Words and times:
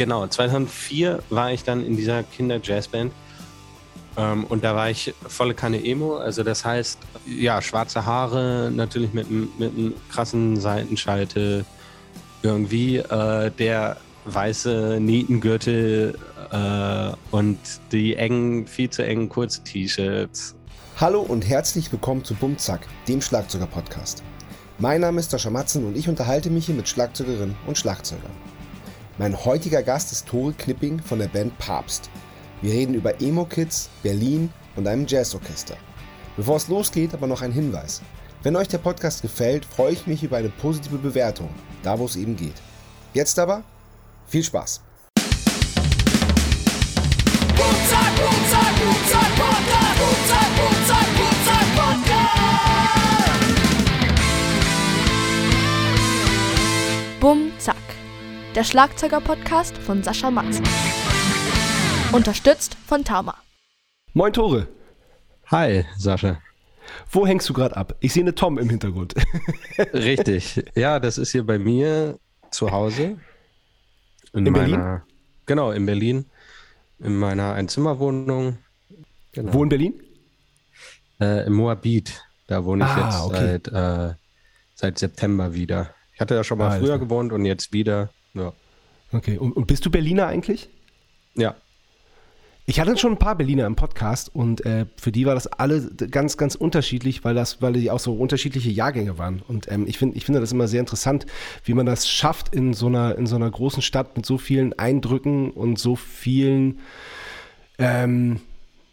genau, 0.00 0.26
2004 0.26 1.22
war 1.28 1.52
ich 1.52 1.62
dann 1.62 1.84
in 1.84 1.94
dieser 1.94 2.22
Kinder-Jazzband. 2.22 3.12
Ähm, 4.16 4.44
und 4.44 4.64
da 4.64 4.74
war 4.74 4.88
ich 4.88 5.12
volle 5.28 5.52
Kanne 5.52 5.84
Emo. 5.84 6.16
Also 6.16 6.42
das 6.42 6.64
heißt, 6.64 6.98
ja, 7.26 7.60
schwarze 7.60 8.06
Haare, 8.06 8.72
natürlich 8.74 9.12
mit, 9.12 9.30
mit 9.30 9.76
einem 9.76 9.92
krassen 10.10 10.58
Seitenscheitel. 10.58 11.66
Irgendwie 12.42 12.96
äh, 12.96 13.50
der 13.50 13.98
weiße 14.24 14.96
Nietengürtel 15.00 16.16
äh, 16.50 17.12
und 17.30 17.58
die 17.92 18.16
engen, 18.16 18.66
viel 18.66 18.88
zu 18.88 19.04
engen 19.04 19.28
kurzen 19.28 19.64
T-Shirts. 19.64 20.54
Hallo 20.98 21.20
und 21.20 21.46
herzlich 21.46 21.92
willkommen 21.92 22.24
zu 22.24 22.34
Bumzack, 22.34 22.86
dem 23.06 23.20
Schlagzeuger-Podcast. 23.20 24.22
Mein 24.78 25.02
Name 25.02 25.20
ist 25.20 25.30
Sascha 25.30 25.50
Matzen 25.50 25.84
und 25.84 25.94
ich 25.94 26.08
unterhalte 26.08 26.48
mich 26.48 26.64
hier 26.64 26.74
mit 26.74 26.88
Schlagzeugerinnen 26.88 27.54
und 27.66 27.76
Schlagzeugern. 27.76 28.32
Mein 29.20 29.44
heutiger 29.44 29.82
Gast 29.82 30.12
ist 30.12 30.28
Tore 30.28 30.54
Knipping 30.54 30.98
von 30.98 31.18
der 31.18 31.28
Band 31.28 31.58
Papst. 31.58 32.08
Wir 32.62 32.72
reden 32.72 32.94
über 32.94 33.20
Emo-Kids, 33.20 33.90
Berlin 34.02 34.50
und 34.76 34.88
einem 34.88 35.06
Jazzorchester. 35.06 35.76
Bevor 36.38 36.56
es 36.56 36.68
losgeht, 36.68 37.12
aber 37.12 37.26
noch 37.26 37.42
ein 37.42 37.52
Hinweis. 37.52 38.00
Wenn 38.42 38.56
euch 38.56 38.68
der 38.68 38.78
Podcast 38.78 39.20
gefällt, 39.20 39.66
freue 39.66 39.92
ich 39.92 40.06
mich 40.06 40.22
über 40.22 40.38
eine 40.38 40.48
positive 40.48 40.96
Bewertung, 40.96 41.50
da 41.82 41.98
wo 41.98 42.06
es 42.06 42.16
eben 42.16 42.34
geht. 42.34 42.54
Jetzt 43.12 43.38
aber 43.38 43.62
viel 44.26 44.42
Spaß! 44.42 44.80
Der 58.60 58.64
Schlagzeuger-Podcast 58.66 59.78
von 59.78 60.02
Sascha 60.02 60.30
Matzen. 60.30 60.66
Unterstützt 62.12 62.74
von 62.86 63.02
Tama. 63.02 63.34
Moin 64.12 64.34
Tore, 64.34 64.68
Hi, 65.46 65.86
Sascha. 65.96 66.42
wo 67.10 67.26
hängst 67.26 67.48
du 67.48 67.54
gerade 67.54 67.74
ab? 67.74 67.96
Ich 68.00 68.12
sehe 68.12 68.22
eine 68.22 68.34
Tom 68.34 68.58
im 68.58 68.68
Hintergrund. 68.68 69.14
Richtig. 69.94 70.62
Ja, 70.74 71.00
das 71.00 71.16
ist 71.16 71.32
hier 71.32 71.46
bei 71.46 71.58
mir 71.58 72.18
zu 72.50 72.70
Hause. 72.70 73.16
In 74.34 74.44
Berlin? 74.52 74.72
meiner, 74.72 75.06
Genau, 75.46 75.70
in 75.70 75.86
Berlin. 75.86 76.26
In 76.98 77.16
meiner 77.16 77.54
Einzimmerwohnung. 77.54 78.58
Genau. 79.32 79.54
Wo 79.54 79.62
in 79.62 79.70
Berlin? 79.70 80.02
Äh, 81.18 81.46
Im 81.46 81.54
Moabit. 81.54 82.22
Da 82.46 82.62
wohne 82.66 82.84
ich 82.84 82.90
Ah, 82.90 83.06
jetzt 83.06 83.20
okay. 83.24 83.58
seit, 83.64 83.68
äh, 83.68 84.14
seit 84.74 84.98
September 84.98 85.54
wieder. 85.54 85.94
Ich 86.12 86.20
hatte 86.20 86.34
ja 86.34 86.44
schon 86.44 86.58
mal 86.58 86.76
Ah, 86.76 86.78
früher 86.78 86.98
gewohnt 86.98 87.32
und 87.32 87.46
jetzt 87.46 87.72
wieder. 87.72 88.10
Ja. 88.34 88.52
Okay, 89.12 89.38
und, 89.38 89.52
und 89.52 89.66
bist 89.66 89.84
du 89.84 89.90
Berliner 89.90 90.26
eigentlich? 90.26 90.68
ja. 91.34 91.54
Ich 92.70 92.78
hatte 92.78 92.96
schon 92.96 93.14
ein 93.14 93.18
paar 93.18 93.34
Berliner 93.34 93.66
im 93.66 93.74
Podcast 93.74 94.32
und 94.32 94.64
äh, 94.64 94.86
für 94.96 95.10
die 95.10 95.26
war 95.26 95.34
das 95.34 95.48
alle 95.48 95.90
ganz, 96.08 96.36
ganz 96.36 96.54
unterschiedlich, 96.54 97.24
weil 97.24 97.34
das, 97.34 97.60
weil 97.60 97.72
die 97.72 97.90
auch 97.90 97.98
so 97.98 98.14
unterschiedliche 98.14 98.70
Jahrgänge 98.70 99.18
waren. 99.18 99.42
Und 99.48 99.68
ähm, 99.72 99.88
ich 99.88 99.98
finde, 99.98 100.16
ich 100.16 100.24
finde 100.24 100.38
das 100.38 100.52
immer 100.52 100.68
sehr 100.68 100.78
interessant, 100.78 101.26
wie 101.64 101.74
man 101.74 101.84
das 101.84 102.08
schafft 102.08 102.54
in 102.54 102.72
so 102.72 102.86
einer, 102.86 103.18
in 103.18 103.26
so 103.26 103.34
einer 103.34 103.50
großen 103.50 103.82
Stadt 103.82 104.16
mit 104.16 104.24
so 104.24 104.38
vielen 104.38 104.78
Eindrücken 104.78 105.50
und 105.50 105.80
so 105.80 105.96
vielen 105.96 106.78
ähm, 107.78 108.40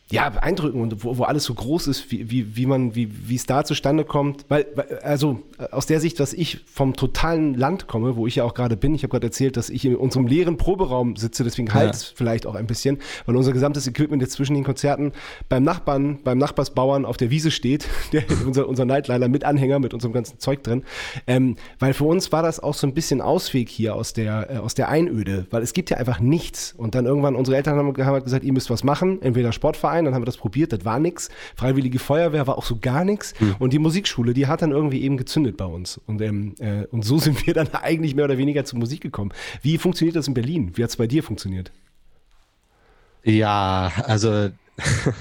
ja, 0.09 0.27
Eindrücken 0.29 0.81
und 0.81 1.03
wo, 1.03 1.19
wo 1.19 1.25
alles 1.25 1.43
so 1.43 1.53
groß 1.53 1.85
ist, 1.85 2.09
wie, 2.11 2.31
wie, 2.31 2.55
wie 2.55 2.65
man, 2.65 2.95
wie, 2.95 3.29
wie 3.29 3.35
es 3.35 3.45
da 3.45 3.63
zustande 3.63 4.05
kommt. 4.05 4.45
Weil, 4.47 4.65
weil, 4.73 4.99
also 4.99 5.43
aus 5.71 5.87
der 5.87 5.99
Sicht, 5.99 6.19
dass 6.19 6.33
ich 6.33 6.59
vom 6.65 6.93
totalen 6.93 7.55
Land 7.55 7.87
komme, 7.87 8.15
wo 8.15 8.27
ich 8.27 8.35
ja 8.35 8.43
auch 8.43 8.53
gerade 8.53 8.77
bin, 8.77 8.93
ich 8.93 9.03
habe 9.03 9.11
gerade 9.11 9.27
erzählt, 9.27 9.57
dass 9.57 9.69
ich 9.69 9.85
in 9.85 9.95
unserem 9.95 10.27
leeren 10.27 10.57
Proberaum 10.57 11.15
sitze, 11.15 11.43
deswegen 11.43 11.73
halt 11.73 11.95
es 11.95 12.03
vielleicht 12.03 12.45
auch 12.45 12.53
ein 12.53 12.67
bisschen, 12.67 12.99
weil 13.25 13.35
unser 13.35 13.53
gesamtes 13.53 13.87
Equipment 13.87 14.21
jetzt 14.21 14.33
zwischen 14.33 14.53
den 14.53 14.63
Konzerten 14.63 15.13
beim 15.49 15.63
Nachbarn, 15.63 16.19
beim 16.23 16.37
Nachbarsbauern 16.37 17.05
auf 17.05 17.17
der 17.17 17.31
Wiese 17.31 17.49
steht, 17.49 17.87
der, 18.11 18.23
unser, 18.45 18.67
unser 18.67 18.85
Nightliner 18.85 19.27
mit 19.27 19.43
Anhänger, 19.43 19.79
mit 19.79 19.93
unserem 19.93 20.13
ganzen 20.13 20.39
Zeug 20.39 20.63
drin. 20.63 20.83
Ähm, 21.25 21.55
weil 21.79 21.93
für 21.93 22.05
uns 22.05 22.31
war 22.31 22.43
das 22.43 22.59
auch 22.59 22.75
so 22.75 22.85
ein 22.85 22.93
bisschen 22.93 23.21
Ausweg 23.21 23.69
hier 23.69 23.95
aus 23.95 24.13
der, 24.13 24.51
äh, 24.51 24.57
aus 24.57 24.75
der 24.75 24.89
Einöde, 24.89 25.47
weil 25.49 25.63
es 25.63 25.73
gibt 25.73 25.89
ja 25.89 25.97
einfach 25.97 26.19
nichts. 26.19 26.75
Und 26.77 26.93
dann 26.93 27.05
irgendwann, 27.05 27.35
unsere 27.35 27.57
Eltern 27.57 27.77
haben, 27.77 27.87
haben 27.97 28.13
halt 28.13 28.23
gesagt, 28.23 28.43
ihr 28.43 28.53
müsst 28.53 28.69
was 28.69 28.83
machen, 28.83 29.21
entweder 29.23 29.51
Sportverein, 29.51 30.05
dann 30.05 30.13
haben 30.13 30.21
wir 30.21 30.27
das 30.27 30.37
probiert, 30.37 30.71
das 30.71 30.85
war 30.85 30.99
nix. 30.99 31.29
Freiwillige 31.55 31.97
Feuerwehr 31.97 32.45
war 32.45 32.57
auch 32.57 32.65
so 32.65 32.77
gar 32.79 33.03
nichts. 33.03 33.33
Und 33.59 33.73
die 33.73 33.79
Musikschule, 33.79 34.33
die 34.33 34.47
hat 34.47 34.61
dann 34.61 34.71
irgendwie 34.71 35.01
eben 35.01 35.17
gezündet 35.17 35.46
bei 35.55 35.65
uns. 35.65 35.97
Und, 35.97 36.21
ähm, 36.21 36.55
äh, 36.59 36.85
und 36.87 37.05
so 37.05 37.17
sind 37.19 37.45
wir 37.47 37.53
dann 37.53 37.73
eigentlich 37.73 38.15
mehr 38.15 38.25
oder 38.25 38.37
weniger 38.37 38.65
zur 38.65 38.79
Musik 38.79 39.01
gekommen. 39.01 39.31
Wie 39.61 39.77
funktioniert 39.77 40.15
das 40.15 40.27
in 40.27 40.33
Berlin? 40.33 40.71
Wie 40.75 40.83
hat 40.83 40.89
es 40.89 40.97
bei 40.97 41.07
dir 41.07 41.23
funktioniert? 41.23 41.71
Ja, 43.23 43.91
also 44.05 44.49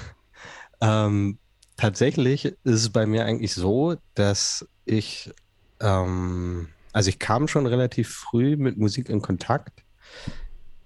ähm, 0.81 1.37
tatsächlich 1.77 2.45
ist 2.45 2.57
es 2.63 2.89
bei 2.89 3.05
mir 3.05 3.25
eigentlich 3.25 3.53
so, 3.53 3.95
dass 4.15 4.67
ich, 4.85 5.31
ähm, 5.79 6.69
also 6.93 7.09
ich 7.09 7.19
kam 7.19 7.47
schon 7.47 7.65
relativ 7.65 8.09
früh 8.09 8.55
mit 8.57 8.77
Musik 8.77 9.09
in 9.09 9.21
Kontakt, 9.21 9.83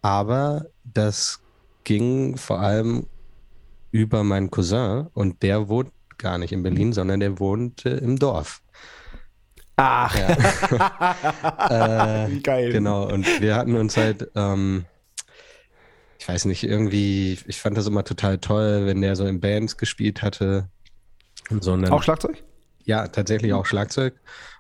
aber 0.02 0.68
das 0.84 1.41
ging 1.84 2.38
vor 2.38 2.59
allem 2.59 3.08
über 3.91 4.23
meinen 4.23 4.50
Cousin 4.50 5.08
und 5.13 5.44
der 5.44 5.68
wohnt 5.68 5.91
gar 6.18 6.38
nicht 6.38 6.53
in 6.53 6.63
Berlin, 6.63 6.94
sondern 6.94 7.19
der 7.19 7.40
wohnt 7.40 7.85
im 7.85 8.18
Dorf. 8.18 8.61
Ach, 9.84 10.16
Äh, 11.69 12.30
wie 12.30 12.42
geil. 12.42 12.72
Genau, 12.72 13.08
und 13.12 13.25
wir 13.42 13.56
hatten 13.56 13.75
uns 13.75 13.97
halt, 13.97 14.30
ähm, 14.36 14.86
ich 16.19 16.28
weiß 16.28 16.46
nicht, 16.46 16.64
irgendwie, 16.64 17.40
ich 17.47 17.59
fand 17.59 17.78
das 17.78 17.88
immer 17.88 18.03
total 18.03 18.38
toll, 18.38 18.86
wenn 18.86 19.02
der 19.02 19.16
so 19.16 19.25
in 19.25 19.40
Bands 19.40 19.78
gespielt 19.78 20.22
hatte. 20.22 20.70
Und 21.50 21.64
so, 21.64 21.74
und 21.74 21.81
dann, 21.81 21.91
Auch 21.91 22.03
Schlagzeug? 22.03 22.44
ja, 22.86 23.08
tatsächlich 23.08 23.53
auch 23.53 23.66
Schlagzeug. 23.66 24.14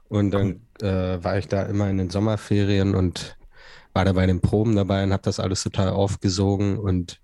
Und 0.09 0.31
dann 0.31 0.61
äh, 0.81 1.23
war 1.23 1.37
ich 1.37 1.47
da 1.47 1.63
immer 1.63 1.89
in 1.89 1.97
den 1.99 2.09
Sommerferien 2.09 2.95
und 2.95 3.37
war 3.93 4.05
da 4.05 4.13
bei 4.13 4.25
den 4.25 4.41
Proben 4.41 4.75
dabei 4.75 5.03
und 5.03 5.13
habe 5.13 5.23
das 5.23 5.39
alles 5.39 5.61
total 5.63 5.89
aufgesogen. 5.89 6.77
Und 6.79 7.21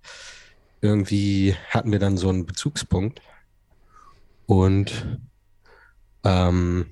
irgendwie 0.82 1.56
hatten 1.70 1.92
wir 1.92 2.00
dann 2.00 2.18
so 2.18 2.30
einen 2.30 2.46
Bezugspunkt. 2.46 3.22
Und 4.46 5.20
ähm, 6.24 6.86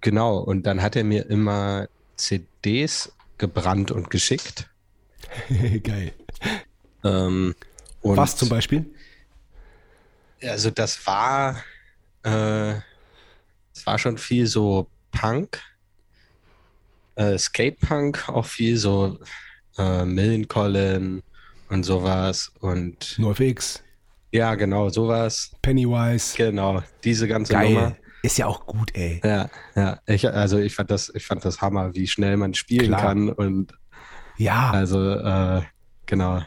genau, 0.00 0.38
und 0.38 0.64
dann 0.66 0.82
hat 0.82 0.96
er 0.96 1.04
mir 1.04 1.28
immer 1.28 1.88
CDs 2.16 3.12
gebrannt 3.38 3.90
und 3.90 4.10
geschickt. 4.10 4.68
geil. 5.82 6.12
Ähm, 7.04 7.54
und 8.00 8.16
Was 8.16 8.36
zum 8.36 8.48
Beispiel? 8.48 8.86
Also 10.42 10.70
das 10.70 11.06
war, 11.06 11.62
äh, 12.24 12.74
es 13.74 13.84
war 13.86 13.98
schon 13.98 14.18
viel 14.18 14.46
so 14.46 14.88
Punk, 15.10 15.60
äh, 17.16 17.38
Skatepunk, 17.38 18.28
auch 18.28 18.44
viel 18.44 18.76
so 18.76 19.18
äh, 19.78 20.04
Millencolin 20.04 21.22
und 21.68 21.84
sowas 21.84 22.52
und 22.60 23.18
NoFX, 23.18 23.82
ja, 24.32 24.54
genau, 24.54 24.88
sowas, 24.90 25.52
Pennywise. 25.62 26.36
genau, 26.36 26.82
diese 27.02 27.26
ganze 27.26 27.54
Geil. 27.54 27.72
Nummer. 27.72 27.96
Ist 28.26 28.38
ja 28.38 28.48
auch 28.48 28.66
gut, 28.66 28.90
ey. 28.94 29.20
Ja, 29.22 29.48
ja, 29.76 30.00
ich, 30.04 30.28
also 30.28 30.58
ich 30.58 30.74
fand 30.74 30.90
das, 30.90 31.12
ich 31.14 31.24
fand 31.24 31.44
das 31.44 31.60
Hammer, 31.60 31.94
wie 31.94 32.08
schnell 32.08 32.36
man 32.36 32.54
spielen 32.54 32.88
Klar. 32.88 33.00
kann 33.00 33.28
und 33.28 33.72
Ja. 34.36 34.72
Also, 34.72 35.12
äh, 35.12 35.62
genau. 36.06 36.42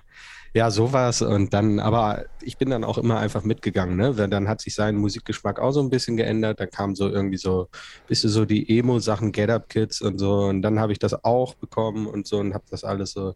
Ja, 0.53 0.72
sowas. 0.72 1.22
Und 1.22 1.53
dann, 1.53 1.79
aber 1.79 2.25
ich 2.41 2.57
bin 2.57 2.69
dann 2.69 2.84
auch 2.84 2.97
immer 2.97 3.19
einfach 3.19 3.45
mitgegangen, 3.45 3.95
ne? 3.95 4.13
Dann 4.13 4.50
hat 4.50 4.59
sich 4.59 4.75
sein 4.75 4.97
Musikgeschmack 4.97 5.57
auch 5.57 5.72
so 5.72 5.79
ein 5.79 5.90
bisschen 5.90 6.17
geändert. 6.17 6.59
Dann 6.59 6.69
kam 6.69 6.95
so 6.95 7.07
irgendwie 7.07 7.38
so, 7.38 7.69
bisschen 8.07 8.29
so 8.29 8.44
die 8.44 8.78
Emo-Sachen, 8.78 9.31
Get 9.31 9.50
Up 9.50 9.69
Kids 9.69 10.01
und 10.01 10.17
so. 10.17 10.47
Und 10.47 10.61
dann 10.61 10.81
habe 10.81 10.91
ich 10.91 11.00
das 11.00 11.23
auch 11.23 11.56
bekommen 11.56 12.07
und 12.07 12.28
so 12.28 12.40
und 12.40 12.53
habe 12.53 12.66
das 12.69 12.84
alles 12.84 13.13
so. 13.13 13.35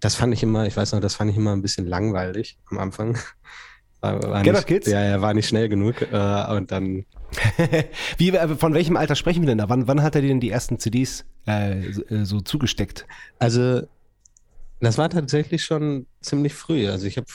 Das 0.00 0.14
fand 0.14 0.32
ich 0.32 0.42
immer, 0.42 0.66
ich 0.66 0.78
weiß 0.78 0.92
noch, 0.92 1.00
das 1.00 1.14
fand 1.14 1.30
ich 1.30 1.36
immer 1.36 1.52
ein 1.52 1.60
bisschen 1.60 1.86
langweilig 1.86 2.58
am 2.70 2.78
Anfang. 2.78 3.18
War, 4.02 4.22
war 4.22 4.42
Get 4.42 4.54
nicht, 4.54 4.62
Up 4.62 4.66
Kids? 4.66 4.86
Ja, 4.86 5.04
ja, 5.04 5.20
war 5.20 5.34
nicht 5.34 5.46
schnell 5.46 5.68
genug. 5.68 6.00
Äh, 6.00 6.56
und 6.56 6.72
dann, 6.72 7.04
Wie, 8.18 8.30
äh, 8.30 8.48
von 8.56 8.74
welchem 8.74 8.96
Alter 8.96 9.14
sprechen 9.14 9.42
wir 9.42 9.46
denn 9.48 9.58
da? 9.58 9.68
Wann, 9.68 9.86
wann 9.86 10.02
hat 10.02 10.14
er 10.14 10.20
dir 10.22 10.28
denn 10.28 10.40
die 10.40 10.50
ersten 10.50 10.78
CDs 10.78 11.24
äh, 11.46 11.92
so- 11.92 12.04
äh, 12.06 12.24
so 12.24 12.40
zugesteckt? 12.40 13.06
Also, 13.38 13.82
das 14.80 14.98
war 14.98 15.08
tatsächlich 15.10 15.64
schon 15.64 16.06
ziemlich 16.20 16.54
früh. 16.54 16.88
Also 16.88 17.06
ich 17.06 17.16
habe, 17.16 17.26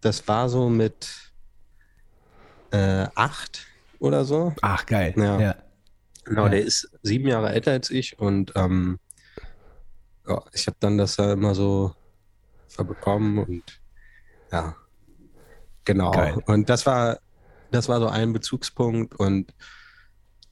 das 0.00 0.26
war 0.28 0.48
so 0.48 0.68
mit 0.68 1.32
äh, 2.70 3.06
acht 3.14 3.66
oder 3.98 4.24
so. 4.24 4.54
Ach, 4.62 4.86
geil. 4.86 5.12
Ja. 5.16 5.40
ja. 5.40 5.54
Genau, 6.24 6.44
Ja. 6.44 6.48
der 6.50 6.62
ist 6.62 6.90
sieben 7.02 7.26
Jahre 7.28 7.50
älter 7.52 7.72
als 7.72 7.90
ich 7.90 8.18
und 8.18 8.52
ähm, 8.54 8.98
ja, 10.28 10.40
ich 10.52 10.66
habe 10.68 10.76
dann 10.78 10.96
das 10.96 11.16
da 11.16 11.32
immer 11.32 11.54
so 11.54 11.92
verbekommen 12.68 13.38
und 13.38 13.80
ja, 14.52 14.76
genau. 15.84 16.12
Geil. 16.12 16.38
Und 16.46 16.70
das 16.70 16.86
war, 16.86 17.18
das 17.72 17.88
war 17.88 18.00
so 18.00 18.08
ein 18.08 18.32
Bezugspunkt 18.32 19.14
und 19.14 19.54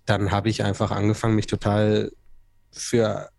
dann 0.06 0.30
habe 0.30 0.48
ich 0.48 0.64
einfach 0.64 0.90
angefangen, 0.90 1.36
mich 1.36 1.46
total 1.46 2.12
für 2.72 3.30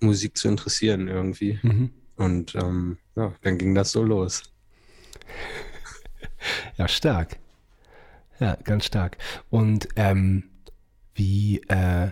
Musik 0.00 0.36
zu 0.36 0.48
interessieren 0.48 1.08
irgendwie. 1.08 1.58
Mhm. 1.62 1.90
Und 2.16 2.54
ähm, 2.54 2.98
ja, 3.16 3.32
dann 3.42 3.58
ging 3.58 3.74
das 3.74 3.92
so 3.92 4.02
los. 4.02 4.42
Ja, 6.76 6.88
stark. 6.88 7.38
Ja, 8.38 8.56
ganz 8.64 8.84
stark. 8.84 9.16
Und 9.48 9.88
ähm, 9.96 10.50
wie, 11.14 11.62
äh, 11.68 12.10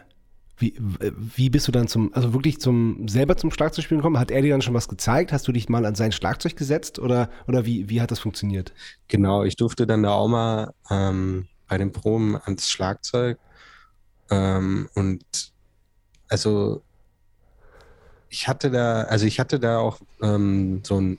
wie, 0.63 0.75
wie 0.79 1.51
bist 1.51 1.67
du 1.67 1.73
dann 1.73 1.89
zum, 1.89 2.15
also 2.15 2.33
wirklich 2.33 2.61
zum, 2.61 3.09
selber 3.09 3.37
zum 3.37 3.51
Schlagzeugspielen 3.51 4.01
gekommen? 4.01 4.19
Hat 4.19 4.31
er 4.31 4.41
dir 4.43 4.53
dann 4.53 4.63
schon 4.63 4.75
was 4.75 4.89
gezeigt? 4.89 5.33
Hast 5.33 5.47
du 5.49 5.53
dich 5.53 5.69
mal 5.69 5.85
an 5.85 5.97
sein 5.97 6.13
Schlagzeug 6.13 6.57
gesetzt 6.57 7.01
oder, 7.01 7.29
oder 7.49 7.67
wie, 7.67 7.91
wie 7.91 8.01
hat 8.01 8.13
das 8.13 8.21
funktioniert? 8.21 8.73
Genau, 9.09 9.43
ich 9.43 9.57
durfte 9.57 9.87
dann 9.87 10.05
da 10.05 10.13
auch 10.13 10.29
mal 10.29 10.73
ähm, 10.89 11.49
bei 11.69 11.79
den 11.79 11.91
Proben 11.91 12.37
ans 12.37 12.71
Schlagzeug. 12.71 13.39
Ähm, 14.31 14.89
und 14.95 15.25
also 16.29 16.83
ich 18.29 18.47
hatte 18.47 18.71
da, 18.71 19.03
also 19.03 19.27
ich 19.27 19.41
hatte 19.41 19.59
da 19.59 19.79
auch 19.79 20.01
ähm, 20.23 20.81
so 20.85 20.97
einen 20.97 21.19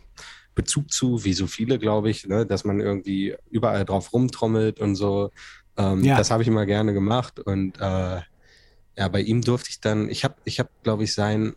Bezug 0.56 0.92
zu, 0.92 1.24
wie 1.26 1.34
so 1.34 1.48
viele, 1.48 1.80
glaube 1.80 2.10
ich, 2.10 2.28
ne, 2.28 2.46
dass 2.46 2.64
man 2.64 2.80
irgendwie 2.80 3.36
überall 3.52 3.84
drauf 3.86 4.14
rumtrommelt 4.14 4.80
und 4.80 4.96
so. 4.96 5.32
Ähm, 5.76 6.04
Ja. 6.04 6.18
Das 6.18 6.32
habe 6.32 6.44
ich 6.44 6.48
immer 6.48 6.66
gerne 6.66 6.94
gemacht. 6.94 7.40
Und 7.40 7.80
äh, 7.80 8.22
ja, 8.98 9.08
bei 9.08 9.22
ihm 9.22 9.42
durfte 9.42 9.70
ich 9.70 9.80
dann, 9.82 10.10
ich 10.10 10.24
habe, 10.24 10.36
ich 10.46 10.60
habe, 10.60 10.70
glaube 10.84 11.04
ich, 11.04 11.14
sein, 11.14 11.54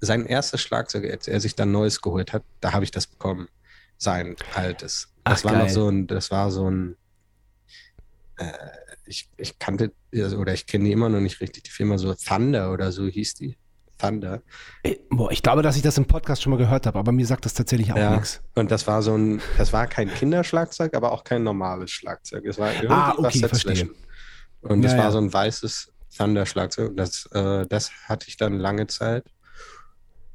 sein 0.00 0.26
erstes 0.26 0.60
Schlagzeug, 0.60 1.10
als 1.10 1.26
er 1.28 1.40
sich 1.40 1.54
dann 1.56 1.72
neues 1.72 2.00
geholt 2.00 2.32
hat, 2.32 2.42
da 2.60 2.72
habe 2.72 2.84
ich 2.84 2.90
das 2.90 3.06
bekommen. 3.06 3.48
Sein 3.96 4.36
altes. 4.54 5.08
Das 5.24 5.40
Ach, 5.40 5.44
war 5.46 5.52
noch 5.54 5.64
geil. 5.66 5.70
so 5.74 5.88
ein, 5.88 6.06
das 6.06 6.30
war 6.30 6.50
so 6.50 6.70
ein, 6.70 6.96
äh, 8.36 8.52
ich, 9.06 9.28
ich 9.36 9.58
kannte, 9.58 9.92
also, 10.14 10.38
oder 10.38 10.52
ich 10.54 10.66
kenne 10.66 10.84
die 10.84 10.92
immer 10.92 11.08
noch 11.08 11.20
nicht 11.20 11.40
richtig, 11.40 11.64
die 11.64 11.70
Firma 11.70 11.98
so 11.98 12.14
Thunder 12.14 12.72
oder 12.72 12.92
so 12.92 13.06
hieß 13.06 13.34
die. 13.34 13.56
Thunder. 14.00 14.42
Boah, 15.10 15.32
ich 15.32 15.42
glaube, 15.42 15.62
dass 15.62 15.74
ich 15.74 15.82
das 15.82 15.98
im 15.98 16.04
Podcast 16.04 16.40
schon 16.42 16.50
mal 16.52 16.56
gehört 16.56 16.86
habe, 16.86 16.96
aber 17.00 17.10
mir 17.10 17.26
sagt 17.26 17.44
das 17.44 17.54
tatsächlich 17.54 17.92
auch 17.92 17.96
Ja, 17.96 18.14
nichts. 18.14 18.40
und 18.54 18.70
das 18.70 18.86
war 18.86 19.02
so 19.02 19.16
ein, 19.16 19.40
das 19.56 19.72
war 19.72 19.88
kein 19.88 20.08
Kinderschlagzeug, 20.14 20.94
aber 20.94 21.10
auch 21.10 21.24
kein 21.24 21.42
normales 21.42 21.90
Schlagzeug. 21.90 22.44
Es 22.44 22.58
war 22.58 22.72
irgendwie 22.74 22.92
Ah, 22.94 23.14
was 23.18 23.34
okay, 23.34 23.40
dazwischen. 23.40 23.88
verstehe. 23.88 23.94
Und 24.60 24.84
es 24.84 24.92
Ja, 24.92 24.98
war 24.98 25.04
ja. 25.06 25.10
so 25.10 25.18
ein 25.18 25.32
weißes 25.32 25.92
Thunder-Schlagzeug. 26.18 26.90
Und 26.90 26.96
Das, 26.96 27.26
äh, 27.32 27.66
das 27.66 27.90
hatte 28.08 28.26
ich 28.28 28.36
dann 28.36 28.58
lange 28.58 28.86
Zeit. 28.88 29.24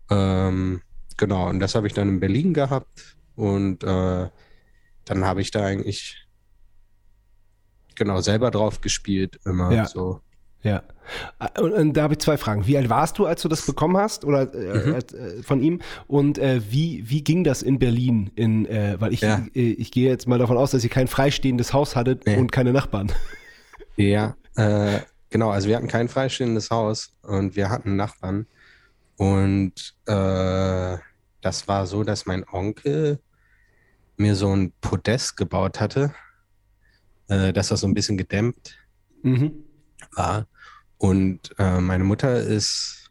Ähm, 0.09 0.81
genau, 1.17 1.49
und 1.49 1.59
das 1.59 1.75
habe 1.75 1.87
ich 1.87 1.93
dann 1.93 2.09
in 2.09 2.19
Berlin 2.19 2.53
gehabt. 2.53 3.17
Und 3.35 3.83
äh, 3.83 4.29
dann 5.05 5.25
habe 5.25 5.41
ich 5.41 5.51
da 5.51 5.65
eigentlich 5.65 6.17
genau 7.95 8.21
selber 8.21 8.51
drauf 8.51 8.81
gespielt, 8.81 9.39
immer 9.45 9.71
Ja. 9.71 9.85
so. 9.85 10.21
Ja. 10.61 10.81
Äh, 11.39 11.61
Und, 11.61 11.73
und 11.73 11.93
da 11.93 12.03
habe 12.03 12.13
ich 12.13 12.19
zwei 12.19 12.37
Fragen. 12.37 12.65
Wie 12.67 12.77
alt 12.77 12.89
warst 12.89 13.17
du, 13.19 13.25
als 13.25 13.41
du 13.41 13.49
das 13.49 13.65
bekommen 13.65 13.97
hast 13.97 14.23
oder 14.23 14.53
äh, 14.53 14.87
Mhm. 14.87 14.93
als, 14.95 15.13
äh, 15.13 15.43
von 15.43 15.61
ihm? 15.61 15.81
Und 16.07 16.37
äh, 16.37 16.61
wie, 16.69 17.03
wie 17.09 17.23
ging 17.23 17.43
das 17.43 17.61
in 17.61 17.79
Berlin? 17.79 18.31
In, 18.35 18.65
äh, 18.67 18.95
weil 18.99 19.11
ich, 19.13 19.21
Ja. 19.21 19.45
äh, 19.53 19.59
ich 19.73 19.91
gehe 19.91 20.09
jetzt 20.09 20.27
mal 20.27 20.39
davon 20.39 20.57
aus, 20.57 20.71
dass 20.71 20.83
ihr 20.83 20.89
kein 20.89 21.07
freistehendes 21.07 21.73
Haus 21.73 21.95
hattet 21.97 22.25
Nee. 22.25 22.37
und 22.37 22.51
keine 22.53 22.71
Nachbarn. 22.71 23.11
Ja, 23.97 24.35
äh, 24.55 24.99
genau. 25.33 25.49
Also 25.49 25.67
wir 25.67 25.75
hatten 25.75 25.87
kein 25.89 26.07
freistehendes 26.07 26.69
Haus 26.69 27.11
und 27.23 27.57
wir 27.57 27.69
hatten 27.69 27.97
Nachbarn. 27.97 28.45
Und 29.17 29.95
äh, 30.05 30.97
das 31.41 31.67
war 31.67 31.85
so, 31.87 32.03
dass 32.03 32.25
mein 32.25 32.47
Onkel 32.47 33.19
mir 34.15 34.35
so 34.35 34.55
ein 34.55 34.71
Podest 34.79 35.35
gebaut 35.35 35.81
hatte, 35.81 36.13
äh, 37.27 37.51
dass 37.51 37.67
das 37.67 37.81
so 37.81 37.87
ein 37.87 37.93
bisschen 37.93 38.15
gedämmt 38.17 38.77
Mhm. 39.23 39.63
war. 40.15 40.47
Und 40.97 41.55
äh, 41.57 41.79
meine 41.79 42.03
Mutter 42.03 42.39
ist, 42.41 43.09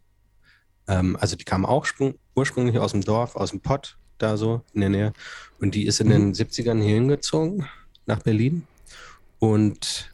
ähm, 0.87 1.17
also 1.19 1.37
die 1.37 1.45
kam 1.45 1.65
auch 1.65 1.87
ursprünglich 2.35 2.79
aus 2.79 2.93
dem 2.93 3.01
Dorf, 3.01 3.35
aus 3.35 3.51
dem 3.51 3.61
Pott, 3.61 3.97
da 4.19 4.37
so 4.37 4.63
in 4.75 4.83
der 4.83 4.91
Nähe. 4.91 5.13
Und 5.59 5.75
die 5.75 5.87
ist 5.87 6.01
in 6.01 6.11
den 6.11 6.35
70ern 6.35 6.83
hier 6.83 6.95
hingezogen, 6.95 7.67
nach 8.07 8.23
Berlin. 8.23 8.67
Und 9.39 10.12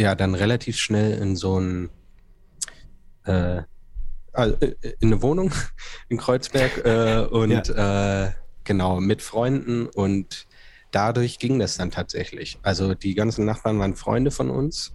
ja, 0.00 0.14
dann 0.14 0.34
relativ 0.34 0.78
schnell 0.78 1.12
in 1.20 1.36
so 1.36 1.60
ein, 1.60 1.90
äh, 3.24 3.62
also, 4.32 4.56
äh, 4.60 4.74
in 5.00 5.12
eine 5.12 5.20
Wohnung 5.20 5.52
in 6.08 6.16
Kreuzberg 6.16 6.84
äh, 6.86 7.26
und 7.30 7.68
äh, 7.68 8.30
genau 8.64 8.98
mit 9.00 9.20
Freunden 9.20 9.86
und 9.86 10.46
dadurch 10.90 11.38
ging 11.38 11.58
das 11.58 11.76
dann 11.76 11.90
tatsächlich. 11.90 12.58
Also 12.62 12.94
die 12.94 13.14
ganzen 13.14 13.44
Nachbarn 13.44 13.78
waren 13.78 13.94
Freunde 13.94 14.30
von 14.30 14.48
uns. 14.48 14.92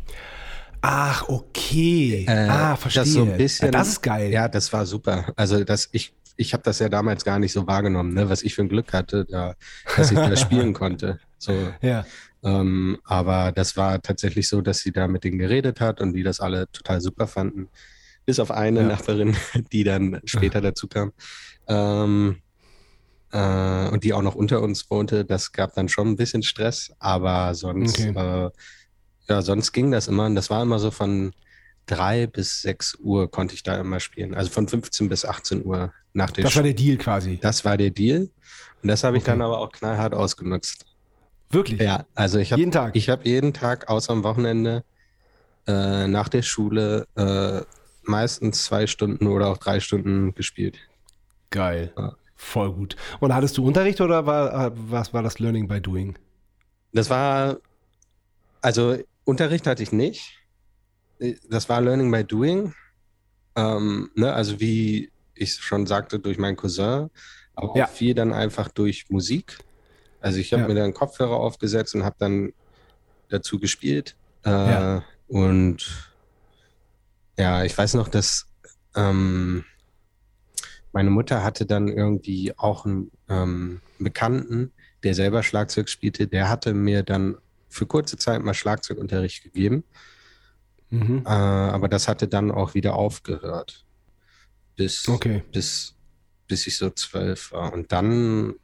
Ach, 0.81 1.29
okay. 1.29 2.25
Äh, 2.27 2.47
ah, 2.49 2.75
verstehe. 2.75 3.03
Das, 3.03 3.13
so 3.13 3.23
ein 3.23 3.37
bisschen, 3.37 3.67
Ah, 3.69 3.71
das 3.71 3.89
ist 3.89 4.01
geil. 4.01 4.31
Ja, 4.31 4.47
das 4.47 4.73
war 4.73 4.87
super. 4.87 5.33
Also 5.35 5.63
das, 5.63 5.89
ich, 5.91 6.15
ich 6.35 6.53
habe 6.53 6.63
das 6.63 6.79
ja 6.79 6.89
damals 6.89 7.23
gar 7.23 7.37
nicht 7.37 7.53
so 7.53 7.67
wahrgenommen, 7.67 8.13
ne? 8.13 8.27
was 8.27 8.41
ich 8.41 8.55
für 8.55 8.63
ein 8.63 8.69
Glück 8.69 8.91
hatte, 8.91 9.25
da, 9.25 9.53
dass 9.95 10.11
ich 10.11 10.17
da 10.17 10.35
spielen 10.35 10.73
konnte. 10.73 11.19
So, 11.37 11.53
ja. 11.81 12.05
Ähm, 12.45 12.99
aber 13.03 13.51
das 13.51 13.75
war 13.75 14.01
tatsächlich 14.01 14.47
so, 14.47 14.61
dass 14.61 14.79
sie 14.79 14.93
da 14.93 15.07
mit 15.09 15.23
denen 15.25 15.39
geredet 15.39 15.81
hat 15.81 15.99
und 15.99 16.13
die 16.13 16.23
das 16.23 16.39
alle 16.39 16.71
total 16.71 17.01
super 17.01 17.27
fanden. 17.27 17.67
Bis 18.25 18.39
auf 18.39 18.51
eine 18.51 18.81
Ja. 18.81 18.87
Nachbarin, 18.87 19.35
die 19.73 19.83
dann 19.83 20.21
später 20.25 20.61
dazu 20.61 20.87
kam. 20.87 21.11
Ähm, 21.67 22.37
äh, 23.31 23.89
und 23.89 24.03
die 24.03 24.13
auch 24.13 24.21
noch 24.21 24.35
unter 24.35 24.61
uns 24.61 24.89
wohnte. 24.89 25.25
Das 25.25 25.51
gab 25.51 25.73
dann 25.75 25.89
schon 25.89 26.09
ein 26.09 26.15
bisschen 26.15 26.43
Stress, 26.43 26.91
aber 26.99 27.53
sonst, 27.55 27.99
Okay. 27.99 28.13
äh, 28.15 28.49
ja, 29.27 29.41
sonst 29.41 29.71
ging 29.73 29.91
das 29.91 30.07
immer. 30.07 30.27
Und 30.27 30.35
das 30.35 30.49
war 30.49 30.61
immer 30.61 30.79
so 30.79 30.91
von 30.91 31.33
drei 31.87 32.27
bis 32.27 32.61
sechs 32.61 32.95
Uhr 32.99 33.29
konnte 33.29 33.53
ich 33.55 33.63
da 33.63 33.75
immer 33.79 33.99
spielen. 33.99 34.33
Also 34.35 34.49
von 34.51 34.67
15 34.67 35.09
bis 35.09 35.25
18 35.25 35.65
Uhr 35.65 35.93
nach 36.13 36.31
der 36.31 36.43
Das 36.45 36.55
war 36.55 36.63
der 36.63 36.73
Deal 36.73 36.97
quasi. 36.97 37.37
Das 37.41 37.63
war 37.65 37.77
der 37.77 37.91
Deal. 37.91 38.29
Und 38.81 38.87
das 38.89 39.03
habe 39.03 39.17
ich 39.17 39.23
Okay. 39.23 39.31
dann 39.31 39.41
aber 39.41 39.59
auch 39.59 39.71
knallhart 39.71 40.13
ausgenutzt. 40.13 40.85
Wirklich? 41.49 41.79
Ja, 41.81 42.05
also 42.15 42.39
ich 42.39 42.51
habe 42.51 42.59
Jeden 42.59 42.71
Tag? 42.71 42.95
ich 42.95 43.09
habe 43.09 43.23
jeden 43.27 43.53
Tag, 43.53 43.89
außer 43.89 44.11
am 44.13 44.23
Wochenende, 44.23 44.83
äh, 45.67 46.07
nach 46.07 46.29
der 46.29 46.41
Schule 46.41 47.07
äh, 47.15 47.61
meistens 48.03 48.65
zwei 48.65 48.87
Stunden 48.87 49.27
oder 49.27 49.47
auch 49.47 49.57
drei 49.57 49.79
Stunden 49.79 50.33
gespielt. 50.35 50.77
Geil. 51.49 51.93
Ja. 51.97 52.15
Voll 52.35 52.73
gut. 52.73 52.95
Und 53.19 53.33
hattest 53.33 53.57
du 53.57 53.65
Unterricht 53.65 54.01
oder 54.01 54.25
war, 54.25 54.67
äh, 54.67 54.71
was 54.75 55.13
war 55.13 55.23
das 55.23 55.39
Learning 55.39 55.67
by 55.67 55.79
Doing? 55.81 56.17
Das 56.91 57.09
war, 57.09 57.57
also 58.61 58.97
Unterricht 59.23 59.65
hatte 59.67 59.81
ich 59.83 59.91
nicht. 59.91 60.33
Das 61.49 61.69
war 61.69 61.81
Learning 61.81 62.11
by 62.11 62.23
Doing. 62.23 62.73
Ähm, 63.55 64.11
ne, 64.15 64.33
also 64.33 64.59
wie 64.59 65.11
ich 65.33 65.53
schon 65.53 65.87
sagte, 65.87 66.19
durch 66.19 66.37
meinen 66.37 66.57
Cousin, 66.57 67.09
aber 67.55 67.71
auch 67.71 67.75
Ja. 67.77 67.87
viel 67.87 68.13
dann 68.13 68.33
einfach 68.33 68.67
durch 68.69 69.05
Musik. 69.09 69.57
Also 70.25 70.39
ich 70.39 70.51
habe 70.53 70.63
Ja. 70.63 70.67
mir 70.69 70.73
dann 70.73 70.91
Kopfhörer 70.95 71.35
aufgesetzt 71.35 71.93
und 71.93 72.03
habe 72.03 72.15
dann 72.17 72.51
dazu 73.29 73.59
gespielt. 73.59 74.15
Äh, 74.43 74.49
Ja. 74.49 75.03
Und 75.27 76.13
ja, 77.37 77.63
ich 77.63 77.77
weiß 77.77 77.93
noch, 77.93 78.07
dass 78.07 78.47
ähm, 78.95 79.65
meine 80.93 81.11
Mutter 81.11 81.43
hatte 81.43 81.67
dann 81.67 81.89
irgendwie 81.89 82.57
auch 82.57 82.85
einen 82.85 83.11
ähm, 83.29 83.81
Bekannten, 83.99 84.73
der 85.03 85.13
selber 85.13 85.43
Schlagzeug 85.43 85.89
spielte, 85.89 86.27
der 86.27 86.49
hatte 86.49 86.73
mir 86.73 87.03
dann 87.03 87.37
für 87.69 87.85
kurze 87.85 88.17
Zeit 88.17 88.41
mal 88.41 88.53
Schlagzeugunterricht 88.55 89.43
gegeben, 89.43 89.83
Mhm. 90.89 91.23
äh, 91.25 91.29
aber 91.29 91.87
das 91.87 92.07
hatte 92.07 92.27
dann 92.27 92.49
auch 92.49 92.73
wieder 92.73 92.95
aufgehört, 92.95 93.85
bis, 94.75 95.07
Okay. 95.07 95.43
bis, 95.51 95.95
bis 96.47 96.65
ich 96.65 96.77
so 96.77 96.89
zwölf 96.89 97.51
war. 97.51 97.73
Und 97.73 97.91
dann 97.91 98.55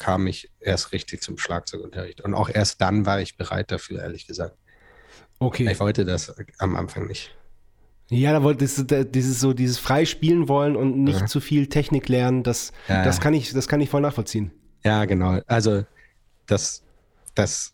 kam 0.00 0.26
ich 0.26 0.50
erst 0.58 0.90
richtig 0.92 1.22
zum 1.22 1.38
Schlagzeugunterricht. 1.38 2.20
Und 2.22 2.34
auch 2.34 2.48
erst 2.48 2.80
dann 2.80 3.06
war 3.06 3.20
ich 3.20 3.36
bereit 3.36 3.70
dafür, 3.70 4.00
ehrlich 4.02 4.26
gesagt. 4.26 4.56
Okay. 5.38 5.70
Ich 5.70 5.78
wollte 5.78 6.04
das 6.04 6.34
am 6.58 6.74
Anfang 6.74 7.06
nicht. 7.06 7.36
Ja, 8.08 8.32
da 8.32 8.42
wollte 8.42 8.64
das, 8.64 8.82
da- 8.86 9.04
dieses 9.04 9.38
so 9.38 9.52
dieses 9.52 9.78
frei 9.78 10.04
spielen 10.04 10.48
wollen 10.48 10.74
und 10.74 11.04
nicht 11.04 11.20
Ja. 11.20 11.26
zu 11.26 11.40
viel 11.40 11.68
Technik 11.68 12.08
lernen, 12.08 12.42
das, 12.42 12.72
Ja. 12.88 13.04
das 13.04 13.20
kann 13.20 13.34
ich, 13.34 13.52
das 13.52 13.68
kann 13.68 13.80
ich 13.80 13.88
voll 13.88 14.00
nachvollziehen. 14.00 14.50
Ja, 14.84 15.04
genau. 15.04 15.40
Also 15.46 15.84
das, 16.46 16.82
das 17.36 17.72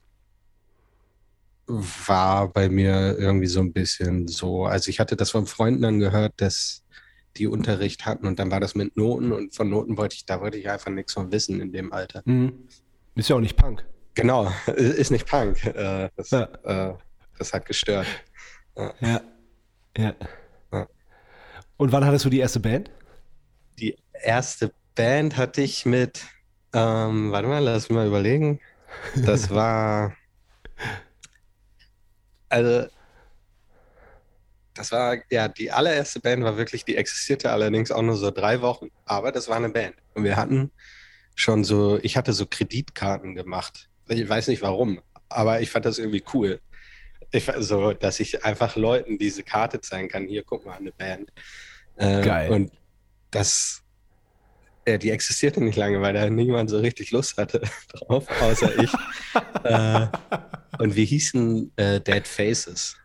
war 1.66 2.48
bei 2.52 2.68
mir 2.68 3.16
irgendwie 3.18 3.46
so 3.46 3.60
ein 3.60 3.72
bisschen 3.72 4.28
so. 4.28 4.66
Also 4.66 4.88
ich 4.90 5.00
hatte 5.00 5.16
das 5.16 5.30
von 5.30 5.46
Freunden 5.46 5.82
dann 5.82 5.98
gehört, 5.98 6.34
dass 6.36 6.82
die 7.38 7.46
Unterricht 7.46 8.06
hatten 8.06 8.26
und 8.26 8.38
dann 8.38 8.50
war 8.50 8.60
das 8.60 8.74
mit 8.74 8.96
Noten 8.96 9.32
und 9.32 9.54
von 9.54 9.68
Noten 9.70 9.96
wollte 9.96 10.16
ich, 10.16 10.26
da 10.26 10.40
wollte 10.40 10.58
ich 10.58 10.68
einfach 10.70 10.90
nichts 10.90 11.12
von 11.12 11.30
wissen 11.32 11.60
in 11.60 11.72
dem 11.72 11.92
Alter. 11.92 12.22
Mhm. 12.24 12.66
Ist 13.14 13.28
ja 13.28 13.36
auch 13.36 13.40
nicht 13.40 13.56
Punk. 13.56 13.84
Genau, 14.14 14.50
ist 14.76 15.10
nicht 15.10 15.26
Punk. 15.26 15.64
Äh, 15.64 16.10
Das, 16.16 16.30
Ja. 16.30 16.42
äh, 16.64 16.94
das 17.38 17.52
hat 17.52 17.66
gestört. 17.66 18.06
Ja. 18.76 18.92
Ja. 19.00 20.14
Ja. 20.72 20.86
Und 21.78 21.92
wann 21.92 22.04
hattest 22.06 22.24
du 22.24 22.30
die 22.30 22.38
erste 22.38 22.60
Band? 22.60 22.90
Die 23.78 23.96
erste 24.22 24.72
Band 24.94 25.36
hatte 25.36 25.60
ich 25.62 25.84
mit, 25.84 26.22
ähm, 26.72 27.32
warte 27.32 27.48
mal, 27.48 27.62
lass 27.62 27.88
mich 27.90 27.96
mal 27.96 28.06
überlegen. 28.06 28.60
Das 29.14 29.50
war, 29.50 30.14
also, 32.48 32.86
das 34.76 34.92
war, 34.92 35.16
ja, 35.30 35.48
die 35.48 35.70
allererste 35.70 36.20
Band 36.20 36.44
war 36.44 36.56
wirklich, 36.56 36.84
die 36.84 36.96
existierte 36.96 37.50
allerdings 37.50 37.90
auch 37.90 38.02
nur 38.02 38.16
so 38.16 38.30
drei 38.30 38.60
Wochen, 38.60 38.90
aber 39.04 39.32
das 39.32 39.48
war 39.48 39.56
eine 39.56 39.70
Band. 39.70 39.94
Und 40.14 40.24
wir 40.24 40.36
hatten 40.36 40.70
schon 41.34 41.64
so, 41.64 41.98
ich 42.02 42.16
hatte 42.16 42.32
so 42.32 42.46
Kreditkarten 42.46 43.34
gemacht. 43.34 43.88
Ich 44.08 44.28
weiß 44.28 44.48
nicht 44.48 44.62
warum, 44.62 45.00
aber 45.28 45.60
ich 45.60 45.70
fand 45.70 45.86
das 45.86 45.98
irgendwie 45.98 46.24
cool. 46.34 46.60
Ich, 47.32 47.44
fand 47.44 47.62
so, 47.64 47.92
dass 47.92 48.20
ich 48.20 48.44
einfach 48.44 48.76
Leuten 48.76 49.18
diese 49.18 49.42
Karte 49.42 49.80
zeigen 49.80 50.08
kann. 50.08 50.26
Hier, 50.26 50.44
guck 50.44 50.64
mal, 50.64 50.76
eine 50.76 50.92
Band. 50.92 51.32
Äh, 51.96 52.22
Geil. 52.22 52.50
Und 52.50 52.72
das, 53.30 53.82
äh, 54.84 54.98
die 54.98 55.10
existierte 55.10 55.62
nicht 55.62 55.76
lange, 55.76 56.00
weil 56.00 56.14
da 56.14 56.28
niemand 56.30 56.70
so 56.70 56.78
richtig 56.78 57.10
Lust 57.10 57.36
hatte 57.38 57.62
drauf, 57.88 58.26
außer 58.40 58.78
ich. 58.78 58.92
äh, 59.64 60.06
und 60.78 60.94
wir 60.94 61.04
hießen 61.04 61.72
äh, 61.76 62.00
Dead 62.00 62.26
Faces. 62.26 62.96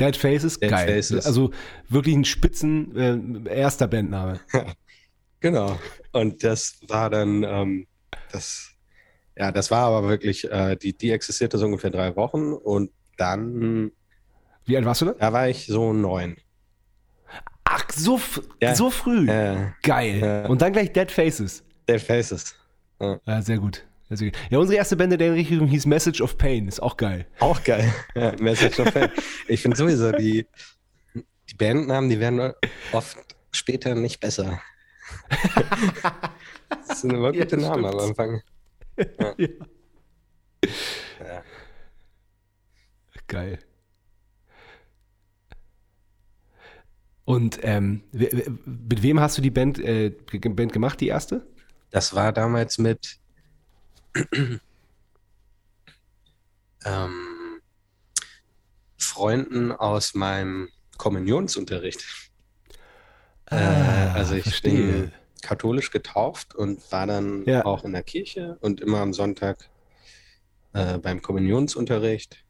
Dead 0.00 0.16
Faces, 0.16 0.58
Dead 0.58 0.70
geil. 0.70 0.88
Faces. 0.96 1.24
Also 1.26 1.50
wirklich 1.88 2.14
ein 2.16 2.24
spitzen 2.24 3.46
äh, 3.46 3.54
erster 3.54 3.86
Bandname. 3.88 4.40
Genau. 5.40 5.78
Und 6.12 6.42
das 6.42 6.78
war 6.88 7.10
dann, 7.10 7.42
ähm, 7.42 7.86
das, 8.32 8.70
ja, 9.36 9.52
das 9.52 9.70
war 9.70 9.88
aber 9.88 10.08
wirklich, 10.08 10.50
äh, 10.50 10.74
die, 10.74 10.96
die 10.96 11.10
existierte 11.10 11.58
so 11.58 11.66
ungefähr 11.66 11.90
drei 11.90 12.16
Wochen 12.16 12.54
und 12.54 12.90
dann, 13.18 13.92
Wie 14.64 14.74
alt 14.74 14.86
warst 14.86 15.02
du 15.02 15.04
da? 15.04 15.12
da 15.12 15.32
war 15.34 15.46
ich 15.50 15.66
so 15.66 15.92
neun. 15.92 16.36
Ach, 17.64 17.84
so, 17.92 18.18
Ja. 18.62 18.74
so 18.74 18.88
früh. 18.88 19.28
Äh, 19.28 19.72
Geil. 19.82 20.18
Ja. 20.20 20.46
Und 20.46 20.62
dann 20.62 20.72
gleich 20.72 20.94
Dead 20.94 21.10
Faces. 21.10 21.62
Dead 21.86 22.00
Faces. 22.00 22.54
Ja, 23.26 23.42
sehr 23.42 23.58
gut. 23.58 23.84
Gut. 24.08 24.32
Ja, 24.50 24.58
unsere 24.58 24.76
erste 24.76 24.96
Band 24.96 25.12
in 25.14 25.18
der 25.18 25.32
Richtung 25.32 25.66
hieß 25.66 25.86
Message 25.86 26.20
of 26.20 26.36
Pain. 26.38 26.68
Ist 26.68 26.80
auch 26.80 26.96
geil. 26.96 27.26
Auch 27.40 27.62
geil. 27.64 27.92
Ja, 28.14 28.34
Message 28.38 28.78
of 28.78 28.88
Faith. 28.88 29.10
Ich 29.48 29.62
finde 29.62 29.76
sowieso, 29.76 30.12
die, 30.12 30.46
die 31.14 31.54
Bandnamen, 31.56 32.10
die 32.10 32.20
werden 32.20 32.52
oft 32.92 33.18
später 33.50 33.94
nicht 33.94 34.20
besser. 34.20 34.60
das 36.68 37.00
sind 37.00 37.12
immer 37.12 37.34
Ja, 37.34 37.44
gute 37.44 37.56
Namen 37.56 37.84
am. 37.86 37.98
Anfang. 37.98 38.42
Geil. 43.26 43.58
Und 47.24 47.58
ähm, 47.62 48.02
mit 48.12 49.02
wem 49.02 49.18
hast 49.18 49.38
du 49.38 49.42
die 49.42 49.50
Band, 49.50 49.78
äh, 49.78 50.10
Band 50.10 50.72
gemacht, 50.74 51.00
die 51.00 51.08
erste? 51.08 51.46
Das 51.90 52.14
war 52.14 52.32
damals 52.32 52.76
mit 52.78 53.18
ähm, 56.84 57.60
Freunden 58.98 59.72
aus 59.72 60.14
meinem 60.14 60.68
Kommunionsunterricht. 60.98 62.30
äh, 63.50 63.56
also 63.56 64.34
ich 64.34 64.42
Ah, 64.46 64.50
verstehe. 64.50 65.02
bin 65.02 65.12
katholisch 65.42 65.90
getauft 65.90 66.54
und 66.54 66.80
war 66.90 67.06
dann 67.06 67.44
Ja. 67.46 67.64
auch 67.64 67.84
in 67.84 67.92
der 67.92 68.02
Kirche 68.02 68.56
und 68.60 68.80
immer 68.80 69.00
am 69.00 69.12
Sonntag 69.12 69.68
äh, 70.72 70.98
beim 70.98 71.20
Kommunionsunterricht. 71.20 72.44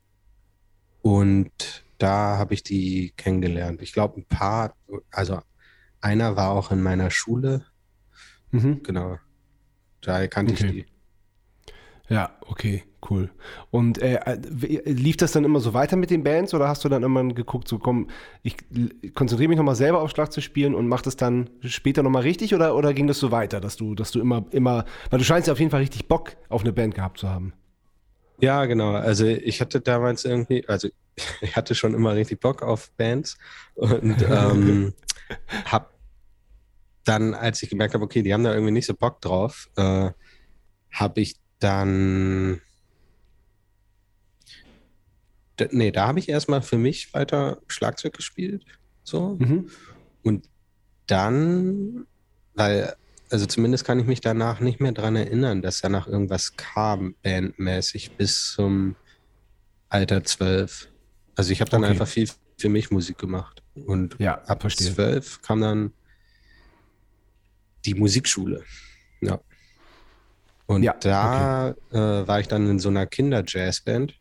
Und 1.02 1.85
da 1.99 2.38
habe 2.38 2.54
ich 2.54 2.62
die 2.62 3.12
kennengelernt. 3.16 3.83
Ich 3.83 3.92
glaube, 3.92 4.21
ein 4.21 4.26
paar, 4.26 4.75
also 5.11 5.40
einer 6.00 6.37
war 6.37 6.50
auch 6.50 6.71
in 6.71 6.83
meiner 6.83 7.11
Schule, 7.11 7.66
Mhm. 8.50 8.83
genau. 8.85 9.18
Da 10.00 10.26
kannte 10.28 10.52
Okay. 10.52 10.66
ich 10.66 10.73
die. 10.73 10.94
Ja, 12.08 12.37
okay, 12.46 12.84
cool. 13.08 13.30
Und 13.70 14.00
äh, 14.02 14.16
äh, 14.16 14.38
lief 14.90 15.16
das 15.16 15.32
dann 15.32 15.44
immer 15.44 15.61
so 15.61 15.73
weiter 15.73 15.96
mit 15.96 16.11
den 16.11 16.23
Bands 16.23 16.52
oder 16.52 16.68
hast 16.68 16.84
du 16.84 16.90
dann 16.90 17.02
immer 17.02 17.25
geguckt, 17.32 17.66
so 17.66 17.78
komm, 17.78 18.08
ich 18.42 18.56
konzentriere 19.14 19.49
mich 19.49 19.56
nochmal 19.56 19.75
selber 19.75 20.02
auf 20.02 20.11
Schlagzeug 20.11 20.44
spielen 20.44 20.75
und 20.75 20.87
mach 20.87 21.00
das 21.00 21.16
dann 21.16 21.49
später 21.62 22.02
nochmal 22.02 22.23
richtig 22.23 22.54
oder, 22.54 22.76
oder 22.76 22.92
ging 22.92 23.06
das 23.06 23.18
so 23.18 23.30
weiter, 23.30 23.58
dass 23.61 23.76
du, 23.76 23.94
dass 23.94 24.11
du 24.11 24.20
immer, 24.20 24.44
immer, 24.50 24.84
weil 25.08 25.18
du 25.18 25.25
scheinst 25.25 25.49
ja 25.49 25.52
auf 25.52 25.61
jeden 25.61 25.70
Fall 25.70 25.80
richtig 25.80 26.06
Bock 26.06 26.37
auf 26.50 26.61
eine 26.61 26.75
Band 26.75 26.94
gehabt 26.94 27.18
zu 27.18 27.28
haben. 27.28 27.54
Ja, 28.38 28.66
genau. 28.66 28.92
Also 28.92 29.25
ich 29.25 29.62
hatte 29.62 29.80
damals 29.80 30.26
irgendwie, 30.26 30.68
also 30.68 30.88
ich 31.40 31.56
hatte 31.56 31.75
schon 31.75 31.94
immer 31.94 32.14
richtig 32.14 32.40
Bock 32.40 32.62
auf 32.62 32.90
Bands 32.99 33.38
und 33.75 34.23
ähm, 34.30 34.92
hab 35.64 35.94
dann, 37.04 37.34
als 37.34 37.62
ich 37.62 37.70
gemerkt 37.70 37.94
habe, 37.94 38.04
okay, 38.04 38.23
die 38.23 38.34
haben 38.34 38.44
da 38.44 38.52
irgendwie 38.52 38.73
nicht 38.73 38.87
so 38.87 38.94
Bock 38.94 39.20
drauf, 39.23 39.70
äh, 39.76 40.11
habe 40.90 41.20
ich 41.20 41.37
dann, 41.64 42.61
nee, 45.71 45.90
da 45.90 46.06
habe 46.06 46.18
ich 46.18 46.28
erstmal 46.28 46.62
für 46.62 46.78
mich 46.78 47.12
weiter 47.14 47.61
Schlagzeug 47.68 48.12
gespielt, 48.12 48.64
so. 49.02 49.37
Mhm. 49.38 49.71
Und 50.23 50.49
dann, 51.06 52.06
weil, 52.54 52.94
also 53.30 53.47
zumindest 53.47 53.85
kann 53.85 53.99
ich 53.99 54.06
mich 54.06 54.21
danach 54.21 54.61
nicht 54.61 54.80
mehr 54.80 54.92
dran 54.92 55.16
erinnern, 55.16 55.62
dass 55.62 55.80
danach 55.80 56.06
irgendwas 56.06 56.56
kam, 56.56 57.14
bandmäßig, 57.23 58.16
bis 58.16 58.52
zum 58.52 58.97
Alter 59.88 60.23
12. 60.25 60.88
Also 61.37 61.52
ich 61.52 61.61
habe 61.61 61.71
dann 61.71 61.83
Okay. 61.83 61.92
einfach 61.92 62.09
viel 62.09 62.28
für 62.59 62.68
mich 62.68 62.90
Musik 62.90 63.18
gemacht. 63.18 63.62
Und 63.75 64.16
Ja, 64.18 64.40
ab 64.44 64.61
verstehe. 64.61 64.92
12 64.92 65.42
kam 65.42 65.61
dann 65.61 65.92
die 67.85 67.94
Musikschule. 67.94 68.64
Ja. 69.21 69.40
Und 70.66 70.83
Ja, 70.83 70.94
da 71.00 71.71
äh, 71.92 72.26
war 72.26 72.40
ich 72.40 72.49
dann 72.49 72.68
in 72.68 72.78
so 72.78 72.88
einer 72.88 73.06
Kinder-Jazzband. 73.06 74.14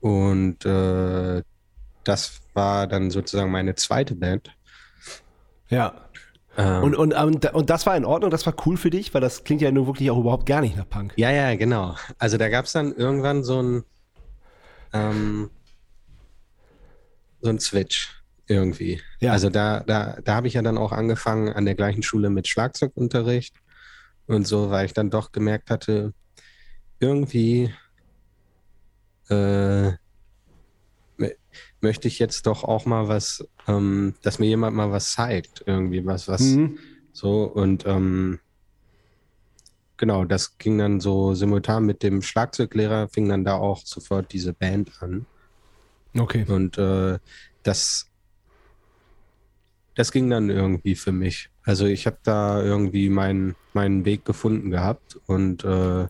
Und 0.00 0.64
äh, 0.66 1.42
das 2.04 2.40
war 2.52 2.86
dann 2.86 3.10
sozusagen 3.10 3.50
meine 3.50 3.74
zweite 3.74 4.14
Band. 4.14 4.50
Ja. 5.68 6.08
Ähm, 6.56 6.82
Und, 6.84 6.94
und, 6.96 7.14
ähm, 7.16 7.40
da- 7.40 7.52
und 7.52 7.70
das 7.70 7.86
war 7.86 7.96
in 7.96 8.04
Ordnung, 8.04 8.30
das 8.30 8.46
war 8.46 8.54
cool 8.66 8.76
für 8.76 8.90
dich, 8.90 9.12
weil 9.14 9.20
das 9.20 9.44
klingt 9.44 9.62
ja 9.62 9.70
nur 9.72 9.86
wirklich 9.86 10.10
auch 10.10 10.18
überhaupt 10.18 10.46
gar 10.46 10.60
nicht 10.60 10.76
nach 10.76 10.88
Punk. 10.88 11.12
ja, 11.16 11.30
ja, 11.30 11.54
genau. 11.56 11.96
Also 12.18 12.36
da 12.36 12.48
gab 12.48 12.66
es 12.66 12.72
dann 12.72 12.92
irgendwann 12.94 13.42
so 13.42 13.62
ein 13.62 13.84
ähm, 14.92 15.50
so 17.40 17.50
ein 17.50 17.58
Switch 17.58 18.22
irgendwie. 18.46 19.00
Ja. 19.20 19.32
Also 19.32 19.50
da, 19.50 19.80
da, 19.80 20.18
da 20.22 20.34
habe 20.34 20.46
ich 20.46 20.54
ja 20.54 20.62
dann 20.62 20.78
auch 20.78 20.92
angefangen 20.92 21.48
an 21.52 21.64
der 21.64 21.74
gleichen 21.74 22.02
Schule 22.02 22.30
mit 22.30 22.46
Schlagzeugunterricht 22.46 23.54
und 24.26 24.46
so, 24.46 24.70
weil 24.70 24.86
ich 24.86 24.92
dann 24.92 25.10
doch 25.10 25.32
gemerkt 25.32 25.70
hatte, 25.70 26.14
irgendwie 27.00 27.72
äh, 29.28 29.92
mö- 31.18 31.36
möchte 31.80 32.08
ich 32.08 32.18
jetzt 32.18 32.46
doch 32.46 32.64
auch 32.64 32.86
mal 32.86 33.08
was, 33.08 33.46
ähm, 33.66 34.14
dass 34.22 34.38
mir 34.38 34.46
jemand 34.46 34.76
mal 34.76 34.90
was 34.90 35.12
zeigt, 35.12 35.62
irgendwie 35.66 36.04
was, 36.04 36.28
was 36.28 36.40
Mhm. 36.42 36.78
so 37.12 37.44
und 37.44 37.86
ähm, 37.86 38.40
genau, 39.96 40.24
das 40.24 40.58
ging 40.58 40.78
dann 40.78 41.00
so 41.00 41.34
simultan 41.34 41.84
mit 41.86 42.02
dem 42.02 42.22
Schlagzeuglehrer, 42.22 43.08
fing 43.08 43.28
dann 43.28 43.44
da 43.44 43.54
auch 43.56 43.82
sofort 43.84 44.32
diese 44.32 44.52
Band 44.52 44.90
an. 45.00 45.26
Okay. 46.16 46.44
Und 46.48 46.78
äh, 46.78 47.18
das, 47.62 48.10
das 49.94 50.12
ging 50.12 50.30
dann 50.30 50.50
irgendwie 50.50 50.94
für 50.94 51.12
mich. 51.12 51.48
Also 51.64 51.86
ich 51.86 52.06
habe 52.06 52.18
da 52.22 52.62
irgendwie 52.62 53.08
meinen 53.08 53.56
meinen 53.72 54.04
Weg 54.04 54.24
gefunden 54.24 54.70
gehabt 54.70 55.18
und 55.26 55.64
äh, 55.64 56.06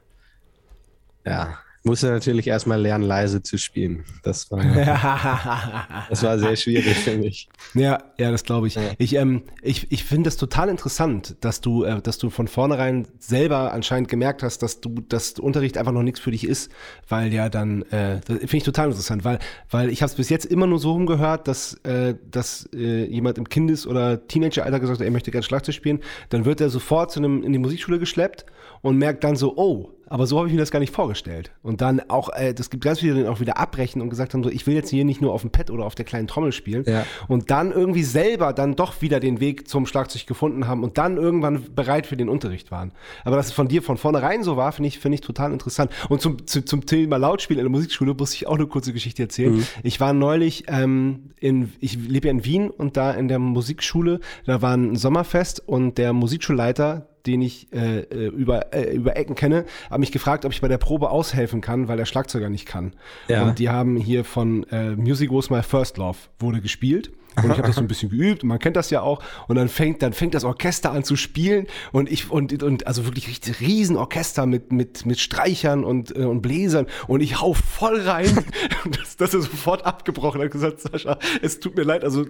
ja, 1.25 1.59
musste 1.85 2.07
natürlich 2.07 2.47
erstmal 2.47 2.81
lernen, 2.81 3.05
leise 3.05 3.43
zu 3.43 3.59
spielen. 3.59 4.05
Das 4.23 4.51
war, 4.51 4.65
das 6.09 6.23
war 6.23 6.39
sehr 6.39 6.57
schwierig 6.57 6.97
für 6.97 7.17
mich. 7.17 7.49
Ja, 7.75 7.99
ja, 8.19 8.31
das 8.31 8.45
glaube 8.45 8.67
ich. 8.67 8.77
Ja. 8.77 8.83
Ich, 8.99 9.15
ähm, 9.17 9.43
ich, 9.63 9.93
ich 9.93 10.05
finde 10.05 10.29
das 10.29 10.39
total 10.39 10.71
interessant, 10.71 11.37
dass 11.41 11.61
du, 11.61 11.85
äh, 11.85 12.01
dass 12.01 12.17
du 12.17 12.31
von 12.31 12.49
vornherein 12.49 13.07
selber 13.19 13.73
anscheinend 13.73 14.09
gemerkt 14.09 14.43
hast, 14.43 14.63
dass 14.63 14.81
du, 14.81 14.95
dass 15.09 15.33
Unterricht 15.33 15.77
einfach 15.77 15.93
noch 15.93 16.03
nichts 16.03 16.21
für 16.21 16.31
dich 16.31 16.47
ist, 16.47 16.73
weil 17.09 17.33
ja 17.33 17.51
dann, 17.51 17.83
äh, 17.91 18.21
das 18.27 18.39
finde 18.39 18.57
ich 18.57 18.65
total 18.65 18.89
interessant, 18.89 19.25
weil, 19.25 19.39
weil 19.71 19.91
ich 19.91 20.01
habe 20.01 20.11
es 20.11 20.17
bis 20.17 20.31
jetzt 20.31 20.47
immer 20.47 20.67
nur 20.67 20.79
so 20.79 20.93
rumgehört, 20.93 21.49
dass, 21.49 21.75
äh, 21.85 22.15
dass 22.31 22.67
äh, 22.75 23.05
jemand 23.05 23.37
im 23.37 23.49
Kindes- 23.49 23.87
oder 23.87 24.27
Teenageralter 24.27 24.81
gesagt 24.81 25.01
hat, 25.01 25.05
er 25.05 25.11
möchte 25.11 25.31
gerne 25.31 25.43
Schlagzeug 25.43 25.75
spielen, 25.75 26.01
dann 26.31 26.47
wird 26.47 26.63
er 26.63 26.71
sofort 26.71 27.13
zu 27.13 27.21
einem 27.21 27.43
in 27.43 27.53
die 27.53 27.59
Musikschule 27.59 27.99
geschleppt 27.99 28.47
und 28.81 28.97
merkt 28.97 29.25
dann 29.25 29.37
so, 29.37 29.55
oh, 29.57 29.91
aber 30.07 30.27
so 30.27 30.39
habe 30.39 30.49
ich 30.49 30.55
mir 30.55 30.61
das 30.61 30.71
gar 30.71 30.81
nicht 30.81 30.95
vorgestellt. 30.95 31.53
Und 31.63 31.81
dann 31.81 32.01
auch, 32.09 32.29
äh, 32.31 32.55
das 32.55 32.71
gibt 32.71 32.85
ganz 32.85 33.01
viele, 33.01 33.15
die 33.15 33.23
dann 33.23 33.33
auch 33.33 33.41
wieder 33.41 33.59
abbrechen 33.59 34.03
und 34.03 34.11
gesagt 34.11 34.35
haben, 34.35 34.45
so, 34.45 34.51
ich 34.51 34.67
will 34.67 34.75
jetzt 34.75 34.91
hier 34.91 35.05
nicht 35.05 35.21
nur 35.21 35.33
auf 35.33 35.41
dem 35.41 35.51
Pad 35.51 35.71
oder 35.71 35.85
auf 35.85 35.95
der 35.95 36.05
kleinen 36.05 36.27
Trommel 36.27 36.53
spielen. 36.53 36.85
Ja. 36.87 37.07
Und 37.29 37.51
dann 37.51 37.73
irgendwie 37.73 38.03
selber 38.03 38.53
dann 38.53 38.77
doch 38.77 39.01
wieder 39.01 39.21
den 39.21 39.41
Weg 39.41 39.69
zum 39.69 39.87
Schlagzeug 39.87 40.27
gefunden 40.27 40.67
haben 40.67 40.83
und 40.83 40.99
dann 40.99 41.17
irgendwann 41.17 41.75
bereit 41.75 42.07
für 42.07 42.17
den 42.17 42.29
Unterricht 42.29 42.71
waren. 42.71 42.93
Aber 43.25 43.37
dass 43.37 43.47
es 43.47 43.53
von 43.53 43.69
dir 43.69 43.83
von 43.83 43.97
vornherein 43.97 44.43
so 44.43 44.57
war, 44.57 44.73
finde 44.73 44.89
ich, 44.89 44.99
finde 44.99 45.15
ich 45.15 45.21
total 45.21 45.53
interessant. 45.53 45.91
Und 46.09 46.21
zum, 46.21 46.47
zu, 46.47 46.65
zum 46.65 46.87
Thema 46.87 47.17
Lautspiel 47.17 47.59
in 47.59 47.65
der 47.65 47.71
Musikschule 47.71 48.15
muss 48.15 48.35
ich 48.35 48.47
auch 48.47 48.57
eine 48.57 48.67
kurze 48.67 48.93
Geschichte 48.93 49.23
erzählen. 49.23 49.67
Ich 49.83 50.01
war 50.01 50.13
neulich 50.13 50.65
ähm, 50.69 51.31
in, 51.41 51.73
ich 51.81 51.97
lebe 51.97 52.29
ja 52.29 52.33
in 52.33 52.45
Wien 52.45 52.71
und 52.71 52.97
da 52.97 53.13
in 53.13 53.29
der 53.29 53.39
Musikschule, 53.39 54.21
da 54.47 54.63
war 54.63 54.77
ein 54.77 54.97
Sommerfest 54.97 55.67
und 55.67 55.99
der 55.99 56.13
Musikschulleiter 56.13 57.09
den 57.27 57.43
ich 57.43 57.73
äh, 57.73 58.01
äh, 58.01 58.27
über, 58.29 58.75
äh, 58.75 58.95
über 58.95 59.17
Ecken 59.17 59.35
kenne, 59.35 59.65
hat 59.91 59.99
mich 59.99 60.13
gefragt, 60.13 60.45
ob 60.45 60.53
ich 60.53 60.61
bei 60.61 60.69
der 60.69 60.79
Probe 60.79 61.11
aushelfen 61.11 61.61
kann, 61.61 61.89
weil 61.89 61.97
der 61.97 62.05
Schlagzeuger 62.05 62.51
nicht 62.51 62.67
kann. 62.67 62.93
Ja. 63.29 63.45
Und 63.45 63.59
die 63.59 63.71
haben 63.71 63.97
hier 63.97 64.25
von 64.25 64.65
äh, 64.65 64.91
Music 64.97 65.31
Was 65.33 65.51
My 65.51 65.63
First 65.63 65.97
Love 65.97 66.19
wurde 66.39 66.61
gespielt. 66.61 67.13
Und 67.37 67.51
ich 67.51 67.59
habe 67.59 67.67
das 67.67 67.75
so 67.75 67.81
ein 67.81 67.89
bisschen 67.89 68.11
geübt 68.11 68.43
und 68.43 68.49
man 68.49 68.59
kennt 68.59 68.77
das 68.77 68.91
ja 68.91 69.03
auch. 69.03 69.21
Und 69.49 69.57
dann 69.57 69.69
fängt, 69.69 70.03
dann 70.03 70.13
fängt 70.13 70.35
das 70.35 70.45
Orchester 70.45 70.93
an 70.93 71.03
zu 71.03 71.17
spielen 71.17 71.67
und 71.93 72.11
ich, 72.11 72.31
und, 72.31 72.63
und 72.63 72.87
also 72.87 73.07
wirklich 73.07 73.29
richtig 73.29 73.61
riesen 73.61 73.97
Orchester 73.97 74.47
mit, 74.47 74.73
mit, 74.73 75.05
mit 75.05 75.19
Streichern 75.19 75.85
und, 75.85 76.17
äh, 76.17 76.25
und 76.25 76.43
Bläsern 76.43 76.87
und 77.09 77.23
ich 77.23 77.41
hau 77.41 77.55
voll 77.55 78.01
rein. 78.01 78.45
Das, 78.91 79.17
das 79.17 79.35
ist 79.35 79.51
sofort 79.51 79.85
abgebrochen. 79.87 80.41
Er 80.41 80.47
hat 80.47 80.53
gesagt, 80.53 80.81
Sascha, 80.81 81.19
es 81.43 81.59
tut 81.59 81.77
mir 81.77 81.85
leid, 81.85 82.05
also 82.05 82.27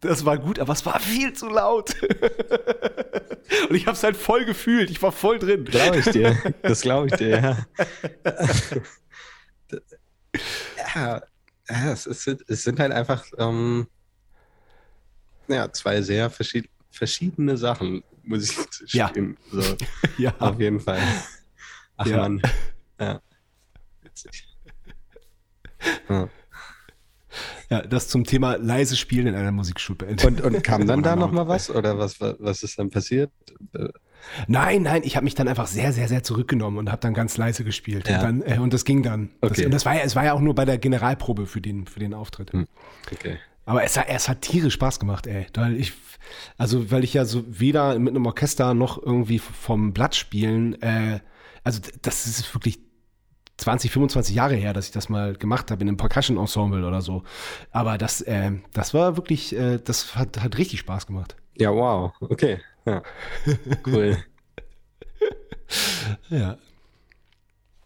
das 0.00 0.24
war 0.24 0.38
gut, 0.38 0.58
aber 0.58 0.72
es 0.72 0.84
war 0.86 0.98
viel 1.00 1.32
zu 1.32 1.48
laut. 1.48 1.94
und 3.68 3.76
ich 3.76 3.86
habe 3.86 3.96
es 3.96 4.02
halt 4.02 4.16
voll 4.16 4.44
gefühlt. 4.44 4.90
Ich 4.90 5.02
war 5.02 5.12
voll 5.12 5.38
drin. 5.38 5.64
Glaube 5.64 5.98
ich 5.98 6.06
dir. 6.06 6.36
Das 6.62 6.80
glaube 6.80 7.08
ich 7.08 7.12
dir, 7.14 7.28
ja. 7.28 7.66
ja, 10.94 11.22
ja 11.68 11.92
es, 11.92 12.06
ist, 12.06 12.26
es 12.48 12.62
sind 12.62 12.78
halt 12.80 12.92
einfach 12.92 13.24
ähm, 13.38 13.86
ja, 15.48 15.70
zwei 15.72 16.00
sehr 16.02 16.30
verschied 16.30 16.68
verschiedene 16.92 17.56
Sachen, 17.56 18.02
muss 18.24 18.50
ich 18.50 18.56
Ja. 18.94 19.08
zugeben. 19.08 19.36
So, 19.52 19.76
Ja. 20.18 20.34
auf 20.38 20.58
jeden 20.58 20.80
Fall. 20.80 21.00
Ach 21.96 22.06
Ja. 22.06 22.16
Mann. 22.16 22.42
Ja. 23.00 23.20
Witzig. 24.02 24.46
Ja. 26.08 26.28
Ja, 27.70 27.82
das 27.82 28.08
zum 28.08 28.24
Thema 28.24 28.56
leise 28.56 28.96
Spielen 28.96 29.28
in 29.28 29.34
einer 29.36 29.52
Musikschulband. 29.52 30.24
Und, 30.24 30.40
und 30.40 30.62
kam 30.64 30.86
dann 30.86 31.02
da 31.02 31.12
Oder 31.12 31.20
noch 31.20 31.30
mal 31.32 31.46
was? 31.46 31.70
Oder 31.70 31.98
was, 31.98 32.20
was, 32.20 32.62
ist 32.64 32.78
dann 32.78 32.90
passiert? 32.90 33.30
Nein, 34.48 34.82
nein, 34.82 35.02
ich 35.04 35.16
habe 35.16 35.24
mich 35.24 35.34
dann 35.34 35.48
einfach 35.48 35.66
sehr, 35.66 35.92
sehr, 35.92 36.08
sehr 36.08 36.22
zurückgenommen 36.22 36.78
und 36.78 36.90
habe 36.90 37.00
dann 37.00 37.14
ganz 37.14 37.36
leise 37.36 37.64
gespielt. 37.64 38.08
Ja. 38.08 38.16
Und, 38.16 38.22
dann, 38.22 38.42
äh, 38.42 38.58
und 38.58 38.72
das 38.74 38.84
ging 38.84 39.02
dann. 39.02 39.30
Das, 39.40 39.52
Okay. 39.52 39.64
und 39.66 39.72
das 39.72 39.84
war 39.86 39.94
ja, 39.94 40.00
es 40.02 40.14
war 40.16 40.24
ja 40.24 40.32
auch 40.34 40.40
nur 40.40 40.54
bei 40.54 40.64
der 40.64 40.78
Generalprobe 40.78 41.46
für 41.46 41.60
den, 41.60 41.86
für 41.86 42.00
den 42.00 42.12
Auftritt. 42.12 42.52
Hm. 42.52 42.66
Okay. 43.12 43.38
Aber 43.66 43.84
es, 43.84 43.96
hat- 43.96 44.06
es 44.08 44.28
hat 44.28 44.40
tierisch 44.42 44.74
Spaß 44.74 44.98
gemacht, 44.98 45.26
ey. 45.26 45.46
Weil 45.54 45.76
ich, 45.76 45.92
also 46.58 46.90
weil 46.90 47.04
ich 47.04 47.14
ja 47.14 47.24
so 47.24 47.44
weder 47.48 47.98
mit 47.98 48.14
einem 48.14 48.26
Orchester 48.26 48.74
noch 48.74 49.00
irgendwie 49.02 49.38
vom 49.38 49.92
Blatt 49.92 50.14
spielen, 50.16 50.80
äh, 50.82 51.20
also 51.62 51.80
das 52.02 52.26
ist 52.26 52.52
wirklich 52.54 52.80
20, 53.60 53.90
25 53.90 54.34
Jahre 54.34 54.54
her, 54.54 54.72
dass 54.72 54.86
ich 54.86 54.92
das 54.92 55.08
mal 55.08 55.34
gemacht 55.34 55.70
habe 55.70 55.82
in 55.82 55.88
einem 55.88 55.96
Percussion-Ensemble 55.98 56.86
oder 56.86 57.02
so. 57.02 57.24
Aber 57.70 57.98
das, 57.98 58.22
äh, 58.22 58.52
das 58.72 58.94
war 58.94 59.16
wirklich, 59.16 59.54
äh, 59.54 59.78
das 59.78 60.16
hat, 60.16 60.42
hat 60.42 60.56
richtig 60.56 60.80
Spaß 60.80 61.06
gemacht. 61.06 61.36
Ja, 61.56 61.70
wow. 61.72 62.12
Okay. 62.20 62.58
Ja. 62.86 63.02
Cool. 63.86 64.16
Ja. 66.30 66.56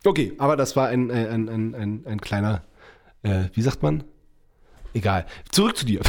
Okay, 0.05 0.33
aber 0.39 0.57
das 0.57 0.77
war 0.77 0.89
ein, 0.89 1.11
äh, 1.11 1.29
ein, 1.29 1.49
ein, 1.49 1.75
ein, 1.75 2.07
ein 2.07 2.21
kleiner, 2.21 2.63
äh, 3.23 3.45
wie 3.53 3.63
sagt 3.63 3.83
man? 3.83 4.05
Egal. 4.95 5.27
Zurück 5.51 5.77
zu 5.77 5.85
dir. 5.85 6.01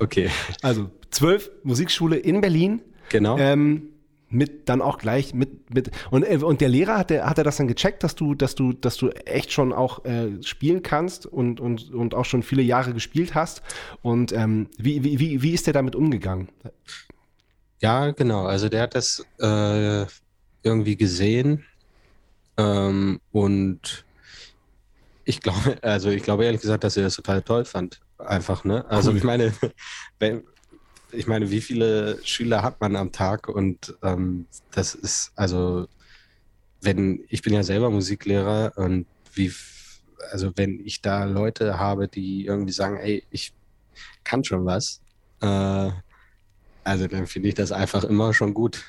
Okay. 0.00 0.30
Also 0.62 0.90
zwölf 1.10 1.50
Musikschule 1.62 2.16
in 2.16 2.40
Berlin. 2.40 2.82
Genau. 3.08 3.38
Ähm, 3.38 3.90
mit 4.30 4.68
dann 4.68 4.80
auch 4.80 4.98
gleich 4.98 5.34
mit 5.34 5.74
mit 5.74 5.90
und 6.10 6.22
äh, 6.22 6.36
und 6.36 6.60
der 6.60 6.68
Lehrer 6.68 6.98
hat 6.98 7.10
der 7.10 7.28
hat 7.28 7.38
er 7.38 7.44
das 7.44 7.56
dann 7.56 7.68
gecheckt, 7.68 8.02
dass 8.04 8.14
du 8.14 8.34
dass 8.34 8.54
du 8.54 8.72
dass 8.72 8.96
du 8.96 9.10
echt 9.10 9.52
schon 9.52 9.72
auch 9.72 10.04
äh, 10.04 10.42
spielen 10.42 10.82
kannst 10.82 11.26
und 11.26 11.60
und 11.60 11.92
und 11.92 12.14
auch 12.14 12.24
schon 12.24 12.42
viele 12.42 12.62
Jahre 12.62 12.94
gespielt 12.94 13.34
hast 13.34 13.62
und 14.02 14.32
ähm, 14.32 14.68
wie 14.78 15.04
wie 15.04 15.18
wie 15.18 15.42
wie 15.42 15.52
ist 15.52 15.66
der 15.66 15.74
damit 15.74 15.96
umgegangen? 15.96 16.48
Ja, 17.82 18.10
genau. 18.12 18.44
Also 18.46 18.68
der 18.68 18.82
hat 18.82 18.94
das 18.94 19.24
äh, 19.40 20.06
irgendwie 20.62 20.96
gesehen 20.96 21.64
ähm, 22.56 23.20
und 23.32 24.04
ich 25.24 25.40
glaube, 25.40 25.78
also 25.82 26.10
ich 26.10 26.22
glaube 26.22 26.44
ehrlich 26.44 26.60
gesagt, 26.60 26.84
dass 26.84 26.96
er 26.96 27.04
das 27.04 27.16
total 27.16 27.42
toll 27.42 27.64
fand. 27.64 28.00
Einfach, 28.18 28.64
ne? 28.64 28.84
Also 28.88 29.10
Cool. 29.10 29.16
ich 29.16 29.24
meine, 29.24 29.52
wenn, 30.18 30.42
ich 31.12 31.26
meine, 31.26 31.50
wie 31.50 31.60
viele 31.60 32.18
Schüler 32.24 32.62
hat 32.62 32.80
man 32.80 32.96
am 32.96 33.12
Tag? 33.12 33.48
Und 33.48 33.96
ähm, 34.02 34.46
das 34.70 34.94
ist, 34.94 35.32
also, 35.36 35.86
wenn, 36.80 37.24
ich 37.28 37.42
bin 37.42 37.52
ja 37.52 37.62
selber 37.62 37.90
Musiklehrer 37.90 38.72
und 38.76 39.06
wie, 39.34 39.52
also 40.30 40.52
wenn 40.56 40.80
ich 40.84 41.02
da 41.02 41.24
Leute 41.24 41.78
habe, 41.78 42.08
die 42.08 42.46
irgendwie 42.46 42.72
sagen, 42.72 42.96
ey, 42.96 43.24
ich 43.30 43.52
kann 44.24 44.44
schon 44.44 44.64
was, 44.64 45.00
äh, 45.40 45.90
also 46.84 47.06
dann 47.06 47.26
finde 47.26 47.48
ich 47.48 47.54
das 47.54 47.72
einfach 47.72 48.04
immer 48.04 48.32
schon 48.32 48.54
gut. 48.54 48.84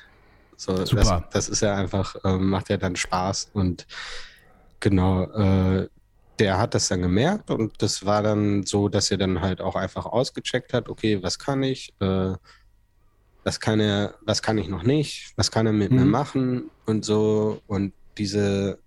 So, 0.56 0.84
Super. 0.86 1.26
Das, 1.30 1.30
das 1.30 1.48
ist 1.48 1.62
ja 1.62 1.74
einfach, 1.74 2.16
ähm, 2.24 2.50
macht 2.50 2.68
ja 2.68 2.76
dann 2.76 2.96
Spaß 2.96 3.50
und 3.52 3.86
genau, 4.80 5.24
äh, 5.24 5.88
der 6.42 6.58
hat 6.58 6.74
das 6.74 6.88
dann 6.88 7.02
gemerkt 7.02 7.50
und 7.50 7.80
das 7.80 8.04
war 8.04 8.20
dann 8.20 8.64
so, 8.64 8.88
dass 8.88 9.12
er 9.12 9.16
dann 9.16 9.40
halt 9.40 9.60
auch 9.60 9.76
einfach 9.76 10.06
ausgecheckt 10.06 10.72
hat, 10.72 10.88
okay, 10.88 11.22
was 11.22 11.38
kann 11.38 11.62
ich, 11.62 11.94
äh, 12.00 12.34
was 13.44 13.60
kann 13.60 13.78
er, 13.78 14.16
was 14.22 14.42
kann 14.42 14.58
ich 14.58 14.68
noch 14.68 14.82
nicht, 14.82 15.32
was 15.36 15.52
kann 15.52 15.66
er 15.66 15.72
mit 15.72 15.92
mir 15.92 16.04
Mhm. 16.04 16.10
machen 16.10 16.70
und 16.84 17.04
so 17.04 17.62
und 17.68 17.94
diese 18.18 18.80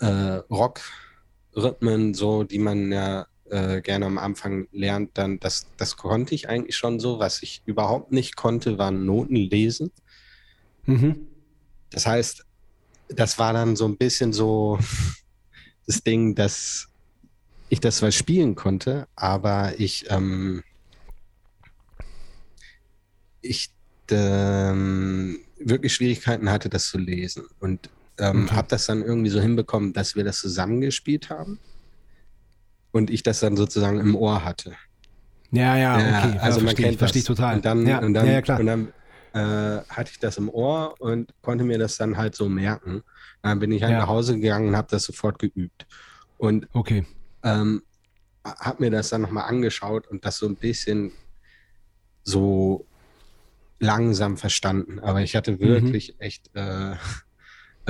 äh, 0.00 0.42
Rock-Rhythmen, 0.50 2.14
so, 2.14 2.42
die 2.42 2.58
man 2.58 2.90
ja 2.90 3.26
äh, 3.48 3.80
gerne 3.80 4.06
am 4.06 4.18
Anfang 4.18 4.66
lernt, 4.72 5.10
dann, 5.14 5.38
das, 5.38 5.68
das 5.76 5.96
konnte 5.96 6.34
ich 6.34 6.48
eigentlich 6.48 6.76
schon 6.76 6.98
so. 6.98 7.20
Was 7.20 7.42
ich 7.42 7.62
überhaupt 7.64 8.10
nicht 8.10 8.34
konnte, 8.34 8.76
waren 8.78 9.06
Noten 9.06 9.36
lesen. 9.36 9.92
Mhm. 10.86 11.28
Das 11.90 12.06
heißt, 12.06 12.44
das 13.08 13.38
war 13.38 13.52
dann 13.52 13.76
so 13.76 13.86
ein 13.86 13.96
bisschen 13.96 14.32
so 14.32 14.78
das 15.90 16.02
Ding, 16.02 16.36
dass 16.36 16.88
ich 17.68 17.80
das 17.80 17.96
zwar 17.98 18.12
spielen 18.12 18.54
konnte, 18.54 19.08
aber 19.16 19.78
ich, 19.78 20.06
ähm, 20.08 20.62
ich 23.40 23.70
ähm, 24.10 25.40
wirklich 25.58 25.92
Schwierigkeiten 25.94 26.50
hatte, 26.50 26.68
das 26.68 26.88
zu 26.88 26.98
lesen. 26.98 27.44
Und 27.58 27.90
ähm, 28.18 28.44
Okay. 28.44 28.54
habe 28.54 28.68
das 28.68 28.86
dann 28.86 29.02
irgendwie 29.02 29.30
so 29.30 29.40
hinbekommen, 29.40 29.92
dass 29.92 30.14
wir 30.14 30.24
das 30.24 30.38
zusammengespielt 30.40 31.30
haben 31.30 31.58
und 32.92 33.10
ich 33.10 33.22
das 33.22 33.40
dann 33.40 33.56
sozusagen 33.56 33.98
im 33.98 34.14
Ohr 34.14 34.44
hatte. 34.44 34.74
Ja, 35.52 35.76
ja, 35.76 35.96
okay. 35.96 36.38
also 36.38 36.60
man 36.60 36.66
verstehe 36.68 36.84
kennt 36.84 36.94
ich, 36.94 36.98
verstehe 36.98 37.20
ich 37.20 37.26
das. 37.26 37.36
total. 37.36 37.56
Und 37.56 37.64
dann, 37.64 37.86
ja, 37.86 37.98
und 37.98 38.14
dann, 38.14 38.26
ja, 38.26 38.32
ja, 38.34 38.42
klar. 38.42 38.60
Und 38.60 38.66
dann 38.66 38.92
äh, 39.32 39.82
hatte 39.88 40.10
ich 40.12 40.18
das 40.20 40.36
im 40.36 40.48
Ohr 40.48 40.94
und 41.00 41.32
konnte 41.42 41.64
mir 41.64 41.78
das 41.78 41.96
dann 41.96 42.16
halt 42.16 42.34
so 42.36 42.48
merken. 42.48 43.02
Dann 43.42 43.58
bin 43.58 43.72
ich 43.72 43.82
halt 43.82 43.92
Ja. 43.92 43.98
nach 44.00 44.08
Hause 44.08 44.34
gegangen 44.38 44.68
und 44.68 44.76
habe 44.76 44.88
das 44.90 45.04
sofort 45.04 45.38
geübt. 45.38 45.86
Und 46.38 46.68
okay. 46.72 47.06
ähm, 47.42 47.82
habe 48.44 48.82
mir 48.84 48.90
das 48.90 49.10
dann 49.10 49.22
nochmal 49.22 49.44
angeschaut 49.48 50.06
und 50.08 50.24
das 50.24 50.38
so 50.38 50.46
ein 50.46 50.56
bisschen 50.56 51.12
so 52.22 52.86
langsam 53.78 54.36
verstanden. 54.36 54.98
Aber 55.00 55.22
ich 55.22 55.34
Mhm. 55.34 55.38
hatte 55.38 55.60
wirklich 55.60 56.20
echt, 56.20 56.50
äh, 56.54 56.96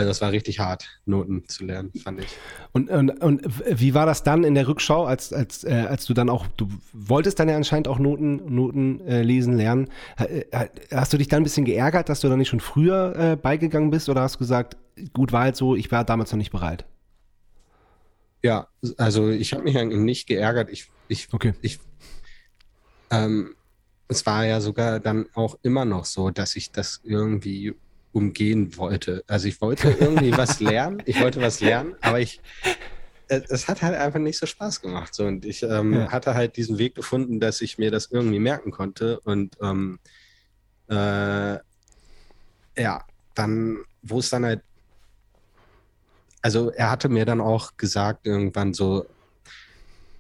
das 0.05 0.21
war 0.21 0.33
richtig 0.33 0.61
hart, 0.61 0.89
Noten 1.07 1.47
zu 1.49 1.65
lernen, 1.65 1.93
fand 1.95 2.21
ich. 2.21 2.43
Und, 2.73 2.91
und, 2.91 3.11
und 3.23 3.43
wie 3.67 3.95
war 3.95 4.07
das 4.07 4.23
dann 4.23 4.45
in 4.45 4.55
der 4.55 4.69
Rückschau, 4.69 5.05
als, 5.05 5.33
als, 5.33 5.65
äh, 5.65 5.87
als 5.89 6.07
du 6.07 6.15
dann 6.15 6.29
auch, 6.29 6.47
du 6.57 6.69
wolltest 6.93 7.39
dann 7.41 7.49
ja 7.49 7.57
anscheinend 7.57 7.89
auch 7.89 7.99
Noten, 7.99 8.55
Noten 8.55 9.01
äh, 9.07 9.23
lesen 9.23 9.57
lernen. 9.57 9.89
Äh, 10.19 10.45
Hast 10.93 11.13
du 11.13 11.19
dich 11.19 11.29
dann 11.29 11.41
ein 11.41 11.45
bisschen 11.45 11.65
geärgert, 11.65 12.09
dass 12.09 12.21
du 12.21 12.29
da 12.29 12.37
nicht 12.37 12.49
schon 12.49 12.61
früher 12.61 13.15
äh, 13.17 13.37
beigegangen 13.37 13.91
bist 13.91 14.09
oder 14.09 14.23
hast 14.23 14.37
du 14.37 14.39
gesagt, 14.41 14.77
gut 15.13 15.33
war 15.33 15.43
halt 15.43 15.57
so, 15.57 15.75
ich 15.77 15.91
war 15.93 16.05
damals 16.05 16.31
noch 16.33 16.39
nicht 16.39 16.53
bereit? 16.53 16.87
Ja, 18.43 18.69
also 18.97 19.29
ich 19.29 19.53
habe 19.53 19.65
mich 19.65 19.77
eigentlich 19.77 20.01
nicht 20.01 20.27
geärgert. 20.27 20.71
Ich, 20.71 20.91
ich, 21.09 21.29
Okay. 21.33 21.53
ich, 21.61 21.79
ähm, 23.11 23.55
es 24.09 24.25
war 24.27 24.45
ja 24.47 24.61
sogar 24.61 25.01
dann 25.01 25.27
auch 25.35 25.59
immer 25.63 25.85
noch 25.85 26.05
so, 26.05 26.31
dass 26.31 26.57
ich 26.57 26.73
das 26.73 27.01
irgendwie 27.05 27.75
umgehen 28.13 28.77
wollte. 28.77 29.23
Also 29.27 29.49
ich 29.49 29.61
wollte 29.61 29.91
irgendwie 29.91 30.33
was 30.37 30.61
lernen, 30.61 31.03
ich 31.07 31.21
wollte 31.21 31.41
was 31.41 31.61
lernen, 31.61 31.95
aber 32.03 32.21
ich, 32.21 32.41
es, 33.29 33.45
es 33.51 33.69
hat 33.69 33.83
halt 33.83 33.95
einfach 33.97 34.19
nicht 34.19 34.39
so 34.39 34.47
Spaß 34.47 34.81
gemacht. 34.81 35.15
So. 35.15 35.27
Und 35.27 35.45
ich 35.45 35.63
ähm, 35.63 35.93
Ja. 35.95 36.11
hatte 36.13 36.35
halt 36.35 36.57
diesen 36.57 36.79
Weg 36.79 36.95
gefunden, 36.95 37.41
dass 37.41 37.61
ich 37.61 37.79
mir 37.79 37.91
das 37.91 38.11
irgendwie 38.11 38.39
merken 38.41 38.71
konnte. 38.71 39.21
Und 39.21 39.57
ähm, 39.63 39.99
äh, 40.89 41.59
ja, 42.77 43.05
dann, 43.35 43.79
wo 44.03 44.19
es 44.19 44.31
dann 44.31 44.45
halt 44.45 44.63
also 46.43 46.71
er 46.71 46.91
hatte 46.91 47.09
mir 47.11 47.27
dann 47.27 47.41
auch 47.41 47.77
gesagt 47.77 48.27
irgendwann 48.27 48.73
so, 48.73 49.07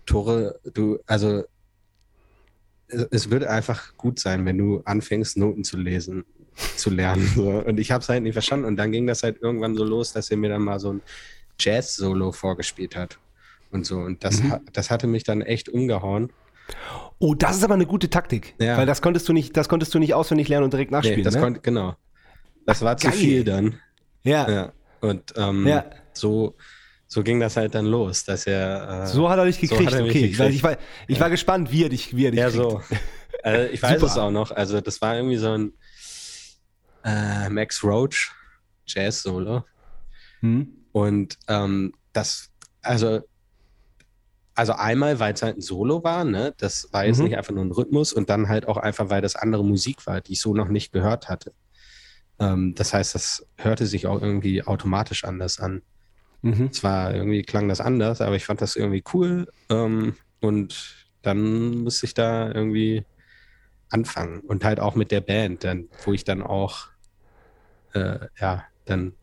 Tore, 0.06 0.60
du, 0.64 0.98
also 1.06 1.44
es, 2.88 3.06
es 3.10 3.30
würde 3.30 3.48
einfach 3.48 3.96
gut 3.96 4.18
sein, 4.18 4.44
wenn 4.44 4.58
du 4.58 4.82
anfängst, 4.84 5.36
Noten 5.36 5.64
zu 5.64 5.78
lesen, 5.78 6.24
zu 6.76 6.90
lernen. 6.90 7.26
So. 7.34 7.48
Und 7.50 7.78
ich 7.80 7.90
habe 7.90 8.02
es 8.02 8.08
halt 8.08 8.22
nicht 8.22 8.32
verstanden. 8.34 8.66
Und 8.66 8.76
dann 8.76 8.92
ging 8.92 9.06
das 9.06 9.22
halt 9.22 9.40
irgendwann 9.42 9.76
so 9.76 9.84
los, 9.84 10.12
dass 10.12 10.30
er 10.30 10.36
mir 10.36 10.50
dann 10.50 10.62
mal 10.62 10.78
so 10.80 10.92
ein 10.94 11.02
Jazz-Solo 11.58 12.32
vorgespielt 12.32 12.96
hat. 12.96 13.18
Und 13.70 13.86
so. 13.86 13.98
Und 13.98 14.24
das, 14.24 14.42
Mhm. 14.42 14.60
das 14.72 14.90
hatte 14.90 15.06
mich 15.06 15.24
dann 15.24 15.42
echt 15.42 15.68
umgehauen. 15.68 16.32
Oh, 17.18 17.34
das 17.34 17.56
ist 17.56 17.64
aber 17.64 17.74
eine 17.74 17.86
gute 17.86 18.08
Taktik. 18.10 18.54
Ja. 18.58 18.76
Weil 18.76 18.86
das 18.86 19.02
konntest 19.02 19.28
du 19.28 19.32
nicht, 19.32 19.56
das 19.56 19.68
konntest 19.68 19.92
du 19.94 19.98
nicht 19.98 20.14
auswendig 20.14 20.48
lernen 20.48 20.64
und 20.64 20.72
direkt 20.72 20.90
Nee, 20.90 20.96
nachspielen. 20.98 21.24
das 21.24 21.34
ne? 21.34 21.40
konnte, 21.40 21.60
genau. 21.60 21.96
das 22.66 22.82
war 22.82 22.96
zu 22.96 23.08
Geil. 23.08 23.16
viel 23.16 23.44
dann. 23.44 23.74
Ja, 24.22 24.48
Ja. 24.50 24.72
Und 25.00 25.32
ähm, 25.36 25.66
Ja. 25.66 25.84
so, 26.12 26.54
so 27.06 27.22
ging 27.22 27.40
das 27.40 27.56
halt 27.56 27.74
dann 27.74 27.86
los, 27.86 28.24
dass 28.24 28.46
er. 28.46 29.02
Äh, 29.04 29.06
so 29.06 29.28
hat 29.30 29.38
er 29.38 29.46
dich 29.46 29.56
so 29.56 29.60
gekriegt. 29.62 29.86
hat 29.86 29.94
er 29.98 30.04
okay, 30.04 30.12
gekriegt. 30.30 30.54
Ich 30.54 30.62
war, 30.62 30.76
ich 31.08 31.20
war 31.20 31.30
gespannt, 31.30 31.72
wie 31.72 31.84
er 31.84 31.88
dich, 31.88 32.14
wie 32.16 32.26
er 32.26 32.30
dich 32.30 32.38
Ja, 32.40 32.50
kriegt. 32.50 32.62
so. 32.62 32.80
Also 33.42 33.72
ich 33.72 33.82
weiß 33.82 33.92
Super. 34.00 34.12
es 34.12 34.18
auch 34.18 34.30
noch. 34.30 34.50
Also 34.52 34.80
das 34.80 35.00
war 35.02 35.16
irgendwie 35.16 35.36
so 35.38 35.52
ein 35.52 35.72
äh, 37.04 37.48
Max 37.48 37.82
Roach 37.82 38.32
Jazz-Solo. 38.86 39.64
Hm? 40.40 40.68
Und 40.92 41.38
ähm, 41.48 41.92
das, 42.12 42.50
also, 42.82 43.20
also 44.54 44.72
einmal, 44.72 45.18
weil 45.20 45.32
es 45.34 45.42
halt 45.42 45.58
ein 45.58 45.60
Solo 45.62 46.02
war, 46.02 46.24
ne? 46.24 46.54
Das 46.58 46.88
war 46.92 47.04
jetzt 47.06 47.18
Mhm. 47.18 47.24
nicht 47.24 47.36
einfach 47.36 47.52
nur 47.54 47.64
ein 47.64 47.70
Rhythmus 47.70 48.12
und 48.12 48.28
dann 48.28 48.48
halt 48.48 48.66
auch 48.68 48.76
einfach, 48.76 49.08
weil 49.08 49.22
das 49.22 49.36
andere 49.36 49.64
Musik 49.64 50.06
war, 50.06 50.20
die 50.20 50.32
ich 50.32 50.40
so 50.40 50.54
noch 50.54 50.68
nicht 50.68 50.92
gehört 50.92 51.28
hatte. 51.28 51.52
Ähm, 52.38 52.74
das 52.74 52.92
heißt, 52.92 53.14
das 53.14 53.46
hörte 53.56 53.86
sich 53.86 54.06
auch 54.06 54.20
irgendwie 54.20 54.62
automatisch 54.62 55.24
anders 55.24 55.60
an. 55.60 55.82
Mhm. 56.42 56.72
Zwar 56.72 57.14
irgendwie 57.14 57.42
klang 57.42 57.68
das 57.68 57.80
anders, 57.80 58.20
aber 58.20 58.34
ich 58.36 58.44
fand 58.44 58.60
das 58.60 58.76
irgendwie 58.76 59.04
cool. 59.14 59.46
Ähm, 59.68 60.16
und 60.40 61.06
dann 61.22 61.78
musste 61.82 62.06
ich 62.06 62.14
da 62.14 62.50
irgendwie 62.50 63.04
anfangen. 63.90 64.40
Und 64.40 64.64
halt 64.64 64.80
auch 64.80 64.94
mit 64.94 65.10
der 65.10 65.20
Band, 65.20 65.64
dann, 65.64 65.88
wo 66.04 66.12
ich 66.12 66.24
dann 66.24 66.42
auch 66.42 66.88
äh, 67.94 68.18
ja, 68.40 68.64
dann 68.84 69.14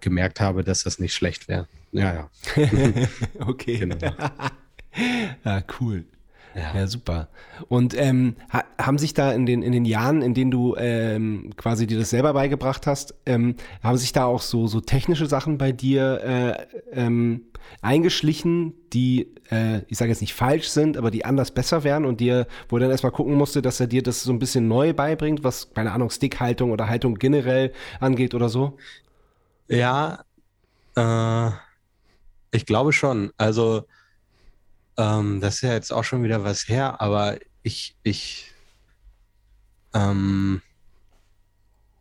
gemerkt 0.00 0.40
habe, 0.40 0.64
dass 0.64 0.84
das 0.84 0.98
nicht 0.98 1.14
schlecht 1.14 1.48
wäre. 1.48 1.66
Ja, 1.92 2.12
ja. 2.14 2.30
okay. 3.46 3.78
Genau. 3.78 3.96
ja, 5.44 5.62
cool. 5.80 6.04
Ja. 6.54 6.74
Ja, 6.74 6.86
super. 6.86 7.28
Und 7.68 7.98
ähm, 7.98 8.36
ha 8.52 8.64
haben 8.78 8.98
sich 8.98 9.12
da 9.14 9.32
in 9.32 9.44
den, 9.46 9.62
in 9.62 9.72
den 9.72 9.84
Jahren, 9.84 10.22
in 10.22 10.34
denen 10.34 10.50
du 10.50 10.76
ähm, 10.76 11.52
quasi 11.56 11.86
dir 11.86 11.98
das 11.98 12.10
selber 12.10 12.32
beigebracht 12.32 12.86
hast, 12.86 13.14
ähm, 13.26 13.56
haben 13.82 13.96
sich 13.96 14.12
da 14.12 14.24
auch 14.24 14.40
so, 14.40 14.66
so 14.68 14.80
technische 14.80 15.26
Sachen 15.26 15.58
bei 15.58 15.72
dir 15.72 16.20
äh, 16.22 16.66
ähm, 16.92 17.42
eingeschlichen, 17.82 18.74
die, 18.92 19.34
äh, 19.50 19.80
ich 19.88 19.98
sage 19.98 20.10
jetzt 20.10 20.20
nicht 20.20 20.34
falsch 20.34 20.68
sind, 20.68 20.96
aber 20.96 21.10
die 21.10 21.24
anders 21.24 21.50
besser 21.50 21.82
wären 21.82 22.04
und 22.04 22.20
dir, 22.20 22.46
wo 22.68 22.76
er 22.76 22.80
dann 22.80 22.90
erstmal 22.90 23.12
gucken 23.12 23.34
musste, 23.34 23.62
dass 23.62 23.80
er 23.80 23.86
dir 23.88 24.02
das 24.02 24.22
so 24.22 24.32
ein 24.32 24.38
bisschen 24.38 24.68
neu 24.68 24.92
beibringt, 24.92 25.42
was, 25.42 25.72
keine 25.74 25.92
Ahnung, 25.92 26.10
Stickhaltung 26.10 26.70
oder 26.70 26.88
Haltung 26.88 27.16
generell 27.16 27.72
angeht 28.00 28.34
oder 28.34 28.48
so? 28.48 28.76
Ja, 29.68 30.24
äh, 30.96 31.50
ich 32.52 32.66
glaube 32.66 32.92
schon. 32.92 33.32
Also, 33.36 33.84
ähm, 34.96 35.40
das 35.40 35.56
ist 35.56 35.60
ja 35.62 35.72
jetzt 35.72 35.92
auch 35.92 36.04
schon 36.04 36.22
wieder 36.22 36.44
was 36.44 36.68
her, 36.68 37.00
aber 37.00 37.38
ich, 37.62 37.96
ich, 38.02 38.52
ähm, 39.94 40.60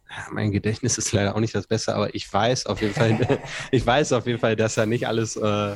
ja, 0.09 0.27
mein 0.31 0.51
Gedächtnis 0.51 0.97
ist 0.97 1.11
leider 1.11 1.35
auch 1.35 1.39
nicht 1.39 1.55
das 1.55 1.67
Beste, 1.67 1.95
aber 1.95 2.13
ich 2.13 2.31
weiß 2.31 2.65
auf 2.67 2.81
jeden 2.81 2.93
Fall, 2.93 3.17
ich 3.71 3.85
weiß 3.85 4.13
auf 4.13 4.27
jeden 4.27 4.39
Fall, 4.39 4.55
dass 4.55 4.75
da 4.75 4.85
nicht 4.85 5.07
alles 5.07 5.35
äh, 5.35 5.75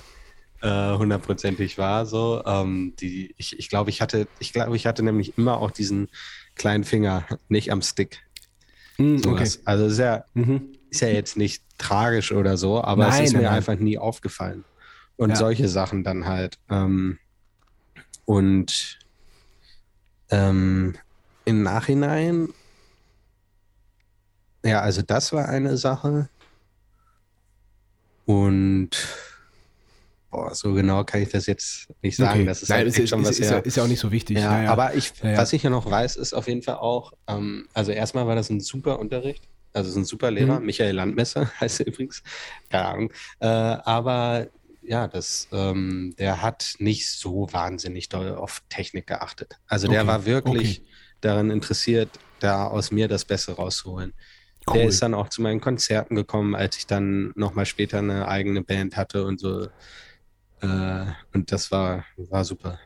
äh, 0.62 0.98
hundertprozentig 0.98 1.78
war. 1.78 2.06
So, 2.06 2.44
ähm, 2.46 2.94
die, 3.00 3.34
ich, 3.38 3.58
ich 3.58 3.70
glaube, 3.70 3.90
ich 3.90 4.02
hatte, 4.02 4.28
ich 4.40 4.54
glaube, 4.54 4.76
ich 4.76 4.86
hatte 4.86 5.04
nämlich 5.04 5.38
immer 5.38 5.60
auch 5.60 5.72
diesen 5.72 6.10
kleinen 6.56 6.84
Finger 6.84 7.26
nicht 7.48 7.72
am 7.72 7.82
Stick. 7.82 8.22
Hm, 8.98 9.20
Sowas. 9.20 9.62
Also 9.66 9.86
ist 9.86 10.00
ja, 10.00 10.24
Mhm. 10.34 10.74
ist 10.90 11.02
ja 11.02 11.10
jetzt 11.10 11.38
nicht 11.38 11.64
tragisch 11.78 12.32
oder 12.32 12.58
so, 12.58 12.84
aber 12.84 13.08
Nein, 13.08 13.24
es 13.24 13.30
ist 13.32 13.38
mir 13.38 13.52
einfach 13.52 13.76
nie 13.76 13.98
aufgefallen. 13.98 14.66
Und 15.18 15.32
Ja. 15.32 15.36
solche 15.36 15.68
Sachen 15.68 16.04
dann 16.04 16.26
halt. 16.26 16.58
Ähm, 16.70 17.20
und 18.26 19.00
ähm, 20.30 20.96
im 21.46 21.64
Nachhinein, 21.64 22.50
ja, 24.64 24.82
also 24.82 25.02
das 25.02 25.32
war 25.34 25.48
eine 25.48 25.78
Sache. 25.78 26.30
Und 28.26 28.90
boah, 30.30 30.54
so 30.54 30.74
genau 30.74 31.04
kann 31.06 31.22
ich 31.22 31.30
das 31.30 31.46
jetzt 31.46 31.88
nicht 32.02 32.18
sagen. 32.18 32.40
Okay. 32.42 32.46
Das 32.46 32.62
ist 32.62 32.70
Nein, 32.70 32.80
halt 32.86 32.98
ist, 32.98 33.10
schon 33.10 33.24
was 33.24 33.40
ist, 33.40 33.50
ja, 33.50 33.58
ist 33.60 33.78
ja 33.78 33.84
auch 33.84 33.88
nicht 33.88 34.00
so 34.02 34.12
wichtig. 34.12 34.38
Ja, 34.38 34.64
ja. 34.64 34.72
aber 34.72 34.94
ich, 34.96 35.14
Ja, 35.24 35.30
ja. 35.32 35.38
was 35.38 35.54
ich 35.54 35.64
ja 35.64 35.70
noch 35.70 35.90
weiß, 35.90 36.18
ist 36.18 36.34
auf 36.34 36.48
jeden 36.48 36.62
Fall 36.62 36.76
auch, 36.76 37.14
ähm, 37.28 37.68
also 37.74 37.92
erstmal 37.94 38.28
war 38.28 38.36
das 38.36 38.50
ein 38.50 38.60
super 38.60 39.00
Unterricht, 39.00 39.48
also 39.74 39.88
es 39.88 39.96
ist 39.96 40.02
ein 40.02 40.06
super 40.06 40.30
Lehrer, 40.32 40.60
Mhm. 40.60 40.66
Michael 40.66 40.96
Landmesser 40.96 41.50
heißt 41.62 41.80
er 41.80 41.88
übrigens, 41.88 42.22
keine 42.70 42.86
Ahnung, 42.86 43.12
äh, 43.40 43.48
aber 43.48 44.48
ja, 44.88 45.08
das, 45.08 45.48
ähm, 45.52 46.16
der 46.18 46.42
hat 46.42 46.76
nicht 46.80 47.10
so 47.10 47.48
wahnsinnig 47.52 48.10
doll 48.10 48.36
auf 48.36 48.64
Technik 48.70 49.08
geachtet. 49.08 49.58
Also 49.68 49.88
der 49.88 50.02
Okay, 50.02 50.08
war 50.08 50.26
wirklich 50.26 50.82
okay. 50.82 50.90
daran 51.22 51.50
interessiert, 51.52 52.20
da 52.40 52.68
aus 52.68 52.92
mir 52.92 53.08
das 53.08 53.26
Beste 53.26 53.54
rauszuholen. 53.54 54.14
Cool. 54.70 54.74
Der 54.80 54.88
ist 54.88 55.02
dann 55.02 55.14
auch 55.14 55.30
zu 55.30 55.42
meinen 55.42 55.62
Konzerten 55.62 56.16
gekommen, 56.16 56.56
als 56.56 56.78
ich 56.78 56.88
dann 56.88 57.32
nochmal 57.36 57.66
später 57.66 58.00
eine 58.00 58.28
eigene 58.28 58.64
Band 58.64 58.98
hatte 58.98 59.26
und 59.26 59.40
so. 59.40 59.68
Äh, 60.62 61.06
und 61.34 61.52
das 61.52 61.72
war, 61.72 62.06
war 62.18 62.44
super. 62.46 62.80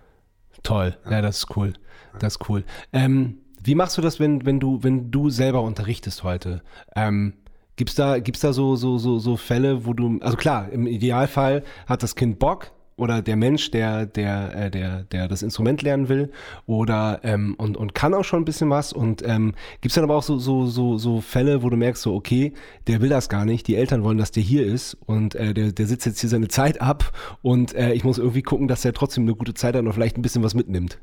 Toll, 0.63 0.97
ja, 1.09 1.21
das 1.21 1.39
ist 1.39 1.55
cool. 1.55 1.73
Das 2.19 2.35
ist 2.35 2.49
cool. 2.49 2.63
Ähm, 2.93 3.39
wie 3.63 3.75
machst 3.75 3.97
du 3.97 4.01
das, 4.01 4.19
wenn, 4.19 4.45
wenn 4.45 4.59
du, 4.59 4.83
wenn 4.83 5.11
du 5.11 5.29
selber 5.29 5.61
unterrichtest 5.61 6.23
heute? 6.23 6.63
Ähm, 6.95 7.33
gibt's 7.81 7.95
da, 7.95 8.19
gibt's 8.19 8.41
da 8.41 8.53
so, 8.53 8.75
so, 8.75 8.99
so, 8.99 9.17
so 9.17 9.37
Fälle, 9.37 9.87
wo 9.87 9.93
du, 9.93 10.19
also 10.21 10.37
klar, 10.37 10.71
im 10.71 10.85
Idealfall 10.85 11.63
hat 11.87 12.03
das 12.03 12.15
Kind 12.15 12.37
Bock 12.37 12.69
oder 12.95 13.23
der 13.23 13.35
Mensch, 13.35 13.71
der, 13.71 14.05
der, 14.05 14.55
äh, 14.55 14.69
der, 14.69 15.01
der 15.05 15.27
das 15.27 15.41
Instrument 15.41 15.81
lernen 15.81 16.07
will 16.07 16.31
oder 16.67 17.21
ähm, 17.23 17.55
und, 17.57 17.77
und 17.77 17.95
kann 17.95 18.13
auch 18.13 18.23
schon 18.23 18.43
ein 18.43 18.45
bisschen 18.45 18.69
was. 18.69 18.93
Und 18.93 19.23
ähm, 19.25 19.55
gibt's 19.81 19.95
dann 19.95 20.03
aber 20.03 20.15
auch 20.15 20.21
so, 20.21 20.37
so, 20.37 20.67
so, 20.67 20.99
so 20.99 21.21
Fälle, 21.21 21.63
wo 21.63 21.71
du 21.71 21.75
merkst, 21.75 22.03
so, 22.03 22.13
okay, 22.13 22.53
der 22.85 23.01
will 23.01 23.09
das 23.09 23.29
gar 23.29 23.45
nicht, 23.45 23.65
die 23.67 23.77
Eltern 23.77 24.03
wollen, 24.03 24.19
dass 24.19 24.29
der 24.29 24.43
hier 24.43 24.63
ist 24.63 24.95
und 25.07 25.33
äh, 25.33 25.55
der, 25.55 25.71
der 25.71 25.87
sitzt 25.87 26.05
jetzt 26.05 26.19
hier 26.19 26.29
seine 26.29 26.49
Zeit 26.49 26.81
ab 26.81 27.11
und 27.41 27.73
äh, 27.73 27.93
ich 27.93 28.03
muss 28.03 28.19
irgendwie 28.19 28.43
gucken, 28.43 28.67
dass 28.67 28.85
er 28.85 28.93
trotzdem 28.93 29.23
eine 29.23 29.33
gute 29.33 29.55
Zeit 29.55 29.75
hat 29.75 29.83
und 29.83 29.93
vielleicht 29.93 30.19
ein 30.19 30.21
bisschen 30.21 30.43
was 30.43 30.53
mitnimmt. 30.53 30.99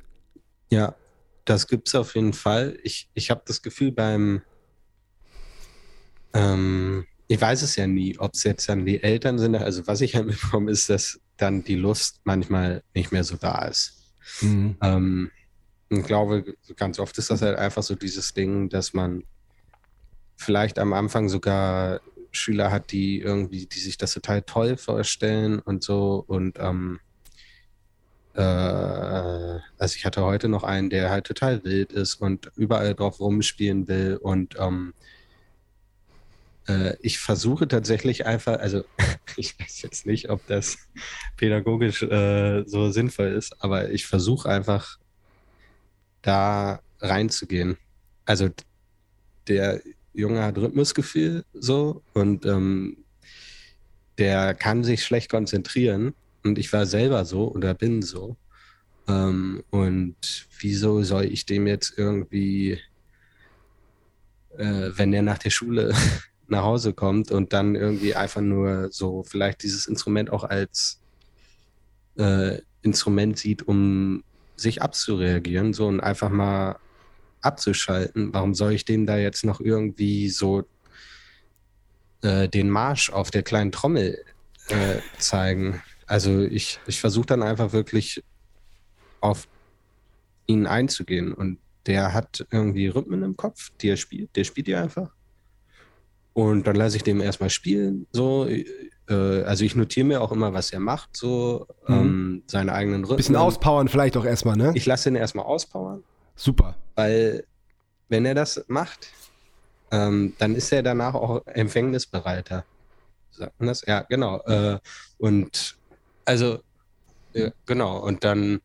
Ja, 0.70 0.94
das 1.44 1.66
gibt's 1.66 1.96
auf 1.96 2.14
jeden 2.14 2.34
Fall. 2.34 2.78
Ich, 2.84 3.10
ich 3.14 3.30
habe 3.30 3.42
das 3.44 3.62
Gefühl 3.62 3.90
beim, 3.90 4.42
ähm, 6.34 7.06
ich 7.26 7.40
weiß 7.40 7.62
es 7.62 7.76
ja 7.76 7.86
nie, 7.86 8.18
ob 8.18 8.34
es 8.34 8.44
jetzt 8.44 8.68
dann 8.68 8.86
die 8.86 9.02
Eltern 9.02 9.38
sind. 9.38 9.54
Also 9.56 9.86
was 9.86 10.00
ich 10.00 10.16
halt 10.16 10.26
mitbekomme, 10.28 10.70
ist, 10.70 10.88
dass 10.88 11.20
dann 11.36 11.62
die 11.64 11.76
Lust 11.76 12.20
manchmal 12.24 12.82
nicht 12.94 13.12
mehr 13.12 13.24
so 13.24 13.36
da 13.36 13.66
ist. 13.66 14.12
Mhm. 14.40 14.76
Ähm, 14.82 15.30
ich 15.90 16.04
glaube, 16.04 16.54
ganz 16.76 16.98
oft 16.98 17.16
ist 17.18 17.30
das 17.30 17.42
halt 17.42 17.58
einfach 17.58 17.82
so 17.82 17.94
dieses 17.94 18.34
Ding, 18.34 18.68
dass 18.68 18.92
man 18.92 19.24
vielleicht 20.36 20.78
am 20.78 20.92
Anfang 20.92 21.28
sogar 21.28 22.00
Schüler 22.30 22.70
hat, 22.70 22.92
die 22.92 23.20
irgendwie, 23.20 23.66
die 23.66 23.80
sich 23.80 23.96
das 23.96 24.12
total 24.12 24.42
toll 24.42 24.76
vorstellen 24.76 25.60
und 25.60 25.82
so 25.82 26.22
und 26.26 26.58
ähm, 26.60 27.00
äh, 28.34 28.40
also 28.42 29.96
ich 29.96 30.04
hatte 30.04 30.24
heute 30.24 30.48
noch 30.48 30.62
einen, 30.62 30.90
der 30.90 31.10
halt 31.10 31.26
total 31.26 31.64
wild 31.64 31.92
ist 31.92 32.16
und 32.16 32.50
überall 32.56 32.94
drauf 32.94 33.18
rumspielen 33.18 33.88
will 33.88 34.18
und 34.20 34.56
ähm, 34.58 34.94
äh, 36.68 36.96
ich 37.00 37.18
versuche 37.18 37.66
tatsächlich 37.66 38.26
einfach, 38.26 38.58
also 38.58 38.84
ich 39.36 39.58
weiß 39.58 39.82
jetzt 39.82 40.06
nicht, 40.06 40.30
ob 40.30 40.46
das 40.46 40.78
pädagogisch 41.36 42.02
äh, 42.02 42.64
so 42.66 42.90
sinnvoll 42.90 43.28
ist, 43.28 43.62
aber 43.62 43.90
ich 43.90 44.06
versuche 44.06 44.48
einfach 44.48 44.98
da 46.22 46.80
reinzugehen. 47.00 47.78
Also 48.24 48.50
der 49.46 49.80
Junge 50.12 50.42
hat 50.42 50.58
Rhythmusgefühl 50.58 51.44
so 51.54 52.02
und 52.12 52.44
ähm, 52.44 52.98
der 54.18 54.54
kann 54.54 54.84
sich 54.84 55.04
schlecht 55.04 55.30
konzentrieren 55.30 56.14
und 56.44 56.58
ich 56.58 56.72
war 56.72 56.86
selber 56.86 57.24
so 57.24 57.52
oder 57.52 57.74
bin 57.74 58.02
so. 58.02 58.36
Ähm, 59.06 59.62
und 59.70 60.46
wieso 60.58 61.02
soll 61.02 61.24
ich 61.24 61.46
dem 61.46 61.66
jetzt 61.66 61.94
irgendwie, 61.96 62.80
äh, 64.56 64.90
wenn 64.90 65.12
der 65.12 65.22
nach 65.22 65.38
der 65.38 65.50
Schule 65.50 65.94
nach 66.48 66.62
Hause 66.62 66.92
kommt 66.92 67.30
und 67.30 67.52
dann 67.52 67.74
irgendwie 67.74 68.14
einfach 68.14 68.40
nur 68.40 68.88
so 68.90 69.22
vielleicht 69.22 69.62
dieses 69.62 69.86
Instrument 69.86 70.30
auch 70.30 70.44
als 70.44 71.00
äh, 72.16 72.60
Instrument 72.82 73.38
sieht, 73.38 73.66
um 73.66 74.24
sich 74.56 74.82
abzureagieren, 74.82 75.72
so 75.72 75.86
und 75.86 76.00
einfach 76.00 76.30
mal 76.30 76.78
abzuschalten. 77.40 78.32
Warum 78.32 78.54
soll 78.54 78.72
ich 78.72 78.84
dem 78.84 79.06
da 79.06 79.16
jetzt 79.16 79.44
noch 79.44 79.60
irgendwie 79.60 80.28
so 80.28 80.64
äh, 82.22 82.48
den 82.48 82.70
Marsch 82.70 83.10
auf 83.10 83.30
der 83.30 83.42
kleinen 83.42 83.72
Trommel 83.72 84.24
äh, 84.68 84.98
zeigen? 85.18 85.82
Also 86.06 86.40
ich, 86.40 86.80
ich 86.86 87.00
versuche 87.00 87.26
dann 87.26 87.42
einfach 87.42 87.72
wirklich 87.72 88.24
auf 89.20 89.46
ihn 90.46 90.66
einzugehen 90.66 91.32
und 91.32 91.58
der 91.86 92.12
hat 92.12 92.46
irgendwie 92.50 92.88
Rhythmen 92.88 93.22
im 93.22 93.36
Kopf, 93.36 93.70
die 93.80 93.88
er 93.88 93.96
spielt, 93.96 94.34
der 94.36 94.44
spielt 94.44 94.66
die 94.66 94.74
einfach. 94.74 95.10
Und 96.32 96.66
dann 96.66 96.76
lasse 96.76 96.96
ich 96.96 97.02
dem 97.02 97.20
erstmal 97.20 97.50
spielen, 97.50 98.06
so. 98.12 98.46
Äh, 98.46 98.64
also 99.44 99.64
ich 99.64 99.74
notiere 99.74 100.06
mir 100.06 100.20
auch 100.20 100.32
immer, 100.32 100.52
was 100.52 100.70
er 100.72 100.80
macht, 100.80 101.16
so 101.16 101.66
Mhm. 101.86 101.94
ähm, 101.94 102.42
seine 102.46 102.72
eigenen 102.74 103.02
Rhythmen. 103.04 103.16
Bisschen 103.16 103.36
auspowern 103.36 103.88
vielleicht 103.88 104.16
auch 104.16 104.24
erstmal, 104.24 104.56
ne? 104.56 104.72
Ich 104.74 104.84
lasse 104.86 105.08
ihn 105.08 105.16
erstmal 105.16 105.46
auspowern, 105.46 106.04
Super. 106.36 106.76
weil 106.94 107.44
wenn 108.08 108.26
er 108.26 108.34
das 108.34 108.62
macht, 108.68 109.08
ähm, 109.90 110.34
dann 110.38 110.54
ist 110.54 110.70
er 110.72 110.82
danach 110.82 111.14
auch 111.14 111.44
empfängnisbereiter. 111.46 112.64
Sagt 113.30 113.58
man 113.58 113.68
das? 113.68 113.82
Ja, 113.86 114.02
genau. 114.02 114.40
Äh, 114.44 114.78
und 115.16 115.76
also, 116.26 116.60
ja, 117.32 117.50
genau. 117.64 118.00
Und 118.00 118.24
dann 118.24 118.60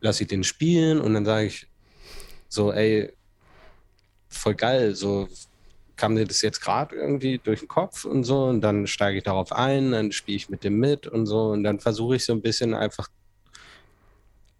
lasse 0.00 0.22
ich 0.22 0.28
den 0.28 0.44
spielen 0.44 1.00
und 1.00 1.12
dann 1.14 1.24
sage 1.26 1.46
ich 1.46 1.66
so, 2.48 2.72
ey, 2.72 3.12
voll 4.28 4.54
geil, 4.54 4.94
so 4.94 5.28
kam 5.96 6.16
dir 6.16 6.26
das 6.26 6.42
jetzt 6.42 6.60
gerade 6.60 6.94
irgendwie 6.96 7.38
durch 7.38 7.60
den 7.60 7.68
Kopf 7.68 8.04
und 8.04 8.24
so 8.24 8.44
und 8.46 8.60
dann 8.60 8.86
steige 8.86 9.18
ich 9.18 9.24
darauf 9.24 9.52
ein, 9.52 9.92
dann 9.92 10.12
spiele 10.12 10.36
ich 10.36 10.48
mit 10.48 10.64
dem 10.64 10.78
mit 10.78 11.06
und 11.06 11.26
so 11.26 11.50
und 11.50 11.62
dann 11.64 11.80
versuche 11.80 12.16
ich 12.16 12.24
so 12.24 12.32
ein 12.32 12.42
bisschen 12.42 12.74
einfach 12.74 13.08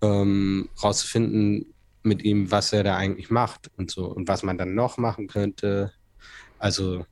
ähm, 0.02 0.68
rauszufinden 0.82 1.74
mit 2.02 2.22
ihm, 2.22 2.50
was 2.50 2.72
er 2.72 2.84
da 2.84 2.96
eigentlich 2.96 3.30
macht 3.30 3.70
und 3.76 3.90
so 3.90 4.06
und 4.06 4.28
was 4.28 4.42
man 4.42 4.58
dann 4.58 4.74
noch 4.74 4.98
machen 4.98 5.26
könnte. 5.26 5.92
Also 6.58 7.06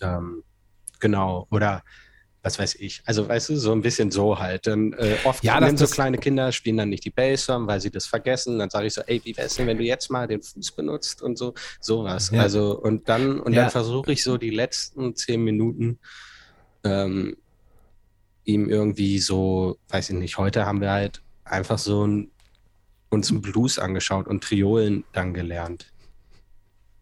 ähm, 0.00 0.42
genau, 0.98 1.46
oder 1.50 1.82
was 2.42 2.58
weiß 2.58 2.76
ich. 2.76 3.02
Also, 3.04 3.28
weißt 3.28 3.50
du, 3.50 3.56
so 3.56 3.72
ein 3.72 3.82
bisschen 3.82 4.10
so 4.10 4.38
halt. 4.38 4.66
Dann, 4.66 4.92
äh, 4.94 5.16
oft 5.24 5.44
Ja, 5.44 5.60
das- 5.60 5.78
so 5.78 5.86
kleine 5.86 6.16
Kinder 6.16 6.52
spielen 6.52 6.78
dann 6.78 6.88
nicht 6.88 7.04
die 7.04 7.10
Bassdrum, 7.10 7.66
weil 7.66 7.80
sie 7.80 7.90
das 7.90 8.06
vergessen. 8.06 8.58
Dann 8.58 8.70
sage 8.70 8.86
ich 8.86 8.94
so, 8.94 9.02
ey, 9.02 9.20
wie 9.24 9.36
wär's 9.36 9.56
denn, 9.56 9.66
wenn 9.66 9.76
du 9.76 9.84
jetzt 9.84 10.10
mal 10.10 10.26
den 10.26 10.42
Fuß 10.42 10.72
benutzt 10.72 11.20
und 11.20 11.36
so, 11.36 11.52
sowas. 11.80 12.30
Ja. 12.32 12.40
Also, 12.42 12.78
und 12.80 13.08
dann, 13.10 13.40
und 13.40 13.52
Ja. 13.52 13.62
dann 13.62 13.70
versuche 13.70 14.12
ich 14.12 14.24
so 14.24 14.38
die 14.38 14.50
letzten 14.50 15.14
zehn 15.16 15.42
Minuten 15.44 15.98
ähm, 16.84 17.36
ihm 18.44 18.68
irgendwie 18.70 19.18
so, 19.18 19.78
weiß 19.88 20.10
ich 20.10 20.16
nicht, 20.16 20.38
heute 20.38 20.64
haben 20.64 20.80
wir 20.80 20.90
halt 20.90 21.22
einfach 21.44 21.78
so 21.78 22.06
ein, 22.06 22.30
uns 23.10 23.30
einen 23.30 23.42
Blues 23.42 23.78
angeschaut 23.78 24.26
und 24.28 24.42
Triolen 24.42 25.04
dann 25.12 25.34
gelernt. 25.34 25.92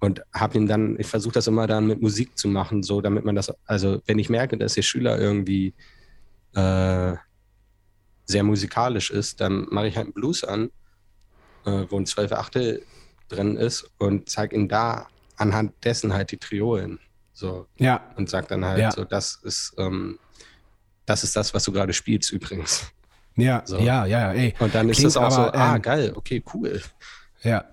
Und 0.01 0.23
habe 0.33 0.57
ihn 0.59 0.67
dann, 0.67 0.99
ich 0.99 1.07
versuche 1.09 1.35
das 1.35 1.47
immer 1.49 1.67
dann 1.67 1.87
mit 1.87 2.01
Musik 2.01 2.39
zu 2.39 2.47
machen, 2.49 2.83
so 2.83 3.01
damit 3.01 3.25
man 3.25 3.35
das, 3.35 3.53
also 3.65 4.01
wenn 4.07 4.19
ich 4.19 4.29
merke, 4.31 4.57
dass 4.57 4.75
der 4.75 4.83
Schüler 4.83 5.19
irgendwie 5.19 5.75
äh, 6.55 7.15
sehr 8.27 8.43
musikalisch 8.45 9.11
ist, 9.11 9.41
dann 9.41 9.67
mache 9.71 9.89
ich 9.89 9.97
halt 9.97 10.07
einen 10.07 10.15
Blues 10.15 10.45
an, 10.45 10.71
äh, 11.65 11.85
wo 11.89 11.99
ein 11.99 12.07
12 12.07 12.33
Achtel 12.33 12.85
drin 13.29 13.57
ist 13.57 13.91
und 13.99 14.29
zeige 14.29 14.55
ihm 14.55 14.69
da 14.69 15.09
anhand 15.37 15.73
dessen 15.85 16.13
halt 16.13 16.31
die 16.31 16.39
Triolen. 16.39 17.01
So, 17.33 17.67
Ja, 17.79 18.13
und 18.17 18.29
sag 18.29 18.49
dann 18.49 18.65
halt 18.65 18.81
Ja. 18.81 18.91
so, 18.91 19.05
das 19.05 19.37
ist, 19.43 19.75
ähm, 19.79 20.19
das 21.07 21.25
ist 21.25 21.37
das, 21.37 21.55
was 21.55 21.65
du 21.65 21.73
gerade 21.73 21.93
spielst 21.93 22.33
übrigens. 22.33 22.93
ja, 23.37 23.63
So. 23.65 23.79
ja, 23.79 24.05
ja, 24.07 24.33
ey. 24.33 24.55
Und 24.59 24.75
dann 24.75 24.89
ist 24.89 24.97
Klingt 24.97 25.11
es 25.11 25.17
auch 25.17 25.31
so, 25.31 25.43
aber, 25.43 25.55
ah, 25.55 25.77
ähm, 25.77 25.83
geil, 25.83 26.13
okay, 26.15 26.43
cool. 26.53 26.83
Ja, 27.43 27.65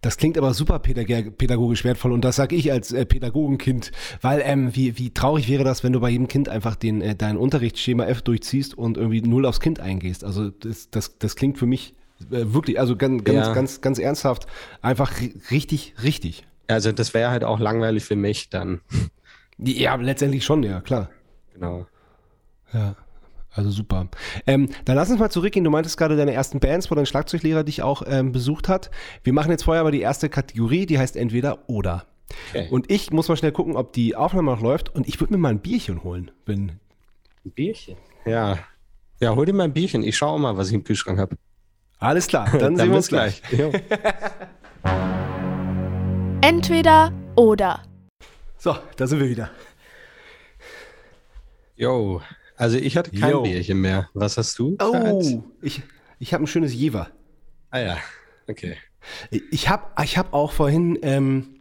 das 0.00 0.16
klingt 0.16 0.36
aber 0.36 0.52
super 0.52 0.80
pädag 0.80 1.36
pädagogisch 1.38 1.84
wertvoll 1.84 2.10
und 2.10 2.24
das 2.24 2.34
sage 2.36 2.56
ich 2.56 2.72
als 2.72 2.90
äh, 2.92 3.06
Pädagogenkind, 3.06 3.92
weil 4.20 4.42
ähm, 4.44 4.74
wie, 4.74 4.98
wie 4.98 5.10
traurig 5.14 5.48
wäre 5.48 5.62
das, 5.62 5.84
wenn 5.84 5.92
du 5.92 6.00
bei 6.00 6.10
jedem 6.10 6.26
Kind 6.26 6.48
einfach 6.48 6.74
den, 6.74 7.00
äh, 7.00 7.14
dein 7.14 7.36
Unterrichtsschema 7.36 8.04
F 8.06 8.22
durchziehst 8.22 8.76
und 8.76 8.96
irgendwie 8.96 9.22
null 9.22 9.46
aufs 9.46 9.60
Kind 9.60 9.78
eingehst. 9.78 10.24
Also 10.24 10.50
das, 10.50 10.90
das, 10.90 11.18
das 11.18 11.36
klingt 11.36 11.56
für 11.56 11.66
mich 11.66 11.94
äh, 12.32 12.52
wirklich, 12.52 12.80
also 12.80 12.96
ganz, 12.96 13.22
ganz, 13.22 13.46
Ja. 13.46 13.52
ganz, 13.54 13.80
ganz 13.80 13.98
ernsthaft, 14.00 14.46
einfach 14.80 15.12
ri- 15.20 15.34
richtig, 15.52 15.94
richtig. 16.02 16.44
Also 16.66 16.90
das 16.90 17.14
wäre 17.14 17.30
halt 17.30 17.44
auch 17.44 17.60
langweilig 17.60 18.04
für 18.04 18.16
mich 18.16 18.50
dann. 18.50 18.80
Ja, 19.58 19.94
letztendlich 19.94 20.44
schon, 20.44 20.64
ja, 20.64 20.80
klar. 20.80 21.10
Genau. 21.54 21.86
Ja, 22.72 22.96
also 23.54 23.70
super. 23.70 24.08
Ähm, 24.46 24.68
dann 24.84 24.96
lass 24.96 25.10
uns 25.10 25.20
mal 25.20 25.30
zurückgehen. 25.30 25.64
Du 25.64 25.70
meintest 25.70 25.96
gerade 25.98 26.16
deine 26.16 26.32
ersten 26.32 26.58
Bands, 26.58 26.90
wo 26.90 26.94
dein 26.94 27.06
Schlagzeuglehrer 27.06 27.64
dich 27.64 27.82
auch 27.82 28.02
ähm, 28.06 28.32
besucht 28.32 28.68
hat. 28.68 28.90
Wir 29.24 29.32
machen 29.32 29.50
jetzt 29.50 29.64
vorher 29.64 29.82
aber 29.82 29.90
die 29.90 30.00
erste 30.00 30.28
Kategorie, 30.28 30.86
die 30.86 30.98
heißt 30.98 31.16
entweder 31.16 31.68
oder. 31.68 32.06
Okay. 32.50 32.68
Und 32.70 32.90
ich 32.90 33.10
muss 33.10 33.28
mal 33.28 33.36
schnell 33.36 33.52
gucken, 33.52 33.76
ob 33.76 33.92
die 33.92 34.16
Aufnahme 34.16 34.50
noch 34.50 34.62
läuft. 34.62 34.94
Und 34.94 35.06
ich 35.06 35.20
würde 35.20 35.34
mir 35.34 35.38
mal 35.38 35.50
ein 35.50 35.60
Bierchen 35.60 36.02
holen, 36.02 36.30
wenn. 36.46 36.80
Ein 37.44 37.50
Bierchen. 37.50 37.96
Ja. 38.24 38.58
Ja, 39.20 39.34
hol 39.34 39.44
dir 39.44 39.52
mal 39.52 39.64
ein 39.64 39.72
Bierchen. 39.72 40.02
Ich 40.02 40.16
schaue 40.16 40.40
mal, 40.40 40.56
was 40.56 40.68
ich 40.68 40.74
im 40.74 40.84
Kühlschrank 40.84 41.18
habe. 41.18 41.36
Alles 41.98 42.26
klar, 42.26 42.50
dann, 42.58 42.76
sehen 42.78 42.88
wir 42.88 42.96
uns 42.96 43.08
gleich. 43.08 43.42
Jo. 43.52 43.70
Entweder 46.40 47.12
oder. 47.36 47.82
So, 48.58 48.76
da 48.96 49.06
sind 49.06 49.20
wir 49.20 49.28
wieder. 49.28 49.50
Jo. 51.76 52.20
Also 52.62 52.78
ich 52.78 52.96
hatte 52.96 53.10
kein 53.10 53.32
Jo. 53.32 53.42
Bierchen 53.42 53.80
mehr. 53.80 54.08
Was 54.14 54.38
hast 54.38 54.56
du? 54.56 54.76
Oh, 54.80 55.42
ich, 55.62 55.82
ich 56.20 56.32
habe 56.32 56.44
ein 56.44 56.46
schönes 56.46 56.72
Jever. 56.72 57.08
Ah 57.70 57.80
ja. 57.80 57.98
Okay. 58.48 58.76
Ich 59.50 59.68
habe 59.68 59.82
ich 60.04 60.16
hab 60.16 60.32
auch 60.32 60.52
vorhin, 60.52 60.96
ähm, 61.02 61.56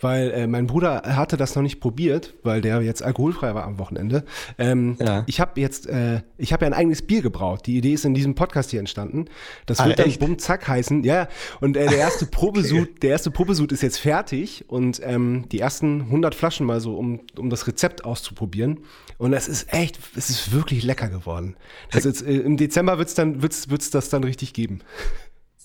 weil 0.00 0.30
äh, 0.30 0.46
mein 0.46 0.66
Bruder 0.66 1.02
hatte 1.04 1.36
das 1.36 1.54
noch 1.56 1.62
nicht 1.62 1.80
probiert, 1.80 2.34
weil 2.42 2.60
der 2.60 2.80
jetzt 2.82 3.02
alkoholfrei 3.02 3.54
war 3.54 3.64
am 3.64 3.78
Wochenende. 3.78 4.24
Ähm, 4.58 4.96
Ja. 5.00 5.24
Ich 5.26 5.40
habe 5.40 5.60
jetzt, 5.60 5.86
äh, 5.86 6.22
ich 6.36 6.52
habe 6.52 6.64
ja 6.64 6.70
ein 6.70 6.74
eigenes 6.74 7.02
Bier 7.02 7.22
gebraut. 7.22 7.66
Die 7.66 7.76
Idee 7.76 7.94
ist 7.94 8.04
in 8.04 8.14
diesem 8.14 8.34
Podcast 8.34 8.70
hier 8.70 8.80
entstanden. 8.80 9.26
Das 9.66 9.80
Ah, 9.80 9.86
wird 9.86 9.98
dann 9.98 10.06
echt? 10.06 10.20
Bum 10.20 10.38
Zack 10.38 10.68
heißen. 10.68 11.02
Ja, 11.04 11.28
und 11.60 11.76
äh, 11.76 11.86
der 11.88 11.98
erste 11.98 12.26
Probesud, 12.30 13.02
der 13.02 13.10
erste 13.10 13.30
Probesud 13.30 13.72
ist 13.72 13.82
jetzt 13.82 13.98
fertig 13.98 14.64
und 14.68 15.00
ähm, 15.04 15.46
die 15.50 15.58
ersten 15.58 16.02
100 16.02 16.34
Flaschen 16.34 16.66
mal 16.66 16.80
so, 16.80 16.96
um, 16.96 17.20
um 17.36 17.50
das 17.50 17.66
Rezept 17.66 18.04
auszuprobieren. 18.04 18.80
Und 19.18 19.32
es 19.32 19.48
ist 19.48 19.72
echt, 19.72 19.98
es 20.16 20.30
ist 20.30 20.52
wirklich 20.52 20.84
lecker 20.84 21.08
geworden. 21.08 21.56
Das 21.90 22.04
ist, 22.04 22.22
äh, 22.22 22.36
Im 22.36 22.56
Dezember 22.56 22.98
wird's 22.98 23.14
dann, 23.14 23.42
wird's, 23.42 23.68
wird's 23.68 23.90
das 23.90 24.10
dann 24.10 24.22
richtig 24.22 24.52
geben. 24.54 24.80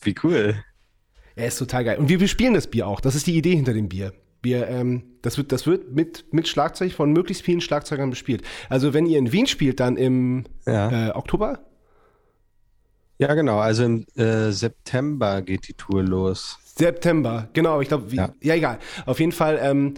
Wie 0.01 0.15
cool. 0.23 0.55
Er 1.35 1.47
ist 1.47 1.57
total 1.57 1.83
geil. 1.83 1.97
Und 1.97 2.09
wir 2.09 2.19
bespielen 2.19 2.53
das 2.53 2.67
Bier 2.67 2.87
auch. 2.87 2.99
Das 2.99 3.15
ist 3.15 3.25
die 3.27 3.35
Idee 3.37 3.55
hinter 3.55 3.73
dem 3.73 3.89
Bier. 3.89 4.13
Wir, 4.43 4.67
ähm, 4.67 5.03
das 5.23 5.37
wird, 5.37 5.51
das 5.51 5.65
wird 5.65 5.93
mit, 5.93 6.25
mit 6.31 6.47
Schlagzeug 6.47 6.91
von 6.91 7.11
möglichst 7.11 7.43
vielen 7.43 7.61
Schlagzeugern 7.61 8.09
bespielt. 8.11 8.43
Also 8.69 8.93
wenn 8.93 9.05
ihr 9.07 9.17
in 9.17 9.31
Wien 9.31 9.47
spielt, 9.47 9.79
dann 9.79 9.97
im 9.97 10.43
Ja. 10.67 11.09
äh, 11.09 11.11
Oktober? 11.11 11.59
Ja, 13.19 13.33
genau. 13.35 13.59
Also 13.59 13.83
im 13.85 14.05
äh, 14.15 14.51
September 14.51 15.41
geht 15.41 15.67
die 15.67 15.73
Tour 15.73 16.03
los. 16.03 16.59
September, 16.77 17.47
genau, 17.53 17.81
ich 17.81 17.87
glaube, 17.87 18.13
ja. 18.13 18.33
Ja. 18.41 18.55
egal. 18.55 18.79
Auf 19.05 19.19
jeden 19.19 19.31
Fall 19.31 19.59
ähm, 19.61 19.93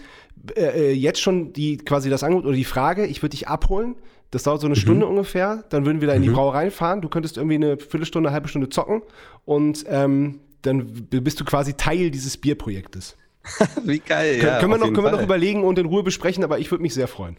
äh, 0.56 0.90
äh, 0.90 0.92
jetzt 0.92 1.22
schon 1.22 1.54
die 1.54 1.78
quasi 1.78 2.10
das 2.10 2.24
Angebot 2.24 2.46
oder 2.46 2.56
die 2.56 2.66
Frage, 2.66 3.06
ich 3.06 3.22
würde 3.24 3.32
dich 3.32 3.48
abholen. 3.48 3.96
Das 4.32 4.44
dauert 4.44 4.60
so 4.60 4.68
eine 4.68 4.76
Stunde 4.76 5.08
ungefähr. 5.08 5.64
Dann 5.70 5.86
würden 5.86 6.02
wir 6.02 6.08
da 6.10 6.14
in 6.14 6.22
die 6.22 6.30
Brauerei 6.30 6.70
fahren. 6.70 7.00
Du 7.02 7.08
könntest 7.08 7.38
irgendwie 7.38 7.56
eine 7.56 7.78
Viertelstunde, 7.78 8.28
eine 8.30 8.34
halbe 8.34 8.50
Stunde 8.50 8.68
zocken 8.70 9.02
und 9.46 9.86
ähm, 9.88 10.42
dann 10.64 10.86
bist 11.10 11.40
du 11.40 11.46
quasi 11.46 11.76
Teil 11.76 12.12
dieses 12.12 12.36
Bierprojektes. 12.38 13.16
Wie 13.84 14.00
geil. 14.00 14.40
Kön- 14.40 14.46
ja, 14.46 14.60
können 14.60 14.72
wir, 14.72 14.78
noch, 14.78 14.86
können 14.94 15.04
wir 15.04 15.12
noch 15.12 15.22
überlegen 15.22 15.64
und 15.64 15.78
in 15.80 15.86
Ruhe 15.86 16.04
besprechen, 16.04 16.44
aber 16.44 16.60
ich 16.60 16.72
würde 16.72 16.82
mich 16.82 16.94
sehr 16.94 17.08
freuen. 17.08 17.38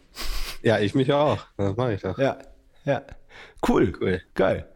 Ja, 0.63 0.79
ich 0.79 0.95
mich 0.95 1.11
auch. 1.13 1.45
Das 1.57 1.75
mache 1.75 1.93
ich 1.93 2.01
doch. 2.01 2.17
Ja, 2.17 2.37
ja. 2.85 3.01
Cool. 3.67 3.93
Cool. 3.99 4.21
Geil. 4.33 4.67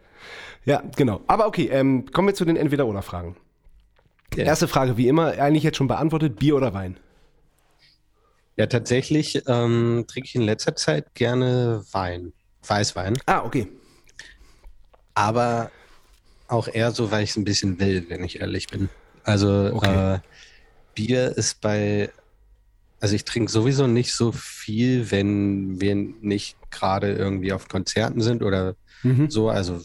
Ja, 0.66 0.84
genau. 0.96 1.22
Aber 1.28 1.48
okay, 1.48 1.68
ähm, 1.72 2.06
kommen 2.12 2.28
wir 2.28 2.36
zu 2.36 2.46
den 2.46 2.56
Entweder-Oder-Fragen. 2.56 3.36
Ja. 4.36 4.46
Erste 4.46 4.68
Frage, 4.68 4.96
wie 4.98 5.08
immer, 5.08 5.28
eigentlich 5.40 5.64
jetzt 5.64 5.78
schon 5.78 5.88
beantwortet: 5.88 6.38
Bier 6.38 6.56
oder 6.56 6.74
Wein? 6.74 6.98
Ja, 8.58 8.68
tatsächlich 8.68 9.42
ähm, 9.48 10.06
trinke 10.08 10.28
ich 10.28 10.36
in 10.36 10.42
letzter 10.44 10.76
Zeit 10.76 11.16
gerne 11.16 11.84
Wein. 11.92 12.34
Weißwein. 12.68 13.18
Ah, 13.26 13.42
okay. 13.44 13.68
Aber 15.14 15.72
auch 16.48 16.68
eher 16.68 16.92
so, 16.92 17.12
weil 17.12 17.24
ich 17.24 17.32
es 17.32 17.38
ein 17.38 17.44
bisschen 17.44 17.80
will, 17.80 18.06
wenn 18.10 18.24
ich 18.24 18.40
ehrlich 18.42 18.68
bin. 18.68 18.90
Also 19.24 19.72
Okay. 19.74 20.16
äh, 20.16 20.20
Bier 20.96 21.36
ist 21.38 21.62
bei, 21.62 22.12
also 23.00 23.16
ich 23.16 23.26
trinke 23.26 23.52
sowieso 23.52 23.88
nicht 23.88 24.14
so 24.14 24.32
viel, 24.32 25.12
wenn 25.12 25.80
wir 25.82 25.96
nicht 25.96 26.58
gerade 26.72 27.14
irgendwie 27.14 27.54
auf 27.54 27.68
Konzerten 27.68 28.22
sind 28.22 28.44
oder 28.44 28.76
Mhm. 29.04 29.30
so. 29.30 29.50
Also 29.50 29.82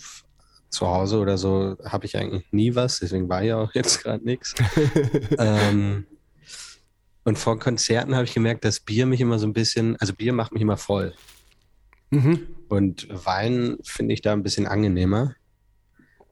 zu 0.69 0.87
Hause 0.87 1.19
oder 1.19 1.38
so 1.38 1.77
habe 1.85 2.07
ich 2.07 2.16
eigentlich 2.16 2.45
nie 2.53 2.75
was, 2.75 2.99
deswegen 2.99 3.29
war 3.29 3.42
ja 3.42 3.57
auch 3.57 3.73
jetzt 3.75 4.03
gerade 4.03 4.25
nichts. 4.25 4.55
ähm, 5.38 6.07
und 7.25 7.38
vor 7.38 7.59
Konzerten 7.59 8.14
habe 8.14 8.25
ich 8.25 8.35
gemerkt, 8.35 8.64
dass 8.64 8.81
Bier 8.81 9.07
mich 9.07 9.21
immer 9.21 9.38
so 9.38 9.47
ein 9.47 9.53
bisschen, 9.53 9.97
also 9.97 10.12
Bier 10.12 10.33
macht 10.33 10.53
mich 10.53 10.62
immer 10.62 10.77
voll. 10.77 11.14
Mhm. 12.11 12.47
Und 12.69 13.09
Wein 13.11 13.79
finde 13.85 14.14
ich 14.14 14.23
da 14.23 14.33
ein 14.33 14.42
bisschen 14.42 14.66
angenehmer. 14.66 15.35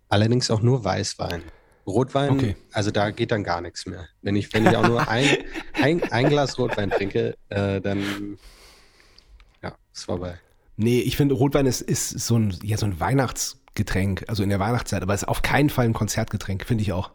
Allerdings 0.09 0.51
auch 0.51 0.61
nur 0.61 0.85
Weißwein. 0.85 1.43
Rotwein, 1.87 2.31
Okay. 2.31 2.57
also 2.73 2.91
da 2.91 3.11
geht 3.11 3.31
dann 3.31 3.45
gar 3.45 3.61
nichts 3.61 3.87
mehr. 3.87 4.09
Wenn 4.23 4.37
ich, 4.37 4.53
wenn 4.53 4.67
ich 4.67 4.77
auch 4.77 4.87
nur 4.87 5.09
ein, 5.09 5.29
ein, 5.75 6.03
ein 6.13 6.29
Glas 6.29 6.59
Rotwein 6.59 6.91
trinke, 6.91 7.37
äh, 7.51 7.81
dann 7.81 8.39
ja, 9.63 9.75
ist 9.93 10.05
vorbei. 10.05 10.39
Nee, 10.77 11.01
ich 11.01 11.17
finde, 11.17 11.35
Rotwein 11.35 11.67
ist, 11.67 11.81
ist 11.83 12.11
so, 12.11 12.37
ein, 12.37 12.57
ja, 12.63 12.77
so 12.77 12.87
ein 12.87 12.99
Weihnachtsgetränk, 12.99 14.25
also 14.29 14.43
in 14.43 14.49
der 14.49 14.59
Weihnachtszeit, 14.61 15.03
aber 15.03 15.15
ist 15.15 15.29
auf 15.29 15.43
keinen 15.43 15.71
Fall 15.71 15.85
ein 15.85 15.93
Konzertgetränk, 15.93 16.65
finde 16.65 16.83
ich 16.83 16.93
auch. 16.93 17.11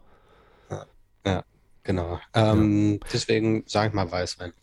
Ja, 1.26 1.44
genau. 1.84 2.20
Ähm, 2.34 3.00
Deswegen 3.12 3.64
sage 3.68 3.90
ich 3.90 3.94
mal 3.94 4.10
Weißwein. 4.10 4.54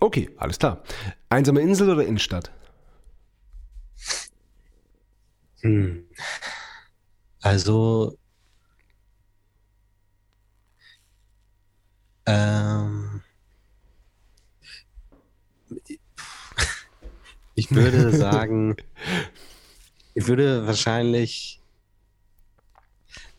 Okay, 0.00 0.30
alles 0.36 0.58
klar. 0.58 0.82
Einsame 1.28 1.60
Insel 1.60 1.90
oder 1.90 2.04
Innenstadt? 2.04 2.52
Hm. 5.62 6.04
Also 7.40 8.16
Ähm, 12.26 13.22
ich 17.54 17.70
würde 17.70 18.10
sagen, 18.16 18.76
ich 20.14 20.26
würde 20.26 20.66
wahrscheinlich, 20.66 21.60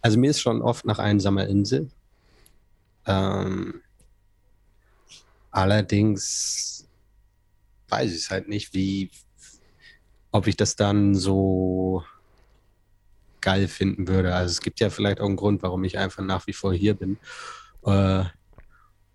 also 0.01 0.19
mir 0.19 0.29
ist 0.29 0.41
schon 0.41 0.61
oft 0.61 0.85
nach 0.85 0.99
einsamer 0.99 1.47
Insel. 1.47 1.89
Ähm, 3.05 3.81
allerdings 5.51 6.87
weiß 7.89 8.11
ich 8.11 8.17
es 8.17 8.29
halt 8.29 8.47
nicht, 8.47 8.73
wie, 8.73 9.11
ob 10.31 10.47
ich 10.47 10.57
das 10.57 10.75
dann 10.75 11.15
so 11.15 12.03
geil 13.41 13.67
finden 13.67 14.07
würde. 14.07 14.33
Also 14.33 14.51
es 14.51 14.61
gibt 14.61 14.79
ja 14.79 14.89
vielleicht 14.89 15.21
auch 15.21 15.27
einen 15.27 15.35
Grund, 15.35 15.61
warum 15.63 15.83
ich 15.83 15.97
einfach 15.97 16.23
nach 16.23 16.47
wie 16.47 16.53
vor 16.53 16.73
hier 16.73 16.95
bin. 16.95 17.17
Äh, 17.85 18.25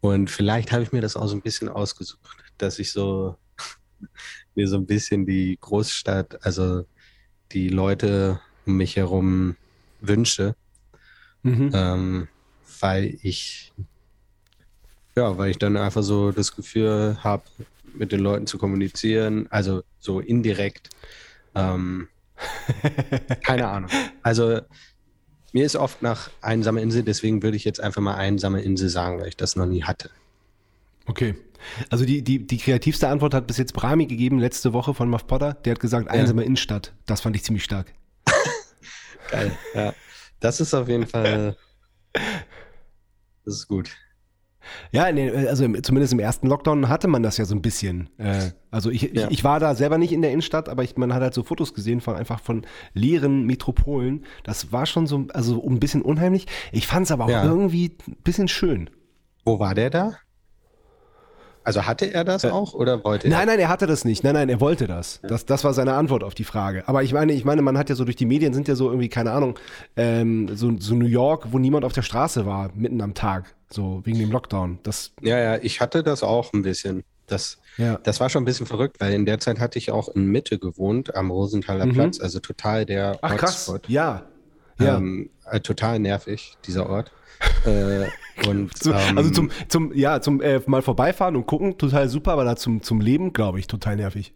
und 0.01 0.31
vielleicht 0.31 0.73
habe 0.73 0.83
ich 0.83 0.93
mir 0.93 1.01
das 1.01 1.17
auch 1.17 1.27
so 1.27 1.37
ein 1.37 1.43
bisschen 1.43 1.69
ausgesucht, 1.69 2.37
dass 2.59 2.79
ich 2.79 2.93
so 2.93 3.37
mir 4.55 4.69
so 4.69 4.77
ein 4.77 4.87
bisschen 4.87 5.27
die 5.27 5.59
Großstadt, 5.61 6.45
also 6.45 6.85
die 7.53 7.69
Leute 7.69 8.41
um 8.67 8.77
mich 8.77 8.97
herum 8.97 9.57
wünsche, 10.01 10.55
Mhm. 11.43 11.71
ähm, 11.73 12.29
weil 12.81 13.17
ich 13.23 13.73
ja, 15.17 15.37
weil 15.39 15.51
ich 15.51 15.59
dann 15.59 15.77
einfach 15.77 16.03
so 16.03 16.33
das 16.33 16.55
Gefühl 16.55 17.17
habe, 17.23 17.43
mit 17.95 18.13
den 18.13 18.21
Leuten 18.21 18.47
zu 18.47 18.59
kommunizieren, 18.59 19.47
also 19.51 19.83
so 19.99 20.21
indirekt. 20.21 20.91
Ähm, 21.55 22.09
keine 23.43 23.69
Ahnung. 23.69 23.91
Also 24.23 24.61
mir 25.53 25.65
ist 25.65 25.77
oft 25.77 26.03
nach 26.03 26.31
einsame 26.41 26.81
Insel, 26.81 27.03
deswegen 27.03 27.43
würde 27.43 27.57
ich 27.57 27.65
jetzt 27.65 27.81
einfach 27.81 28.01
mal 28.01 28.15
einsame 28.15 28.61
Insel 28.63 28.89
sagen, 28.89 29.21
weil 29.21 29.29
ich 29.29 29.37
das 29.37 29.57
noch 29.57 29.67
nie 29.67 29.85
hatte. 29.85 30.11
Okay. 31.07 31.35
Also 31.91 32.05
die, 32.05 32.23
die, 32.23 32.47
die 32.47 32.59
kreativste 32.59 33.09
Antwort 33.09 33.35
hat 33.35 33.47
bis 33.47 33.59
jetzt 33.59 33.75
Brahmi 33.75 34.07
gegeben, 34.07 34.39
letzte 34.39 34.73
Woche 34.73 34.95
von 34.95 35.09
Muff 35.09 35.27
Potter. 35.27 35.55
Der 35.55 35.73
hat 35.73 35.81
gesagt, 35.81 36.09
einsame 36.09 36.45
Innenstadt. 36.45 36.93
Das 37.07 37.21
fand 37.21 37.37
ich 37.37 37.45
ziemlich 37.45 37.65
stark. 37.65 37.93
Geil. 39.31 39.53
Ja. 39.75 39.95
Das 40.41 40.61
ist 40.61 40.75
auf 40.75 40.89
jeden 40.89 41.07
Fall. 41.07 41.57
Das 43.47 43.55
ist 43.55 43.69
gut. 43.69 43.91
Ja, 44.93 45.11
nee, 45.11 45.31
also 45.31 45.65
im, 45.65 45.83
zumindest 45.83 46.13
im 46.13 46.19
ersten 46.21 46.47
Lockdown 46.47 46.89
hatte 46.89 47.09
man 47.09 47.23
das 47.23 47.37
ja 47.39 47.45
so 47.45 47.55
ein 47.55 47.63
bisschen. 47.63 48.09
Äh, 48.19 48.51
also 48.71 48.91
ich, 48.91 49.03
Ja. 49.03 49.27
ich, 49.27 49.31
ich 49.39 49.45
war 49.45 49.61
da 49.61 49.75
selber 49.75 49.99
nicht 49.99 50.13
in 50.13 50.23
der 50.23 50.31
Innenstadt, 50.33 50.69
aber 50.69 50.83
ich, 50.85 50.97
man 50.97 51.13
hat 51.15 51.23
halt 51.23 51.35
so 51.35 51.43
Fotos 51.43 51.75
gesehen 51.75 52.01
von 52.01 52.17
einfach 52.17 52.41
von 52.41 52.67
leeren 52.95 53.45
Metropolen. 53.47 54.25
Das 54.45 54.73
war 54.73 54.87
schon 54.87 55.07
so, 55.07 55.27
also 55.33 55.63
ein 55.67 55.81
bisschen 55.81 56.03
unheimlich. 56.03 56.47
Ich 56.73 56.87
fand 56.87 57.07
es 57.07 57.13
aber 57.13 57.25
auch 57.25 57.29
Ja. 57.31 57.45
irgendwie 57.45 57.97
ein 58.09 58.17
bisschen 58.23 58.49
schön. 58.49 58.91
Wo 59.45 59.59
war 59.59 59.75
der 59.75 59.91
da? 59.91 60.15
Also 61.77 61.87
hatte 61.87 62.13
er 62.13 62.25
das 62.25 62.45
auch 62.45 62.75
oder 62.75 63.03
wollte 63.05 63.29
er? 63.29 63.31
Nein, 63.31 63.47
nein, 63.47 63.59
er 63.59 63.69
hatte 63.69 63.87
das 63.87 64.05
nicht. 64.05 64.25
Nein, 64.25 64.35
nein, 64.35 64.49
er 64.49 64.61
wollte 64.61 64.87
das. 64.87 65.21
Das, 65.23 65.47
das 65.47 65.65
war 65.65 65.73
seine 65.75 65.95
Antwort 65.95 66.25
auf 66.25 66.35
die 66.35 66.45
Frage. 66.45 66.83
Aber 66.87 67.03
ich 67.03 67.13
meine, 67.13 67.33
ich 67.33 67.45
meine, 67.45 67.63
man 67.63 67.79
hat 67.79 67.89
ja 67.89 67.95
so 67.95 68.05
durch 68.05 68.17
die 68.17 68.27
Medien 68.27 68.53
sind 68.55 68.69
ja 68.69 68.75
so 68.75 68.89
irgendwie, 68.89 69.09
keine 69.09 69.33
Ahnung, 69.33 69.59
ähm, 69.97 70.49
so, 70.57 70.73
so 70.79 70.95
New 70.95 71.07
York, 71.07 71.49
wo 71.53 71.59
niemand 71.59 71.85
auf 71.85 71.93
der 71.93 72.03
Straße 72.03 72.47
war, 72.47 72.71
mitten 72.75 73.01
am 73.01 73.15
Tag. 73.15 73.55
So 73.71 74.01
wegen 74.05 74.19
dem 74.19 74.33
Lockdown. 74.33 74.79
Das, 74.83 75.13
Ja, 75.23 75.39
ja, 75.39 75.57
ich 75.63 75.81
hatte 75.81 76.03
das 76.03 76.23
auch 76.23 76.53
ein 76.53 76.63
bisschen. 76.63 77.05
Das, 77.29 77.59
ja. 77.77 77.97
das 78.03 78.19
war 78.19 78.29
schon 78.29 78.43
ein 78.43 78.45
bisschen 78.47 78.67
verrückt, 78.67 78.97
weil 78.99 79.13
in 79.13 79.25
der 79.25 79.39
Zeit 79.39 79.61
hatte 79.61 79.79
ich 79.79 79.93
auch 79.93 80.09
in 80.09 80.27
Mitte 80.27 80.59
gewohnt, 80.59 81.15
am 81.15 81.31
Rosenthaler 81.31 81.87
Mhm. 81.87 81.93
Platz, 81.93 82.21
also 82.21 82.41
total 82.41 82.85
der 82.85 83.19
Ach 83.23 83.37
krass. 83.37 83.69
Hotspot. 83.69 83.89
Ja. 83.89 84.25
Ja. 84.81 84.97
Ähm, 84.97 85.31
äh, 85.45 85.61
total 85.61 85.99
nervig, 85.99 86.57
dieser 86.67 86.89
Ort. 86.89 87.13
äh, 87.65 88.07
und, 88.47 88.77
So, 88.83 88.93
ähm, 88.93 89.19
also 89.19 89.31
zum, 89.31 89.51
zum, 89.69 89.93
ja, 89.95 90.21
zum 90.21 90.41
äh, 90.41 90.61
mal 90.67 90.83
vorbeifahren 90.83 91.37
und 91.37 91.47
gucken, 91.47 91.79
total 91.79 92.09
super, 92.09 92.33
aber 92.33 92.45
da 92.45 92.57
zum, 92.57 92.83
zum 92.83 93.01
Leben, 93.01 93.33
glaube 93.33 93.59
ich, 93.59 93.67
total 93.67 93.97
nervig. 93.97 94.35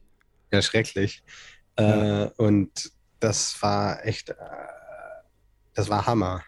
Ja, 0.52 0.62
schrecklich. 0.62 1.22
Äh, 1.76 2.26
und 2.36 2.92
das 3.20 3.60
war 3.62 4.04
echt, 4.04 4.30
äh, 4.30 4.34
das 5.74 5.88
war 5.88 6.06
Hammer, 6.06 6.42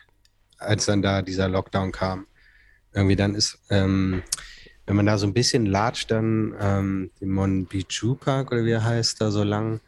als 0.58 0.86
dann 0.86 1.02
da 1.02 1.22
dieser 1.22 1.48
Lockdown 1.48 1.92
kam. 1.92 2.26
Irgendwie 2.92 3.16
dann 3.16 3.34
ist, 3.34 3.58
ähm, 3.70 4.22
wenn 4.86 4.96
man 4.96 5.06
da 5.06 5.18
so 5.18 5.26
ein 5.26 5.34
bisschen 5.34 5.66
latscht, 5.66 6.10
dann 6.10 6.54
ähm, 6.60 7.10
den 7.20 7.30
Monbichu 7.30 8.14
Park 8.14 8.52
oder 8.52 8.64
wie 8.64 8.70
er 8.70 8.84
heißt, 8.84 9.20
da 9.20 9.30
so 9.30 9.42
lang, 9.42 9.80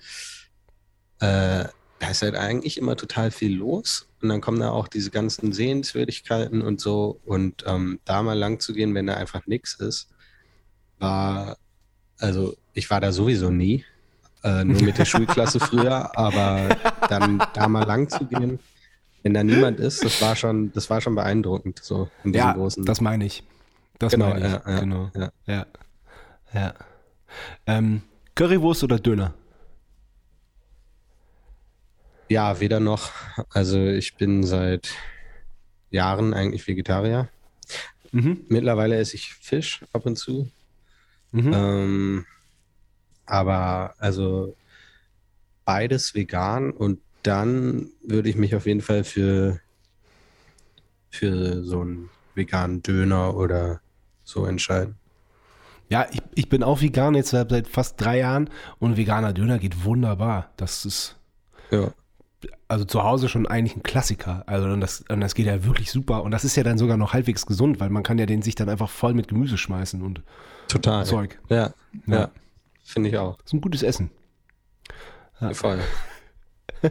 äh, 1.21 1.65
da 1.99 2.11
ist 2.11 2.23
halt 2.23 2.35
eigentlich 2.37 2.79
immer 2.79 2.97
total 2.97 3.31
viel 3.31 3.57
los. 3.57 4.09
Und 4.23 4.29
dann 4.31 4.41
kommen 4.41 4.61
da 4.61 4.71
auch 4.71 4.89
diese 4.89 5.11
ganzen 5.11 5.53
Sehenswürdigkeiten 5.53 6.63
und 6.63 6.81
so. 6.81 7.21
Und 7.25 7.65
ähm, 7.67 8.01
da 8.05 8.23
mal 8.23 8.37
lang 8.39 8.61
zu 8.61 8.73
gehen, 8.73 8.95
wenn 8.95 9.07
da 9.07 9.15
einfach 9.15 9.47
nichts 9.47 9.75
ist, 9.75 10.09
war, 10.99 11.57
also 12.19 12.57
ich 12.75 12.91
war 12.91 13.01
da 13.01 13.13
sowieso 13.13 13.51
nie. 13.51 13.85
Äh, 14.45 14.65
nur 14.65 14.81
mit 14.83 14.99
der 14.99 15.05
Schulklasse 15.07 15.59
früher, 15.61 16.17
aber 16.17 16.77
dann 17.09 17.43
da 17.55 17.69
mal 17.69 17.85
lang 17.85 18.09
zu 18.09 18.25
gehen, 18.27 18.61
wenn 19.25 19.35
da 19.35 19.43
niemand 19.43 19.81
ist, 19.81 20.05
das 20.05 20.23
war 20.23 20.37
schon, 20.37 20.73
das 20.73 20.89
war 20.91 21.01
schon 21.01 21.17
beeindruckend, 21.17 21.81
so 21.83 22.09
in 22.23 22.33
diesem 22.33 22.47
Ja, 22.47 22.53
großen. 22.55 22.85
das 22.85 23.01
meine 23.01 23.27
ich. 23.27 23.43
Das 23.99 24.13
Genau, 24.13 24.29
meine 24.29 24.47
ich. 24.47 24.53
ja, 24.53 24.63
ja, 24.67 24.81
genau. 24.81 25.11
ja. 25.47 25.67
Ja. 26.55 26.75
Ähm, 27.67 28.03
Currywurst 28.37 28.85
oder 28.85 28.99
Döner? 29.01 29.35
Ja, 32.29 32.61
weder 32.61 32.81
noch. 32.81 33.11
Also 33.51 33.79
ich 33.87 34.17
bin 34.17 34.45
seit 34.45 34.91
Jahren 35.91 36.35
eigentlich 36.35 36.67
Vegetarier. 36.67 37.29
Mhm. 38.13 38.45
Mittlerweile 38.49 38.97
esse 38.97 39.17
ich 39.17 39.35
Fisch 39.35 39.85
ab 39.93 40.07
und 40.07 40.17
zu. 40.17 40.51
Mhm. 41.33 41.53
Ähm, 41.55 42.27
aber 43.27 43.95
also 43.99 44.57
beides 45.65 46.15
vegan 46.15 46.71
und 46.71 47.01
dann 47.23 47.91
würde 48.03 48.31
ich 48.31 48.37
mich 48.37 48.55
auf 48.55 48.67
jeden 48.67 48.81
Fall 48.81 49.05
für, 49.05 49.61
für 51.11 51.63
so 51.65 51.83
einen 51.83 52.09
veganen 52.35 52.83
Döner 52.83 53.37
oder 53.37 53.81
so 54.25 54.47
entscheiden. 54.47 54.95
Ja, 55.91 56.07
ich, 56.11 56.21
ich 56.35 56.49
bin 56.49 56.63
auch 56.63 56.81
vegan 56.81 57.15
jetzt 57.15 57.31
seit, 57.31 57.51
seit 57.51 57.69
fast 57.69 58.01
drei 58.01 58.19
Jahren 58.19 58.51
und 58.79 58.97
veganer 58.97 59.33
Döner 59.33 59.59
geht 59.59 59.85
wunderbar. 59.85 60.53
Das 60.57 60.85
ist 60.85 61.17
Ja. 61.71 61.93
Also 62.69 62.85
zu 62.85 63.03
Hause 63.03 63.29
schon 63.29 63.47
eigentlich 63.47 63.77
ein 63.77 63.83
Klassiker. 63.83 64.45
Also 64.47 64.69
und 64.69 64.81
das, 64.81 65.05
und 65.09 65.21
das 65.21 65.35
geht 65.35 65.47
ja 65.47 65.65
wirklich 65.65 65.91
super. 65.91 66.23
Und 66.23 66.31
das 66.31 66.45
ist 66.45 66.57
ja 66.57 66.63
dann 66.63 66.79
sogar 66.79 66.97
noch 66.97 67.13
halbwegs 67.13 67.47
gesund, 67.47 67.81
weil 67.81 67.91
man 67.91 68.03
kann 68.03 68.19
ja 68.19 68.27
den 68.27 68.43
sich 68.43 68.55
dann 68.55 68.69
einfach 68.69 68.91
voll 68.91 69.15
mit 69.15 69.29
Gemüse 69.29 69.59
schmeißen 69.59 70.03
und 70.03 70.23
Total. 70.69 71.05
Zeug. 71.05 71.39
Ja, 71.49 71.73
Ja. 72.07 72.17
ja. 72.19 72.31
Finde 72.85 73.09
ich 73.11 73.19
auch. 73.19 73.37
Das 73.39 73.47
ist 73.47 73.53
ein 73.55 73.61
gutes 73.61 73.83
Essen. 73.83 74.11
Voll. 75.53 75.79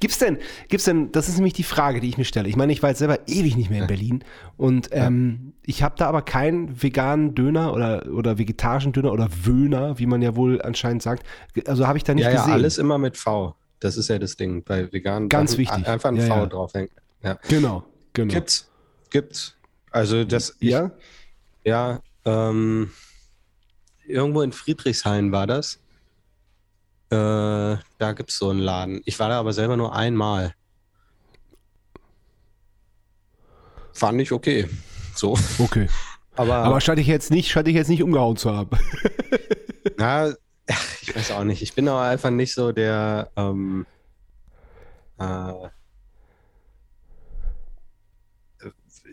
Gibt's 0.00 0.18
denn, 0.18 0.38
gibt's 0.68 0.84
denn, 0.84 1.12
das 1.12 1.28
ist 1.28 1.36
nämlich 1.36 1.52
die 1.52 1.62
Frage, 1.62 2.00
die 2.00 2.08
ich 2.08 2.16
mir 2.18 2.24
stelle. 2.24 2.48
Ich 2.48 2.56
meine, 2.56 2.72
ich 2.72 2.82
war 2.82 2.88
jetzt 2.90 2.98
selber 2.98 3.18
ewig 3.28 3.56
nicht 3.56 3.70
mehr 3.70 3.82
in 3.82 3.86
Berlin 3.86 4.24
und 4.56 4.88
ähm, 4.92 5.52
ich 5.64 5.82
habe 5.82 5.94
da 5.98 6.08
aber 6.08 6.22
keinen 6.22 6.82
veganen 6.82 7.34
Döner 7.34 7.72
oder, 7.74 8.06
oder 8.10 8.38
vegetarischen 8.38 8.92
Döner 8.92 9.12
oder 9.12 9.28
Wöhner, 9.44 9.98
wie 9.98 10.06
man 10.06 10.22
ja 10.22 10.34
wohl 10.34 10.60
anscheinend 10.62 11.02
sagt. 11.02 11.24
Also 11.66 11.86
habe 11.86 11.98
ich 11.98 12.04
da 12.04 12.14
nicht 12.14 12.24
Ja, 12.24 12.30
ja, 12.30 12.36
gesehen. 12.38 12.52
alles 12.54 12.78
immer 12.78 12.98
mit 12.98 13.16
V. 13.16 13.54
Das 13.80 13.96
ist 13.96 14.08
ja 14.08 14.18
das 14.18 14.36
Ding 14.36 14.62
bei 14.62 14.92
veganen. 14.92 15.28
Ganz 15.28 15.52
Sachen. 15.52 15.60
wichtig. 15.60 15.88
Einfach 15.88 16.10
ein 16.10 16.16
Ja, 16.16 16.26
V 16.26 16.34
ja. 16.36 16.46
draufhängen. 16.46 16.90
Ja. 17.22 17.38
Genau, 17.48 17.84
genau. 18.12 18.32
Gibt's. 18.34 18.70
Gibt's. 19.10 19.56
Also 19.90 20.24
das, 20.24 20.56
ich, 20.60 20.70
ja? 20.70 20.90
Ja, 21.64 22.00
ähm, 22.24 22.90
irgendwo 24.06 24.42
in 24.42 24.52
Friedrichshain 24.52 25.32
war 25.32 25.46
das. 25.46 25.80
Äh, 27.10 27.16
da 27.16 28.12
gibt 28.14 28.30
es 28.30 28.38
so 28.38 28.50
einen 28.50 28.60
Laden. 28.60 29.02
Ich 29.04 29.18
war 29.18 29.28
da 29.28 29.40
aber 29.40 29.52
selber 29.52 29.76
nur 29.76 29.94
einmal. 29.94 30.54
Fand 33.92 34.20
ich 34.20 34.32
okay. 34.32 34.68
So. 35.14 35.36
Okay. 35.58 35.88
Aber, 36.36 36.54
Aber 36.56 36.80
scheint 36.80 36.98
ich 37.00 37.06
jetzt 37.06 37.30
nicht, 37.30 37.50
scheint 37.50 37.68
ich 37.68 37.74
jetzt 37.74 37.88
nicht 37.88 38.02
umgehauen 38.02 38.36
zu 38.36 38.54
haben. 38.54 38.70
na, 39.98 40.32
ach, 40.70 40.86
ich 41.02 41.14
weiß 41.14 41.30
auch 41.32 41.44
nicht. 41.44 41.62
Ich 41.62 41.74
bin 41.74 41.88
aber 41.88 42.02
einfach 42.02 42.30
nicht 42.30 42.54
so 42.54 42.72
der. 42.72 43.30
Ähm, 43.36 43.86
äh, 45.18 45.52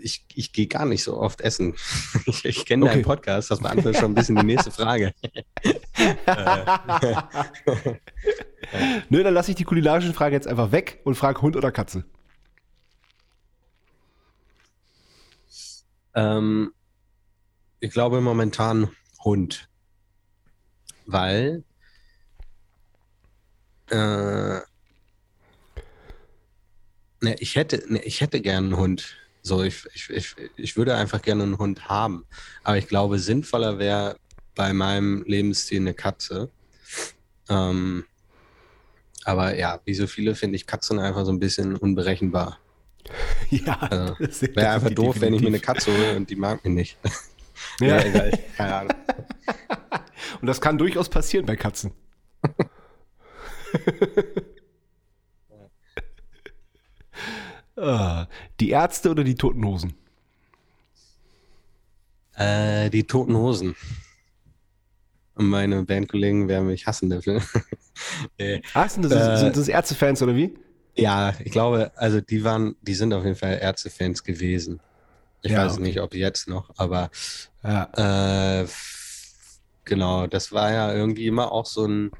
ich, 0.01 0.25
ich 0.35 0.53
gehe 0.53 0.67
gar 0.67 0.85
nicht 0.85 1.03
so 1.03 1.17
oft 1.17 1.41
essen. 1.41 1.75
Ich, 2.25 2.45
ich 2.45 2.65
kenne 2.65 2.85
Okay. 2.85 2.95
deinen 2.95 3.03
Podcast, 3.03 3.49
das 3.51 3.59
beantwortet 3.59 3.99
schon 3.99 4.11
ein 4.11 4.15
bisschen 4.15 4.35
die 4.35 4.43
nächste 4.43 4.69
Frage. 4.71 5.13
Nö, 9.09 9.23
dann 9.23 9.33
lasse 9.33 9.51
ich 9.51 9.57
die 9.57 9.63
kulinarischen 9.63 10.13
Fragen 10.13 10.33
jetzt 10.33 10.47
einfach 10.47 10.71
weg 10.71 10.99
und 11.03 11.15
frage 11.15 11.41
Hund 11.41 11.55
oder 11.55 11.71
Katze. 11.71 12.03
Ähm, 16.13 16.73
ich 17.79 17.91
glaube 17.91 18.21
momentan 18.21 18.89
Hund. 19.23 19.69
Weil 21.07 21.63
äh, 23.89 24.59
ne, 27.21 27.35
ich 27.39 27.55
hätte, 27.55 27.81
ne, 27.91 28.03
ich 28.03 28.21
hätte 28.21 28.41
gern 28.41 28.65
einen 28.65 28.77
Hund. 28.77 29.15
So, 29.41 29.63
ich, 29.63 29.85
ich, 29.93 30.09
ich, 30.09 30.35
ich 30.57 30.75
würde 30.77 30.95
einfach 30.95 31.21
gerne 31.21 31.43
einen 31.43 31.57
Hund 31.57 31.87
haben. 31.87 32.25
Aber 32.63 32.77
ich 32.77 32.87
glaube, 32.87 33.17
sinnvoller 33.19 33.79
wäre 33.79 34.17
bei 34.55 34.73
meinem 34.73 35.23
Lebensstil 35.25 35.79
eine 35.79 35.93
Katze. 35.93 36.51
Ähm, 37.49 38.03
aber 39.23 39.55
ja, 39.55 39.79
wie 39.85 39.93
so 39.93 40.07
viele 40.07 40.35
finde 40.35 40.57
ich 40.57 40.67
Katzen 40.67 40.99
einfach 40.99 41.25
so 41.25 41.31
ein 41.31 41.39
bisschen 41.39 41.75
unberechenbar. 41.75 42.59
Ja, 43.49 43.79
Also, 43.79 44.15
Wäre 44.53 44.71
einfach 44.71 44.89
doof, 44.89 45.21
wenn 45.21 45.33
ich 45.33 45.39
mir 45.41 45.47
eine 45.47 45.59
definitiv. 45.59 45.61
Katze 45.61 45.93
hole 45.93 46.17
und 46.17 46.29
die 46.29 46.35
mag 46.35 46.63
mich 46.65 46.73
nicht. 46.73 46.97
Ja. 47.79 47.97
Ja, 47.97 48.03
egal. 48.03 48.39
Keine 48.55 48.75
Ahnung. 48.75 48.93
Und 50.41 50.47
das 50.47 50.61
kann 50.61 50.77
durchaus 50.77 51.09
passieren 51.09 51.45
bei 51.45 51.55
Katzen. 51.55 51.91
Ah, 57.75 58.27
die 58.59 58.69
Ärzte 58.71 59.11
oder 59.11 59.23
die 59.23 59.35
Toten 59.35 59.63
Hosen? 59.65 59.93
Äh, 62.35 62.89
die 62.89 63.03
Toten 63.05 63.35
Hosen. 63.35 63.75
Meine 65.35 65.83
Bandkollegen 65.83 66.47
werden 66.47 66.67
mich 66.67 66.87
hassen 66.87 67.09
dafür. 67.09 67.41
Äh, 68.37 68.61
Ah, 68.73 68.87
sind 68.87 69.03
das, 69.05 69.11
Äh, 69.13 69.37
sind 69.37 69.57
das 69.57 69.67
Ärztefans 69.67 70.21
oder 70.21 70.35
wie? 70.35 70.53
ja, 70.95 71.33
ich 71.43 71.51
glaube, 71.51 71.91
also 71.95 72.21
die 72.21 72.43
waren, 72.43 72.75
die 72.81 72.93
sind 72.93 73.13
auf 73.13 73.23
jeden 73.23 73.35
Fall 73.35 73.57
Ärztefans 73.61 74.23
gewesen. 74.23 74.81
Ich 75.41 75.51
Ja, 75.51 75.63
weiß 75.65 75.73
okay. 75.73 75.83
nicht, 75.83 75.99
ob 76.01 76.13
jetzt 76.15 76.47
noch, 76.47 76.71
aber 76.77 77.09
Ja. 77.63 78.61
Äh, 78.61 78.67
genau, 79.87 80.27
das 80.27 80.51
war 80.51 80.71
ja 80.71 80.93
irgendwie 80.93 81.25
immer 81.25 81.51
auch 81.51 81.65
so 81.65 81.85
ein 81.85 82.11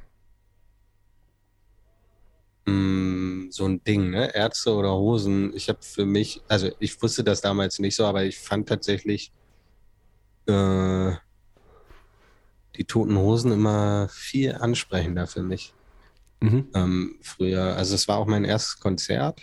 mm, 2.65 3.51
so 3.51 3.65
ein 3.65 3.83
Ding, 3.83 4.09
ne? 4.09 4.33
Ärzte 4.33 4.73
oder 4.73 4.93
Hosen. 4.93 5.53
Ich 5.55 5.69
habe 5.69 5.79
für 5.81 6.05
mich, 6.05 6.41
also 6.47 6.69
ich 6.79 6.99
wusste 7.01 7.23
das 7.23 7.41
damals 7.41 7.77
nicht 7.79 7.95
so, 7.95 8.05
aber 8.05 8.23
ich 8.23 8.39
fand 8.39 8.67
tatsächlich 8.67 9.31
äh, 10.47 11.11
die 12.75 12.85
Toten 12.85 13.17
Hosen 13.17 13.51
immer 13.51 14.07
viel 14.09 14.55
ansprechender 14.55 15.27
für 15.27 15.43
mich. 15.43 15.73
Mhm. 16.39 16.69
Ähm, 16.73 17.15
früher, 17.21 17.75
also 17.75 17.95
es 17.95 18.07
war 18.07 18.17
auch 18.17 18.27
mein 18.27 18.45
erstes 18.45 18.79
Konzert. 18.79 19.41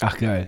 Ach 0.00 0.16
geil. 0.18 0.46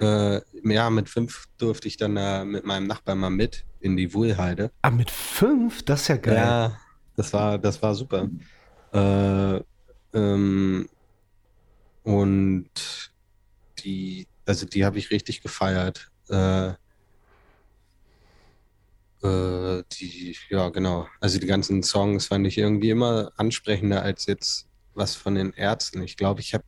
Äh, 0.64 0.72
ja, 0.74 0.90
mit 0.90 1.08
fünf 1.08 1.46
durfte 1.58 1.88
ich 1.88 1.96
dann 1.96 2.16
da 2.16 2.44
mit 2.44 2.64
meinem 2.64 2.86
Nachbarn 2.86 3.18
mal 3.18 3.30
mit 3.30 3.64
in 3.80 3.96
die 3.96 4.12
Wuhlheide. 4.12 4.70
Ah, 4.82 4.90
mit 4.90 5.10
fünf? 5.10 5.84
Das 5.84 6.02
ist 6.02 6.08
ja 6.08 6.16
geil. 6.16 6.36
Ja, 6.36 6.78
das 7.16 7.32
war, 7.32 7.58
das 7.58 7.82
war 7.82 7.94
super. 7.94 8.28
Äh, 8.92 9.60
ähm, 10.14 10.88
und 12.02 12.70
die, 13.78 14.26
also 14.44 14.66
die 14.66 14.84
habe 14.84 14.98
ich 14.98 15.10
richtig 15.10 15.42
gefeiert. 15.42 16.10
Äh, 16.28 16.74
äh, 19.22 19.82
die, 19.92 20.36
ja, 20.48 20.68
genau. 20.68 21.08
Also 21.20 21.38
die 21.38 21.46
ganzen 21.46 21.82
Songs 21.82 22.26
fand 22.26 22.46
ich 22.46 22.58
irgendwie 22.58 22.90
immer 22.90 23.32
ansprechender 23.36 24.02
als 24.02 24.26
jetzt 24.26 24.68
was 24.94 25.14
von 25.14 25.34
den 25.34 25.52
Ärzten. 25.52 26.02
Ich 26.02 26.16
glaube, 26.16 26.40
ich 26.40 26.54
habe. 26.54 26.64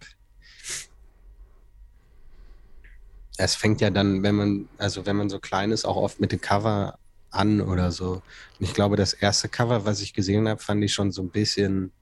Es 3.37 3.55
fängt 3.55 3.81
ja 3.81 3.91
dann, 3.91 4.23
wenn 4.23 4.35
man, 4.35 4.69
also 4.79 5.07
wenn 5.07 5.17
man 5.17 5.31
so 5.31 5.39
klein 5.39 5.71
ist, 5.71 5.85
auch 5.85 5.97
oft 5.97 6.21
mit 6.21 6.33
dem 6.33 6.41
Cover 6.41 6.99
an 7.31 7.61
oder 7.61 7.93
so. 7.93 8.22
Und 8.59 8.66
ich 8.66 8.74
glaube, 8.74 8.97
das 8.97 9.12
erste 9.12 9.49
Cover, 9.49 9.85
was 9.85 10.01
ich 10.01 10.14
gesehen 10.14 10.49
habe, 10.49 10.61
fand 10.61 10.83
ich 10.83 10.93
schon 10.93 11.12
so 11.12 11.22
ein 11.22 11.31
bisschen 11.31 11.93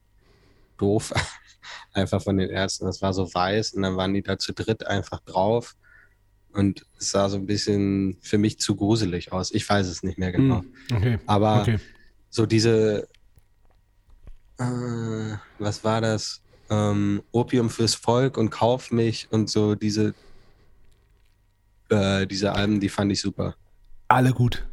doof. 0.77 1.13
Einfach 1.93 2.21
von 2.21 2.37
den 2.37 2.49
Ärzten. 2.49 2.85
Das 2.85 3.01
war 3.01 3.13
so 3.13 3.33
weiß 3.33 3.73
und 3.73 3.81
dann 3.81 3.97
waren 3.97 4.13
die 4.13 4.21
da 4.21 4.37
zu 4.37 4.53
dritt 4.53 4.85
einfach 4.87 5.19
drauf. 5.21 5.75
Und 6.53 6.85
es 6.97 7.11
sah 7.11 7.27
so 7.27 7.37
ein 7.37 7.45
bisschen 7.45 8.17
für 8.21 8.37
mich 8.37 8.59
zu 8.59 8.75
gruselig 8.75 9.31
aus. 9.31 9.51
Ich 9.51 9.67
weiß 9.67 9.87
es 9.87 10.01
nicht 10.03 10.17
mehr 10.17 10.31
genau. 10.31 10.61
Hm, 10.61 10.97
Okay. 10.97 11.19
Aber 11.25 11.61
okay. 11.61 11.79
so 12.29 12.45
diese, 12.45 13.07
äh, 14.59 15.35
was 15.59 15.83
war 15.83 16.01
das? 16.01 16.41
Ähm, 16.69 17.21
Opium 17.31 17.69
fürs 17.69 17.95
Volk 17.95 18.37
und 18.37 18.49
Kauf 18.49 18.91
mich 18.91 19.27
und 19.31 19.49
so 19.49 19.75
diese, 19.75 20.13
äh, 21.89 22.25
diese 22.27 22.53
Alben, 22.53 22.79
die 22.79 22.89
fand 22.89 23.11
ich 23.11 23.21
super. 23.21 23.55
Alle 24.07 24.31
gut. 24.33 24.65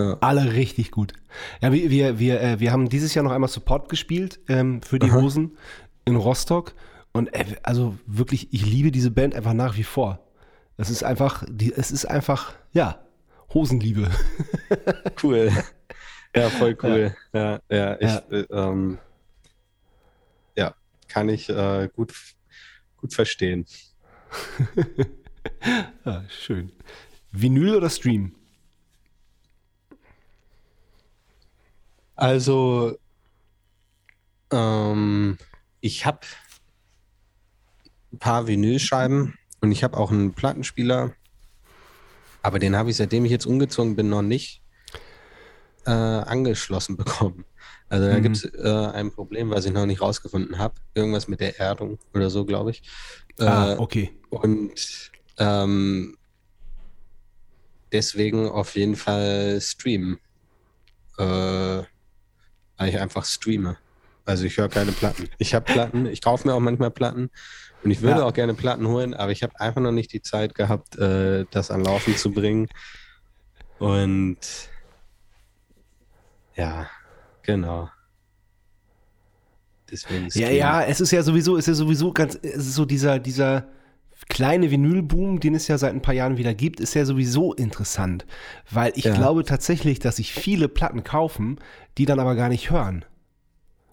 Ja. 0.00 0.16
Alle 0.20 0.54
richtig 0.54 0.90
gut. 0.92 1.12
Ja, 1.60 1.72
wir, 1.72 1.90
wir, 1.90 2.18
wir, 2.18 2.40
äh, 2.40 2.58
wir 2.58 2.72
haben 2.72 2.88
dieses 2.88 3.14
Jahr 3.14 3.22
noch 3.22 3.32
einmal 3.32 3.50
Support 3.50 3.90
gespielt 3.90 4.40
ähm, 4.48 4.80
für 4.80 4.98
die 4.98 5.10
Aha. 5.10 5.20
Hosen 5.20 5.58
in 6.06 6.16
Rostock. 6.16 6.74
Und 7.12 7.34
äh, 7.34 7.44
also 7.62 7.98
wirklich, 8.06 8.48
ich 8.50 8.64
liebe 8.64 8.92
diese 8.92 9.10
Band 9.10 9.34
einfach 9.34 9.52
nach 9.52 9.76
wie 9.76 9.82
vor. 9.82 10.26
Es 10.78 10.88
ist 10.88 11.04
einfach, 11.04 11.44
die, 11.50 11.70
es 11.74 11.90
ist 11.90 12.06
einfach, 12.06 12.54
ja, 12.72 12.98
Hosenliebe. 13.52 14.10
Cool. 15.22 15.52
Ja, 16.34 16.48
voll 16.48 16.78
cool. 16.82 17.14
Ja, 17.34 17.60
ja, 17.68 17.96
ich, 18.00 18.08
Ja. 18.08 18.22
Äh, 18.30 18.46
ähm, 18.50 18.98
ja 20.56 20.74
kann 21.08 21.28
ich 21.28 21.50
äh, 21.50 21.90
gut, 21.94 22.14
gut 22.96 23.12
verstehen. 23.12 23.66
Ja, 26.06 26.24
schön. 26.28 26.72
Vinyl 27.32 27.74
oder 27.74 27.90
Stream? 27.90 28.34
Also, 32.20 32.98
ähm, 34.52 35.38
ich 35.80 36.04
habe 36.06 36.20
ein 38.12 38.18
paar 38.18 38.46
Vinylscheiben 38.46 39.34
und 39.60 39.72
ich 39.72 39.82
habe 39.84 39.96
auch 39.96 40.10
einen 40.10 40.34
Plattenspieler, 40.34 41.14
aber 42.42 42.58
den 42.58 42.76
habe 42.76 42.90
ich, 42.90 42.96
seitdem 42.96 43.24
ich 43.24 43.30
jetzt 43.30 43.46
umgezogen 43.46 43.96
bin, 43.96 44.08
noch 44.08 44.22
nicht 44.22 44.62
äh, 45.86 45.90
angeschlossen 45.90 46.96
bekommen. 46.96 47.44
Also 47.88 48.08
da 48.08 48.18
Mhm. 48.18 48.22
gibt 48.22 48.36
es 48.36 48.44
äh, 48.44 48.86
ein 48.92 49.12
Problem, 49.12 49.50
was 49.50 49.64
ich 49.64 49.72
noch 49.72 49.86
nicht 49.86 50.00
rausgefunden 50.00 50.58
habe. 50.58 50.74
Irgendwas 50.94 51.28
mit 51.28 51.40
der 51.40 51.58
Erdung 51.58 51.98
oder 52.14 52.30
so, 52.30 52.44
glaube 52.44 52.70
ich. 52.70 52.82
Äh, 53.38 53.44
ah, 53.46 53.74
okay. 53.78 54.10
Und 54.30 55.10
ähm, 55.38 56.16
deswegen 57.92 58.48
auf 58.48 58.76
jeden 58.76 58.96
Fall 58.96 59.60
streamen. 59.60 60.18
Äh, 61.18 61.82
weil 62.80 62.88
ich 62.88 62.98
einfach 62.98 63.26
streame. 63.26 63.76
Also 64.24 64.44
ich 64.46 64.56
höre 64.56 64.68
keine 64.70 64.92
Platten. 64.92 65.28
Ich 65.38 65.54
habe 65.54 65.66
Platten, 65.66 66.06
ich 66.06 66.22
kaufe 66.22 66.48
mir 66.48 66.54
auch 66.54 66.60
manchmal 66.60 66.90
Platten 66.90 67.30
und 67.84 67.90
ich 67.90 68.00
würde 68.00 68.20
Ja. 68.20 68.26
auch 68.26 68.32
gerne 68.32 68.54
Platten 68.54 68.88
holen, 68.88 69.12
aber 69.12 69.32
ich 69.32 69.42
habe 69.42 69.52
einfach 69.60 69.82
noch 69.82 69.92
nicht 69.92 70.12
die 70.14 70.22
Zeit 70.22 70.54
gehabt, 70.54 70.96
äh, 70.96 71.44
das 71.50 71.70
an 71.70 71.84
Laufen 71.84 72.16
zu 72.16 72.32
bringen. 72.32 72.68
Und 73.78 74.38
ja, 76.54 76.88
genau. 77.42 77.90
Deswegen 79.90 80.24
Ja, 80.24 80.30
streamen. 80.30 80.56
ja, 80.56 80.82
es 80.84 81.00
ist 81.02 81.10
ja 81.10 81.22
sowieso, 81.22 81.56
es 81.56 81.64
ist 81.68 81.78
ja 81.78 81.84
sowieso 81.84 82.12
ganz, 82.12 82.36
es 82.42 82.56
ist 82.66 82.74
so 82.74 82.84
dieser, 82.86 83.18
dieser 83.18 83.68
kleine 84.28 84.70
Vinylboom, 84.70 85.40
den 85.40 85.54
es 85.54 85.66
ja 85.68 85.78
seit 85.78 85.92
ein 85.92 86.02
paar 86.02 86.14
Jahren 86.14 86.36
wieder 86.36 86.54
gibt, 86.54 86.80
ist 86.80 86.94
ja 86.94 87.04
sowieso 87.04 87.52
interessant. 87.54 88.26
Weil 88.70 88.92
ich 88.96 89.04
Ja. 89.04 89.14
glaube 89.14 89.44
tatsächlich, 89.44 89.98
dass 89.98 90.16
sich 90.16 90.32
viele 90.32 90.68
Platten 90.68 91.04
kaufen, 91.04 91.58
die 91.98 92.04
dann 92.06 92.20
aber 92.20 92.34
gar 92.34 92.48
nicht 92.48 92.70
hören. 92.70 93.04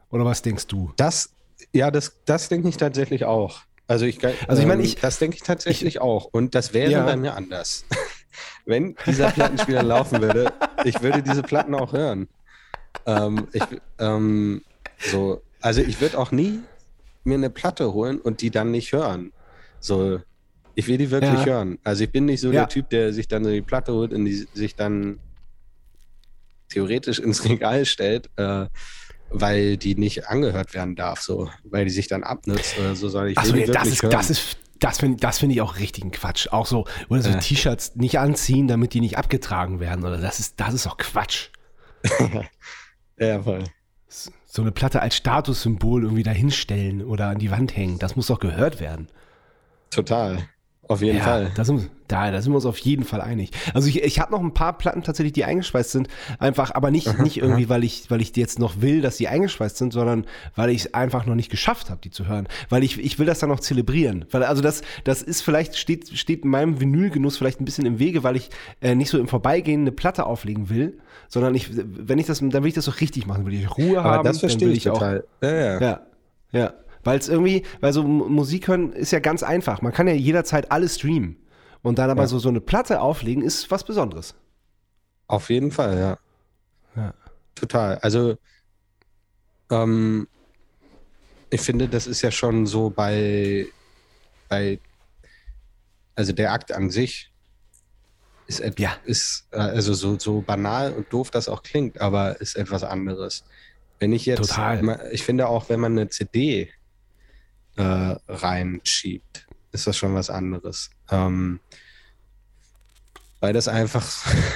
Oder 0.09 0.25
was 0.25 0.41
denkst 0.41 0.67
du? 0.67 0.91
Das, 0.97 1.31
ja, 1.73 1.91
das, 1.91 2.19
das 2.25 2.49
denke 2.49 2.69
ich 2.69 2.77
tatsächlich 2.77 3.25
auch. 3.25 3.61
Also 3.87 4.05
ich, 4.05 4.19
Also 4.47 4.61
ich 4.61 4.67
meine, 4.67 4.81
ähm, 4.81 4.85
ich- 4.87 4.95
das 4.95 5.17
denke 5.19 5.35
ich 5.37 5.43
tatsächlich 5.43 6.01
auch. 6.01 6.25
Und 6.25 6.55
das 6.55 6.73
wäre 6.73 6.91
Ja. 6.91 7.03
bei 7.05 7.15
mir 7.15 7.35
anders. 7.35 7.85
Wenn 8.65 8.95
dieser 9.05 9.31
Plattenspieler 9.31 9.81
laufen 9.83 10.21
würde, 10.21 10.51
ich 10.83 11.01
würde 11.01 11.23
diese 11.23 11.41
Platten 11.41 11.73
auch 11.73 11.93
hören. 11.93 12.27
Ähm, 13.05 13.47
ich, 13.53 13.63
ähm, 13.99 14.61
so, 14.99 15.41
also 15.61 15.81
ich 15.81 16.01
würde 16.01 16.17
auch 16.19 16.31
nie 16.31 16.59
mir 17.23 17.35
eine 17.35 17.49
Platte 17.49 17.93
holen 17.93 18.19
und 18.19 18.41
die 18.41 18.51
dann 18.51 18.71
nicht 18.71 18.91
hören. 18.91 19.31
So, 19.87 20.19
ich 20.75 20.87
will 20.87 20.97
die 20.97 21.09
wirklich 21.09 21.31
Ja. 21.39 21.45
hören. 21.45 21.79
Also 21.83 22.03
ich 22.03 22.11
bin 22.11 22.25
nicht 22.25 22.41
so 22.41 22.47
Ja. 22.51 22.61
der 22.61 22.67
Typ, 22.69 22.89
der 22.89 23.13
sich 23.13 23.27
dann 23.27 23.43
so 23.43 23.49
die 23.49 23.61
Platte 23.61 23.93
holt 23.93 24.13
und 24.13 24.25
die 24.25 24.45
sich 24.53 24.75
dann 24.75 25.19
theoretisch 26.69 27.19
ins 27.19 27.45
Regal 27.45 27.85
stellt, 27.85 28.29
äh, 28.35 28.67
weil 29.29 29.77
die 29.77 29.95
nicht 29.95 30.27
angehört 30.27 30.73
werden 30.73 30.95
darf, 30.95 31.21
so, 31.21 31.49
weil 31.63 31.85
die 31.85 31.91
sich 31.91 32.07
dann 32.07 32.23
abnutzt 32.23 32.77
oder 32.77 32.95
so, 32.95 33.09
sondern 33.09 33.31
ich 33.31 33.37
will 33.37 33.41
Achso, 33.43 33.53
die 33.53 33.59
ja, 33.61 33.65
das 33.67 33.75
wirklich 33.75 33.93
ist, 33.93 34.03
hören. 34.03 34.11
das 34.11 34.29
ist, 34.29 34.57
das 34.79 34.97
finde 34.99 35.17
das 35.17 35.39
find 35.39 35.51
ich 35.53 35.61
auch 35.61 35.77
richtigen 35.79 36.11
Quatsch. 36.11 36.47
Auch 36.51 36.65
so, 36.65 36.85
oder 37.09 37.21
so 37.21 37.29
Ja. 37.29 37.37
T-Shirts 37.39 37.95
nicht 37.95 38.19
anziehen, 38.19 38.67
damit 38.67 38.93
die 38.93 38.99
nicht 39.01 39.17
abgetragen 39.17 39.79
werden. 39.79 40.03
Oder 40.05 40.17
das 40.17 40.39
ist, 40.39 40.59
das 40.59 40.73
ist 40.73 40.85
auch 40.87 40.97
Quatsch. 40.97 41.49
ja, 43.19 43.41
voll. 43.41 43.63
So 44.09 44.61
eine 44.61 44.71
Platte 44.71 45.01
als 45.01 45.15
Statussymbol 45.15 46.03
irgendwie 46.03 46.23
dahinstellen 46.23 47.03
oder 47.03 47.27
an 47.29 47.39
die 47.39 47.51
Wand 47.51 47.75
hängen. 47.75 47.99
Das 47.99 48.15
muss 48.15 48.27
doch 48.27 48.39
gehört 48.39 48.79
werden. 48.79 49.07
Total. 49.89 50.47
Auf 50.89 51.01
jeden 51.01 51.17
ja, 51.17 51.23
Fall. 51.23 51.51
Da 51.53 51.65
sind, 51.65 51.89
da, 52.07 52.31
da 52.31 52.41
sind 52.41 52.53
wir 52.53 52.55
uns 52.55 52.65
auf 52.65 52.77
jeden 52.77 53.03
Fall 53.03 53.19
einig. 53.19 53.51
Also 53.73 53.89
ich, 53.89 54.03
ich 54.03 54.19
habe 54.19 54.31
noch 54.31 54.39
ein 54.39 54.53
paar 54.53 54.77
Platten 54.77 55.03
tatsächlich, 55.03 55.33
die 55.33 55.43
eingeschweißt 55.43 55.91
sind, 55.91 56.07
einfach, 56.39 56.73
aber 56.73 56.91
nicht, 56.91 57.19
nicht 57.19 57.37
irgendwie, 57.37 57.67
weil 57.67 57.83
ich, 57.83 58.09
weil 58.09 58.21
ich 58.21 58.31
die 58.31 58.39
jetzt 58.39 58.57
noch 58.57 58.79
will, 58.79 59.01
dass 59.01 59.17
die 59.17 59.27
eingeschweißt 59.27 59.75
sind, 59.75 59.91
sondern 59.91 60.25
weil 60.55 60.69
ich 60.69 60.85
es 60.85 60.93
einfach 60.93 61.25
noch 61.25 61.35
nicht 61.35 61.51
geschafft 61.51 61.89
habe, 61.89 61.99
die 62.01 62.09
zu 62.09 62.27
hören. 62.27 62.47
Weil 62.69 62.83
ich, 62.83 62.97
ich 62.99 63.19
will 63.19 63.25
das 63.25 63.39
dann 63.39 63.49
noch 63.49 63.59
zelebrieren. 63.59 64.25
Weil 64.31 64.43
also 64.43 64.61
das, 64.61 64.81
das 65.03 65.21
ist 65.21 65.41
vielleicht, 65.41 65.77
steht, 65.77 66.17
steht 66.17 66.45
meinem 66.45 66.79
Vinylgenuss 66.79 67.37
vielleicht 67.37 67.59
ein 67.59 67.65
bisschen 67.65 67.85
im 67.85 67.99
Wege, 67.99 68.23
weil 68.23 68.37
ich 68.37 68.49
äh, 68.79 68.95
nicht 68.95 69.09
so 69.09 69.19
im 69.19 69.27
Vorbeigehen 69.27 69.81
eine 69.81 69.91
Platte 69.91 70.25
auflegen 70.25 70.69
will, 70.69 70.99
sondern 71.27 71.53
ich, 71.53 71.69
wenn 71.73 72.17
ich 72.17 72.27
das, 72.27 72.39
dann 72.39 72.53
will 72.53 72.67
ich 72.67 72.75
das 72.75 72.85
doch 72.85 73.01
richtig 73.01 73.27
machen, 73.27 73.45
will 73.45 73.53
ich 73.53 73.77
Ruhe 73.77 73.99
Aber 73.99 74.09
haben. 74.11 74.23
das 74.23 74.39
verstehe 74.39 74.69
will 74.69 74.77
ich 74.77 74.83
total. 74.83 75.25
ja, 75.41 75.51
ja. 75.51 75.81
ja, 75.81 76.01
ja. 76.53 76.73
Weil 77.07 77.19
es 77.19 77.29
irgendwie, 77.29 77.63
weil 77.79 77.93
so 77.93 78.03
Musik 78.03 78.67
hören 78.67 78.91
ist 78.91 79.11
ja 79.11 79.19
ganz 79.19 79.41
einfach. 79.41 79.81
Man 79.81 79.93
kann 79.93 80.09
ja 80.09 80.13
jederzeit 80.13 80.73
alles 80.73 80.95
streamen. 80.95 81.37
Und 81.81 81.99
dann 81.99 82.09
aber 82.09 82.23
Ja. 82.23 82.27
so, 82.27 82.37
so 82.37 82.49
eine 82.49 82.59
Platte 82.59 82.99
auflegen 82.99 83.43
ist 83.43 83.71
was 83.71 83.85
Besonderes. 83.85 84.35
Auf 85.27 85.49
jeden 85.49 85.71
Fall, 85.71 85.97
ja. 85.97 86.17
Ja. 87.01 87.13
Total. 87.55 87.97
Also, 87.99 88.35
ähm, 89.71 90.27
ich 91.49 91.61
finde, 91.61 91.87
das 91.87 92.07
ist 92.07 92.21
ja 92.23 92.29
schon 92.29 92.65
so 92.65 92.89
bei, 92.89 93.67
bei, 94.49 94.77
also 96.13 96.33
der 96.33 96.51
Akt 96.51 96.73
an 96.73 96.89
sich 96.89 97.31
ist, 98.47 98.61
Ja. 98.77 98.97
ist 99.05 99.47
also 99.51 99.93
so, 99.93 100.19
so 100.19 100.41
banal 100.41 100.91
und 100.91 101.13
doof 101.13 101.31
das 101.31 101.47
auch 101.47 101.63
klingt, 101.63 102.01
aber 102.01 102.41
ist 102.41 102.57
etwas 102.57 102.83
anderes. 102.83 103.45
Wenn 103.99 104.11
ich 104.11 104.25
jetzt, 104.25 104.39
Total. 104.49 105.09
ich 105.13 105.23
finde 105.23 105.47
auch, 105.47 105.69
wenn 105.69 105.79
man 105.79 105.93
eine 105.93 106.09
CD 106.09 106.69
äh, 107.77 108.15
reinschiebt, 108.27 109.47
ist 109.71 109.87
das 109.87 109.97
schon 109.97 110.13
was 110.13 110.29
anderes. 110.29 110.89
Ähm, 111.09 111.59
weil 113.39 113.53
das 113.53 113.67
einfach, 113.67 114.05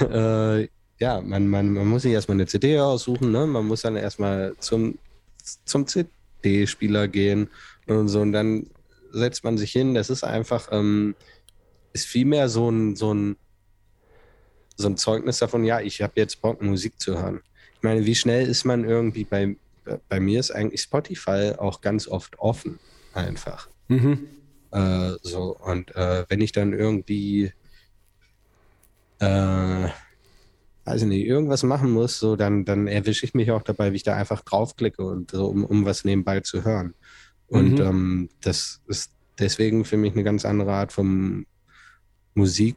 äh, 0.00 0.68
ja, 0.98 1.20
man, 1.20 1.48
man, 1.48 1.72
man 1.72 1.86
muss 1.86 2.02
sich 2.02 2.12
erstmal 2.12 2.36
eine 2.36 2.46
CD 2.46 2.78
aussuchen, 2.78 3.32
ne? 3.32 3.46
man 3.46 3.66
muss 3.66 3.82
dann 3.82 3.96
erstmal 3.96 4.54
zum, 4.58 4.98
zum 5.64 5.86
CD-Spieler 5.86 7.08
gehen 7.08 7.48
und 7.86 8.08
so 8.08 8.20
und 8.20 8.32
dann 8.32 8.66
setzt 9.12 9.44
man 9.44 9.58
sich 9.58 9.72
hin. 9.72 9.94
Das 9.94 10.10
ist 10.10 10.24
einfach, 10.24 10.68
ähm, 10.72 11.14
ist 11.92 12.06
vielmehr 12.06 12.48
so 12.48 12.70
ein, 12.70 12.96
so 12.96 13.12
ein, 13.12 13.36
so 14.76 14.88
ein 14.88 14.96
Zeugnis 14.96 15.38
davon, 15.38 15.64
ja, 15.64 15.80
ich 15.80 16.02
habe 16.02 16.14
jetzt 16.16 16.40
Bock, 16.40 16.62
Musik 16.62 17.00
zu 17.00 17.20
hören. 17.20 17.40
Ich 17.76 17.82
meine, 17.82 18.04
wie 18.06 18.14
schnell 18.14 18.48
ist 18.48 18.64
man 18.64 18.84
irgendwie 18.84 19.24
bei, 19.24 19.56
bei 20.08 20.20
mir 20.20 20.40
ist 20.40 20.50
eigentlich 20.50 20.80
Spotify 20.80 21.52
auch 21.58 21.80
ganz 21.80 22.08
oft 22.08 22.38
offen, 22.38 22.78
einfach. 23.14 23.68
Mhm. 23.88 24.26
Äh, 24.70 25.12
so, 25.22 25.56
und 25.58 25.94
äh, 25.96 26.24
wenn 26.28 26.40
ich 26.40 26.52
dann 26.52 26.72
irgendwie, 26.72 27.52
äh, 29.18 29.88
weiß 30.84 31.02
ich 31.02 31.08
nicht, 31.08 31.26
irgendwas 31.26 31.62
machen 31.62 31.90
muss, 31.92 32.18
so, 32.18 32.36
dann, 32.36 32.64
dann 32.64 32.86
erwische 32.88 33.24
ich 33.24 33.34
mich 33.34 33.50
auch 33.50 33.62
dabei, 33.62 33.92
wie 33.92 33.96
ich 33.96 34.02
da 34.02 34.16
einfach 34.16 34.42
draufklicke 34.42 35.04
und 35.04 35.30
so, 35.30 35.46
um, 35.46 35.64
um 35.64 35.84
was 35.84 36.04
nebenbei 36.04 36.40
zu 36.40 36.64
hören. 36.64 36.94
Und 37.46 37.78
Mhm. 37.78 37.80
ähm, 37.80 38.28
das 38.40 38.80
ist 38.86 39.12
deswegen 39.38 39.84
für 39.84 39.96
mich 39.96 40.14
eine 40.14 40.24
ganz 40.24 40.44
andere 40.44 40.72
Art 40.72 40.92
von 40.92 41.46
Musik. 42.34 42.76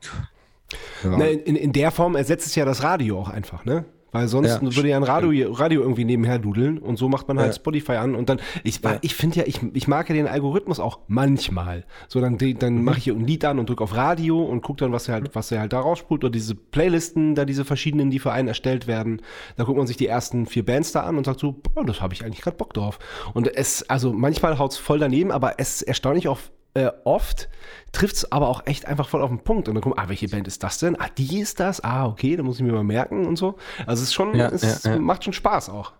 Ja. 1.04 1.18
Na, 1.18 1.28
in, 1.28 1.56
in 1.56 1.72
der 1.72 1.92
Form 1.92 2.16
ersetzt 2.16 2.48
es 2.48 2.56
ja 2.56 2.66
das 2.66 2.84
Radio 2.84 3.20
auch 3.20 3.30
einfach, 3.30 3.64
ne? 3.66 3.86
Weil 4.16 4.28
sonst 4.28 4.47
Ja, 4.49 4.61
würde 4.61 4.89
ja 4.89 4.97
ein 4.97 5.03
Radio, 5.03 5.51
Radio 5.51 5.82
irgendwie 5.82 6.05
nebenher 6.05 6.39
dudeln 6.39 6.78
und 6.78 6.97
so 6.97 7.09
macht 7.09 7.28
man 7.28 7.38
halt 7.38 7.49
Ja. 7.49 7.53
Spotify 7.53 7.93
an 7.93 8.16
und 8.16 8.30
dann, 8.30 8.39
ich, 8.63 8.82
Ja. 8.84 8.97
ich 9.01 9.16
finde 9.16 9.38
ja, 9.39 9.43
ich, 9.45 9.59
ich 9.74 9.88
mag 9.88 10.09
ja 10.09 10.16
den 10.16 10.28
Algorithmus 10.28 10.80
auch 10.80 10.99
manchmal. 11.07 11.86
So, 12.07 12.22
dann, 12.22 12.38
dann 12.38 12.76
Mhm. 12.76 12.84
mache 12.84 12.97
ich 12.99 13.03
hier 13.05 13.13
ein 13.13 13.26
Lied 13.26 13.45
an 13.45 13.59
und 13.59 13.70
drücke 13.70 13.84
auf 13.84 13.95
Radio 13.95 14.41
und 14.43 14.61
gucke 14.61 14.80
dann, 14.80 14.91
was 14.91 15.07
er 15.07 15.16
halt, 15.16 15.36
was 15.36 15.51
er 15.51 15.59
halt 15.59 15.74
da 15.74 15.80
rausspult 15.80 16.24
oder 16.24 16.32
diese 16.32 16.55
Playlisten, 16.55 17.36
da 17.36 17.45
diese 17.45 17.66
verschiedenen, 17.66 18.09
die 18.09 18.20
für 18.20 18.32
einen 18.32 18.47
erstellt 18.47 18.88
werden. 18.88 19.22
Da 19.57 19.63
guckt 19.63 19.78
man 19.78 19.88
sich 19.88 19.97
die 19.97 20.07
ersten 20.07 20.45
vier 20.45 20.66
Bands 20.66 20.91
da 20.91 21.01
an 21.01 21.18
und 21.18 21.26
sagt 21.26 21.39
so, 21.39 21.51
boah, 21.74 21.86
das 21.86 22.01
habe 22.01 22.13
ich 22.13 22.24
eigentlich 22.24 22.41
gerade 22.41 22.57
Bock 22.57 22.74
drauf. 22.74 22.99
Und 23.34 23.53
es, 23.55 23.89
also 23.89 24.13
manchmal 24.13 24.57
haut's 24.59 24.78
voll 24.78 24.99
daneben, 24.99 25.32
aber 25.32 25.55
es 25.59 25.76
ist 25.82 25.82
erstaunlich 25.84 26.28
auf 26.28 26.51
äh, 26.76 26.91
oft 27.05 27.49
trifft 27.91 28.15
es 28.17 28.32
aber 28.32 28.47
auch 28.49 28.65
echt 28.67 28.86
einfach 28.86 29.09
voll 29.09 29.21
auf 29.21 29.30
den 29.30 29.39
Punkt. 29.39 29.67
Und 29.67 29.76
dann 29.76 29.82
kommt, 29.82 29.97
ah, 29.97 30.07
welche 30.09 30.28
Band 30.28 30.47
ist 30.47 30.61
das 30.61 30.78
denn? 30.78 30.99
Ah, 30.99 31.09
die 31.17 31.39
ist 31.39 31.59
das? 31.59 31.82
Ah, 31.84 32.05
okay, 32.05 32.36
da 32.36 32.43
muss 32.43 32.57
ich 32.57 32.63
mir 32.63 32.73
mal 32.73 32.84
merken 32.84 33.26
und 33.26 33.38
so. 33.38 33.57
Also 33.88 34.03
es 34.03 34.09
ist 34.09 34.13
schon, 34.13 34.36
Ja, 34.36 34.49
es 34.49 34.84
ja, 34.84 34.91
ja. 34.91 34.99
macht 34.99 35.23
schon 35.23 35.34
Spaß 35.34 35.69
auch. 35.69 35.93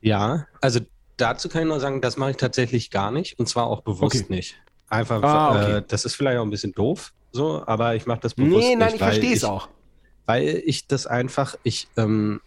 Ja, 0.00 0.46
also 0.60 0.80
dazu 1.16 1.48
kann 1.48 1.62
ich 1.62 1.68
nur 1.68 1.80
sagen, 1.80 2.00
das 2.00 2.16
mache 2.16 2.32
ich 2.32 2.36
tatsächlich 2.36 2.90
gar 2.90 3.10
nicht 3.10 3.38
und 3.38 3.46
zwar 3.48 3.66
auch 3.66 3.82
bewusst 3.82 4.16
Okay. 4.24 4.26
nicht. 4.28 4.56
Einfach, 4.88 5.22
Ah, 5.22 5.50
okay. 5.50 5.72
äh, 5.78 5.82
das 5.86 6.04
ist 6.04 6.14
vielleicht 6.14 6.38
auch 6.38 6.42
ein 6.44 6.50
bisschen 6.50 6.72
doof, 6.72 7.12
so, 7.32 7.62
aber 7.66 7.96
ich 7.96 8.06
mache 8.06 8.20
das 8.20 8.34
bewusst 8.34 8.52
Nee, 8.52 8.76
nicht. 8.76 8.78
nein, 8.78 8.94
ich 8.94 8.98
verstehe 9.02 9.34
es 9.34 9.44
auch. 9.44 9.68
Weil 10.26 10.62
ich 10.64 10.86
das 10.86 11.06
einfach, 11.06 11.56
ich, 11.64 11.88
ähm, 11.96 12.40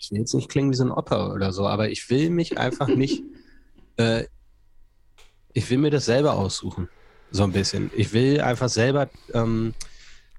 ich 0.00 0.10
will 0.12 0.20
jetzt 0.20 0.34
nicht 0.34 0.48
klingen 0.48 0.70
wie 0.70 0.76
so 0.76 0.84
ein 0.84 0.90
Opa 0.92 1.32
oder 1.32 1.52
so, 1.52 1.66
aber 1.66 1.90
ich 1.90 2.08
will 2.08 2.30
mich 2.30 2.56
einfach 2.56 2.88
nicht, 2.88 3.22
äh, 3.96 4.24
ich 5.58 5.68
will 5.70 5.78
mir 5.78 5.90
das 5.90 6.06
selber 6.06 6.34
aussuchen, 6.34 6.88
so 7.30 7.42
ein 7.42 7.52
bisschen. 7.52 7.90
Ich 7.96 8.12
will 8.12 8.40
einfach 8.40 8.68
selber, 8.68 9.10
ähm, 9.34 9.74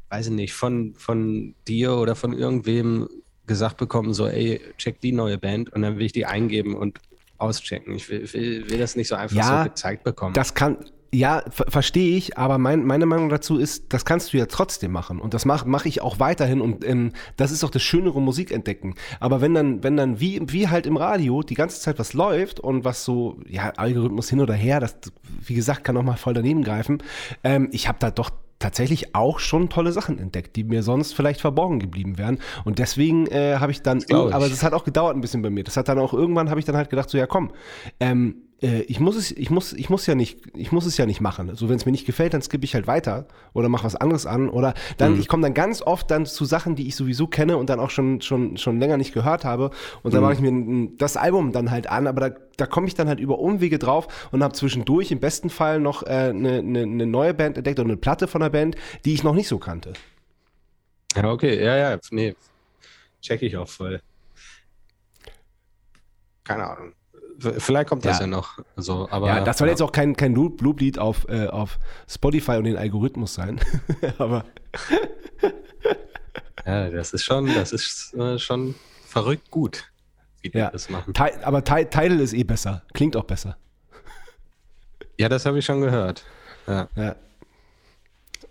weiß 0.10 0.28
ich 0.28 0.32
nicht, 0.32 0.54
von, 0.54 0.96
von 0.96 1.54
dir 1.68 1.94
oder 1.94 2.16
von 2.16 2.34
irgendwem 2.34 3.08
gesagt 3.46 3.78
bekommen, 3.78 4.14
so, 4.14 4.28
ey, 4.28 4.62
check 4.78 5.02
die 5.02 5.12
neue 5.12 5.38
Band 5.38 5.74
und 5.74 5.82
dann 5.82 5.98
will 5.98 6.06
ich 6.06 6.14
die 6.14 6.26
eingeben 6.26 6.76
und 6.76 7.00
auschecken. 7.38 7.96
Ich 7.96 8.10
will, 8.10 8.32
will, 8.34 8.70
will 8.70 8.80
das 8.80 8.96
nicht 8.96 9.10
so 9.10 9.16
einfach 9.16 9.36
Ja, 9.36 9.64
so 9.64 9.70
gezeigt 9.70 10.04
bekommen. 10.04 10.34
Das 10.34 10.54
kann, 10.54 10.78
ja, 11.12 11.44
ver 11.50 11.66
verstehe 11.70 12.16
ich, 12.16 12.38
aber 12.38 12.58
mein, 12.58 12.86
meine 12.86 13.06
Meinung 13.06 13.30
dazu 13.30 13.58
ist, 13.58 13.94
das 13.94 14.06
kannst 14.06 14.34
du 14.34 14.38
ja 14.38 14.46
trotzdem 14.46 14.92
machen. 14.92 15.20
Und 15.20 15.34
das 15.34 15.46
mache 15.46 15.68
mach 15.68 15.86
ich 15.86 16.02
auch 16.02 16.20
weiterhin. 16.20 16.62
Und 16.62 16.86
ähm, 16.86 17.14
das 17.36 17.52
ist 17.52 17.64
auch 17.64 17.72
das 17.72 17.82
schönere 17.82 18.22
Musik 18.22 18.52
entdecken. 18.52 18.96
Aber 19.20 19.42
wenn 19.42 19.54
dann, 19.54 19.84
wenn 19.84 19.98
dann 19.98 20.20
wie, 20.20 20.42
wie 20.46 20.68
halt 20.68 20.86
im 20.86 20.98
Radio 20.98 21.42
die 21.42 21.56
ganze 21.56 21.82
Zeit 21.82 21.98
was 22.00 22.14
läuft 22.14 22.60
und 22.60 22.86
was 22.86 23.06
so, 23.06 23.40
ja, 23.48 23.72
Algorithmus 23.76 24.30
hin 24.30 24.40
oder 24.40 24.54
her, 24.54 24.80
das, 24.80 24.96
wie 25.46 25.56
gesagt, 25.56 25.84
kann 25.84 25.98
auch 25.98 26.04
mal 26.04 26.18
voll 26.18 26.34
daneben 26.34 26.64
greifen. 26.64 27.02
Ähm, 27.44 27.70
ich 27.72 27.88
habe 27.88 27.98
da 28.00 28.12
doch 28.12 28.30
tatsächlich 28.60 29.16
auch 29.16 29.40
schon 29.40 29.70
tolle 29.70 29.94
Sachen 29.94 30.20
entdeckt, 30.20 30.56
die 30.58 30.66
mir 30.66 30.84
sonst 30.84 31.14
vielleicht 31.14 31.42
verborgen 31.42 31.80
geblieben 31.80 32.18
wären. 32.18 32.40
Und 32.66 32.78
deswegen 32.78 33.26
äh, 33.28 33.56
habe 33.58 33.72
ich 33.72 33.82
dann, 33.82 34.00
ich. 34.00 34.14
aber 34.14 34.50
das 34.50 34.64
hat 34.64 34.74
auch 34.74 34.84
gedauert 34.84 35.16
ein 35.16 35.22
bisschen 35.22 35.42
bei 35.42 35.50
mir. 35.50 35.64
Das 35.64 35.78
hat 35.78 35.88
dann 35.88 35.98
auch 35.98 36.14
irgendwann 36.14 36.50
habe 36.50 36.60
ich 36.60 36.66
dann 36.66 36.76
halt 36.76 36.90
gedacht, 36.90 37.10
so 37.10 37.18
ja 37.18 37.26
komm, 37.26 37.52
ähm, 38.00 38.44
äh, 38.62 38.82
ich 38.82 39.00
muss 39.00 39.16
es, 39.16 39.32
ich 39.32 39.50
muss, 39.50 39.74
ich 39.74 39.90
muss 39.90 40.06
ja 40.06 40.16
nicht, 40.16 40.40
ich 40.56 40.72
muss 40.72 40.86
es 40.86 40.98
ja 40.98 41.06
nicht 41.06 41.22
machen. 41.22 41.50
Also 41.50 41.70
wenn 41.70 41.76
es 41.76 41.86
mir 41.86 41.92
nicht 41.92 42.06
gefällt, 42.06 42.34
dann 42.34 42.42
skippe 42.42 42.66
ich 42.66 42.76
halt 42.76 42.88
weiter 42.88 43.28
oder 43.54 43.70
mache 43.70 43.86
was 43.86 43.96
anderes 43.96 44.26
an 44.26 44.50
oder 44.50 44.74
dann, 44.98 45.20
ich 45.20 45.28
komme 45.28 45.44
dann 45.44 45.54
ganz 45.54 45.82
oft 45.82 46.10
dann 46.12 46.26
zu 46.26 46.46
Sachen, 46.46 46.76
die 46.76 46.88
ich 46.88 46.96
sowieso 46.96 47.28
kenne 47.28 47.58
und 47.58 47.70
dann 47.70 47.80
auch 47.80 47.90
schon 47.90 48.22
schon 48.22 48.58
schon 48.58 48.80
länger 48.80 48.98
nicht 48.98 49.14
gehört 49.14 49.46
habe 49.46 49.72
und 50.04 50.14
dann 50.14 50.22
mache 50.22 50.34
ich 50.34 50.40
mir 50.40 50.90
das 50.98 51.18
Album 51.18 51.52
dann 51.52 51.72
halt 51.72 51.88
an, 51.90 52.08
aber 52.08 52.30
da, 52.30 52.36
da 52.58 52.66
komme 52.66 52.88
ich 52.88 52.96
dann 52.96 53.08
halt 53.08 53.20
über 53.20 53.40
Umwege 53.40 53.80
drauf 53.80 54.30
und 54.32 54.44
habe 54.44 54.54
zwischendurch 54.54 55.12
im 55.12 55.20
besten 55.20 55.50
Fall 55.50 55.80
noch 55.80 56.04
eine 56.04 56.30
äh, 56.30 56.34
ne, 56.34 56.64
ne, 56.64 56.86
ne 56.86 57.06
neue 57.06 57.34
Band 57.34 57.58
entdeckt 57.58 57.80
oder 57.80 57.90
eine 57.90 57.98
Platte 57.98 58.28
von 58.28 58.42
einer 58.42 58.50
Band, 58.50 58.76
die 59.06 59.14
ich 59.14 59.24
noch 59.24 59.34
nicht 59.34 59.48
so 59.48 59.58
kannte. 59.58 59.94
ja, 61.16 61.32
okay, 61.32 61.64
ja, 61.64 61.78
ja, 61.78 62.00
nee, 62.12 62.36
check 63.22 63.42
ich 63.42 63.56
auch 63.58 63.70
voll. 63.70 64.02
Keine 66.44 66.68
Ahnung. 66.68 66.94
Vielleicht 67.40 67.90
kommt 67.90 68.04
das 68.06 68.18
Ja. 68.20 68.26
ja, 68.26 68.28
noch. 68.28 68.60
So, 68.76 69.08
aber, 69.10 69.28
ja, 69.28 69.42
das 69.44 69.58
soll 69.60 69.68
jetzt 69.70 69.82
auch 69.82 69.92
kein, 69.92 70.16
kein 70.16 70.34
Loop- 70.36 70.62
Loblied 70.62 71.00
auf, 71.00 71.28
äh, 71.30 71.48
auf 71.48 71.80
Spotify 72.08 72.54
und 72.54 72.66
den 72.66 72.76
Algorithmus 72.78 73.34
sein. 73.34 73.60
aber 74.18 74.46
Ja, 76.66 76.90
das 76.90 77.14
ist 77.14 77.24
schon, 77.24 77.48
das 77.48 77.72
ist 77.72 78.14
äh, 78.14 78.38
schon 78.38 78.76
verrückt 79.06 79.50
gut, 79.50 79.86
wie 80.42 80.50
die 80.50 80.58
ja, 80.58 80.70
das 80.70 80.90
machen. 80.90 81.14
Ti- 81.14 81.42
aber 81.44 81.64
Ti- 81.64 81.86
Tidal 81.86 82.20
ist 82.20 82.34
eh 82.34 82.44
besser. 82.44 82.84
Klingt 82.94 83.16
auch 83.16 83.24
besser. 83.24 83.58
Ja, 85.18 85.30
das 85.30 85.46
habe 85.46 85.60
ich 85.60 85.66
schon 85.66 85.82
gehört. 85.82 86.26
Ja. 86.68 86.88
Ja. 86.96 87.16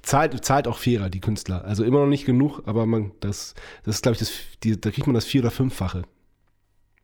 Zahlt, 0.03 0.43
zahlt 0.45 0.67
auch 0.67 0.79
fairer, 0.79 1.11
die 1.11 1.21
Künstler. 1.21 1.65
Also 1.65 1.85
immer 1.85 2.01
noch 2.01 2.07
nicht 2.07 2.25
genug, 2.25 2.63
aber 2.67 2.87
man, 2.87 3.13
das, 3.21 3.55
das 3.85 3.97
ist, 3.97 4.03
glaube 4.03 4.15
ich, 4.15 4.19
das, 4.21 4.33
die, 4.63 4.81
da 4.81 4.91
kriegt 4.91 5.07
man 5.07 5.15
das 5.15 5.25
vier- 5.27 5.43
oder 5.43 5.51
fünffache. 5.51 6.03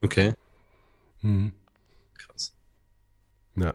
Okay. 0.03 0.32
Mhm. 1.20 1.53
Ja. 3.57 3.74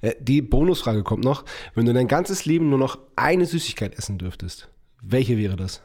Äh, 0.00 0.14
Die 0.20 0.42
Bonusfrage 0.42 1.02
kommt 1.02 1.24
noch. 1.24 1.44
Wenn 1.74 1.86
du 1.86 1.92
dein 1.92 2.08
ganzes 2.08 2.44
Leben 2.44 2.68
nur 2.70 2.78
noch 2.78 2.98
eine 3.16 3.46
Süßigkeit 3.46 3.96
essen 3.96 4.18
dürftest, 4.18 4.68
welche 5.02 5.36
wäre 5.36 5.56
das? 5.56 5.82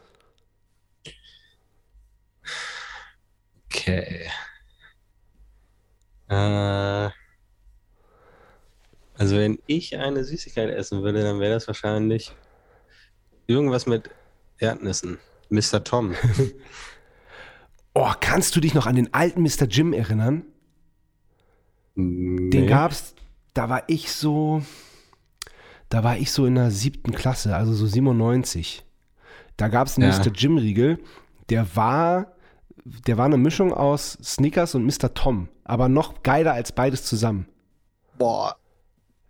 Okay. 3.69 4.29
Äh, 6.29 7.09
also 9.17 9.37
wenn 9.37 9.59
ich 9.67 9.97
eine 9.97 10.23
Süßigkeit 10.23 10.69
essen 10.69 11.03
würde, 11.03 11.23
dann 11.23 11.39
wäre 11.39 11.53
das 11.53 11.67
wahrscheinlich 11.67 12.33
irgendwas 13.47 13.85
mit 13.85 14.09
Erdnüssen. 14.57 15.19
Mr. 15.49 15.83
Tom. 15.83 16.15
Oh, 17.97 18.11
kannst 18.19 18.53
du 18.57 18.59
dich 18.59 18.73
noch 18.73 18.87
an 18.87 18.97
den 18.97 19.13
alten 19.13 19.41
Mr. 19.41 19.67
Jim 19.69 19.93
erinnern? 19.93 20.43
Den 21.95 22.49
Nee. 22.49 22.65
gab's, 22.67 23.15
da 23.53 23.69
war 23.69 23.83
ich 23.87 24.11
so, 24.11 24.61
da 25.89 26.03
war 26.03 26.17
ich 26.17 26.31
so 26.31 26.45
in 26.45 26.55
der 26.55 26.71
siebten 26.71 27.11
Klasse, 27.13 27.55
also 27.55 27.73
so 27.73 27.85
97. 27.87 28.83
Da 29.57 29.69
gab 29.69 29.87
es 29.87 29.97
einen 29.97 30.11
Ja. 30.11 30.17
Mr. 30.19 30.31
Jim 30.31 30.57
Riegel, 30.57 30.99
der 31.49 31.75
war, 31.75 32.33
der 33.07 33.17
war 33.17 33.25
eine 33.25 33.37
Mischung 33.37 33.73
aus 33.73 34.17
Snickers 34.21 34.75
und 34.75 34.85
Mr. 34.85 35.13
Tom, 35.13 35.47
aber 35.63 35.87
noch 35.87 36.21
geiler 36.23 36.53
als 36.53 36.71
beides 36.73 37.05
zusammen. 37.05 37.47
Boah. 38.17 38.57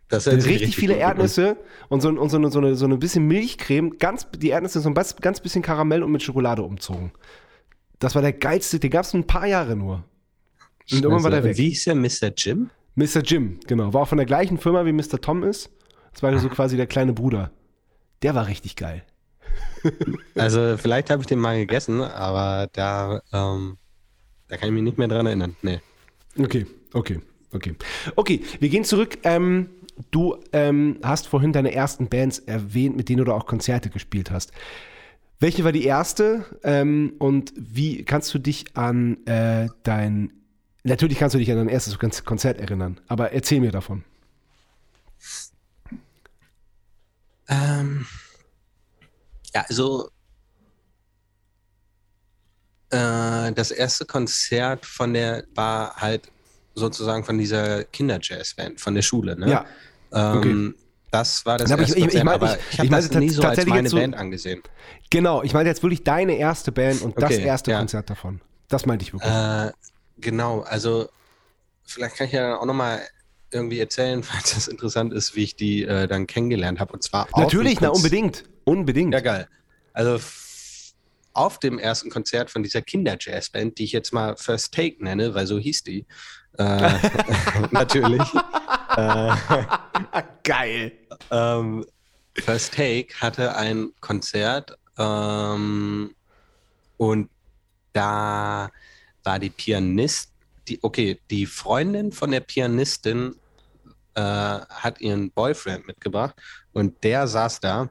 Das 0.08 0.28
Richtig, 0.28 0.68
sich 0.68 0.76
viele. 0.76 0.96
Erdnüsse 0.96 1.58
und, 1.90 2.02
so, 2.02 2.10
und 2.10 2.30
so, 2.30 2.38
eine, 2.38 2.52
so, 2.52 2.60
eine, 2.60 2.76
so 2.76 2.86
eine 2.86 2.98
bisschen 2.98 3.28
Milchcreme, 3.28 3.98
ganz, 3.98 4.28
die 4.38 4.50
Erdnüsse 4.50 4.80
so 4.80 4.90
ein 4.90 4.94
ganz, 4.94 5.16
ganz 5.16 5.40
bisschen 5.40 5.64
Karamell 5.64 6.04
und 6.04 6.12
mit 6.12 6.22
Schokolade 6.22 6.62
umzogen. 6.62 7.12
Das 8.00 8.14
war 8.14 8.22
der 8.22 8.34
geilste, 8.34 8.80
den 8.80 8.92
gab 8.92 9.04
es 9.06 9.14
ein 9.14 9.26
paar 9.26 9.48
Jahre 9.48 9.76
nur. 9.76 10.04
Und 10.92 11.04
irgendwann 11.04 11.24
war 11.24 11.32
der 11.32 11.44
weg. 11.44 11.58
Wie 11.58 11.70
hieß 11.70 11.86
der 11.86 11.96
Mr. 11.96 12.34
Jim? 12.36 12.70
Mr. 12.96 13.22
Jim, 13.24 13.60
genau. 13.68 13.94
War 13.94 14.04
auch 14.04 14.08
von 14.08 14.18
der 14.18 14.28
gleichen 14.28 14.58
Firma 14.58 14.86
wie 14.86 14.94
Mr. 14.94 15.20
Tom 15.22 15.44
ist. 15.44 15.70
Das 16.14 16.24
war 16.24 16.38
so 16.40 16.50
quasi 16.50 16.78
der 16.78 16.88
kleine 16.88 17.14
Bruder. 17.14 17.52
Der 18.22 18.36
war 18.36 18.48
richtig 18.48 18.76
geil. 18.76 19.04
Also 20.36 20.76
vielleicht 20.78 21.10
habe 21.10 21.22
ich 21.22 21.28
den 21.28 21.40
mal 21.40 21.58
gegessen, 21.58 22.02
aber 22.02 22.68
da, 22.74 23.22
ähm, 23.32 23.78
da 24.48 24.58
kann 24.58 24.70
ich 24.70 24.74
mich 24.74 24.84
nicht 24.84 24.98
mehr 24.98 25.08
dran 25.08 25.26
erinnern. 25.26 25.56
Nee. 25.62 25.80
Okay, 26.38 26.66
okay, 26.94 27.22
okay. 27.54 27.76
Okay, 28.16 28.42
wir 28.60 28.70
gehen 28.70 28.84
zurück. 28.84 29.20
Ähm, 29.24 29.70
du 30.12 30.38
ähm, 30.52 30.98
hast 31.04 31.28
vorhin 31.28 31.54
deine 31.54 31.74
ersten 31.74 32.10
Bands 32.10 32.40
erwähnt, 32.40 32.98
mit 32.98 33.08
denen 33.08 33.24
du 33.24 33.32
auch 33.32 33.46
Konzerte 33.46 33.90
gespielt 33.90 34.32
hast. 34.32 34.52
Welche 35.40 35.64
war 35.64 35.72
die 35.72 35.86
erste? 35.86 36.46
Ähm, 36.64 37.14
und 37.20 37.54
wie 37.56 38.04
kannst 38.04 38.34
du 38.34 38.40
dich 38.40 38.76
an 38.76 39.26
äh, 39.26 39.70
dein. 39.84 40.32
Natürlich 40.88 41.18
kannst 41.18 41.34
du 41.34 41.40
dich 41.40 41.50
an 41.52 41.58
dein 41.58 41.68
erstes 41.68 41.98
Kon- 41.98 42.12
Konzert 42.26 42.60
erinnern, 42.60 43.02
aber 43.08 43.32
erzähl 43.32 43.60
mir 43.60 43.72
davon. 43.72 44.04
Ähm, 47.48 48.06
ja, 49.54 49.66
also 49.68 50.10
äh, 52.92 53.52
das 53.54 53.72
erste 53.72 54.06
Konzert 54.06 54.86
von 54.86 55.14
der 55.14 55.44
war 55.56 55.96
halt 55.96 56.32
sozusagen 56.76 57.24
von 57.24 57.38
dieser 57.40 57.84
Kinderjazzband 57.86 58.80
von 58.80 58.94
der 58.94 59.02
Schule. 59.02 59.40
Ne? 59.40 59.50
Ja, 59.50 59.66
ähm, 60.12 60.76
Das 61.10 61.46
war 61.48 61.58
das 61.58 61.72
aber 61.72 61.82
erste 61.84 61.98
ich- 61.98 62.06
ich- 62.06 62.14
ich 62.14 62.20
Konzert, 62.22 62.26
mein- 62.26 62.34
aber 62.36 62.58
ich- 62.60 62.74
ich 62.74 62.78
habe 62.78 62.86
ich 62.86 62.92
meine 62.92 63.08
das 63.08 63.18
nie 63.18 63.30
so 63.30 63.42
als 63.44 63.66
meine 63.66 63.90
so- 63.90 63.98
Band 63.98 64.16
angesehen. 64.16 64.62
genau. 65.10 65.42
Ich 65.42 65.54
meine 65.54 65.68
jetzt 65.70 65.82
wirklich 65.82 66.04
deine 66.04 66.34
erste 66.38 66.72
Band 66.72 67.02
und 67.02 67.18
das 67.20 67.32
Okay, 67.32 67.44
erste 67.44 67.72
ja. 67.72 67.80
Konzert 67.80 68.10
davon. 68.10 68.42
Das 68.68 68.86
meinte 68.86 69.04
ich 69.04 69.14
wirklich. 69.14 69.32
Äh, 69.32 69.72
genau, 70.18 70.62
also 70.62 71.10
vielleicht 71.84 72.18
kann 72.18 72.28
ich 72.28 72.34
ja 72.34 72.58
auch 72.58 72.66
nochmal 72.66 73.02
irgendwie 73.52 73.80
erzählen, 73.80 74.24
falls 74.24 74.54
das 74.54 74.68
interessant 74.68 75.14
ist, 75.14 75.36
wie 75.36 75.44
ich 75.44 75.56
die 75.56 75.84
äh, 75.84 76.08
dann 76.08 76.28
kennengelernt 76.28 76.80
habe. 76.80 76.94
Und 76.94 77.04
zwar 77.04 77.28
Natürlich, 77.36 77.80
na 77.82 77.90
unbedingt. 77.90 78.44
Unbedingt. 78.64 79.14
Ja, 79.14 79.20
geil. 79.20 79.48
Also 79.94 80.20
auf 81.34 81.60
dem 81.60 81.80
ersten 81.80 82.10
Konzert 82.10 82.50
von 82.50 82.64
dieser 82.64 82.82
Kinder-Jazzband, 82.82 83.78
die 83.78 83.84
ich 83.84 83.92
jetzt 83.92 84.14
mal 84.14 84.36
First 84.38 84.74
Take 84.74 85.04
nenne, 85.04 85.34
weil 85.36 85.46
so 85.46 85.60
hieß 85.60 85.84
die. 85.84 86.06
Äh, 86.58 86.92
natürlich. 87.72 88.22
äh, 88.96 89.36
Geil. 90.44 90.94
ähm, 91.32 91.86
First 92.38 92.74
Take 92.74 93.14
hatte 93.22 93.56
ein 93.56 93.92
Konzert 94.02 94.78
ähm, 94.98 96.14
und 96.98 97.30
da 97.94 98.70
war 99.26 99.40
die 99.40 99.50
Pianist, 99.50 100.32
die, 100.68 100.80
okay, 100.84 101.20
die 101.30 101.46
Freundin 101.46 102.12
von 102.12 102.32
der 102.32 102.40
Pianistin 102.42 103.36
äh, 104.16 104.22
hat 104.22 105.02
ihren 105.02 105.32
Boyfriend 105.32 105.88
mitgebracht 105.88 106.36
und 106.74 107.04
der 107.04 107.28
saß 107.28 107.60
da 107.60 107.90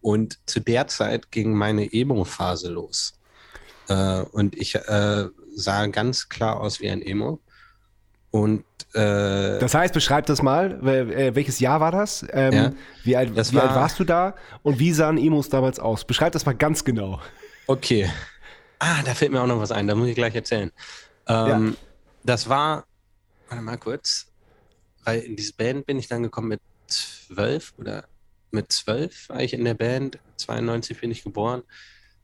und 0.00 0.38
zu 0.46 0.60
der 0.60 0.86
Zeit 0.88 1.30
ging 1.30 1.52
meine 1.52 1.92
Emo-Phase 1.92 2.70
los. 2.70 3.18
Äh, 3.88 4.20
und 4.32 4.56
ich 4.56 4.74
äh, 4.74 5.24
sah 5.54 5.86
ganz 5.86 6.28
klar 6.28 6.60
aus 6.60 6.80
wie 6.80 6.90
ein 6.90 7.02
Emo. 7.02 7.40
Und 8.30 8.64
äh, 8.94 9.58
Das 9.58 9.74
heißt, 9.74 9.94
beschreib 9.94 10.26
das 10.26 10.42
mal. 10.42 10.86
Äh, 10.86 11.34
Welches 11.34 11.58
Jahr 11.60 11.80
war 11.80 11.90
das? 11.92 12.24
Ähm, 12.30 12.52
Ja. 12.52 12.72
wie 13.04 13.16
alt, 13.16 13.36
Das 13.36 13.52
wie 13.52 13.58
alt 13.58 13.70
war- 13.70 13.76
warst 13.76 13.98
du 13.98 14.04
da? 14.04 14.34
Und 14.62 14.78
wie 14.78 14.92
sahen 14.92 15.18
Emos 15.18 15.48
damals 15.48 15.80
aus? 15.80 16.04
Beschreib 16.04 16.32
das 16.32 16.44
mal 16.46 16.54
ganz 16.54 16.84
genau. 16.84 17.20
Okay. 17.66 18.08
Ah, 18.78 19.02
da 19.04 19.14
fällt 19.14 19.32
mir 19.32 19.40
auch 19.42 19.46
noch 19.46 19.60
was 19.60 19.72
ein, 19.72 19.86
da 19.86 19.94
muss 19.94 20.08
ich 20.08 20.14
gleich 20.14 20.34
erzählen. 20.34 20.70
Ähm, 21.28 21.76
Das 22.22 22.48
war, 22.48 22.86
warte 23.48 23.62
mal 23.62 23.78
kurz, 23.78 24.26
weil 25.04 25.20
in 25.20 25.36
diese 25.36 25.54
Band 25.54 25.86
bin 25.86 25.98
ich 25.98 26.08
dann 26.08 26.22
gekommen 26.24 26.48
mit 26.48 26.60
zwölf 26.88 27.72
oder 27.76 28.06
mit 28.50 28.72
zwölf 28.72 29.28
war 29.28 29.40
ich 29.40 29.52
in 29.54 29.64
der 29.64 29.74
Band, 29.74 30.18
92 30.38 31.00
bin 31.00 31.10
ich 31.10 31.22
geboren. 31.22 31.62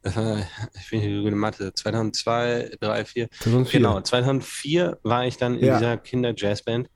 Das 0.02 0.16
war, 0.16 0.38
ich 0.74 0.90
bin 0.90 1.00
hier 1.00 1.22
gute 1.22 1.36
Mathe, 1.36 1.72
2002, 1.72 2.76
3, 2.80 3.04
4. 3.04 3.28
2004. 3.40 3.80
Genau, 3.80 4.00
2004 4.00 4.98
war 5.04 5.26
ich 5.26 5.36
dann 5.36 5.56
in 5.58 5.66
Ja. 5.66 5.74
dieser 5.74 5.96
Kinder-Jazzband. 5.96 6.88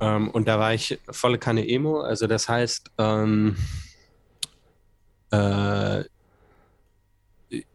Ähm, 0.00 0.30
und 0.30 0.46
da 0.48 0.58
war 0.58 0.74
ich 0.74 1.00
volle 1.10 1.38
Kanne 1.38 1.66
Emo. 1.66 2.00
Also 2.00 2.26
das 2.26 2.48
heißt, 2.48 2.90
ähm, 2.98 3.56
äh, 5.30 6.04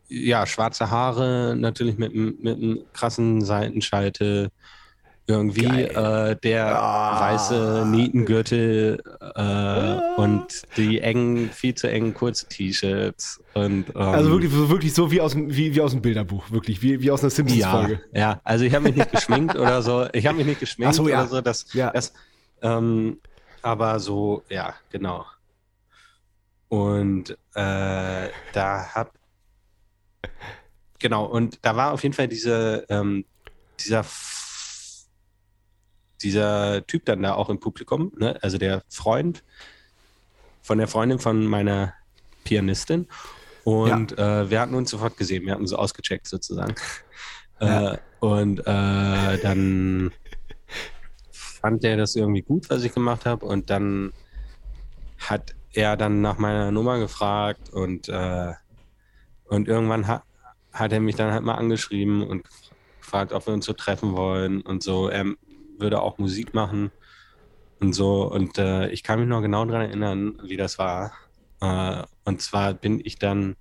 ja, 0.07 0.45
schwarze 0.45 0.89
Haare, 0.89 1.55
natürlich 1.57 1.97
mit, 1.97 2.13
einem- 2.13 2.37
mit 2.41 2.57
einem 2.57 2.79
krassen 2.93 3.41
Seitenscheitel. 3.43 4.49
Irgendwie 5.29 5.65
äh, 5.65 6.37
der 6.41 6.67
Ah. 6.81 7.19
weiße 7.19 7.85
Nietengürtel 7.85 9.03
äh, 9.35 10.21
und 10.21 10.45
die 10.77 11.01
engen, 11.01 11.49
viel 11.49 11.75
zu 11.75 11.89
engen 11.91 12.13
kurzen 12.13 12.47
T-Shirts. 12.47 13.43
Und, 13.53 13.89
ähm, 13.89 13.95
Also 13.97 14.31
wirklich, 14.31 14.53
so- 14.53 14.69
wirklich 14.69 14.93
so 14.93 15.11
wie 15.11 15.19
aus, 15.19 15.33
dem- 15.33 15.53
wie, 15.53 15.75
wie 15.75 15.81
aus 15.81 15.91
dem 15.91 16.01
Bilderbuch, 16.01 16.49
wirklich, 16.51 16.81
wie, 16.81 17.01
wie 17.01 17.11
aus 17.11 17.19
einer 17.23 17.29
ja, 17.31 17.35
Simpsons-Folge. 17.35 18.01
ja, 18.13 18.39
also 18.45 18.63
ich 18.63 18.73
habe 18.73 18.85
mich 18.85 18.95
nicht 18.95 19.11
geschminkt 19.11 19.57
oder 19.57 19.81
so. 19.81 20.07
Ich 20.13 20.25
habe 20.25 20.37
mich 20.37 20.45
nicht 20.47 20.61
geschminkt 20.61 20.95
so, 20.95 21.09
ja. 21.09 21.19
oder 21.19 21.27
so. 21.27 21.41
Das, 21.41 21.73
Ja. 21.73 21.91
das, 21.91 22.13
ähm, 22.61 23.19
aber 23.61 23.99
so, 23.99 24.43
ja, 24.47 24.75
genau. 24.91 25.25
Und 26.69 27.31
äh, 27.53 28.29
da 28.53 28.85
hab 28.95 29.11
genau 30.99 31.25
und 31.25 31.59
da 31.61 31.75
war 31.75 31.93
auf 31.93 32.03
jeden 32.03 32.13
Fall 32.13 32.27
diese 32.27 32.85
ähm, 32.89 33.25
dieser 33.79 34.05
dieser 36.21 36.85
Typ 36.87 37.05
dann 37.05 37.21
da 37.21 37.33
auch 37.33 37.49
im 37.49 37.59
Publikum, 37.59 38.11
ne? 38.17 38.37
also 38.41 38.57
der 38.57 38.83
Freund 38.89 39.43
von 40.61 40.77
der 40.77 40.87
Freundin 40.87 41.19
von 41.19 41.45
meiner 41.45 41.93
Pianistin. 42.43 43.07
Und 43.63 44.17
äh, 44.17 44.49
wir 44.49 44.61
hatten 44.61 44.75
uns 44.75 44.91
sofort 44.91 45.17
gesehen, 45.17 45.45
wir 45.45 45.53
hatten 45.53 45.63
uns 45.63 45.73
ausgecheckt 45.73 46.27
sozusagen. 46.27 46.75
Ja. 47.59 47.93
Äh, 47.93 47.97
und 48.19 48.59
äh, 48.59 49.41
dann 49.41 50.11
fand 51.31 51.83
er 51.83 51.97
das 51.97 52.15
irgendwie 52.15 52.43
gut, 52.43 52.69
was 52.69 52.83
ich 52.83 52.93
gemacht 52.93 53.25
habe. 53.25 53.47
Und 53.47 53.71
dann 53.71 54.13
hat 55.17 55.55
er 55.73 55.97
dann 55.97 56.21
nach 56.21 56.37
meiner 56.37 56.69
Nummer 56.69 56.99
gefragt 56.99 57.71
und, 57.73 58.09
äh, 58.09 58.53
und 59.45 59.67
irgendwann 59.67 60.07
ha 60.07 60.23
hat 60.80 60.91
er 60.91 60.99
mich 60.99 61.15
dann 61.15 61.32
halt 61.32 61.43
mal 61.43 61.55
angeschrieben 61.55 62.23
und 62.23 62.45
gefragt, 62.99 63.32
ob 63.32 63.47
wir 63.47 63.53
uns 63.53 63.65
so 63.65 63.73
treffen 63.73 64.15
wollen 64.15 64.61
und 64.61 64.84
so. 64.84 65.09
Er 65.09 65.25
würde 65.80 66.01
auch 66.01 66.17
Musik 66.17 66.53
machen 66.53 66.91
und 67.80 67.93
so. 67.93 68.30
Und 68.32 68.57
äh, 68.57 68.89
ich 68.89 69.03
kann 69.03 69.19
mich 69.19 69.28
noch 69.28 69.41
genau 69.41 69.65
daran 69.65 69.88
erinnern, 69.88 70.39
wie 70.43 70.57
das 70.57 70.78
war. 70.78 71.13
Äh, 71.61 72.03
und 72.25 72.41
zwar 72.41 72.73
bin 72.73 73.01
ich 73.03 73.17
dann, 73.17 73.55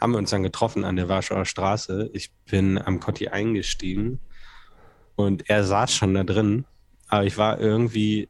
haben 0.00 0.12
wir 0.12 0.18
uns 0.18 0.30
dann 0.30 0.42
getroffen 0.42 0.84
an 0.84 0.96
der 0.96 1.08
Warschauer 1.08 1.44
Straße. 1.44 2.10
Ich 2.12 2.32
bin 2.50 2.78
am 2.78 3.00
Kotti 3.00 3.28
eingestiegen 3.28 4.20
und 5.16 5.48
er 5.50 5.64
saß 5.64 5.94
schon 5.94 6.14
da 6.14 6.24
drin. 6.24 6.64
Aber 7.08 7.24
ich 7.24 7.36
war 7.36 7.60
irgendwie, 7.60 8.28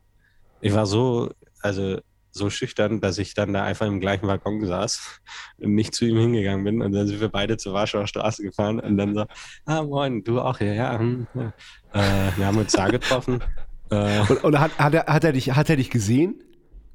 ich 0.60 0.72
war 0.72 0.86
so, 0.86 1.30
also 1.60 2.00
so 2.30 2.50
schüchtern, 2.50 3.00
dass 3.00 3.18
ich 3.18 3.34
dann 3.34 3.52
da 3.52 3.64
einfach 3.64 3.86
im 3.86 4.00
gleichen 4.00 4.26
Waggon 4.26 4.64
saß 4.64 5.20
und 5.58 5.74
nicht 5.74 5.94
zu 5.94 6.04
ihm 6.04 6.18
hingegangen 6.18 6.64
bin. 6.64 6.82
Und 6.82 6.92
dann 6.92 7.06
sind 7.06 7.20
wir 7.20 7.28
beide 7.28 7.56
zur 7.56 7.72
Warschauer 7.72 8.06
Straße 8.06 8.42
gefahren 8.42 8.80
und 8.80 8.96
dann 8.96 9.14
so, 9.14 9.24
ah 9.66 9.82
moin, 9.82 10.22
du 10.24 10.40
auch 10.40 10.58
hier, 10.58 10.74
ja. 10.74 10.98
Hm, 10.98 11.26
ja. 11.34 11.52
Äh, 11.92 12.32
wir 12.36 12.46
haben 12.46 12.58
uns 12.58 12.72
da 12.72 12.88
getroffen. 12.88 13.40
Äh, 13.90 14.20
Und, 14.20 14.44
und 14.44 14.60
hat, 14.60 14.78
hat, 14.78 14.94
er, 14.94 15.06
hat, 15.06 15.24
er 15.24 15.32
dich, 15.32 15.50
hat 15.52 15.68
er 15.68 15.76
dich 15.76 15.90
gesehen? 15.90 16.42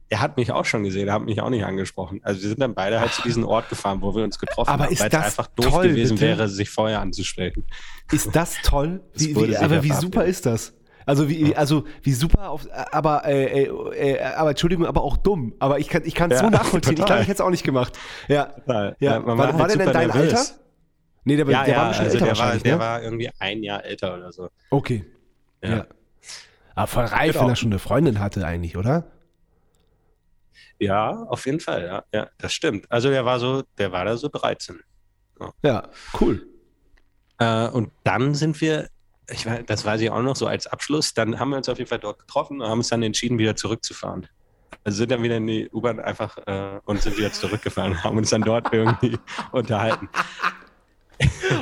er 0.09 0.21
hat 0.21 0.37
mich 0.37 0.51
auch 0.51 0.65
schon 0.65 0.83
gesehen, 0.83 1.07
er 1.07 1.15
hat 1.15 1.23
mich 1.23 1.41
auch 1.41 1.49
nicht 1.49 1.65
angesprochen. 1.65 2.19
Also 2.23 2.41
wir 2.41 2.49
sind 2.49 2.61
dann 2.61 2.75
beide 2.75 2.99
halt 2.99 3.11
zu 3.13 3.23
diesem 3.23 3.43
Ort 3.43 3.69
gefahren, 3.69 4.01
wo 4.01 4.15
wir 4.15 4.23
uns 4.23 4.37
getroffen 4.37 4.69
Aber 4.69 4.85
haben, 4.85 4.99
weil 4.99 5.07
es 5.07 5.13
einfach 5.15 5.47
doof 5.47 5.69
toll, 5.69 5.87
gewesen 5.89 6.15
bitte? 6.15 6.21
wäre, 6.21 6.47
sich 6.47 6.69
vorher 6.69 7.01
anzusprechen. 7.01 7.65
Ist 8.11 8.35
das 8.35 8.55
toll? 8.63 9.01
Wie, 9.15 9.35
wie, 9.35 9.57
aber 9.57 9.83
wie 9.83 9.91
super 9.93 10.25
ist 10.25 10.45
das? 10.45 10.73
Also 11.05 11.29
wie, 11.29 11.55
also 11.55 11.85
wie 12.01 12.13
super 12.13 12.49
auf, 12.49 12.67
aber, 12.91 13.25
äh, 13.25 13.63
äh, 13.65 14.13
äh, 14.13 14.21
aber 14.23 14.51
Entschuldigung, 14.51 14.85
aber 14.85 15.03
auch 15.03 15.17
dumm. 15.17 15.53
Aber 15.59 15.79
ich 15.79 15.87
kann, 15.87 16.03
ich 16.05 16.15
kann 16.15 16.31
es 16.31 16.39
Ja, 16.41 16.45
so 16.45 16.49
nachvollziehen. 16.49 16.97
Ich 16.97 17.05
glaube, 17.05 17.21
ich 17.21 17.27
hätte 17.27 17.33
es 17.35 17.41
auch 17.41 17.49
nicht 17.51 17.63
gemacht. 17.63 17.97
Ja, 18.27 18.45
Total. 18.45 18.95
ja. 18.99 19.19
man 19.19 19.37
war, 19.37 19.53
war, 19.53 19.59
halt 19.59 19.71
der 19.71 19.85
denn 19.85 19.93
dein 19.93 20.07
nervös. 20.07 20.33
Alter? 20.33 20.61
Nee, 21.25 21.35
der, 21.37 21.47
Ja, 21.47 21.63
der 21.63 21.73
ja, 21.73 21.79
war 21.79 21.85
ein 21.85 21.89
bisschen 21.89 22.05
also 22.05 22.17
älter 22.17 22.25
der, 22.25 22.37
war, 22.37 22.57
der 22.57 22.73
ne? 22.73 22.79
war 22.79 23.03
irgendwie 23.03 23.29
ein 23.39 23.63
Jahr 23.63 23.83
älter 23.83 24.15
oder 24.15 24.31
so. 24.31 24.49
Okay. 24.71 25.05
Ja. 25.63 25.69
Ja. 25.69 25.85
Aber 26.75 26.87
voll 26.87 27.05
reif, 27.05 27.31
Genau. 27.33 27.43
wenn 27.45 27.49
er 27.51 27.55
schon 27.55 27.71
eine 27.71 27.79
Freundin 27.79 28.19
hatte 28.19 28.45
eigentlich, 28.45 28.75
oder? 28.75 29.05
Ja, 30.79 31.23
auf 31.29 31.45
jeden 31.45 31.59
Fall, 31.61 31.85
ja, 31.85 32.03
ja, 32.13 32.29
das 32.37 32.53
stimmt. 32.53 32.91
Also 32.91 33.09
der 33.09 33.23
war 33.25 33.39
so, 33.39 33.63
der 33.77 33.91
war 33.91 34.03
da 34.05 34.17
so 34.17 34.27
13. 34.27 34.79
Ja, 35.63 35.87
cool. 36.19 36.45
Äh, 37.39 37.67
und 37.69 37.91
dann 38.03 38.35
sind 38.35 38.59
wir, 38.61 38.89
ich 39.29 39.45
weiß, 39.45 39.63
das 39.65 39.85
weiß 39.85 40.01
ich 40.01 40.09
auch 40.09 40.21
noch 40.21 40.35
so 40.35 40.47
als 40.47 40.67
Abschluss, 40.67 41.13
dann 41.13 41.39
haben 41.39 41.49
wir 41.49 41.57
uns 41.57 41.69
auf 41.69 41.77
jeden 41.77 41.89
Fall 41.89 41.99
dort 41.99 42.19
getroffen 42.19 42.61
und 42.61 42.67
haben 42.67 42.79
uns 42.79 42.89
dann 42.89 43.03
entschieden, 43.03 43.37
wieder 43.37 43.55
zurückzufahren. 43.55 44.27
Also 44.83 44.97
sind 44.97 45.11
dann 45.11 45.23
wieder 45.23 45.37
in 45.37 45.47
die 45.47 45.69
U-Bahn 45.71 45.99
einfach 45.99 46.37
äh, 46.45 46.79
und 46.85 47.01
sind 47.01 47.17
wieder 47.17 47.31
zurückgefahren, 47.31 48.03
haben 48.03 48.17
uns 48.17 48.29
dann 48.29 48.41
dort 48.41 48.71
irgendwie 48.71 49.17
unterhalten. 49.51 50.09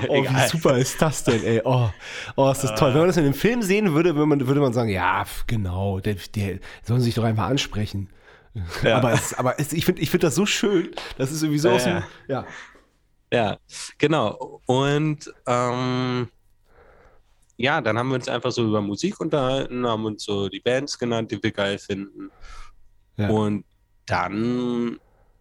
Oh, 0.08 0.24
wie 0.24 0.48
super 0.48 0.78
ist 0.80 1.00
das 1.00 1.24
denn, 1.24 1.44
ey? 1.44 1.62
Oh, 1.64 1.88
oh 2.36 2.50
ist 2.50 2.64
das 2.64 2.74
toll. 2.74 2.92
Wenn 2.92 3.02
man 3.02 3.08
das 3.08 3.18
in 3.18 3.24
einem 3.24 3.36
Film 3.36 3.62
sehen 3.62 3.94
würde, 3.94 4.16
würde 4.16 4.26
man, 4.26 4.48
würde 4.48 4.60
man 4.60 4.74
sagen, 4.74 4.90
ja, 4.90 5.26
genau, 5.46 6.00
der, 6.00 6.16
der 6.36 6.58
sollen 6.82 7.02
sich 7.02 7.14
doch 7.14 7.24
einfach 7.24 7.46
ansprechen. 7.46 8.10
Ja. 8.82 8.98
Aber, 8.98 9.14
es, 9.14 9.34
aber 9.34 9.60
es, 9.60 9.72
ich 9.74 9.86
finde 9.86 10.02
ich 10.02 10.10
find 10.10 10.24
das 10.24 10.36
so 10.36 10.46
schön. 10.48 10.90
Das 11.18 11.32
ist 11.32 11.44
irgendwie 11.44 11.60
so 11.60 11.70
Ja, 11.70 11.76
aus 11.76 11.84
dem, 11.84 11.94
ja. 11.94 12.04
ja. 12.28 12.46
Ja, 13.32 13.58
genau. 13.98 14.62
Und 14.68 15.34
ähm, 15.48 16.30
ja, 17.58 17.82
dann 17.82 17.98
haben 17.98 18.10
wir 18.10 18.16
uns 18.16 18.28
einfach 18.28 18.52
so 18.52 18.66
über 18.66 18.82
Musik 18.82 19.20
unterhalten, 19.20 19.86
haben 19.86 20.06
uns 20.06 20.24
so 20.24 20.50
die 20.50 20.60
Bands 20.60 20.98
genannt, 20.98 21.32
die 21.32 21.42
wir 21.42 21.52
geil 21.52 21.78
finden. 21.78 22.32
Ja. 23.18 23.30
Und 23.30 23.66
dann 24.06 25.00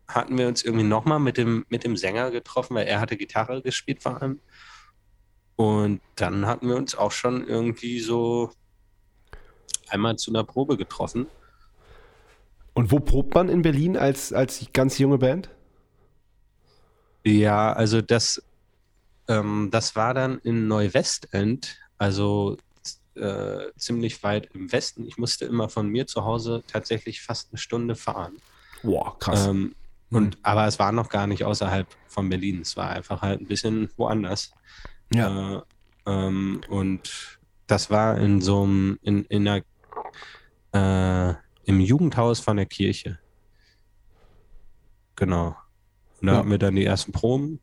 hatten 0.08 0.36
wir 0.36 0.46
uns 0.46 0.62
irgendwie 0.62 0.84
nochmal 0.84 1.20
mit 1.20 1.36
dem, 1.36 1.64
mit 1.68 1.84
dem 1.84 1.96
Sänger 1.96 2.30
getroffen, 2.30 2.74
weil 2.74 2.86
er 2.86 3.00
hatte 3.00 3.16
Gitarre 3.16 3.62
gespielt 3.62 4.02
vor 4.02 4.20
allem. 4.20 4.40
Und 5.56 6.00
dann 6.16 6.46
hatten 6.46 6.68
wir 6.68 6.76
uns 6.76 6.94
auch 6.94 7.12
schon 7.12 7.46
irgendwie 7.46 8.00
so 8.00 8.50
einmal 9.88 10.16
zu 10.16 10.30
einer 10.30 10.44
Probe 10.44 10.76
getroffen. 10.76 11.26
Und 12.74 12.90
wo 12.90 13.00
probt 13.00 13.34
man 13.34 13.48
in 13.48 13.62
Berlin 13.62 13.96
als, 13.96 14.32
als 14.32 14.66
ganz 14.72 14.98
junge 14.98 15.18
Band? 15.18 15.50
Ja, 17.24 17.72
also 17.72 18.00
das, 18.00 18.42
ähm, 19.28 19.68
das 19.70 19.94
war 19.94 20.14
dann 20.14 20.38
in 20.38 20.66
Neuwestend, 20.68 21.78
also 22.02 22.56
äh, 23.14 23.70
ziemlich 23.76 24.22
weit 24.24 24.48
im 24.54 24.72
Westen. 24.72 25.06
Ich 25.06 25.18
musste 25.18 25.44
immer 25.44 25.68
von 25.68 25.88
mir 25.88 26.06
zu 26.08 26.24
Hause 26.24 26.64
tatsächlich 26.66 27.22
fast 27.22 27.50
eine 27.52 27.58
Stunde 27.58 27.94
fahren. 27.94 28.38
Boah, 28.82 29.16
krass. 29.20 29.46
Ähm, 29.46 29.76
und, 30.10 30.36
aber 30.42 30.66
es 30.66 30.78
war 30.80 30.90
noch 30.90 31.08
gar 31.08 31.26
nicht 31.28 31.44
außerhalb 31.44 31.86
von 32.08 32.28
Berlin. 32.28 32.62
Es 32.62 32.76
war 32.76 32.90
einfach 32.90 33.22
halt 33.22 33.40
ein 33.40 33.46
bisschen 33.46 33.88
woanders. 33.96 34.52
ja. 35.14 35.58
Äh, 35.58 35.62
ähm, 36.04 36.60
und 36.68 37.38
das 37.68 37.88
war 37.88 38.18
in 38.18 38.40
so 38.40 38.64
einem, 38.64 38.98
in, 39.02 39.24
in 39.26 39.46
einer, 39.46 39.62
äh, 40.72 41.34
im 41.64 41.78
Jugendhaus 41.78 42.40
von 42.40 42.56
der 42.56 42.66
Kirche. 42.66 43.20
Genau. 45.14 45.54
Und 46.20 46.26
da 46.26 46.32
Ja. 46.32 46.38
hatten 46.40 46.50
wir 46.50 46.58
dann 46.58 46.74
die 46.74 46.84
ersten 46.84 47.12
Proben. 47.12 47.60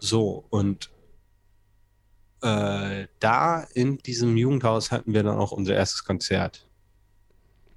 So, 0.00 0.44
und 0.50 0.90
äh, 2.42 3.06
da 3.20 3.66
in 3.74 3.98
diesem 3.98 4.36
Jugendhaus 4.36 4.90
hatten 4.90 5.12
wir 5.14 5.22
dann 5.22 5.38
auch 5.38 5.52
unser 5.52 5.74
erstes 5.74 6.04
Konzert. 6.04 6.66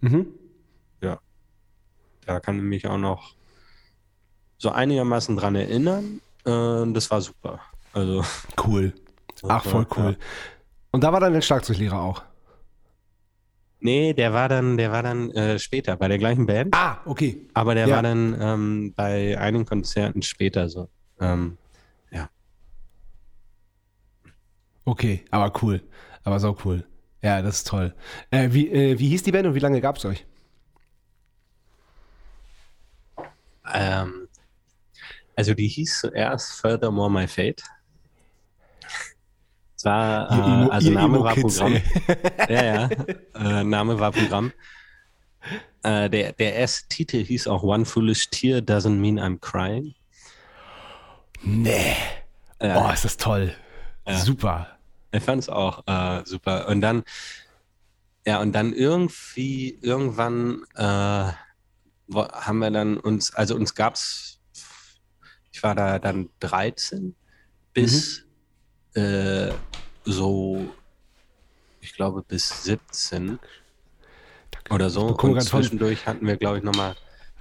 Mhm. 0.02 0.28
Da 2.28 2.40
kann 2.40 2.58
ich 2.58 2.64
mich 2.64 2.88
auch 2.88 2.98
noch 2.98 3.36
so 4.58 4.72
einigermaßen 4.72 5.36
dran 5.38 5.54
erinnern. 5.54 6.22
Äh, 6.44 6.92
das 6.92 7.12
war 7.12 7.22
super. 7.22 7.60
Also, 7.94 8.24
Cool. 8.66 8.94
Ach, 9.48 9.64
voll 9.64 9.86
Ja. 9.92 9.98
cool. 9.98 10.18
Und 10.90 11.04
da 11.04 11.14
war 11.14 11.20
dann 11.20 11.34
der 11.34 11.42
Schlagzeuglehrer 11.42 12.02
auch. 12.02 12.24
nee, 13.80 14.14
der 14.14 14.34
war 14.34 14.50
dann, 14.50 14.76
der 14.78 14.92
war 14.92 15.04
dann 15.04 15.30
äh, 15.32 15.60
später 15.60 15.96
bei 15.98 16.08
der 16.08 16.18
gleichen 16.18 16.48
Band. 16.48 16.74
Ah, 16.76 16.98
okay. 17.06 17.46
Aber 17.54 17.76
der 17.76 17.88
Ja. 17.88 17.96
war 17.98 18.02
dann 18.02 18.36
ähm, 18.42 18.94
bei 18.96 19.38
einigen 19.38 19.66
Konzerten 19.66 20.24
später 20.24 20.68
so. 20.68 20.90
Ähm, 21.20 21.60
Okay, 24.86 25.26
aber 25.32 25.52
cool. 25.62 25.82
Aber 26.24 26.40
so 26.40 26.56
cool. 26.64 26.86
Ja, 27.22 27.42
das 27.42 27.58
ist 27.58 27.68
toll. 27.68 27.96
Äh, 28.30 28.50
wie, 28.52 28.70
äh, 28.70 29.00
wie 29.00 29.10
hieß 29.10 29.24
die 29.24 29.32
Band 29.32 29.48
und 29.48 29.56
wie 29.56 29.60
lange 29.60 29.82
gab 29.82 29.98
es 29.98 30.06
euch? 30.06 30.26
ähm, 33.74 34.28
also 35.36 35.54
die 35.54 35.68
hieß 35.68 36.02
zuerst 36.02 36.62
Furthermore 36.62 37.12
My 37.12 37.28
Fate. 37.28 37.64
Es 39.78 39.84
war, 39.84 40.32
äh, 40.32 40.70
also 40.72 40.90
Name 40.90 41.22
war 41.22 41.36
Programm. 41.36 41.82
Ja, 42.50 42.64
ja. 42.64 42.90
Äh, 43.36 43.64
Name 43.66 44.00
war 44.00 44.14
Programm. 44.14 44.54
Äh, 45.84 46.10
der, 46.10 46.32
der 46.32 46.56
erste 46.56 46.88
Titel 46.88 47.24
hieß 47.24 47.48
auch 47.48 47.62
One 47.62 47.84
Foolish 47.84 48.30
Tear 48.30 48.60
Doesn't 48.60 48.96
Mean 48.96 49.20
I'm 49.20 49.38
Crying. 49.38 49.94
Nee. 51.44 51.98
Oh, 52.62 52.90
ist 52.94 53.04
das 53.04 53.18
toll. 53.18 53.54
Super. 54.08 54.75
Ich 55.16 55.24
fand 55.24 55.42
es 55.42 55.50
auch 55.50 55.84
äh, 55.88 56.24
super. 56.26 56.68
Und 56.68 56.82
dann, 56.82 57.04
ja, 58.26 58.42
und 58.42 58.54
dann 58.54 58.74
irgendwie, 58.74 59.78
irgendwann 59.82 60.64
äh, 60.76 61.32
haben 62.14 62.60
wir 62.60 62.72
dann 62.72 62.98
uns, 62.98 63.34
also 63.34 63.56
uns 63.56 63.76
gab's, 63.76 64.40
ich 65.52 65.64
war 65.64 65.76
da 65.76 66.00
dann 66.00 66.30
13 66.40 67.16
bis 67.74 68.26
äh, 68.94 69.52
so, 70.04 70.70
ich 71.82 71.94
glaube 71.94 72.24
bis 72.24 72.64
17 72.64 73.40
oder 74.70 74.90
so. 74.90 75.08
Und 75.08 75.42
zwischendurch 75.42 76.06
hatten 76.08 76.28
wir, 76.28 76.38
glaube 76.38 76.58
ich, 76.58 76.64
nochmal 76.64 76.96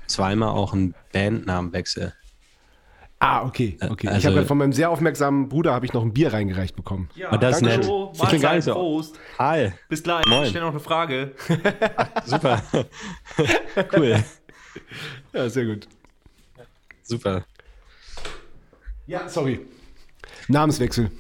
zweimal 0.07 0.51
auch 0.51 0.73
einen 0.73 0.95
Bandnamenwechsel. 1.13 2.15
Ah, 3.27 3.43
okay. 3.47 3.79
okay. 3.81 4.07
ich 4.07 4.11
also- 4.13 4.27
habe 4.27 4.35
gerade 4.35 4.47
von 4.47 4.59
meinem 4.59 4.75
sehr 4.75 4.91
aufmerksamen 4.91 5.49
Bruder 5.49 5.73
habe 5.73 5.87
ich 5.87 5.95
noch 5.95 6.03
ein 6.03 6.13
Bier 6.13 6.33
reingereicht 6.35 6.77
bekommen. 6.77 7.09
Ja, 7.15 7.31
Und 7.31 7.43
das 7.43 7.57
ist 7.57 7.63
danke. 7.63 7.77
nett. 7.79 7.85
So, 7.87 8.13
Ich 8.23 8.31
bin 8.43 8.61
so- 8.63 8.73
Prost. 8.75 9.19
Hi, 9.39 9.73
Bis 9.89 10.03
gleich. 10.03 10.27
Moin. 10.27 10.43
Ich 10.43 10.51
stelle 10.51 10.67
noch 10.67 10.73
eine 10.73 10.81
Frage. 10.81 11.33
super. 12.27 12.63
cool, 13.97 14.23
Ja, 15.33 15.49
sehr 15.49 15.65
gut. 15.65 15.89
super. 17.03 17.45
Ja, 19.07 19.27
sorry. 19.29 19.61
Namenswechsel. 20.49 21.11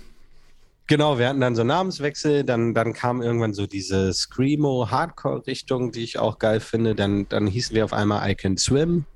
Genau, 0.86 1.18
wir 1.18 1.28
hatten 1.28 1.40
dann 1.40 1.54
so 1.54 1.62
einen 1.62 1.68
Namenswechsel, 1.68 2.44
dann, 2.44 2.74
dann 2.74 2.92
kam 2.92 3.22
irgendwann 3.22 3.54
so 3.54 3.66
diese 3.66 4.12
Screamo-Hardcore-Richtung, 4.12 5.90
die 5.92 6.04
ich 6.04 6.18
auch 6.18 6.38
geil 6.38 6.60
finde. 6.60 6.94
Dann, 6.94 7.26
dann 7.30 7.46
hießen 7.46 7.74
wir 7.74 7.86
auf 7.86 7.94
einmal 7.94 8.30
I 8.30 8.34
Can 8.34 8.58
Swim. 8.58 9.06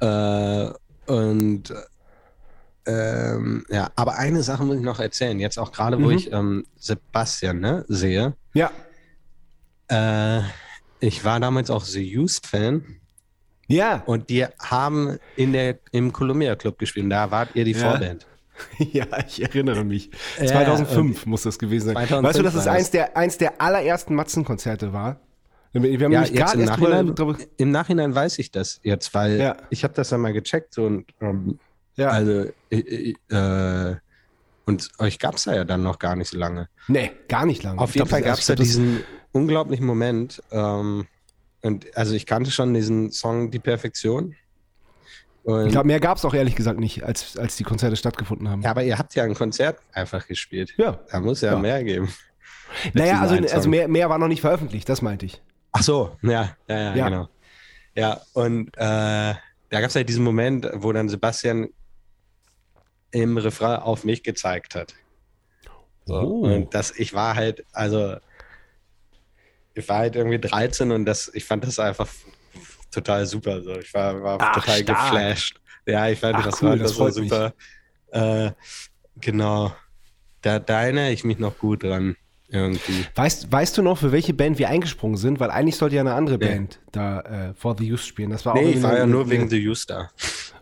Äh, 0.00 0.70
und 1.12 1.72
ähm, 2.86 3.64
ja, 3.68 3.90
aber 3.94 4.16
eine 4.18 4.42
Sache 4.42 4.64
muss 4.64 4.76
ich 4.76 4.82
noch 4.82 4.98
erzählen, 4.98 5.38
jetzt 5.38 5.58
auch 5.58 5.70
gerade, 5.72 5.98
wo 6.02 6.06
Mhm. 6.06 6.10
ich 6.16 6.32
ähm, 6.32 6.64
Sebastian 6.76 7.60
ne, 7.60 7.84
sehe. 7.88 8.34
Ja. 8.54 8.70
Äh, 9.88 10.40
ich 11.00 11.24
war 11.24 11.38
damals 11.40 11.70
auch 11.70 11.84
The 11.84 12.18
Used-Fan 12.18 12.84
Ja. 13.68 14.02
und 14.06 14.30
die 14.30 14.44
haben 14.58 15.18
in 15.36 15.52
der, 15.52 15.78
im 15.92 16.12
Columbia 16.12 16.56
Club 16.56 16.78
gespielt. 16.78 17.04
Und 17.04 17.10
Da 17.10 17.30
wart 17.30 17.50
ihr 17.54 17.64
die 17.64 17.72
Ja. 17.72 17.90
Vorband. 17.90 18.26
Ja, 18.78 19.06
ich 19.26 19.42
erinnere 19.42 19.82
mich. 19.84 20.10
Ja, 20.38 20.46
2005 20.46 21.26
muss 21.26 21.42
das 21.42 21.58
gewesen 21.58 21.86
sein. 21.94 22.06
2005 22.06 22.22
weißt 22.28 22.38
du, 22.38 22.42
dass 22.42 22.54
es 22.54 22.66
eins 22.66 22.90
der, 22.90 23.16
eins 23.16 23.38
der 23.38 23.60
allerersten 23.60 24.14
Matzen-Konzerte 24.14 24.92
war? 24.92 25.18
Wir 25.72 26.04
haben 26.04 26.12
Ja, 26.12 26.24
jetzt 26.24 26.54
im 26.54 26.64
Nachhinein, 26.66 27.14
drüber. 27.14 27.36
im 27.56 27.70
Nachhinein 27.70 28.14
weiß 28.14 28.38
ich 28.38 28.50
das 28.50 28.80
jetzt, 28.82 29.14
weil 29.14 29.38
Ja. 29.40 29.56
ich 29.70 29.84
habe 29.84 29.94
das 29.94 30.10
dann 30.10 30.20
mal 30.20 30.32
gecheckt 30.32 30.74
so, 30.74 30.84
und 30.84 31.06
ähm, 31.20 31.58
Ja. 31.96 32.08
also 32.10 32.46
äh, 32.70 33.14
äh, 33.30 33.96
und 34.66 34.90
euch 34.98 35.18
gab 35.18 35.36
es 35.36 35.44
da 35.44 35.54
ja 35.54 35.64
dann 35.64 35.82
noch 35.82 35.98
gar 35.98 36.14
nicht 36.14 36.28
so 36.28 36.38
lange. 36.38 36.68
nee, 36.88 37.10
gar 37.28 37.46
nicht 37.46 37.62
lange. 37.62 37.80
Auf 37.80 37.90
Ich 37.90 37.96
jeden 37.96 38.08
Fall 38.08 38.22
gab 38.22 38.38
es 38.38 38.46
da 38.46 38.52
ich 38.52 38.56
glaub, 38.58 38.66
das- 38.66 38.76
diesen 38.76 39.02
unglaublichen 39.32 39.86
Moment 39.86 40.42
ähm, 40.50 41.06
und 41.62 41.96
also 41.96 42.14
ich 42.14 42.26
kannte 42.26 42.50
schon 42.50 42.74
diesen 42.74 43.10
Song 43.10 43.50
Die 43.50 43.58
Perfektion. 43.58 44.34
Und, 45.44 45.66
Ich 45.66 45.72
glaube, 45.72 45.86
mehr 45.88 45.98
gab 46.00 46.18
es 46.18 46.24
auch 46.24 46.34
ehrlich 46.34 46.54
gesagt 46.54 46.78
nicht, 46.78 47.02
als, 47.02 47.36
als 47.36 47.56
die 47.56 47.64
Konzerte 47.64 47.96
stattgefunden 47.96 48.48
haben. 48.48 48.62
ja, 48.62 48.70
aber 48.70 48.84
ihr 48.84 48.96
habt 48.98 49.14
ja 49.16 49.24
ein 49.24 49.34
Konzert 49.34 49.80
einfach 49.92 50.28
gespielt. 50.28 50.74
Ja. 50.76 51.00
Da 51.10 51.18
muss 51.20 51.40
ja, 51.40 51.52
Ja. 51.54 51.58
mehr 51.58 51.82
geben. 51.82 52.12
naja, 52.94 53.22
diesen 53.22 53.42
also, 53.44 53.54
also 53.56 53.68
mehr, 53.68 53.88
mehr 53.88 54.08
war 54.08 54.18
noch 54.18 54.28
nicht 54.28 54.40
veröffentlicht, 54.42 54.88
das 54.88 55.02
meinte 55.02 55.26
ich. 55.26 55.42
Ach 55.72 55.82
so, 55.82 56.16
ja, 56.22 56.56
ja, 56.68 56.78
ja, 56.78 56.94
Ja. 56.96 57.04
genau. 57.08 57.28
Ja, 57.94 58.20
und 58.34 58.68
äh, 58.76 58.80
da 58.80 59.80
gab 59.80 59.84
es 59.84 59.94
halt 59.96 60.08
diesen 60.08 60.24
Moment, 60.24 60.66
wo 60.74 60.92
dann 60.92 61.08
Sebastian 61.08 61.68
im 63.10 63.36
Refrain 63.36 63.80
auf 63.80 64.04
mich 64.04 64.22
gezeigt 64.22 64.74
hat. 64.74 64.94
So, 66.06 66.14
Oh. 66.14 66.40
Und 66.42 66.74
das, 66.74 66.90
ich 66.98 67.12
war 67.14 67.34
halt, 67.34 67.64
also, 67.72 68.16
ich 69.74 69.88
war 69.88 69.98
halt 69.98 70.16
irgendwie 70.16 70.38
13 70.38 70.90
und 70.90 71.04
das, 71.04 71.30
ich 71.34 71.44
fand 71.44 71.64
das 71.64 71.78
einfach 71.78 72.08
total 72.90 73.24
super. 73.26 73.62
So. 73.62 73.78
Ich 73.78 73.92
war, 73.94 74.22
war 74.22 74.38
Ach, 74.40 74.54
total 74.54 74.78
stark. 74.82 74.86
geflasht. 74.98 75.60
Ja, 75.86 76.08
ich 76.08 76.18
fand 76.18 76.36
Ach, 76.36 76.44
das, 76.46 76.62
cool, 76.62 76.68
war, 76.70 76.76
das 76.76 76.90
das 76.90 76.98
war 77.00 77.12
super. 77.12 77.54
Äh, 78.10 78.50
genau. 79.16 79.74
Da, 80.42 80.58
da 80.58 80.82
erinnere 80.82 81.10
ich 81.12 81.24
mich 81.24 81.38
noch 81.38 81.56
gut 81.58 81.82
dran. 81.84 82.16
Irgendwie. 82.52 83.04
Weißt, 83.14 83.50
weißt 83.50 83.78
du 83.78 83.82
noch, 83.82 83.98
für 83.98 84.12
welche 84.12 84.34
Band 84.34 84.58
wir 84.58 84.68
eingesprungen 84.68 85.16
sind? 85.16 85.40
Weil 85.40 85.50
eigentlich 85.50 85.76
sollte 85.76 85.96
ja 85.96 86.02
eine 86.02 86.14
andere 86.14 86.36
Nee. 86.38 86.46
Band 86.46 86.80
da 86.92 87.20
äh, 87.20 87.54
For 87.54 87.74
the 87.78 87.84
Youth 87.86 88.00
spielen. 88.00 88.30
Das 88.30 88.44
war 88.46 88.54
Nee, 88.54 88.66
auch 88.66 88.74
ich 88.76 88.82
war 88.82 88.96
ja 88.96 89.06
nur 89.06 89.30
wegen 89.30 89.48
The 89.48 89.68
Use 89.68 89.86
da. 89.86 90.10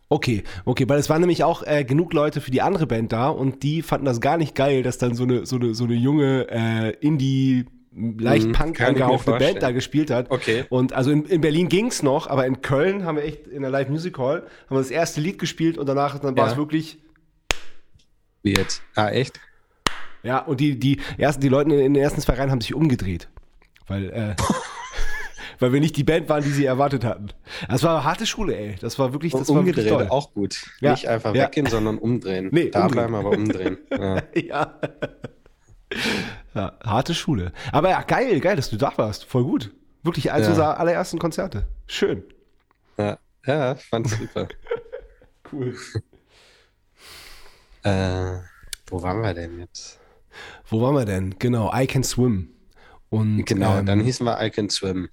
Okay, 0.09 0.43
okay, 0.65 0.89
weil 0.89 0.99
es 0.99 1.09
waren 1.09 1.21
nämlich 1.21 1.45
auch 1.45 1.63
äh, 1.65 1.85
genug 1.85 2.13
Leute 2.13 2.41
für 2.41 2.51
die 2.51 2.63
andere 2.63 2.87
Band 2.87 3.13
da 3.13 3.29
und 3.29 3.63
die 3.63 3.83
fanden 3.83 4.07
das 4.07 4.21
gar 4.21 4.37
nicht 4.39 4.55
geil, 4.55 4.83
dass 4.83 4.99
dann 4.99 5.15
so 5.15 5.23
eine, 5.25 5.47
so 5.47 5.57
eine, 5.57 5.75
so 5.75 5.85
eine 5.85 5.95
junge 5.95 6.47
äh, 6.51 6.91
Indie, 7.01 7.67
leicht 7.93 8.47
Mhm, 8.47 8.53
Punk 8.53 8.81
angehauchte 8.81 9.33
Band 9.33 9.63
da 9.63 9.73
gespielt 9.73 10.11
hat. 10.11 10.31
Okay. 10.31 10.65
Und 10.69 10.93
also 10.93 11.11
in, 11.11 11.25
in 11.27 11.41
Berlin 11.41 11.69
ging's 11.69 12.03
noch, 12.05 12.29
aber 12.29 12.47
in 12.47 12.61
Köln 12.63 13.05
haben 13.05 13.17
wir 13.17 13.25
echt 13.25 13.47
in 13.49 13.63
der 13.63 13.71
Live 13.71 13.89
Music 13.89 14.17
Hall 14.19 14.43
haben 14.69 14.77
wir 14.77 14.79
das 14.79 14.91
erste 14.93 15.21
Lied 15.21 15.39
gespielt 15.41 15.77
und 15.79 15.89
danach 15.89 16.19
dann 16.21 16.37
war 16.37 16.47
Ja. 16.47 16.53
es 16.53 16.57
wirklich 16.57 16.99
Wie 18.43 18.55
jetzt? 18.55 18.83
Ah, 18.95 19.11
echt? 19.11 19.41
Ja 20.23 20.39
und 20.41 20.61
die 20.61 20.79
die 20.79 21.01
ersten 21.19 21.41
die 21.41 21.49
Leute 21.49 21.71
in 21.75 21.95
den 21.95 22.03
ersten 22.03 22.21
zwei 22.21 22.35
Reihen 22.35 22.51
haben 22.51 22.61
sich 22.61 22.75
umgedreht, 22.75 23.29
weil 23.87 24.11
äh, 24.11 24.37
weil 25.59 25.73
wir 25.73 25.81
nicht 25.81 25.97
die 25.97 26.05
Band 26.05 26.29
waren, 26.29 26.43
die 26.43 26.51
sie 26.51 26.65
erwartet 26.65 27.05
hatten. 27.05 27.29
Das 27.69 27.83
war 27.83 27.97
eine 27.97 28.05
harte 28.05 28.27
Schule, 28.27 28.57
ey. 28.57 28.77
Das 28.81 28.99
war 28.99 29.13
wirklich 29.13 29.33
das 29.33 29.49
Und 29.51 29.57
war 29.57 29.67
wirklich 29.67 29.87
umgedreht, 29.91 30.11
auch 30.11 30.33
gut. 30.33 30.67
Ja. 30.81 30.93
Nicht 30.93 31.07
einfach 31.09 31.35
Ja. 31.35 31.45
weggehen, 31.45 31.67
sondern 31.67 31.99
umdrehen. 31.99 32.49
Nee, 32.51 32.71
da 32.71 32.87
umdrehen. 32.87 33.09
bleiben, 33.11 33.15
aber 33.15 33.31
umdrehen. 33.31 33.79
Ja. 33.91 34.23
Ja. 34.35 34.81
ja, 36.55 36.73
harte 36.85 37.15
Schule. 37.15 37.53
Aber 37.73 37.91
ja, 37.91 38.03
geil, 38.03 38.41
geil, 38.41 38.57
dass 38.57 38.71
du 38.71 38.77
da 38.77 38.93
warst. 38.97 39.25
Voll 39.25 39.45
gut. 39.45 39.71
Wirklich 40.03 40.33
eins 40.33 40.49
unserer 40.49 40.79
allerersten 40.81 41.19
Konzerte. 41.19 41.67
Schön. 41.87 42.23
Ja, 42.97 43.19
ja 43.45 43.73
ich 43.75 43.85
fand's 43.85 44.17
super. 44.17 44.49
Cool. 45.53 45.75
äh, 47.83 48.39
wo 48.89 49.03
waren 49.03 49.21
wir 49.23 49.35
denn 49.35 49.59
jetzt? 49.59 50.00
Wo 50.69 50.81
waren 50.81 50.95
wir 50.95 51.05
denn? 51.05 51.35
Genau, 51.39 51.73
I 51.75 51.87
Can 51.87 52.03
Swim. 52.03 52.51
Und, 53.09 53.45
Genau, 53.45 53.79
ähm, 53.79 53.87
dann 53.87 54.01
hießen 54.01 54.25
wir 54.25 54.41
I 54.43 54.51
Can 54.51 54.71
Swim. 54.71 55.09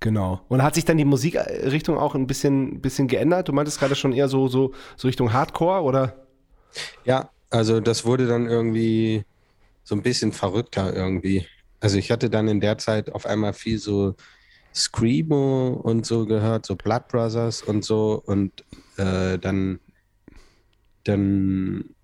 Genau. 0.00 0.40
Und 0.48 0.62
hat 0.62 0.74
sich 0.74 0.84
dann 0.84 0.98
die 0.98 1.04
Musikrichtung 1.04 1.96
auch 1.96 2.14
ein 2.14 2.26
bisschen, 2.26 2.80
bisschen 2.80 3.08
geändert? 3.08 3.48
Du 3.48 3.52
meintest 3.52 3.78
gerade 3.78 3.94
schon 3.94 4.12
eher 4.12 4.28
so, 4.28 4.48
so, 4.48 4.72
so 4.96 5.08
Richtung 5.08 5.32
Hardcore 5.32 5.82
oder? 5.82 6.26
Ja, 7.04 7.30
also 7.50 7.80
das 7.80 8.04
wurde 8.04 8.26
dann 8.26 8.46
irgendwie 8.46 9.24
so 9.84 9.94
ein 9.94 10.02
bisschen 10.02 10.32
verrückter 10.32 10.94
irgendwie. 10.94 11.46
Also 11.80 11.96
ich 11.96 12.10
hatte 12.10 12.28
dann 12.28 12.48
in 12.48 12.60
der 12.60 12.78
Zeit 12.78 13.12
auf 13.12 13.24
einmal 13.24 13.52
viel 13.52 13.78
so 13.78 14.14
Screamo 14.74 15.80
und 15.82 16.04
so 16.04 16.26
gehört, 16.26 16.66
so 16.66 16.76
Blood 16.76 17.08
Brothers 17.08 17.62
und 17.62 17.84
so 17.84 18.22
und 18.26 18.64
äh, 18.98 19.38
dann 19.38 19.80
dann 21.04 21.95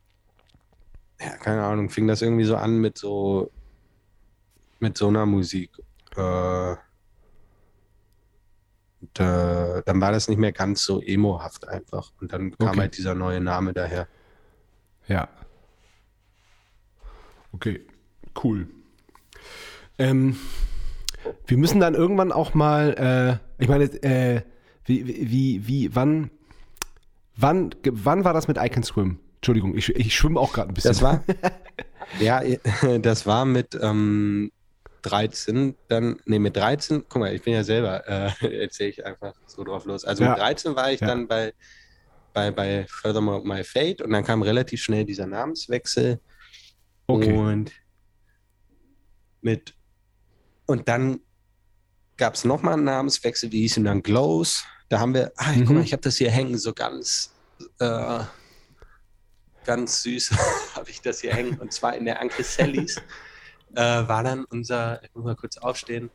ja, 1.25 1.37
keine 1.37 1.63
Ahnung, 1.65 1.91
fing 1.91 2.07
das 2.07 2.23
irgendwie 2.23 2.45
so 2.45 2.57
an 2.57 2.79
mit 2.81 2.99
so 2.99 3.51
mit 4.81 4.99
so 4.99 5.09
einer 5.09 5.27
Musik. 5.27 5.71
Äh, 6.17 6.75
und, 9.01 9.21
äh, 9.21 9.83
dann 9.85 10.01
war 10.01 10.13
das 10.13 10.29
nicht 10.29 10.39
mehr 10.39 10.53
ganz 10.53 10.85
so 10.85 11.01
emohaft 11.01 11.69
einfach. 11.69 12.13
Und 12.21 12.33
dann 12.33 12.57
kam 12.59 12.69
Okay. 12.71 12.81
halt 12.81 12.97
dieser 12.97 13.15
neue 13.15 13.41
Name 13.41 13.73
daher. 13.73 14.09
Ja. 15.09 15.29
Okay, 17.53 17.87
cool. 18.43 18.69
Ähm, 19.99 20.37
wir 21.47 21.57
müssen 21.59 21.81
dann 21.81 21.95
irgendwann 21.95 22.33
auch 22.33 22.55
mal, 22.55 23.41
äh, 23.59 23.63
ich 23.63 23.69
meine, 23.69 23.85
äh, 24.03 24.43
wie, 24.85 25.07
wie, 25.07 25.67
wie, 25.67 25.95
wann, 25.95 26.31
wann, 27.37 27.75
wann 27.85 28.25
war 28.25 28.33
das 28.33 28.49
mit 28.49 28.57
I 28.59 28.69
Can 28.69 28.83
Swim? 28.83 29.19
Entschuldigung, 29.43 29.77
ich, 29.77 29.89
ich 29.89 30.15
schwimme 30.15 30.39
auch 30.39 30.53
gerade 30.53 30.71
ein 30.71 30.75
bisschen. 30.75 30.93
Das 30.93 31.03
war, 31.03 31.25
ja, 32.21 32.41
das 33.01 33.27
war 33.27 33.45
mit 33.45 33.77
ähm, 33.81 34.53
13, 35.03 35.77
dann, 35.89 36.21
nee, 36.27 36.39
mit 36.39 36.57
13, 36.57 37.03
guck 37.09 37.19
mal, 37.21 37.35
ich 37.35 37.43
bin 37.43 37.55
ja 37.55 37.65
selber, 37.65 38.07
äh, 38.07 38.31
erzähle 38.63 38.91
ich 38.91 39.05
einfach 39.05 39.33
so 39.47 39.65
drauf 39.65 39.85
los. 39.85 40.05
Also 40.05 40.23
Ja. 40.23 40.31
mit 40.31 40.39
13 40.39 40.77
war 40.77 40.93
ich 40.93 41.01
Ja. 41.01 41.09
dann 41.09 41.27
bei, 41.27 41.53
bei, 42.33 42.53
bei 42.53 42.87
Furthermore 42.89 43.43
My 43.45 43.65
Fate 43.65 44.01
und 44.03 44.13
dann 44.13 44.23
kam 44.23 44.43
relativ 44.43 44.81
schnell 44.81 45.05
dieser 45.05 45.27
Namenswechsel 45.27 46.21
Okay. 47.09 47.37
und 47.37 47.73
mit, 49.41 49.75
und 50.67 50.87
dann 50.89 51.19
gab 52.17 52.35
es 52.35 52.45
nochmal 52.45 52.75
einen 52.75 52.85
Namenswechsel, 52.85 53.51
die 53.51 53.63
hießen 53.63 53.83
dann 53.85 54.05
Glows. 54.05 54.65
Da 54.89 55.01
haben 55.01 55.15
wir, 55.15 55.33
ah, 55.37 55.53
guck 55.59 55.69
Mhm. 55.71 55.75
mal, 55.75 55.83
ich 55.83 55.93
habe 55.93 56.03
das 56.03 56.17
hier 56.17 56.31
hängen, 56.31 56.57
so 56.59 56.73
ganz, 56.73 57.37
äh, 57.81 58.21
ganz 59.65 60.03
süß 60.03 60.31
habe 60.77 60.91
ich 60.91 61.01
das 61.01 61.21
hier 61.21 61.33
hängen. 61.35 61.59
Und 61.59 61.73
zwar 61.73 61.95
in 61.97 62.05
der 62.05 62.21
Anke 62.21 62.43
Sallys 62.45 62.97
äh, 63.75 63.81
war 63.81 64.23
dann 64.23 64.45
unser, 64.45 65.03
ich 65.05 65.15
muss 65.15 65.25
mal 65.25 65.37
kurz 65.37 65.57
aufstehen, 65.59 66.11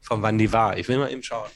von 0.00 0.22
wann 0.22 0.38
die 0.38 0.52
war. 0.52 0.76
Ich 0.78 0.88
will 0.88 0.98
mal 0.98 1.10
eben 1.10 1.22
schauen. 1.22 1.48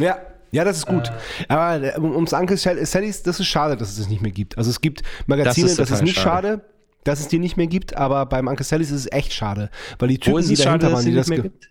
Ja, 0.00 0.18
ja, 0.50 0.64
das 0.64 0.78
ist 0.78 0.86
gut. 0.86 1.12
Aber 1.48 1.82
äh, 1.82 1.96
um- 1.98 2.14
ums 2.14 2.32
Uncle 2.32 2.56
Sal- 2.56 2.84
Sallys, 2.86 3.22
das 3.22 3.38
ist 3.40 3.46
schade, 3.46 3.76
dass 3.76 3.90
es 3.90 3.98
das 3.98 4.08
nicht 4.08 4.22
mehr 4.22 4.30
gibt. 4.32 4.56
Also 4.56 4.70
es 4.70 4.80
gibt 4.80 5.02
Magazine, 5.26 5.66
Das 5.68 5.76
das 5.76 5.86
ist 5.88 5.90
ist, 5.90 5.90
total 5.98 6.04
nicht 6.04 6.18
schade. 6.18 6.48
schade. 6.48 6.64
dass 7.04 7.20
es 7.20 7.28
die 7.28 7.38
nicht 7.38 7.56
mehr 7.56 7.66
gibt, 7.66 7.96
aber 7.96 8.26
beim 8.26 8.46
Uncle 8.48 8.64
Sallys 8.64 8.90
ist 8.90 9.06
es 9.06 9.12
echt 9.12 9.32
schade. 9.32 9.70
Weil 9.98 10.08
die 10.08 10.18
Typen, 10.18 10.38
ist 10.40 10.48
die 10.48 10.54
es 10.54 10.62
schade, 10.62 10.78
dahinter 10.78 10.88
dass 10.88 10.96
waren, 10.98 11.04
die 11.04 11.10
nicht 11.16 11.28
das 11.30 11.42
gibt? 11.42 11.70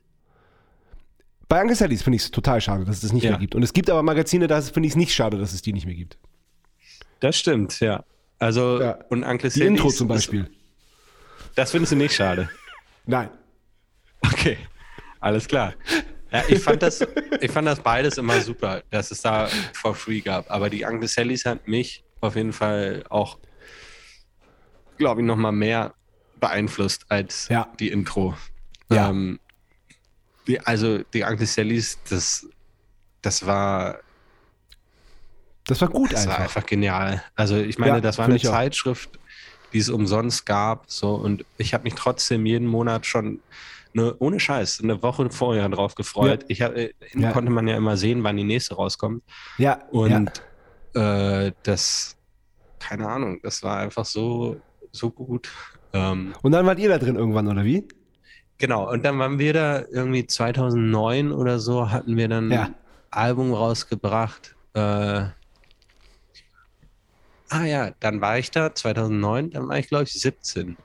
Bei 1.49 1.61
Uncle 1.61 1.75
Sallys 1.75 2.01
finde 2.03 2.17
ich 2.17 2.23
es 2.23 2.31
total 2.31 2.59
schade, 2.59 2.83
dass 2.85 2.95
es 2.97 3.01
das 3.01 3.13
nicht 3.13 3.23
Ja. 3.23 3.31
mehr 3.31 3.39
gibt. 3.39 3.55
Und 3.55 3.63
es 3.63 3.71
gibt 3.73 3.89
aber 3.89 4.03
Magazine, 4.03 4.47
da 4.47 4.61
finde 4.61 4.87
ich 4.87 4.93
es 4.93 4.97
nicht 4.97 5.13
schade, 5.13 5.37
dass 5.37 5.53
es 5.53 5.61
die 5.61 5.73
nicht 5.73 5.85
mehr 5.85 5.95
gibt. 5.95 6.17
Das 7.19 7.37
stimmt, 7.37 7.79
ja. 7.79 8.03
Also, 8.39 8.81
Ja. 8.81 8.99
und 9.09 9.23
Uncle 9.23 9.49
Die 9.49 9.61
Intro 9.63 9.89
zum 9.89 10.07
ist- 10.11 10.15
Beispiel. 10.15 10.49
Das 11.55 11.71
findest 11.71 11.91
du 11.93 11.95
nicht 11.95 12.13
schade. 12.15 12.49
Nein. 13.05 13.29
Okay, 14.21 14.57
alles 15.19 15.47
klar. 15.47 15.73
Ja, 16.31 16.43
ich 16.47 16.59
fand 16.61 16.81
das, 16.83 17.05
ich 17.39 17.49
fand 17.51 17.67
das 17.67 17.79
beides 17.79 18.17
immer 18.17 18.39
super, 18.41 18.83
dass 18.91 19.11
es 19.11 19.21
da 19.21 19.47
for 19.73 19.95
free 19.95 20.19
gab. 20.21 20.51
Aber 20.51 20.69
die 20.69 20.83
Uncle 20.83 21.07
Sallys 21.07 21.45
hat 21.45 21.67
mich 21.67 22.03
auf 22.21 22.35
jeden 22.35 22.51
Fall 22.53 23.03
auch, 23.09 23.39
glaube 24.97 25.21
ich, 25.21 25.27
noch 25.27 25.35
mal 25.37 25.51
mehr 25.51 25.93
beeinflusst 26.39 27.05
als 27.09 27.47
Ja. 27.47 27.71
die 27.79 27.89
Intro. 27.89 28.35
Ja. 28.91 29.09
Ähm, 29.09 29.39
die, 30.47 30.59
also 30.59 30.99
die 31.13 31.23
Uncle 31.23 31.45
Sallys, 31.47 31.97
das, 32.09 32.45
das 33.21 33.45
war, 33.45 33.99
Das 35.67 35.81
war 35.81 35.89
gut 35.89 36.13
das 36.13 36.25
war 36.27 36.33
einfach. 36.39 36.43
einfach 36.57 36.65
genial. 36.65 37.23
Also 37.35 37.57
ich 37.57 37.77
meine, 37.77 37.95
Ja, 37.95 38.01
das 38.01 38.17
war 38.17 38.25
eine 38.25 38.35
auch. 38.35 38.41
Zeitschrift, 38.41 39.19
die 39.73 39.79
es 39.79 39.89
umsonst 39.89 40.45
gab, 40.45 40.89
so 40.89 41.13
und 41.15 41.45
ich 41.57 41.73
habe 41.73 41.83
mich 41.83 41.95
trotzdem 41.95 42.45
jeden 42.45 42.67
Monat 42.67 43.05
schon 43.05 43.43
eine, 43.93 44.15
ohne 44.19 44.39
Scheiß 44.39 44.81
eine 44.83 45.01
Woche 45.03 45.29
vorher 45.29 45.67
drauf 45.69 45.95
gefreut. 45.95 46.43
Ja. 46.43 46.47
Ich 46.49 46.61
hab, 46.61 46.75
äh, 46.75 46.91
Ja. 47.13 47.31
konnte 47.31 47.51
man 47.51 47.67
ja 47.67 47.75
immer 47.75 47.97
sehen, 47.97 48.23
wann 48.23 48.37
die 48.37 48.43
nächste 48.43 48.75
rauskommt 48.75 49.23
Ja, 49.57 49.79
und 49.91 50.31
äh, 50.93 51.51
das, 51.63 52.15
keine 52.79 53.07
Ahnung, 53.07 53.39
das 53.43 53.61
war 53.63 53.77
einfach 53.79 54.05
so 54.05 54.61
so 54.91 55.11
gut. 55.11 55.49
Ähm, 55.93 56.33
Und 56.41 56.51
dann 56.53 56.65
wart 56.65 56.79
ihr 56.79 56.89
da 56.89 56.97
drin 56.97 57.15
irgendwann, 57.17 57.47
oder 57.47 57.63
wie? 57.63 57.87
Genau, 58.57 58.89
und 58.89 59.03
dann 59.05 59.19
waren 59.19 59.37
wir 59.37 59.53
da 59.53 59.83
irgendwie 59.91 60.25
2009 60.25 61.31
oder 61.31 61.59
so, 61.59 61.91
hatten 61.91 62.17
wir 62.17 62.27
dann 62.27 62.51
ein 62.51 62.75
Album 63.11 63.53
rausgebracht. 63.53 64.55
Äh, 64.73 65.25
ah 67.49 67.65
ja, 67.65 67.91
dann 67.99 68.21
war 68.21 68.37
ich 68.39 68.51
da 68.51 68.73
2009, 68.73 69.51
dann 69.51 69.67
war 69.67 69.79
ich 69.79 69.87
glaube 69.87 70.05
ich 70.05 70.13
17. 70.13 70.77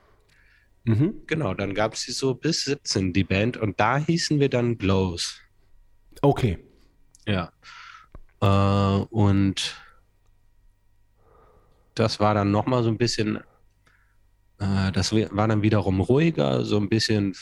Mhm. 0.85 1.21
Genau, 1.27 1.53
dann 1.53 1.73
gab 1.73 1.93
es 1.93 2.01
sie 2.01 2.11
so 2.11 2.33
bis 2.33 2.65
17, 2.65 3.13
die 3.13 3.23
Band, 3.23 3.57
und 3.57 3.79
da 3.79 3.97
hießen 3.97 4.39
wir 4.39 4.49
dann 4.49 4.77
Glows. 4.77 5.39
Okay. 6.21 6.59
Ja. 7.25 7.51
Äh, 8.41 9.05
und 9.09 9.75
das 11.95 12.19
war 12.19 12.33
dann 12.33 12.51
nochmal 12.51 12.83
so 12.83 12.89
ein 12.89 12.97
bisschen, 12.97 13.37
äh, 14.59 14.91
das 14.91 15.13
war 15.13 15.47
dann 15.47 15.61
wiederum 15.61 16.01
ruhiger, 16.01 16.65
so 16.65 16.77
ein 16.77 16.89
bisschen, 16.89 17.33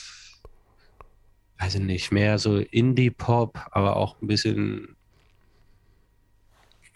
weiß 1.60 1.76
ich 1.76 1.82
nicht, 1.82 2.12
mehr 2.12 2.38
so 2.38 2.58
Indie-Pop, 2.58 3.60
aber 3.72 3.96
auch 3.96 4.22
ein 4.22 4.28
bisschen 4.28 4.96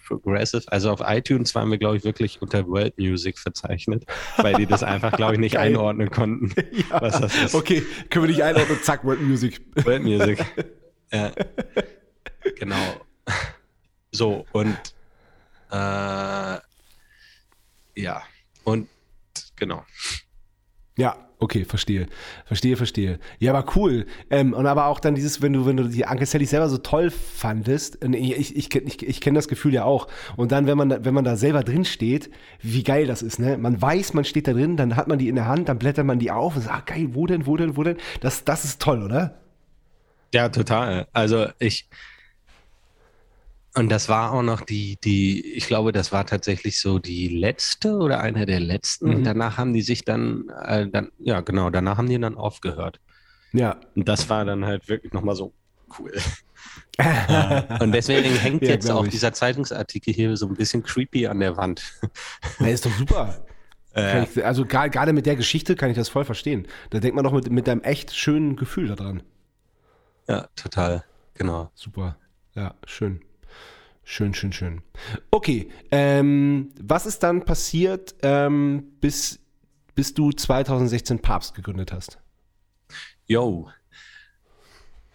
progressive. 0.08 0.64
Also 0.68 0.92
auf 0.92 1.02
iTunes 1.04 1.54
waren 1.56 1.70
wir, 1.70 1.78
glaube 1.78 1.98
ich, 1.98 2.04
wirklich 2.04 2.42
unter 2.42 2.68
World 2.68 2.98
Music 2.98 3.38
verzeichnet, 3.38 4.06
weil 4.38 4.56
die 4.56 4.66
das 4.66 4.84
einfach, 4.84 5.12
glaube 5.12 5.34
ich, 5.34 5.40
nicht 5.46 5.58
einordnen 5.58 6.10
konnten, 6.10 6.54
was 6.90 7.20
das 7.20 7.36
ist. 7.36 7.56
Okay, 7.56 7.84
können 8.10 8.26
wir 8.26 8.32
nicht 8.32 8.44
einordnen, 8.44 8.78
zack, 8.82 9.04
World 9.04 9.22
Music. 9.22 9.62
World 9.86 10.04
Music. 10.04 10.46
ja. 11.12 11.32
Genau. 12.58 13.02
So, 14.12 14.46
und 14.52 14.78
äh, 15.72 16.58
ja, 17.98 18.22
und 18.64 18.88
genau. 19.56 19.84
Ja, 20.98 21.18
okay, 21.46 21.64
verstehe. 21.64 22.08
Verstehe, 22.46 22.76
verstehe. 22.76 23.20
Ja, 23.40 23.54
aber 23.54 23.72
cool. 23.78 24.06
Ähm, 24.30 24.54
und 24.54 24.66
aber 24.68 24.88
auch 24.88 25.00
dann 25.00 25.16
dieses, 25.16 25.42
wenn 25.42 25.54
du, 25.54 25.66
wenn 25.66 25.78
du 25.78 25.86
die 25.88 26.06
Anke 26.06 26.26
Sally 26.26 26.46
selber 26.46 26.68
so 26.68 26.78
toll 26.78 27.10
fandest, 27.12 28.04
ich, 28.04 28.56
ich, 28.58 28.76
ich, 28.76 29.04
ich 29.08 29.22
kenne 29.22 29.38
das 29.38 29.48
Gefühl 29.48 29.74
ja 29.74 29.86
auch. 29.86 30.08
Und 30.36 30.52
dann, 30.52 30.68
wenn 30.68 30.78
man, 30.78 30.90
da- 30.90 31.06
wenn 31.06 31.14
man 31.14 31.24
da 31.24 31.38
selber 31.38 31.64
drin 31.64 31.86
steht, 31.86 32.30
wie 32.62 32.84
geil 32.84 33.08
das 33.08 33.22
ist, 33.22 33.40
ne? 33.40 33.58
Man 33.58 33.82
weiß, 33.82 34.14
man 34.14 34.26
steht 34.26 34.48
da 34.48 34.54
drin, 34.54 34.76
dann 34.76 34.96
hat 34.98 35.08
man 35.08 35.18
die 35.20 35.30
in 35.30 35.36
der 35.36 35.48
Hand, 35.48 35.70
dann 35.70 35.80
blättert 35.80 36.06
man 36.06 36.20
die 36.20 36.32
auf 36.32 36.56
und 36.56 36.64
sagt, 36.64 36.76
ah, 36.76 36.84
geil, 36.94 37.10
wo 37.14 37.26
denn, 37.28 37.46
wo 37.46 37.56
denn, 37.56 37.78
wo 37.78 37.84
denn? 37.84 37.98
Das, 38.20 38.44
das 38.44 38.66
ist 38.66 38.82
toll, 38.82 39.02
oder? 39.04 39.36
Ja, 40.34 40.50
total. 40.50 41.08
Also 41.14 41.48
ich. 41.60 41.88
Und 43.78 43.90
das 43.90 44.08
war 44.08 44.32
auch 44.32 44.42
noch 44.42 44.62
die, 44.62 44.98
die, 45.04 45.54
ich 45.54 45.68
glaube, 45.68 45.92
das 45.92 46.12
war 46.14 46.26
tatsächlich 46.26 46.80
so 46.80 46.98
die 46.98 47.28
letzte 47.28 47.98
oder 47.98 48.22
eine 48.22 48.46
der 48.46 48.62
letzten. 48.62 49.10
Mhm. 49.10 49.16
Und 49.16 49.24
danach 49.26 49.58
haben 49.58 49.74
die 49.74 49.82
sich 49.82 50.06
dann, 50.06 50.48
äh, 50.64 50.88
dann, 50.88 51.12
ja, 51.20 51.42
genau, 51.42 51.70
danach 51.70 51.98
haben 51.98 52.08
die 52.10 52.20
dann 52.20 52.36
aufgehört. 52.38 53.00
Ja. 53.52 53.80
Und 53.96 54.08
das 54.08 54.30
war 54.30 54.46
dann 54.46 54.66
halt 54.66 54.88
wirklich 54.88 55.12
nochmal 55.14 55.36
so 55.36 55.54
cool. 56.00 56.12
Äh, 56.98 57.84
Und 57.84 57.92
deswegen 57.92 58.34
hängt 58.36 58.64
Ja, 58.64 58.70
jetzt 58.70 58.90
auch 58.90 59.04
ich. 59.04 59.12
dieser 59.12 59.34
Zeitungsartikel 59.34 60.14
hier 60.14 60.36
so 60.38 60.48
ein 60.48 60.56
bisschen 60.56 60.82
creepy 60.82 61.28
an 61.28 61.40
der 61.42 61.58
Wand. 61.58 61.84
Na, 62.60 62.70
ist 62.70 62.86
doch 62.86 62.92
super. 62.92 63.46
Äh, 63.94 64.24
ich, 64.24 64.44
also 64.46 64.66
gerade 64.66 65.12
mit 65.14 65.26
der 65.26 65.36
Geschichte 65.36 65.76
kann 65.76 65.90
ich 65.90 65.98
das 65.98 66.08
voll 66.10 66.24
verstehen. 66.26 66.68
Da 66.90 67.00
denkt 67.00 67.16
man 67.16 67.24
doch 67.26 67.34
mit, 67.34 67.50
mit 67.52 67.68
einem 67.68 67.82
echt 67.82 68.16
schönen 68.16 68.56
Gefühl 68.56 68.88
daran. 68.88 69.24
ja, 70.28 70.48
total. 70.56 71.04
Genau. 71.34 71.70
Super. 71.76 72.18
Ja, 72.56 72.74
schön. 72.86 73.22
Schön, 74.08 74.34
schön, 74.36 74.54
schön. 74.54 74.82
Okay, 75.32 75.68
ähm, 75.90 76.72
was 76.80 77.08
ist 77.08 77.24
dann 77.24 77.44
passiert, 77.44 78.14
ähm, 78.22 78.94
bis, 79.02 79.40
bis 79.96 80.14
du 80.14 80.32
2016 80.32 81.20
Papst 81.20 81.56
gegründet 81.56 81.92
hast? 81.92 82.20
Yo. 83.26 83.68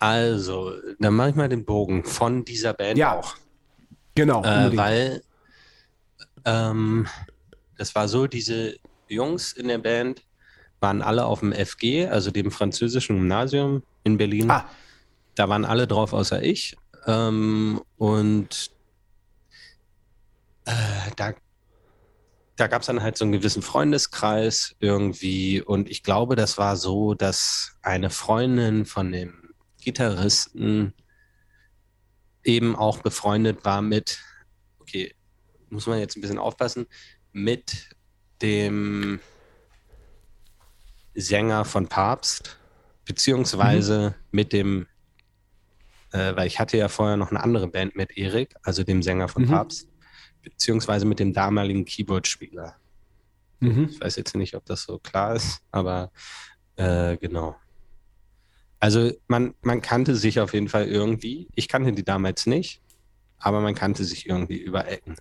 Also, 0.01 0.72
dann 0.99 1.14
mache 1.14 1.30
ich 1.30 1.34
mal 1.36 1.49
den 1.49 1.64
Bogen 1.64 2.05
von 2.05 2.45
dieser 2.45 2.74
Band 2.74 2.99
Ja, 2.99 3.16
auch. 3.18 3.36
Genau, 4.16 4.43
Äh, 4.43 4.76
weil 4.76 5.22
ähm, 6.45 7.07
das 7.78 7.95
war 7.95 8.09
so, 8.09 8.26
diese 8.26 8.74
Jungs 9.09 9.53
in 9.53 9.68
der 9.68 9.78
Band 9.78 10.24
waren 10.80 11.01
alle 11.01 11.26
auf 11.26 11.41
dem 11.41 11.53
FG, 11.53 12.09
also 12.09 12.30
dem 12.32 12.51
französischen 12.51 13.16
Gymnasium 13.16 13.82
in 14.03 14.16
Berlin. 14.16 14.51
Ah, 14.51 14.64
Da 15.36 15.49
waren 15.49 15.64
alle 15.64 15.86
drauf 15.86 16.12
außer 16.12 16.43
ich. 16.43 16.76
Ähm, 17.07 17.80
und 17.99 18.70
äh, 20.64 21.11
da, 21.16 21.32
da 22.56 22.66
gab 22.66 22.82
es 22.82 22.86
dann 22.86 23.02
halt 23.02 23.16
so 23.16 23.24
einen 23.24 23.32
gewissen 23.32 23.62
Freundeskreis 23.62 24.76
irgendwie. 24.80 25.61
Und 25.62 25.90
ich 25.90 26.02
glaube, 26.02 26.36
das 26.36 26.58
war 26.58 26.76
so, 26.76 27.14
dass 27.14 27.76
eine 27.82 28.11
Freundin 28.11 28.84
von 28.84 29.12
dem 29.12 29.54
Gitarristen 29.80 30.94
eben 32.44 32.76
auch 32.76 32.98
befreundet 32.98 33.64
war 33.64 33.82
mit, 33.82 34.18
okay, 34.80 35.14
muss 35.68 35.86
man 35.86 35.98
jetzt 35.98 36.16
ein 36.16 36.20
bisschen 36.20 36.38
aufpassen, 36.38 36.86
mit 37.32 37.90
dem 38.42 39.20
Sänger 41.14 41.64
von 41.64 41.88
Papst, 41.88 42.58
beziehungsweise 43.04 44.14
mit 44.30 44.52
dem, 44.52 44.86
äh, 46.12 46.34
weil 46.36 46.46
ich 46.46 46.58
hatte 46.58 46.76
ja 46.76 46.88
vorher 46.88 47.16
noch 47.16 47.30
eine 47.30 47.42
andere 47.42 47.68
Band 47.68 47.96
mit 47.96 48.16
Erik, 48.16 48.54
also 48.62 48.84
dem 48.84 49.02
Sänger 49.02 49.28
von 49.28 49.42
Mhm. 49.42 49.48
Papst, 49.48 49.88
beziehungsweise 50.43 51.07
mit 51.07 51.18
dem 51.18 51.32
damaligen 51.32 51.84
Keyboard-Spieler. 51.84 52.76
mhm. 53.61 53.88
Ich 53.91 54.01
weiß 54.01 54.16
jetzt 54.16 54.34
nicht, 54.36 54.55
ob 54.55 54.64
das 54.66 54.82
so 54.82 54.99
klar 54.99 55.34
ist, 55.36 55.61
aber 55.70 56.11
äh, 56.76 57.16
genau. 57.16 57.57
Also 58.78 59.12
man, 59.28 59.55
man 59.62 59.82
kannte 59.82 60.16
sich 60.16 60.41
auf 60.41 60.55
jeden 60.55 60.68
Fall 60.68 60.86
irgendwie. 60.86 61.49
Ich 61.55 61.68
kannte 61.68 61.93
die 61.93 62.05
damals 62.05 62.47
nicht, 62.47 62.80
aber 63.38 63.61
man 63.61 63.74
kannte 63.74 64.05
sich 64.05 64.28
irgendwie 64.28 64.59
über 64.59 64.88
Ecken. 64.88 65.16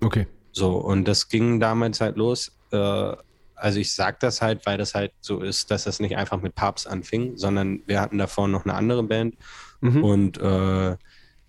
okay. 0.00 0.26
So, 0.56 0.76
und 0.76 1.06
das 1.06 1.28
ging 1.28 1.58
damals 1.58 2.00
halt 2.00 2.16
los. 2.16 2.56
Äh, 2.70 3.16
also 3.56 3.80
ich 3.80 3.92
sag 3.92 4.20
das 4.20 4.40
halt, 4.40 4.66
weil 4.66 4.78
das 4.78 4.94
halt 4.94 5.12
so 5.20 5.40
ist, 5.40 5.70
dass 5.70 5.84
das 5.84 6.00
nicht 6.00 6.16
einfach 6.16 6.40
mit 6.40 6.54
Papst 6.54 6.86
anfing, 6.86 7.36
sondern 7.36 7.82
wir 7.86 8.00
hatten 8.00 8.18
davor 8.18 8.46
noch 8.46 8.64
eine 8.64 8.74
andere 8.74 9.02
Band. 9.02 9.36
Mhm. 9.80 10.04
Und 10.04 10.38
äh, 10.38 10.96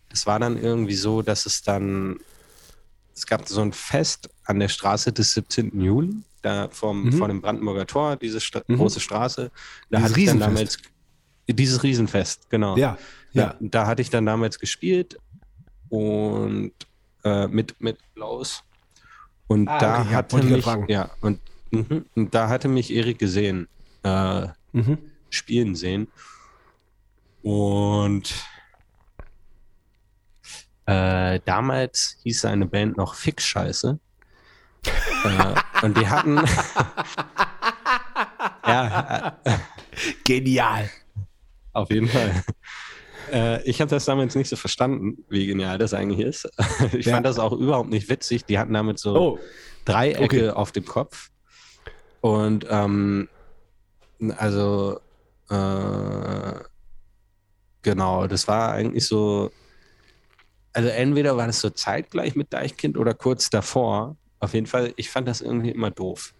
das 0.09 0.25
war 0.25 0.39
dann 0.39 0.57
irgendwie 0.57 0.95
so, 0.95 1.21
dass 1.21 1.45
es 1.45 1.61
dann, 1.61 2.19
es 3.16 3.26
gab 3.26 3.47
so 3.47 3.61
ein 3.61 3.72
Fest 3.74 4.30
an 4.43 4.59
der 4.59 4.68
Straße 4.68 5.11
des 5.13 5.34
17. 5.34 5.82
Juli, 5.82 6.16
da 6.41 6.70
vom, 6.70 7.05
Mhm. 7.05 7.11
vor 7.13 7.28
dem 7.30 7.41
Brandenburger 7.41 7.88
Tor, 7.88 8.18
diese 8.18 8.41
Stra 8.41 8.61
Mhm. 8.68 8.76
große 8.76 8.99
Straße. 8.99 9.51
Da 9.89 9.97
Dieses 9.97 10.11
hatte 10.11 10.20
ich 10.20 10.26
dann 10.28 10.39
damals, 10.39 10.78
dieses 11.47 11.82
Riesenfest, 11.84 12.49
genau. 12.49 12.78
Ja, 12.78 12.97
ja. 13.32 13.55
Da 13.59 13.88
hatte 13.88 14.01
ich 14.01 14.09
dann 14.09 14.26
damals 14.26 14.59
gespielt 14.59 15.18
und 15.89 16.74
äh, 17.24 17.47
mit, 17.47 17.80
mit 17.82 17.97
Klaus. 18.16 18.61
Und 19.47 19.68
Ah, 19.70 19.78
da 19.80 20.01
okay, 20.01 20.16
hatte 20.16 20.43
mich, 20.43 20.66
ja, 20.88 21.11
und, 21.22 21.39
mhm, 21.72 22.05
und 22.16 22.34
da 22.36 22.49
hatte 22.49 22.68
mich 22.68 22.91
Erik 22.93 23.20
gesehen, 23.20 23.68
äh, 24.03 24.47
Mhm. 24.74 24.97
spielen 25.30 25.76
sehen. 25.76 26.07
Und 27.41 28.34
äh, 30.86 31.39
damals 31.45 32.17
hieß 32.23 32.41
seine 32.41 32.65
Band 32.65 32.97
noch 32.97 33.15
Fix-Scheiße. 33.15 33.99
äh, 34.86 35.55
und 35.86 35.97
die 35.97 36.07
hatten. 36.07 36.38
ja, 38.67 39.38
äh, 39.43 39.57
Genial. 40.23 40.89
auf 41.73 41.89
jeden 41.89 42.07
Fall. 42.07 42.43
Äh, 43.31 43.63
ich 43.63 43.81
habe 43.81 43.89
das 43.89 44.05
damals 44.05 44.36
nicht 44.36 44.49
so 44.49 44.55
verstanden, 44.55 45.25
wie 45.29 45.47
genial 45.47 45.77
das 45.77 45.93
eigentlich 45.93 46.19
ist. 46.19 46.47
Ich 46.93 47.05
Ja. 47.07 47.13
fand 47.15 47.25
das 47.25 47.39
auch 47.39 47.53
überhaupt 47.53 47.89
nicht 47.89 48.07
witzig. 48.09 48.45
Die 48.45 48.59
hatten 48.59 48.73
damit 48.73 48.99
so 48.99 49.15
Oh, 49.15 49.39
Dreiecke 49.86 50.23
okay. 50.23 50.49
auf 50.51 50.71
dem 50.71 50.86
Kopf. 50.86 51.29
Und 52.21 52.65
ähm, 52.69 53.27
also 54.38 54.99
äh, 55.49 56.53
genau, 57.81 58.27
das 58.27 58.47
war 58.47 58.71
eigentlich 58.73 59.07
so. 59.07 59.51
Also 60.76 60.89
entweder 60.89 61.38
war 61.38 61.47
das 61.47 61.61
so 61.61 61.69
zeitgleich 61.71 62.36
mit 62.36 62.53
Deichkind 62.53 62.97
oder 62.97 63.13
kurz 63.13 63.49
davor. 63.49 64.17
Auf 64.39 64.53
jeden 64.53 64.67
Fall, 64.67 64.93
ich 64.97 65.09
fand 65.09 65.28
das 65.28 65.41
irgendwie 65.41 65.71
immer 65.71 65.91
doof. 65.91 66.34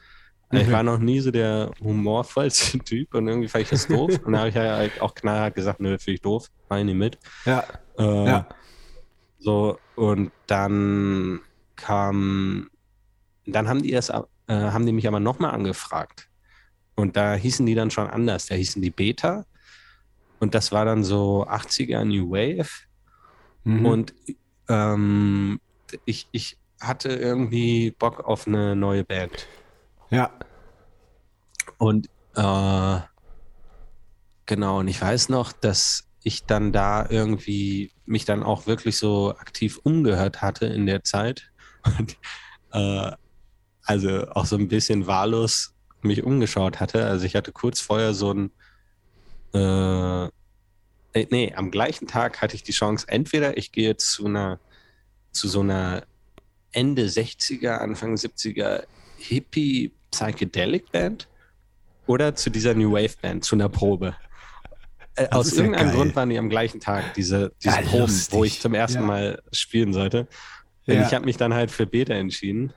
Also 0.50 0.62
Ich 0.62 0.68
Okay. 0.68 0.74
war 0.74 0.84
noch 0.84 1.00
nie 1.00 1.22
so 1.22 1.32
der 1.32 1.74
humorvollste 1.82 2.80
Typ 2.86 3.14
und 3.16 3.28
irgendwie 3.28 3.48
fand 3.50 3.64
ich 3.64 3.70
das 3.70 3.88
doof. 3.88 4.20
und 4.24 4.34
da 4.34 4.40
habe 4.40 4.50
ich 4.50 4.56
ja 4.56 4.78
halt 4.78 5.02
auch 5.02 5.16
knallhart 5.16 5.56
gesagt, 5.56 5.80
nö, 5.82 5.98
finde 6.00 6.16
ich 6.16 6.22
doof, 6.22 6.48
mach 6.70 6.78
ich 6.80 6.86
nicht 6.86 6.96
mit. 6.98 7.20
ja, 7.46 7.66
Äh, 8.00 8.04
ja. 8.26 8.46
so, 9.40 9.80
und 9.96 10.34
dann 10.48 11.42
kam, 11.76 12.70
dann 13.46 13.70
haben 13.70 13.84
die 13.84 13.92
das, 13.92 14.10
äh, 14.10 14.24
haben 14.50 14.88
die 14.88 14.94
mich 14.94 15.08
aber 15.08 15.22
nochmal 15.22 15.52
angefragt. 15.54 16.30
Und 16.96 17.18
da 17.18 17.36
hießen 17.36 17.66
die 17.66 17.76
dann 17.76 17.92
schon 17.92 18.08
anders. 18.10 18.48
Da 18.48 18.56
hießen 18.56 18.82
die 18.82 18.92
Beta. 18.92 19.46
Und 20.40 20.56
das 20.56 20.72
war 20.72 20.86
dann 20.86 21.04
so 21.04 21.46
80er 21.48 22.06
New 22.06 22.32
Wave. 22.32 22.70
Mhm. 23.66 23.86
Und 23.86 24.14
ähm, 24.70 25.60
ich, 26.06 26.28
ich 26.32 26.58
hatte 26.80 27.10
irgendwie 27.10 27.92
Bock 27.92 28.24
auf 28.24 28.48
eine 28.48 28.76
neue 28.76 29.04
Band. 29.04 29.48
ja. 30.10 30.32
Und 31.78 32.08
äh, 32.36 33.00
genau, 34.46 34.80
und 34.80 34.88
ich 34.88 35.02
weiß 35.02 35.30
noch, 35.30 35.52
dass 35.52 36.08
ich 36.24 36.46
dann 36.46 36.72
da 36.72 37.08
irgendwie 37.10 37.92
mich 38.06 38.24
dann 38.24 38.44
auch 38.44 38.66
wirklich 38.66 38.98
so 38.98 39.36
aktiv 39.38 39.80
umgehört 39.84 40.42
hatte 40.42 40.68
in 40.68 40.86
der 40.86 41.04
Zeit. 41.04 41.52
Und 42.00 42.18
äh, 42.72 43.12
also 43.84 44.28
auch 44.30 44.46
so 44.46 44.58
ein 44.58 44.68
bisschen 44.68 45.08
wahllos 45.08 45.76
mich 46.02 46.24
umgeschaut 46.24 46.80
hatte. 46.80 47.06
Also 47.06 47.26
ich 47.26 47.36
hatte 47.36 47.52
kurz 47.52 47.80
vorher 47.80 48.14
so 48.14 48.34
ein 48.34 48.52
äh, 49.54 50.30
äh, 51.16 51.26
nee, 51.32 51.54
am 51.56 51.72
gleichen 51.72 52.08
Tag 52.08 52.42
hatte 52.42 52.56
ich 52.56 52.64
die 52.64 52.72
Chance, 52.74 53.08
entweder 53.10 53.58
ich 53.58 53.72
gehe 53.72 53.98
zu 53.98 54.26
einer 54.28 54.60
zu 55.32 55.48
so 55.48 55.62
einer 55.62 56.04
Ende 56.72 57.06
60er, 57.06 57.78
Anfang 57.78 58.16
70er 58.16 58.84
Hippie 59.18 59.92
Psychedelic 60.12 60.92
Band 60.92 61.28
oder 62.06 62.36
zu 62.36 62.50
dieser 62.50 62.74
New 62.74 62.92
Wave 62.92 63.16
Band, 63.22 63.44
zu 63.44 63.56
einer 63.56 63.70
Probe. 63.70 64.16
Äh, 65.16 65.30
aus 65.30 65.52
ja 65.52 65.58
irgendeinem 65.58 65.88
geil. 65.88 65.96
Grund 65.96 66.16
waren 66.16 66.30
die 66.30 66.38
am 66.38 66.50
gleichen 66.50 66.80
Tag, 66.80 67.14
diese, 67.16 67.54
diese 67.64 67.76
Ja, 67.76 67.82
Proben, 67.82 68.02
lustig. 68.02 68.34
wo 68.34 68.44
ich 68.44 68.62
zum 68.62 68.74
ersten 68.74 69.00
Ja. 69.02 69.06
Mal 69.08 69.42
spielen 69.52 69.94
sollte. 69.94 70.28
Und 70.88 71.02
ich 71.02 71.14
habe 71.14 71.26
mich 71.26 71.38
dann 71.38 71.54
halt 71.54 71.72
für 71.72 71.86
Beta 71.88 72.14
entschieden. 72.14 72.74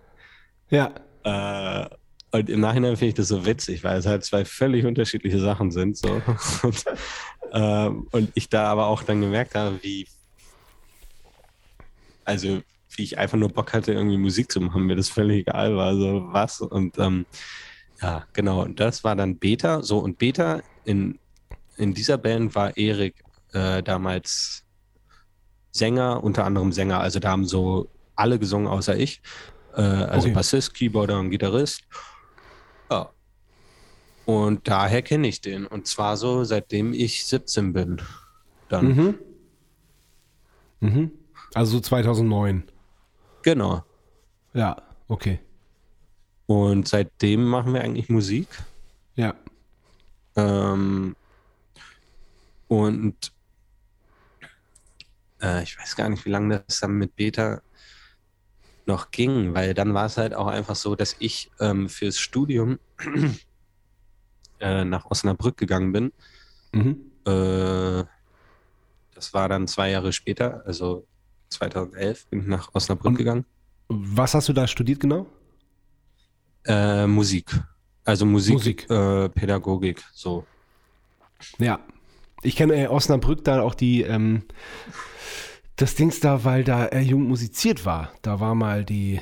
Ja. 0.70 0.93
Äh, 1.24 1.89
und 2.30 2.51
im 2.51 2.61
Nachhinein 2.61 2.97
finde 2.97 3.09
ich 3.09 3.14
das 3.14 3.28
so 3.28 3.45
witzig, 3.47 3.84
weil 3.84 3.99
es 3.99 4.07
halt 4.07 4.24
zwei 4.24 4.45
völlig 4.45 4.84
unterschiedliche 4.84 5.41
Sachen 5.41 5.70
sind. 5.70 5.97
So. 5.97 6.20
Und, 6.62 6.84
ähm, 7.53 8.09
und 8.13 8.31
ich 8.35 8.49
da 8.49 8.67
aber 8.71 8.87
auch 8.87 9.03
dann 9.03 9.21
gemerkt 9.21 9.55
habe, 9.55 9.83
wie, 9.83 10.09
also 12.25 12.61
wie 12.97 13.03
ich 13.03 13.19
einfach 13.19 13.39
nur 13.39 13.51
Bock 13.51 13.73
hatte, 13.73 13.93
irgendwie 13.93 14.17
Musik 14.19 14.51
zu 14.51 14.61
machen, 14.61 14.85
mir 14.87 14.97
das 14.97 15.09
völlig 15.09 15.47
egal 15.49 15.77
war, 15.77 15.95
so 15.95 16.29
was. 16.33 16.61
Und 16.61 16.99
ähm, 16.99 17.27
Ja, 18.01 18.27
genau. 18.33 18.63
Und 18.63 18.81
das 18.81 19.05
war 19.05 19.17
dann 19.17 19.39
Beta. 19.39 19.83
So, 19.83 19.99
und 19.99 20.19
Beta 20.19 20.63
in, 20.85 21.19
in 21.77 21.95
dieser 21.95 22.19
Band 22.19 22.55
war 22.55 22.77
Erik 22.77 23.25
äh, 23.53 23.83
damals 23.83 24.65
Sänger, 25.73 26.23
unter 26.23 26.45
anderem 26.45 26.73
Sänger. 26.73 27.01
Also 27.01 27.19
da 27.21 27.31
haben 27.31 27.45
so 27.45 27.91
alle 28.17 28.39
gesungen 28.39 28.69
außer 28.69 28.97
ich. 28.97 29.21
Äh, 29.75 29.83
also 29.83 30.29
Okay. 30.29 30.35
Bassist, 30.35 30.75
Keyboarder 30.75 31.21
und 31.21 31.31
Gitarrist. 31.31 31.83
Ja. 32.91 33.13
Und 34.29 34.68
daher 34.68 35.01
kenne 35.01 35.26
ich 35.26 35.41
den. 35.41 35.66
Und 35.66 35.87
zwar 35.87 36.18
so, 36.18 36.45
seitdem 36.45 36.93
ich 36.93 37.24
17 37.24 37.72
bin. 37.72 38.03
Dann. 38.68 38.87
Mhm. 38.87 39.18
Mhm. 40.81 41.11
Also 41.55 41.79
so 41.79 41.81
2009. 41.81 42.64
Genau. 43.41 43.83
Ja, 44.53 44.83
okay. 45.09 45.41
Und 46.45 46.89
seitdem 46.89 47.43
machen 47.47 47.72
wir 47.72 47.81
eigentlich 47.81 48.11
Musik. 48.11 48.49
Ja. 49.14 49.35
Ähm, 50.37 51.16
und 52.66 53.33
äh, 55.41 55.62
ich 55.62 55.79
weiß 55.79 55.97
gar 55.97 56.11
nicht, 56.11 56.26
wie 56.26 56.31
lange 56.31 56.62
das 56.66 56.81
dann 56.81 56.93
mit 56.93 57.16
Beta 57.16 57.62
noch 58.85 59.11
ging, 59.11 59.55
weil 59.55 59.72
dann 59.72 59.95
war 59.95 60.05
es 60.05 60.18
halt 60.18 60.35
auch 60.35 60.49
einfach 60.49 60.76
so, 60.76 60.95
dass 60.95 61.16
ich 61.18 61.51
ähm, 61.61 61.89
fürs 61.89 62.18
Studium 62.18 62.79
äh, 64.61 64.85
nach 64.85 65.07
Osnabrück 65.11 65.57
gegangen 65.57 65.93
bin. 65.93 66.13
Mhm. 66.73 66.99
Äh, 67.27 68.05
das 69.15 69.35
war 69.35 69.49
dann 69.49 69.67
zwei 69.67 69.91
Jahre 69.91 70.13
später, 70.13 70.63
also 70.67 71.07
2011 71.51 72.27
bin 72.27 72.41
ich 72.43 72.47
nach 72.47 72.71
Osnabrück 72.75 73.07
Und- 73.13 73.17
gegangen. 73.19 73.45
Was 73.89 74.35
hast 74.35 74.49
du 74.49 74.53
da 74.53 74.67
studiert 74.67 75.01
genau? 75.01 75.27
Äh, 76.67 77.07
Musik. 77.07 77.59
Also 78.05 78.27
Musik, 78.27 78.55
Musik. 78.55 78.91
Äh, 78.91 79.29
Pädagogik, 79.31 80.05
so. 80.13 80.45
Ja. 81.59 81.81
Ich 82.43 82.55
kenne 82.57 82.75
äh, 82.75 82.87
Osnabrück 82.89 83.45
da 83.45 83.63
auch 83.63 83.75
die, 83.75 84.03
ähm, 84.03 84.43
das 85.77 85.95
Dings 85.95 86.21
da, 86.21 86.45
weil 86.45 86.65
da 86.65 86.87
äh, 86.87 87.01
Jugend 87.01 87.29
musiziert 87.29 87.85
war. 87.87 88.13
Da 88.23 88.41
war 88.41 88.55
mal 88.55 88.85
die, 88.85 89.21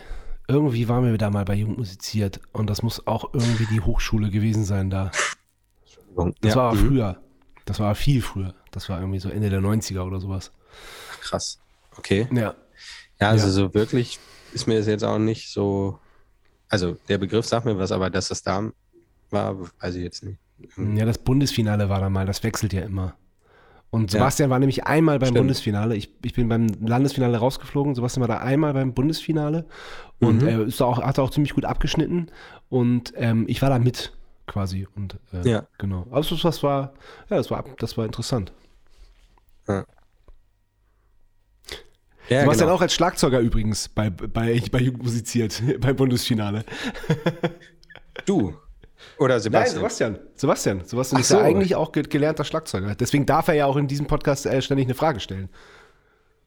irgendwie 0.49 0.89
waren 0.89 1.05
wir 1.05 1.17
da 1.19 1.31
mal 1.31 1.45
bei 1.45 1.55
Jugend 1.55 1.79
musiziert 1.79 2.41
und 2.53 2.69
das 2.71 2.83
muss 2.83 3.07
auch 3.07 3.33
irgendwie 3.33 3.67
die 3.67 3.81
Hochschule 3.81 4.31
gewesen 4.31 4.65
sein 4.65 4.91
da. 4.91 5.11
Das 6.41 6.55
Ja, 6.55 6.57
war 6.57 6.75
mhm. 6.75 6.89
früher. 6.89 7.23
Das 7.65 7.81
war 7.81 7.95
viel 7.95 8.23
früher. 8.23 8.55
Das 8.71 8.89
war 8.89 9.01
irgendwie 9.01 9.19
so 9.19 9.29
Ende 9.29 9.51
der 9.51 9.61
90er 9.61 10.03
oder 10.03 10.21
sowas. 10.21 10.53
Krass. 11.21 11.59
Okay. 11.99 12.29
Ja. 12.33 12.55
Ja, 13.21 13.31
also 13.31 13.47
Ja. 13.47 13.53
so 13.53 13.75
wirklich 13.75 14.19
ist 14.53 14.67
mir 14.67 14.79
das 14.79 14.87
jetzt 14.87 15.05
auch 15.05 15.19
nicht 15.19 15.51
so. 15.51 15.99
Also 16.69 16.97
der 17.09 17.19
Begriff 17.19 17.47
sagt 17.47 17.65
mir 17.67 17.79
was, 17.79 17.93
aber 17.93 18.11
dass 18.11 18.29
das 18.29 18.43
da 18.43 18.71
war, 19.31 19.57
weiß 19.81 19.95
ich 19.97 20.03
jetzt 20.03 20.23
nicht. 20.25 20.39
Ja, 20.77 21.05
das 21.05 21.19
Bundesfinale 21.19 21.89
war 21.89 22.01
da 22.01 22.09
mal, 22.09 22.27
das 22.27 22.43
wechselt 22.43 22.73
ja 22.73 22.83
immer. 22.83 23.15
Und 23.97 24.13
Ja. 24.13 24.19
Sebastian 24.19 24.51
war 24.51 24.59
nämlich 24.59 24.85
einmal 24.87 25.19
beim 25.19 25.29
Stimmt. 25.29 25.39
Bundesfinale. 25.39 25.97
Ich, 25.97 26.13
ich 26.23 26.35
bin 26.35 26.49
beim 26.49 26.67
Landesfinale 26.81 27.39
rausgeflogen. 27.39 27.95
Sebastian 27.95 28.21
war 28.21 28.29
da 28.37 28.43
einmal 28.43 28.75
beim 28.75 28.93
Bundesfinale 28.93 29.65
und 30.21 30.43
Mhm. 30.43 30.49
er 30.49 30.61
ist 30.67 30.81
da 30.81 30.85
auch, 30.85 30.99
hat 31.03 31.19
auch 31.19 31.31
ziemlich 31.31 31.55
gut 31.55 31.65
abgeschnitten. 31.65 32.27
Und 32.69 33.15
ähm, 33.17 33.47
ich 33.49 33.63
war 33.63 33.71
da 33.71 33.79
mit 33.79 34.13
quasi. 34.47 34.87
Und 34.95 35.19
äh, 35.33 35.49
Ja. 35.49 35.67
genau. 35.79 36.07
Aber 36.11 36.21
das, 36.21 36.63
war, 36.63 36.93
ja, 37.31 37.37
das 37.37 37.51
war, 37.51 37.65
das 37.79 37.97
war 37.97 38.05
interessant. 38.05 38.53
Ja, 42.29 42.41
Sebastian 42.41 42.67
genau. 42.67 42.75
auch 42.77 42.81
als 42.83 42.93
Schlagzeuger 42.95 43.39
übrigens 43.41 43.89
bei, 43.89 44.11
bei, 44.11 44.61
bei 44.71 44.81
Jugend 44.81 45.05
musiziert, 45.05 45.63
beim 45.81 45.97
Bundesfinale. 45.97 46.65
Du. 48.25 48.55
Oder 49.19 49.41
Sebastian. 49.41 49.77
Sebastian. 49.77 50.19
Sebastian. 50.35 50.85
Sebastian 50.85 51.19
Ach 51.19 51.21
ist 51.21 51.31
ja 51.31 51.39
so. 51.39 51.45
eigentlich 51.45 51.75
auch 51.75 51.93
ge 51.93 52.03
gelernter 52.03 52.45
Schlagzeuger. 52.45 52.95
Deswegen 52.95 53.27
darf 53.27 53.49
er 53.49 53.55
ja 53.55 53.67
auch 53.67 53.77
in 53.77 53.89
diesem 53.89 54.07
Podcast 54.07 54.47
äh, 54.47 54.63
ständig 54.63 54.87
eine 54.87 54.95
Frage 54.95 55.21
stellen. 55.21 55.49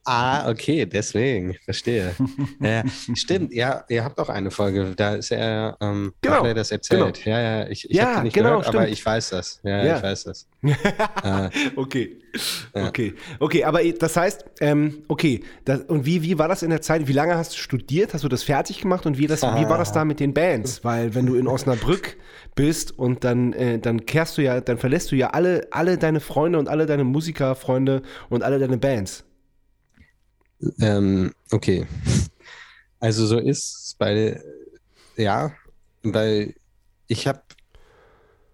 Ah, 0.06 0.50
okay, 0.50 0.86
deswegen. 0.86 1.56
Verstehe. 1.66 2.16
ja, 2.62 2.84
stimmt, 3.14 3.54
ja, 3.54 3.84
ihr 3.89 4.04
habt 4.04 4.18
auch 4.20 4.30
eine 4.30 4.50
Folge, 4.50 4.93
da 4.95 5.16
ist 5.16 5.32
er, 5.32 5.78
ähm, 5.82 6.14
Genau, 6.22 6.38
hat 6.38 6.45
er 6.45 6.54
das 6.56 6.72
erzählt. 6.72 7.24
Ja, 7.26 7.39
ja, 7.39 7.68
ich, 7.70 7.88
ich 7.89 7.95
Ja, 7.95 8.16
habe 8.16 8.24
nicht 8.24 8.34
genau, 8.34 8.50
gehört, 8.60 8.68
aber 8.70 8.82
stimmt. 8.84 8.93
ich 8.93 9.06
weiß 9.06 9.30
das. 9.30 9.60
Ja, 9.64 9.84
Ja. 9.86 9.97
ich 9.97 10.04
weiß 10.04 10.24
das. 10.24 10.47
äh, 10.64 11.50
Okay. 11.76 12.18
Ja. 12.76 12.88
Okay. 12.88 13.14
Okay, 13.39 13.64
aber 13.64 13.84
das 13.84 14.16
heißt, 14.16 14.45
ähm, 14.62 15.04
okay, 15.08 15.41
das, 15.66 15.82
und 15.82 16.06
wie, 16.06 16.22
wie 16.22 16.38
war 16.38 16.47
das 16.47 16.64
in 16.64 16.70
der 16.70 16.82
Zeit? 16.82 17.08
Wie 17.08 17.14
lange 17.14 17.36
hast 17.36 17.54
du 17.54 17.58
studiert? 17.58 18.14
Hast 18.14 18.24
du 18.24 18.30
das 18.30 18.43
fertig 18.43 18.82
gemacht 18.82 19.06
und 19.06 19.18
wie, 19.18 19.28
das, 19.28 19.41
wie 19.41 19.68
war 19.70 19.78
das 19.78 19.91
da 19.91 20.06
mit 20.06 20.20
den 20.20 20.34
Bands? 20.34 20.84
Weil 20.84 21.16
wenn 21.16 21.26
du 21.26 21.36
in 21.36 21.47
Osnabrück 21.47 22.18
bist 22.56 22.97
und 22.97 23.24
dann, 23.24 23.54
äh, 23.54 23.80
dann 23.80 24.06
kehrst 24.06 24.38
du 24.38 24.43
ja, 24.43 24.62
dann 24.62 24.78
verlässt 24.78 25.12
du 25.12 25.16
ja 25.16 25.32
alle, 25.32 25.68
alle 25.72 25.97
deine 25.97 26.20
Freunde 26.20 26.60
und 26.60 26.68
alle 26.70 26.86
deine 26.86 27.04
Musikerfreunde 27.04 28.02
und 28.30 28.43
alle 28.43 28.60
deine 28.60 28.78
Bands. 28.78 29.24
Ähm, 30.80 31.34
okay. 31.51 31.88
Also 32.99 33.26
so 33.26 33.38
ist 33.39 33.86
es 33.86 33.95
bei, 33.97 34.41
ja, 35.16 35.53
weil 36.03 36.53
ich 37.07 37.28
habe 37.28 37.41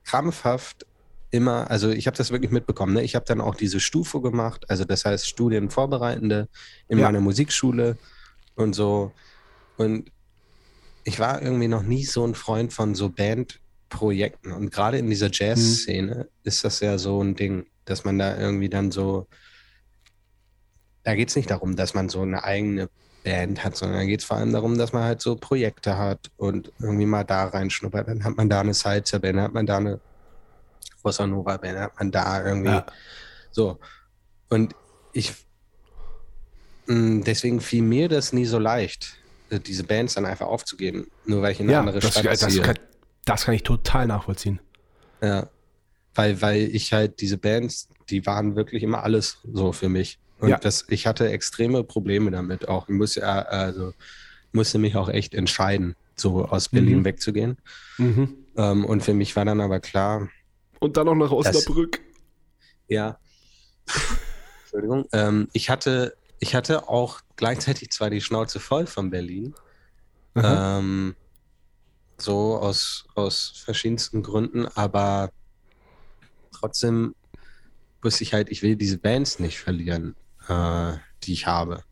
krampfhaft 0.04 0.86
immer, 1.32 1.70
also 1.70 1.90
ich 1.90 2.08
habe 2.08 2.16
das 2.16 2.32
wirklich 2.32 2.52
mitbekommen, 2.52 2.94
ne? 2.94 3.04
Ich 3.04 3.16
habe 3.16 3.26
dann 3.26 3.42
auch 3.42 3.56
diese 3.56 3.80
Stufe 3.80 4.22
gemacht, 4.22 4.66
also 4.70 4.86
das 4.86 5.04
heißt 5.06 5.28
Studienvorbereitende 5.28 6.48
in 6.88 7.00
Ja. 7.00 7.06
meiner 7.06 7.22
Musikschule 7.22 7.98
und 8.56 8.74
so. 8.74 9.12
Und 9.78 10.12
ich 11.04 11.20
war 11.20 11.42
irgendwie 11.42 11.68
noch 11.68 11.84
nie 11.84 12.06
so 12.06 12.26
ein 12.26 12.36
Freund 12.36 12.72
von 12.72 12.96
so 12.96 13.10
Bandprojekten. 13.10 14.52
Und 14.52 14.72
gerade 14.72 14.98
in 14.98 15.10
dieser 15.10 15.30
Jazz-Szene 15.32 16.30
ist 16.44 16.64
das 16.64 16.80
ja 16.80 16.98
so 16.98 17.22
ein 17.22 17.36
Ding, 17.36 17.66
dass 17.86 18.06
man 18.06 18.18
da 18.18 18.38
irgendwie 18.40 18.70
dann 18.70 18.92
so 18.92 19.28
da 21.06 21.16
geht 21.16 21.30
es 21.30 21.36
nicht 21.36 21.50
darum, 21.52 21.76
dass 21.76 21.94
man 21.94 22.10
so 22.10 22.22
eine 22.22 22.44
eigene 22.44 22.90
Band 23.24 23.64
hat, 23.64 23.76
sondern 23.78 24.00
da 24.00 24.06
geht 24.06 24.20
es 24.20 24.26
vor 24.26 24.38
allem 24.38 24.52
darum, 24.52 24.78
dass 24.78 24.92
man 24.92 25.04
halt 25.04 25.22
so 25.22 25.36
Projekte 25.36 25.98
hat 25.98 26.30
und 26.38 26.72
irgendwie 26.80 27.06
mal 27.06 27.24
da 27.24 27.46
reinschnuppert. 27.46 28.08
Dann 28.08 28.24
hat 28.24 28.36
man 28.38 28.50
da 28.50 28.60
eine 28.60 28.74
Salsa-Band, 28.74 29.38
dann 29.38 29.44
hat 29.46 29.54
man 29.54 29.66
da 29.66 29.78
eine 29.78 30.02
Bossa 31.02 31.26
Nova-Band, 31.26 31.76
dann 31.76 31.84
hat 31.84 31.98
man 32.00 32.12
da 32.12 32.46
irgendwie 32.46 32.70
Ja. 32.72 32.86
so. 33.52 33.80
Und 34.50 34.76
ich, 35.14 35.34
mh, 36.88 37.24
deswegen 37.24 37.62
fiel 37.62 37.82
mir 37.84 38.10
das 38.10 38.34
nie 38.34 38.46
so 38.46 38.60
leicht, 38.60 39.18
diese 39.52 39.84
Bands 39.84 40.16
dann 40.16 40.26
einfach 40.26 40.48
aufzugeben, 40.48 41.08
nur 41.26 41.42
weil 41.42 41.52
ich 41.52 41.60
in 41.60 41.66
eine 41.68 41.74
Ja, 41.74 41.80
andere 41.80 42.00
das, 42.00 42.12
Stadt 42.12 42.26
das, 42.26 42.40
ziehe. 42.42 42.62
kann, 42.62 42.78
das 43.26 43.46
kann 43.46 43.54
ich 43.54 43.64
total 43.64 44.08
nachvollziehen. 44.08 44.60
Ja. 45.22 45.50
Weil, 46.16 46.42
weil 46.42 46.62
ich 46.76 46.94
halt 46.94 47.22
diese 47.22 47.38
Bands, 47.38 47.90
die 48.10 48.26
waren 48.26 48.56
wirklich 48.56 48.84
immer 48.84 49.04
alles 49.04 49.40
so 49.52 49.72
für 49.72 49.90
mich. 49.90 50.20
Und 50.46 50.52
Ja. 50.52 50.58
das, 50.60 50.86
ich 50.90 51.08
hatte 51.08 51.28
extreme 51.32 51.84
Probleme 51.84 52.30
damit 52.30 52.68
auch. 52.68 52.88
Ich 52.88 52.94
musste, 52.94 53.26
also, 53.28 53.94
musste 54.52 54.78
mich 54.78 54.96
auch 54.96 55.10
echt 55.10 55.34
entscheiden, 55.34 55.96
so 56.16 56.46
aus 56.46 56.70
Berlin 56.70 57.00
Mhm. 57.00 57.06
wegzugehen. 57.06 57.58
Mhm. 57.98 58.46
Ähm, 58.56 58.86
und 58.86 59.02
für 59.02 59.16
mich 59.16 59.36
war 59.36 59.44
dann 59.44 59.60
aber 59.60 59.80
klar, 59.80 60.30
Und 60.80 60.98
dann 60.98 61.08
noch 61.08 61.16
nach 61.16 61.32
Osnabrück. 61.32 62.00
ja, 62.88 63.18
Entschuldigung, 64.62 65.06
ähm, 65.14 65.48
ich 65.54 65.72
hatte, 65.72 66.16
ich 66.40 66.54
hatte 66.54 66.88
auch 66.90 67.22
gleichzeitig 67.38 67.90
zwar 67.90 68.12
die 68.12 68.22
Schnauze 68.22 68.60
voll 68.60 68.86
von 68.86 69.10
Berlin. 69.10 69.56
Ähm, 70.36 71.16
so 72.22 72.58
aus, 72.60 73.08
aus 73.16 73.64
verschiedensten 73.66 74.22
Gründen, 74.22 74.68
aber 74.68 75.32
trotzdem 76.52 77.16
wusste 78.04 78.24
ich 78.24 78.34
halt, 78.34 78.52
ich 78.52 78.62
will 78.62 78.76
diese 78.76 79.00
Bands 79.00 79.40
nicht 79.40 79.58
verlieren, 79.60 80.16
äh, 80.48 80.94
die 81.24 81.34
ich 81.34 81.48
habe. 81.48 81.84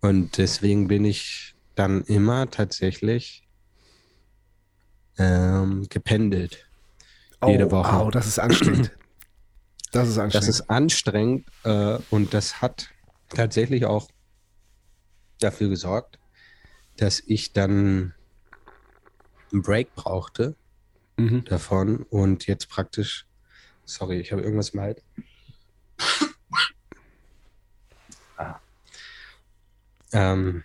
Und 0.00 0.38
deswegen 0.38 0.88
bin 0.88 1.04
ich 1.04 1.54
dann 1.74 2.02
immer 2.02 2.50
tatsächlich 2.50 3.48
ähm, 5.18 5.86
gependelt. 5.88 6.68
jede 7.46 7.70
Woche. 7.70 8.04
Oh, 8.04 8.10
das 8.10 8.26
ist 8.26 8.38
anstrengend. 8.38 8.92
Das 9.92 10.08
ist 10.08 10.18
anstrengend. 10.18 10.34
Das 10.34 10.48
ist 10.48 10.70
anstrengend 10.70 11.48
äh, 11.62 11.98
und 12.10 12.34
das 12.34 12.60
hat 12.60 12.90
tatsächlich 13.28 13.86
auch 13.86 14.08
dafür 15.38 15.68
gesorgt, 15.68 16.18
dass 16.96 17.20
ich 17.20 17.52
dann 17.52 18.14
einen 19.52 19.62
Break 19.62 19.94
brauchte 19.94 20.56
mhm. 21.16 21.44
davon 21.44 22.02
und 22.10 22.46
jetzt 22.46 22.68
praktisch, 22.68 23.26
sorry, 23.84 24.18
ich 24.18 24.32
habe 24.32 24.42
irgendwas 24.42 24.70
im 24.70 24.80
Hals. 24.80 25.02
Ähm, 30.14 30.62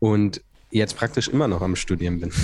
und 0.00 0.42
jetzt 0.70 0.96
praktisch 0.96 1.28
immer 1.28 1.48
noch 1.48 1.62
am 1.62 1.76
Studieren 1.76 2.20
bin. 2.20 2.32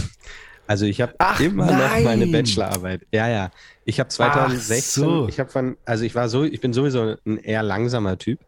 Also 0.67 0.87
ich 0.87 1.03
habe 1.03 1.15
immer 1.41 1.67
noch 1.67 2.03
meine 2.03 2.25
nein. 2.25 2.33
Bachelorarbeit. 2.33 3.03
Ja, 3.13 3.29
ja. 3.29 3.51
Ich 3.85 4.01
habe 4.01 4.09
2016, 4.09 5.05
so. 5.05 5.29
ich 5.29 5.39
habe 5.39 5.51
von, 5.51 5.77
also 5.85 6.05
ich 6.05 6.15
war 6.15 6.31
so, 6.31 6.45
ich 6.45 6.59
bin 6.63 6.73
sowieso 6.73 7.17
ein 7.27 7.37
eher 7.37 7.63
langsamer 7.63 8.17
Typ. 8.17 8.41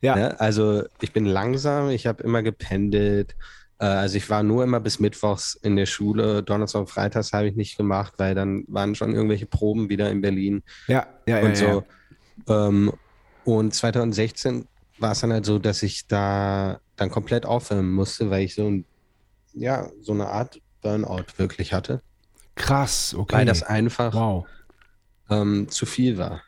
Ja. 0.00 0.16
Ne? 0.16 0.40
Also 0.40 0.84
ich 1.02 1.12
bin 1.12 1.26
langsam, 1.26 1.90
ich 1.90 2.06
habe 2.06 2.22
immer 2.22 2.42
gependelt. 2.42 3.36
Äh, 3.78 3.84
also 3.84 4.16
ich 4.16 4.30
war 4.30 4.42
nur 4.42 4.64
immer 4.64 4.80
bis 4.80 4.98
Mittwochs 4.98 5.54
in 5.54 5.76
der 5.76 5.84
Schule. 5.84 6.42
Donnerstag 6.42 6.80
und 6.80 6.90
Freitags 6.90 7.34
habe 7.34 7.48
ich 7.48 7.56
nicht 7.56 7.76
gemacht, 7.76 8.14
weil 8.16 8.34
dann 8.34 8.64
waren 8.68 8.94
schon 8.94 9.14
irgendwelche 9.14 9.44
Proben 9.46 9.90
wieder 9.90 10.10
in 10.10 10.22
Berlin 10.22 10.62
Ja, 10.88 11.06
ja, 11.26 11.38
ja. 11.38 11.44
und 11.44 11.60
ja. 11.60 11.74
so. 11.74 11.84
Ähm, 12.48 12.92
und 13.44 13.74
2016 13.74 14.66
war 15.02 15.12
es 15.12 15.20
dann 15.20 15.32
halt 15.32 15.44
so, 15.44 15.58
dass 15.58 15.82
ich 15.82 16.06
da 16.06 16.80
dann 16.96 17.10
komplett 17.10 17.44
aufhören 17.46 17.90
musste, 17.90 18.30
weil 18.30 18.44
ich 18.44 18.54
so 18.54 18.66
ein, 18.68 18.84
ja, 19.54 19.90
so 20.00 20.12
eine 20.12 20.28
Art 20.28 20.60
Burnout 20.80 21.24
wirklich 21.36 21.72
hatte, 21.74 22.02
Krass, 22.54 23.14
okay. 23.14 23.36
weil 23.36 23.46
das 23.46 23.62
einfach 23.62 24.14
wow. 24.14 24.46
ähm, 25.30 25.68
zu 25.68 25.86
viel 25.86 26.18
war. 26.18 26.42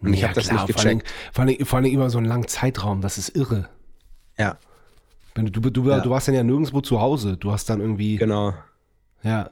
Und 0.00 0.12
ich 0.14 0.20
Ja, 0.20 0.28
habe 0.28 0.34
das 0.34 0.48
klar, 0.48 0.66
nicht 0.66 0.72
vor 0.74 0.84
allem, 0.84 0.98
gecheckt. 0.98 1.14
vor, 1.32 1.44
allem, 1.44 1.66
vor 1.66 1.78
allem 1.78 1.92
über 1.92 2.10
so 2.10 2.18
einen 2.18 2.26
langen 2.26 2.48
Zeitraum, 2.48 3.00
das 3.00 3.18
ist 3.18 3.30
irre. 3.36 3.68
Ja, 4.38 4.58
Wenn 5.34 5.46
du, 5.46 5.60
du, 5.60 5.70
du, 5.70 5.88
Ja. 5.90 6.00
du 6.00 6.10
warst 6.10 6.28
dann 6.28 6.34
ja 6.34 6.42
nirgendwo 6.44 6.80
zu 6.80 7.00
Hause. 7.00 7.36
Du 7.36 7.52
hast 7.52 7.68
dann 7.70 7.80
irgendwie 7.80 8.16
genau. 8.16 8.54
ja, 9.22 9.50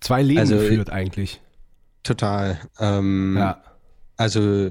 zwei 0.00 0.22
Leben 0.22 0.40
Also, 0.40 0.56
geführt 0.56 0.90
eigentlich. 0.90 1.40
Total. 2.02 2.60
Ähm, 2.80 3.36
Ja. 3.36 3.62
Also, 4.16 4.70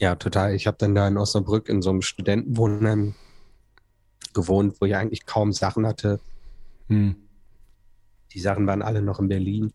ja, 0.00 0.16
total. 0.16 0.54
Ich 0.54 0.66
habe 0.66 0.78
dann 0.78 0.94
da 0.94 1.06
in 1.06 1.18
Osnabrück 1.18 1.68
in 1.68 1.82
so 1.82 1.90
einem 1.90 2.00
Studentenwohnheim 2.00 3.14
gewohnt, 4.32 4.80
wo 4.80 4.86
ich 4.86 4.96
eigentlich 4.96 5.26
kaum 5.26 5.52
Sachen 5.52 5.86
hatte. 5.86 6.20
Hm. 6.88 7.16
Die 8.32 8.40
Sachen 8.40 8.66
waren 8.66 8.80
alle 8.82 9.02
noch 9.02 9.20
in 9.20 9.28
Berlin. 9.28 9.72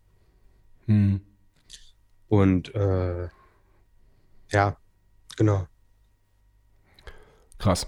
Hm. 0.86 1.20
Und 2.28 2.74
äh, 2.74 3.28
ja, 4.50 4.76
genau. 5.36 5.68
Krass. 7.58 7.86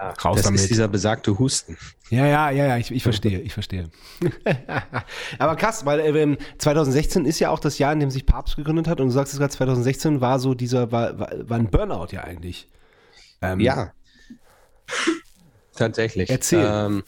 Raus 0.00 0.36
das 0.36 0.44
damit. 0.44 0.60
ist 0.60 0.70
dieser 0.70 0.88
besagte 0.88 1.38
Husten. 1.38 1.76
Ja, 2.08 2.26
ja, 2.26 2.50
ja, 2.50 2.66
ja, 2.66 2.76
ich, 2.78 2.90
ich 2.90 3.02
verstehe, 3.02 3.40
ich 3.40 3.52
verstehe. 3.52 3.90
Aber 5.38 5.56
krass, 5.56 5.84
weil 5.84 6.00
äh, 6.00 6.36
2016 6.58 7.24
ist 7.26 7.38
ja 7.38 7.50
auch 7.50 7.60
das 7.60 7.78
Jahr, 7.78 7.92
in 7.92 8.00
dem 8.00 8.10
sich 8.10 8.24
Papst 8.26 8.56
gegründet 8.56 8.88
hat 8.88 9.00
und 9.00 9.08
du 9.08 9.12
sagst 9.12 9.32
es 9.34 9.38
gerade, 9.38 9.52
2016 9.52 10.20
war 10.20 10.38
so 10.38 10.54
dieser, 10.54 10.90
war, 10.90 11.18
war, 11.18 11.30
war 11.48 11.58
ein 11.58 11.70
Burnout 11.70 12.08
ja 12.12 12.24
eigentlich. 12.24 12.66
Ähm, 13.42 13.60
Ja. 13.60 13.92
Tatsächlich. 15.76 16.28
Erzähl. 16.30 16.66
Ähm, 16.68 17.04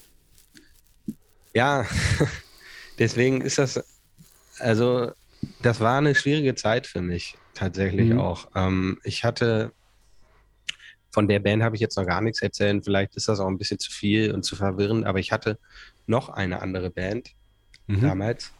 ja, 1.54 1.84
deswegen 2.98 3.40
ist 3.40 3.58
das, 3.58 3.82
also, 4.58 5.12
das 5.62 5.80
war 5.80 5.98
eine 5.98 6.14
schwierige 6.14 6.54
Zeit 6.54 6.86
für 6.86 7.02
mich, 7.02 7.36
tatsächlich 7.54 8.10
Mhm. 8.10 8.20
auch. 8.20 8.48
Ähm, 8.54 8.98
ich 9.02 9.24
hatte, 9.24 9.72
von 11.12 11.28
der 11.28 11.38
Band 11.40 11.62
habe 11.62 11.76
ich 11.76 11.80
jetzt 11.80 11.96
noch 11.96 12.06
gar 12.06 12.20
nichts 12.20 12.42
erzählen, 12.42 12.82
vielleicht 12.82 13.14
ist 13.16 13.28
das 13.28 13.38
auch 13.38 13.46
ein 13.46 13.58
bisschen 13.58 13.78
zu 13.78 13.90
viel 13.92 14.32
und 14.32 14.42
zu 14.44 14.56
verwirrend, 14.56 15.04
aber 15.06 15.18
ich 15.20 15.30
hatte 15.30 15.58
noch 16.06 16.28
eine 16.30 16.60
andere 16.62 16.90
Band 16.90 17.34
Mhm. 17.86 18.00
damals. 18.00 18.52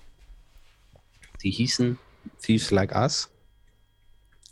Die 1.42 1.50
hießen 1.50 1.98
Thieves 2.40 2.70
Like 2.70 2.94
Us. 2.94 3.30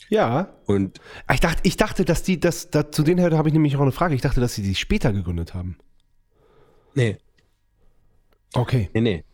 Ja. 0.09 0.49
Und 0.67 1.01
Ah, 1.27 1.35
Ich 1.35 1.41
dachte, 1.41 1.61
ich 1.65 1.77
dachte, 1.77 2.05
dass 2.05 2.23
die, 2.23 2.41
das, 2.41 2.71
da, 2.71 2.91
zu 2.91 3.03
denen 3.03 3.33
habe 3.37 3.49
ich 3.49 3.53
nämlich 3.53 3.77
auch 3.77 3.81
eine 3.83 3.93
Frage. 3.93 4.15
Ich 4.15 4.23
dachte, 4.23 4.41
dass 4.41 4.55
sie 4.55 4.65
sich 4.65 4.79
später 4.81 5.13
gegründet 5.13 5.55
haben. 5.55 5.77
nee, 6.95 7.19
Okay. 8.53 8.91
Nee, 8.95 9.01
nee. 9.01 9.25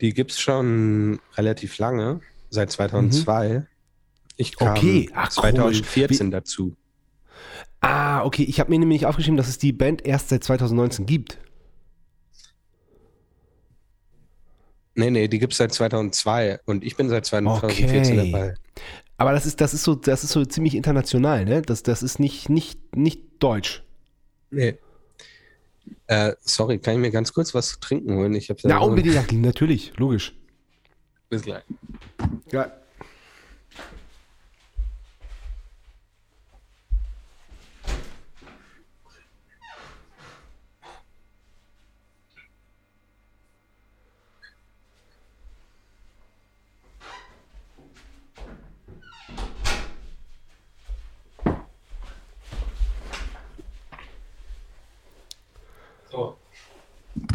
Die 0.00 0.14
gibt 0.14 0.30
es 0.30 0.40
schon 0.40 1.20
relativ 1.36 1.76
lange, 1.78 2.20
seit 2.48 2.70
2002. 2.72 3.66
Ich 4.36 4.56
kam 4.56 4.68
Mhm. 4.68 4.76
Okay, 4.78 5.10
ach, 5.14 5.28
komisch. 5.34 5.82
2014 5.82 6.30
dazu. 6.30 6.74
Ah, 7.80 8.24
okay. 8.24 8.44
Ich 8.44 8.60
habe 8.60 8.70
mir 8.70 8.78
nämlich 8.78 9.06
aufgeschrieben, 9.06 9.36
dass 9.36 9.48
es 9.48 9.58
die 9.58 9.72
Band 9.72 10.04
erst 10.06 10.28
seit 10.28 10.44
2019 10.44 11.06
gibt. 11.06 11.38
Nee, 14.94 15.10
nee, 15.10 15.26
die 15.28 15.38
gibt 15.38 15.52
es 15.52 15.58
seit 15.58 15.72
2002 15.72 16.60
und 16.66 16.84
ich 16.84 16.96
bin 16.96 17.08
seit 17.08 17.24
2014 17.24 18.18
Okay. 18.18 18.30
dabei. 18.30 18.54
Aber 19.16 19.32
das 19.32 19.46
ist, 19.46 19.60
das 19.60 19.72
ist 19.72 19.84
so, 19.84 19.94
das 19.94 20.22
ist 20.24 20.32
so 20.32 20.44
ziemlich 20.44 20.74
international, 20.74 21.44
ne? 21.44 21.62
Das, 21.62 21.82
das 21.82 22.02
ist 22.02 22.18
nicht, 22.18 22.48
nicht, 22.48 22.94
nicht 22.94 23.22
deutsch. 23.38 23.82
Nee. 24.50 24.76
Äh, 26.08 26.32
sorry, 26.40 26.78
kann 26.78 26.94
ich 26.94 27.00
mir 27.00 27.10
ganz 27.10 27.32
kurz 27.32 27.54
was 27.54 27.68
zu 27.70 27.80
trinken 27.80 28.14
holen? 28.16 28.34
Ich 28.34 28.50
hab's 28.50 28.64
Na, 28.64 28.78
so- 28.80 28.86
unbedingt, 28.86 29.14
ja, 29.14 29.24
natürlich, 29.38 29.92
logisch. 29.96 30.34
Bis 31.30 31.42
gleich. 31.42 31.62
Ja. 32.52 32.70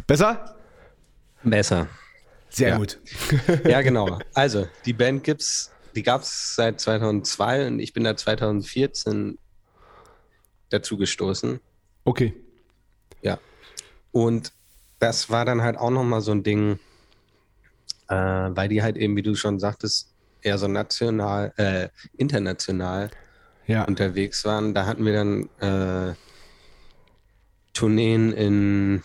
Besser? 0.08 0.56
Besser. 1.44 1.88
Sehr 2.50 2.70
Ja. 2.70 2.78
gut. 2.78 3.00
Ja, 3.66 3.82
genau. 3.82 4.20
Also, 4.34 4.68
die 4.86 4.94
Band 4.94 5.24
gibt's, 5.24 5.72
die 5.96 6.04
gab 6.04 6.22
es 6.22 6.56
seit 6.56 6.80
2002 6.80 7.68
und 7.68 7.80
ich 7.80 7.94
bin 7.94 8.04
da 8.04 8.16
2014 8.16 9.38
dazu 10.70 10.98
gestoßen. 10.98 11.60
Okay. 12.06 12.34
Ja. 13.22 13.40
Und 14.12 14.52
das 15.00 15.30
war 15.30 15.46
dann 15.46 15.62
halt 15.62 15.78
auch 15.78 15.90
nochmal 15.92 16.22
so 16.22 16.32
ein 16.32 16.44
Ding, 16.44 16.80
äh, 18.10 18.16
weil 18.16 18.70
die 18.70 18.82
halt 18.82 18.98
eben, 18.98 19.16
wie 19.16 19.22
du 19.22 19.36
schon 19.36 19.60
sagtest, 19.60 20.14
eher 20.42 20.58
so 20.58 20.68
national, 20.68 21.54
äh, 21.58 21.90
international 22.18 23.12
Ja. 23.66 23.84
unterwegs 23.84 24.46
waren. 24.46 24.74
Da 24.74 24.86
hatten 24.86 25.06
wir 25.06 25.14
dann 25.14 25.50
äh, 25.60 26.16
Tourneen 27.74 28.32
in 28.34 29.04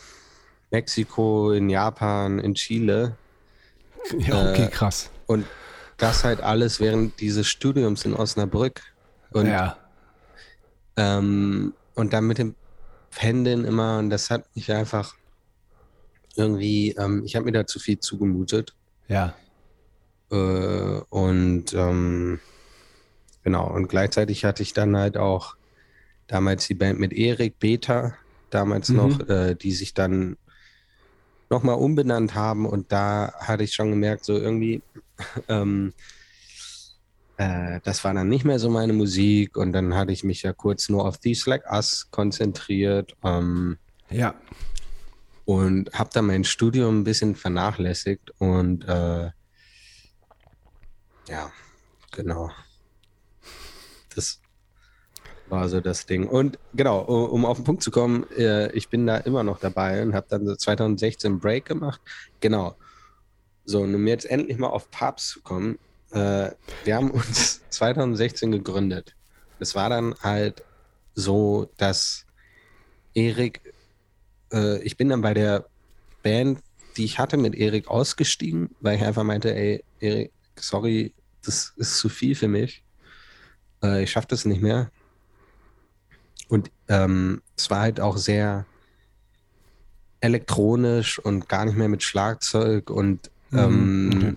Mexiko, 0.72 1.52
in 1.52 1.70
Japan, 1.70 2.38
in 2.38 2.54
Chile 2.54 3.16
ja 4.18 4.50
okay, 4.50 4.64
äh, 4.64 4.68
krass. 4.68 5.10
und 5.26 5.46
das 5.98 6.24
halt 6.24 6.40
alles 6.40 6.80
während 6.80 7.20
dieses 7.20 7.46
Studiums 7.46 8.04
in 8.04 8.14
Osnabrück. 8.14 8.80
Und 9.30 9.46
ja. 9.46 9.76
Ähm, 10.96 11.74
und 11.94 12.12
dann 12.12 12.26
mit 12.26 12.38
dem 12.38 12.56
Pendeln 13.12 13.64
immer, 13.64 13.98
und 13.98 14.10
das 14.10 14.28
hat 14.30 14.44
mich 14.56 14.72
einfach 14.72 15.14
irgendwie, 16.34 16.90
ähm, 16.98 17.22
ich 17.24 17.36
habe 17.36 17.44
mir 17.44 17.52
da 17.52 17.66
zu 17.66 17.78
viel 17.78 18.00
zugemutet. 18.00 18.74
Ja. 19.06 19.34
Äh, 20.32 20.34
und 21.10 21.72
ähm, 21.74 22.40
genau, 23.44 23.70
und 23.70 23.86
gleichzeitig 23.88 24.44
hatte 24.44 24.62
ich 24.64 24.72
dann 24.72 24.96
halt 24.96 25.16
auch 25.16 25.54
damals 26.26 26.66
die 26.66 26.74
Band 26.74 26.98
mit 26.98 27.12
Erik 27.12 27.58
Beta, 27.60 28.14
damals 28.50 28.88
Mhm. 28.88 28.96
noch, 28.96 29.28
äh, 29.28 29.54
die 29.54 29.72
sich 29.72 29.94
dann 29.94 30.36
nochmal 31.52 31.76
umbenannt 31.76 32.34
haben 32.34 32.66
und 32.66 32.90
da 32.90 33.32
hatte 33.38 33.62
ich 33.62 33.74
schon 33.74 33.90
gemerkt, 33.90 34.24
so 34.24 34.36
irgendwie, 34.36 34.82
ähm, 35.48 35.92
äh, 37.36 37.80
das 37.84 38.02
war 38.04 38.12
dann 38.14 38.28
nicht 38.28 38.44
mehr 38.44 38.58
so 38.58 38.68
meine 38.70 38.92
Musik 38.92 39.56
und 39.56 39.72
dann 39.72 39.94
hatte 39.94 40.12
ich 40.12 40.24
mich 40.24 40.42
ja 40.42 40.52
kurz 40.52 40.88
nur 40.88 41.06
auf 41.06 41.18
These 41.18 41.48
Like 41.48 41.70
Us 41.70 42.08
konzentriert 42.10 43.14
ähm, 43.22 43.78
Ja. 44.10 44.34
und 45.44 45.92
habe 45.92 46.10
dann 46.12 46.26
mein 46.26 46.44
Studium 46.44 47.00
ein 47.00 47.04
bisschen 47.04 47.36
vernachlässigt 47.36 48.32
und 48.38 48.84
äh, 48.88 49.30
ja, 51.28 51.52
genau. 52.10 52.50
Das 54.14 54.41
war 55.52 55.68
so 55.68 55.80
das 55.80 56.06
Ding. 56.06 56.26
Und 56.26 56.58
genau, 56.74 57.00
um 57.00 57.44
auf 57.44 57.58
den 57.58 57.64
Punkt 57.64 57.82
zu 57.82 57.90
kommen, 57.90 58.26
äh, 58.36 58.72
ich 58.72 58.88
bin 58.88 59.06
da 59.06 59.18
immer 59.18 59.44
noch 59.44 59.60
dabei 59.60 60.02
und 60.02 60.14
habe 60.14 60.26
dann 60.28 60.46
so 60.46 60.56
2016 60.56 61.32
einen 61.32 61.40
Break 61.40 61.66
gemacht. 61.66 62.00
Genau. 62.40 62.74
So, 63.66 63.82
und 63.82 63.94
um 63.94 64.06
jetzt 64.06 64.24
endlich 64.24 64.58
mal 64.58 64.68
auf 64.68 64.90
Papst 64.90 65.28
zu 65.28 65.42
kommen, 65.42 65.78
äh, 66.10 66.50
wir 66.84 66.96
haben 66.96 67.10
uns 67.10 67.60
2016 67.68 68.50
gegründet. 68.50 69.14
Es 69.60 69.74
war 69.74 69.90
dann 69.90 70.14
halt 70.22 70.64
so, 71.14 71.70
dass 71.76 72.24
Erik, 73.14 73.60
äh, 74.52 74.82
ich 74.82 74.96
bin 74.96 75.10
dann 75.10 75.20
bei 75.20 75.34
der 75.34 75.66
Band, 76.22 76.60
die 76.96 77.04
ich 77.04 77.18
hatte, 77.18 77.36
mit 77.36 77.54
Erik 77.54 77.88
ausgestiegen, 77.88 78.74
weil 78.80 78.96
ich 78.96 79.04
einfach 79.04 79.22
meinte, 79.22 79.54
ey, 79.54 79.84
Erik, 80.00 80.32
sorry, 80.56 81.12
das 81.44 81.74
ist 81.76 81.98
zu 81.98 82.08
viel 82.08 82.34
für 82.34 82.48
mich. 82.48 82.82
Ich 84.00 84.12
schaffe 84.12 84.28
das 84.28 84.44
nicht 84.44 84.62
mehr. 84.62 84.92
Und 86.48 86.70
ähm, 86.88 87.42
es 87.56 87.70
war 87.70 87.80
halt 87.80 88.00
auch 88.00 88.16
sehr 88.16 88.66
elektronisch 90.20 91.18
und 91.18 91.48
gar 91.48 91.64
nicht 91.64 91.76
mehr 91.76 91.88
mit 91.88 92.02
Schlagzeug 92.02 92.90
und 92.90 93.30
ähm, 93.52 94.08
Mhm, 94.08 94.36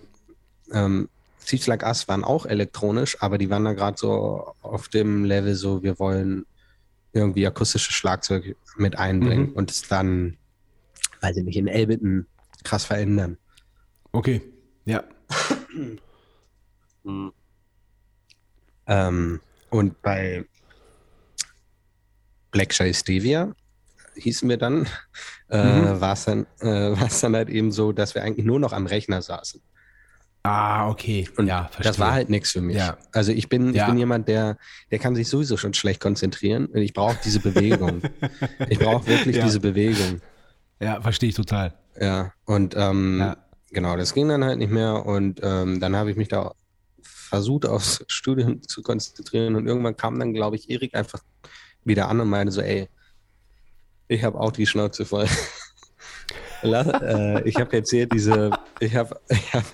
ähm, 0.71 1.09
Seeds 1.39 1.67
Like 1.67 1.83
Us 1.83 2.07
waren 2.07 2.23
auch 2.23 2.45
elektronisch, 2.47 3.21
aber 3.21 3.37
die 3.37 3.49
waren 3.49 3.65
da 3.65 3.73
gerade 3.73 3.97
so 3.97 4.55
auf 4.63 4.87
dem 4.87 5.25
Level, 5.25 5.53
so 5.55 5.83
wir 5.83 5.99
wollen 5.99 6.45
irgendwie 7.13 7.45
akustische 7.45 7.93
Schlagzeug 7.93 8.55
mit 8.77 8.97
einbringen 8.97 9.49
Mhm. 9.49 9.53
und 9.53 9.69
es 9.71 9.83
dann, 9.83 10.37
weiß 11.21 11.37
ich 11.37 11.43
nicht, 11.43 11.57
in 11.57 11.67
Elbitten 11.67 12.27
krass 12.63 12.85
verändern. 12.85 13.37
Okay. 14.11 14.41
Ja. 14.85 15.03
Ähm, 18.87 19.39
und 19.69 20.01
bei 20.01 20.45
Black 22.55 22.73
Shy 22.73 22.93
Stevia 22.93 23.53
hießen 24.15 24.47
wir 24.47 24.55
dann, 24.57 24.87
äh, 25.49 25.61
Mhm. 25.61 25.99
war 25.99 26.13
es 26.13 26.23
dann, 26.23 26.45
äh, 26.61 26.95
dann 27.21 27.35
halt 27.35 27.49
eben 27.49 27.73
so, 27.73 27.91
dass 27.91 28.15
wir 28.15 28.23
eigentlich 28.23 28.45
nur 28.45 28.61
noch 28.61 28.71
am 28.71 28.85
Rechner 28.85 29.21
saßen. 29.21 29.61
Ah, 30.43 30.87
okay. 30.89 31.27
Und 31.35 31.47
ja, 31.47 31.63
verstehe. 31.65 31.83
das 31.83 31.99
war 31.99 32.13
halt 32.13 32.29
nichts 32.29 32.51
für 32.51 32.61
mich. 32.61 32.77
Ja. 32.77 32.97
Also 33.11 33.33
ich 33.33 33.49
bin, 33.49 33.71
ich 33.71 33.75
Ja. 33.75 33.87
bin 33.87 33.97
jemand, 33.97 34.29
der, 34.29 34.57
der 34.89 34.99
kann 34.99 35.15
sich 35.15 35.27
sowieso 35.27 35.57
schon 35.57 35.73
schlecht 35.73 35.99
konzentrieren. 35.99 36.67
Und 36.67 36.77
ich 36.77 36.93
brauche 36.93 37.17
diese 37.25 37.39
Bewegung. 37.41 38.03
ich 38.69 38.79
brauche 38.79 39.05
wirklich 39.07 39.35
Ja. 39.35 39.43
diese 39.43 39.59
Bewegung. 39.59 40.21
Ja, 40.79 41.01
verstehe 41.01 41.29
ich 41.29 41.35
total. 41.35 41.73
Ja. 41.99 42.31
Und 42.45 42.73
ähm, 42.77 43.33
genau, 43.71 43.97
das 43.97 44.13
ging 44.13 44.29
dann 44.29 44.45
halt 44.45 44.59
nicht 44.59 44.71
mehr. 44.71 45.05
Und 45.05 45.41
ähm, 45.43 45.81
dann 45.81 45.93
habe 45.95 46.11
ich 46.11 46.15
mich 46.15 46.29
da 46.29 46.53
versucht, 47.03 47.65
aufs 47.65 48.05
Studium 48.07 48.61
zu 48.61 48.81
konzentrieren. 48.81 49.55
Und 49.55 49.67
irgendwann 49.67 49.97
kam 49.97 50.17
dann, 50.19 50.31
glaube 50.33 50.55
ich, 50.55 50.69
Erik 50.69 50.95
einfach 50.95 51.21
wieder 51.85 52.09
an 52.09 52.19
und 52.19 52.29
meinte 52.29 52.51
so, 52.51 52.61
ey, 52.61 52.89
ich 54.07 54.23
habe 54.23 54.39
auch 54.39 54.51
die 54.51 54.65
Schnauze 54.65 55.05
voll. 55.05 55.27
Äh, 56.63 57.47
ich 57.47 57.57
habe 57.57 57.75
jetzt 57.77 57.91
hier 57.91 58.07
diese, 58.07 58.49
ich 58.79 58.95
habe 58.95 59.19
ich 59.29 59.53
hab, 59.53 59.65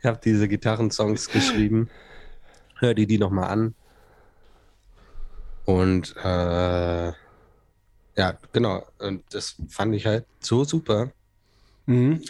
ich 0.00 0.04
hab 0.04 0.20
diese 0.22 0.48
Gitarrensongs 0.48 1.28
geschrieben. 1.28 1.88
Hör 2.80 2.94
dir 2.94 3.06
die 3.06 3.18
noch 3.18 3.30
mal 3.30 3.46
an. 3.46 3.74
Und 5.64 6.16
äh, 6.16 7.12
ja, 8.16 8.38
genau. 8.52 8.84
Und 8.98 9.22
das 9.32 9.54
fand 9.68 9.94
ich 9.94 10.06
halt 10.06 10.26
so 10.40 10.64
super, 10.64 11.12
Mhm. 11.86 12.22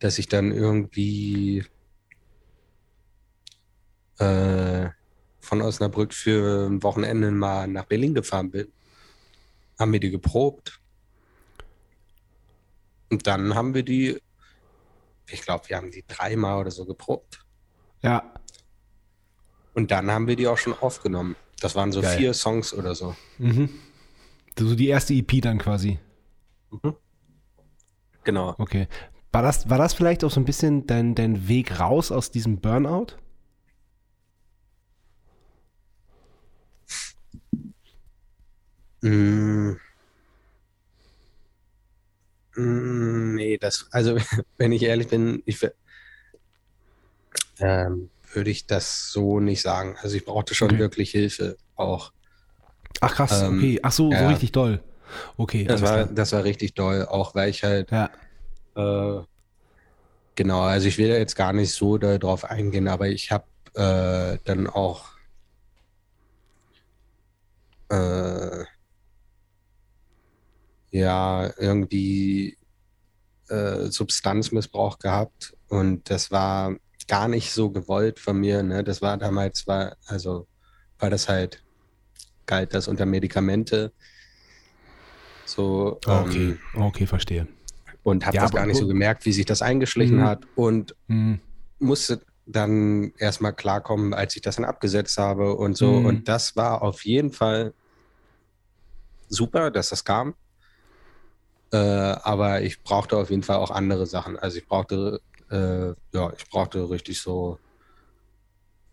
dass 0.00 0.18
ich 0.18 0.26
dann 0.26 0.50
irgendwie 0.50 1.64
äh, 4.18 4.88
von 5.44 5.62
Osnabrück 5.62 6.12
für 6.14 6.66
ein 6.68 6.82
Wochenende 6.82 7.30
mal 7.30 7.68
nach 7.68 7.84
Berlin 7.84 8.14
gefahren 8.14 8.50
bin. 8.50 8.72
Haben 9.78 9.92
wir 9.92 10.00
die 10.00 10.10
geprobt. 10.10 10.80
Und 13.10 13.26
dann 13.26 13.54
haben 13.54 13.74
wir 13.74 13.82
die, 13.82 14.20
ich 15.28 15.42
glaube, 15.42 15.68
wir 15.68 15.76
haben 15.76 15.90
die 15.90 16.04
dreimal 16.06 16.60
oder 16.60 16.70
so 16.70 16.84
geprobt. 16.84 17.44
Ja. 18.02 18.34
Und 19.74 19.90
dann 19.90 20.10
haben 20.10 20.26
wir 20.26 20.36
die 20.36 20.48
auch 20.48 20.58
schon 20.58 20.74
aufgenommen. 20.74 21.36
Das 21.60 21.74
waren 21.74 21.92
so 21.92 22.00
Geil. 22.00 22.18
vier 22.18 22.34
Songs 22.34 22.72
oder 22.74 22.94
so. 22.94 23.14
Mhm. 23.38 23.68
So 24.58 24.74
die 24.74 24.88
erste 24.88 25.14
EP 25.14 25.40
dann 25.42 25.58
quasi. 25.58 25.98
Genau. 28.24 28.54
Okay. 28.58 28.88
War 29.32 29.42
das, 29.42 29.68
war 29.68 29.78
das 29.78 29.94
vielleicht 29.94 30.24
auch 30.24 30.30
so 30.30 30.40
ein 30.40 30.44
bisschen 30.44 30.86
dein, 30.86 31.14
dein 31.14 31.48
Weg 31.48 31.80
raus 31.80 32.12
aus 32.12 32.30
diesem 32.30 32.60
Burnout? 32.60 33.16
Mm. 39.04 39.76
Mm, 42.56 43.34
Nee, 43.34 43.58
das, 43.58 43.86
also 43.90 44.16
wenn 44.56 44.72
ich 44.72 44.82
ehrlich 44.82 45.08
bin, 45.08 45.42
ich 45.44 45.60
ähm, 47.58 48.10
würde 48.32 48.50
ich 48.50 48.66
das 48.66 49.10
so 49.10 49.40
nicht 49.40 49.62
sagen. 49.62 49.96
Also 50.00 50.16
ich 50.16 50.24
brauchte 50.24 50.54
schon 50.54 50.70
Okay. 50.70 50.78
wirklich 50.78 51.10
Hilfe 51.10 51.56
auch. 51.76 52.12
Ach 53.00 53.14
krass, 53.14 53.42
Ähm, 53.42 53.58
okay. 53.58 53.80
Ach 53.82 53.92
so, 53.92 54.10
so 54.10 54.14
ja. 54.14 54.28
richtig 54.28 54.52
doll. 54.52 54.82
Okay. 55.36 55.64
Das 55.64 55.82
war, 55.82 56.06
das 56.06 56.32
war 56.32 56.44
richtig 56.44 56.74
doll, 56.74 57.06
auch 57.06 57.34
weil 57.34 57.50
ich 57.50 57.62
halt, 57.62 57.90
Ja. 57.90 58.10
äh, 58.76 59.22
genau, 60.34 60.62
also 60.62 60.88
ich 60.88 60.98
will 60.98 61.08
da 61.08 61.16
jetzt 61.16 61.36
gar 61.36 61.52
nicht 61.52 61.72
so 61.72 61.98
darauf 61.98 62.44
eingehen, 62.44 62.88
aber 62.88 63.08
ich 63.08 63.30
habe 63.30 63.44
äh, 63.74 64.38
dann 64.44 64.66
auch 64.68 65.10
äh, 67.90 68.64
ja 70.94 71.52
irgendwie 71.58 72.56
äh, 73.48 73.86
Substanzmissbrauch 73.86 74.98
gehabt 74.98 75.54
und 75.68 76.08
das 76.08 76.30
war 76.30 76.76
gar 77.08 77.28
nicht 77.28 77.52
so 77.52 77.70
gewollt 77.70 78.18
von 78.20 78.38
mir. 78.38 78.62
Ne? 78.62 78.84
Das 78.84 79.02
war 79.02 79.16
damals, 79.18 79.66
war, 79.66 79.96
also 80.06 80.46
war 80.98 81.10
das 81.10 81.28
halt, 81.28 81.62
galt 82.46 82.72
das 82.74 82.88
unter 82.88 83.06
Medikamente. 83.06 83.92
So, 85.44 86.00
Okay, 86.06 86.54
ähm, 86.54 86.58
okay, 86.72 87.06
verstehe. 87.06 87.46
und 88.02 88.24
habe 88.24 88.36
Ja, 88.36 88.42
das 88.42 88.52
gar 88.52 88.66
nicht 88.66 88.78
so 88.78 88.86
gemerkt, 88.86 89.26
wie 89.26 89.32
sich 89.32 89.44
das 89.46 89.62
eingeschlichen 89.62 90.18
Mhm. 90.18 90.24
hat 90.24 90.46
und 90.54 90.94
Mhm. 91.08 91.40
musste 91.78 92.22
dann 92.46 93.12
erstmal 93.18 93.54
klarkommen, 93.54 94.14
als 94.14 94.36
ich 94.36 94.42
das 94.42 94.56
dann 94.56 94.64
abgesetzt 94.64 95.18
habe 95.18 95.54
und 95.56 95.76
so. 95.76 95.96
Mhm. 95.98 96.04
Und 96.06 96.28
das 96.28 96.56
war 96.56 96.82
auf 96.82 97.04
jeden 97.04 97.32
Fall 97.32 97.74
super, 99.28 99.70
dass 99.70 99.90
das 99.90 100.04
kam. 100.04 100.34
Äh, 101.74 102.20
aber 102.22 102.62
ich 102.62 102.84
brauchte 102.84 103.16
auf 103.16 103.30
jeden 103.30 103.42
Fall 103.42 103.56
auch 103.56 103.72
andere 103.72 104.06
Sachen. 104.06 104.38
Also 104.38 104.58
ich 104.58 104.66
brauchte, 104.66 105.20
äh, 105.50 105.88
ja, 106.16 106.32
ich 106.38 106.48
brauchte 106.48 106.88
richtig 106.88 107.20
so 107.20 107.58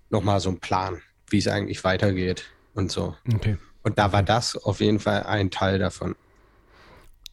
nochmal 0.09 0.39
so 0.39 0.49
einen 0.49 0.59
Plan, 0.59 0.99
wie 1.29 1.37
es 1.37 1.47
eigentlich 1.47 1.83
weitergeht 1.83 2.45
und 2.73 2.91
so. 2.91 3.15
Okay. 3.31 3.57
Und 3.83 3.99
da 3.99 4.11
war 4.13 4.23
das 4.23 4.57
auf 4.57 4.79
jeden 4.79 4.99
Fall 4.99 5.23
ein 5.23 5.51
Teil 5.51 5.77
davon. 5.77 6.15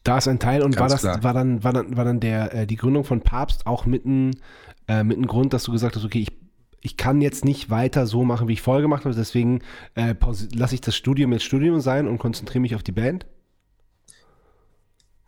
Da 0.03 0.19
ist 0.19 0.27
ein 0.27 0.37
Teil 0.37 0.61
und 0.61 0.75
war 0.75 0.87
Ganz 0.87 1.01
das, 1.01 1.01
klar. 1.01 1.23
war 1.23 1.33
dann, 1.33 1.63
war 1.63 1.73
dann, 1.73 1.97
war 1.97 2.05
dann 2.05 2.19
der, 2.19 2.53
äh, 2.53 2.67
die 2.67 2.75
Gründung 2.75 3.03
von 3.03 3.21
Papst 3.21 3.65
auch 3.65 3.87
mitten, 3.87 4.39
äh, 4.87 5.03
mit 5.03 5.17
einem 5.17 5.25
Grund, 5.25 5.51
dass 5.53 5.63
du 5.63 5.71
gesagt 5.71 5.95
hast, 5.95 6.05
okay, 6.05 6.19
ich, 6.19 6.31
ich 6.81 6.95
kann 6.95 7.21
jetzt 7.21 7.43
nicht 7.43 7.71
weiter 7.71 8.05
so 8.05 8.23
machen, 8.23 8.47
wie 8.47 8.53
ich 8.53 8.61
vorher 8.61 8.83
gemacht 8.83 9.03
habe, 9.03 9.15
deswegen 9.15 9.61
äh, 9.95 10.13
lasse 10.53 10.75
ich 10.75 10.81
das 10.81 10.95
Studium 10.95 11.33
jetzt 11.33 11.45
Studium 11.45 11.79
sein 11.79 12.07
und 12.07 12.19
konzentriere 12.19 12.61
mich 12.61 12.75
auf 12.75 12.83
die 12.83 12.91
Band? 12.91 13.25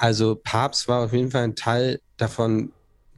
Also 0.02 0.36
Papst 0.36 0.88
war 0.88 1.06
auf 1.06 1.14
jeden 1.14 1.30
Fall 1.30 1.44
ein 1.44 1.56
Teil 1.56 2.00
davon, 2.18 2.72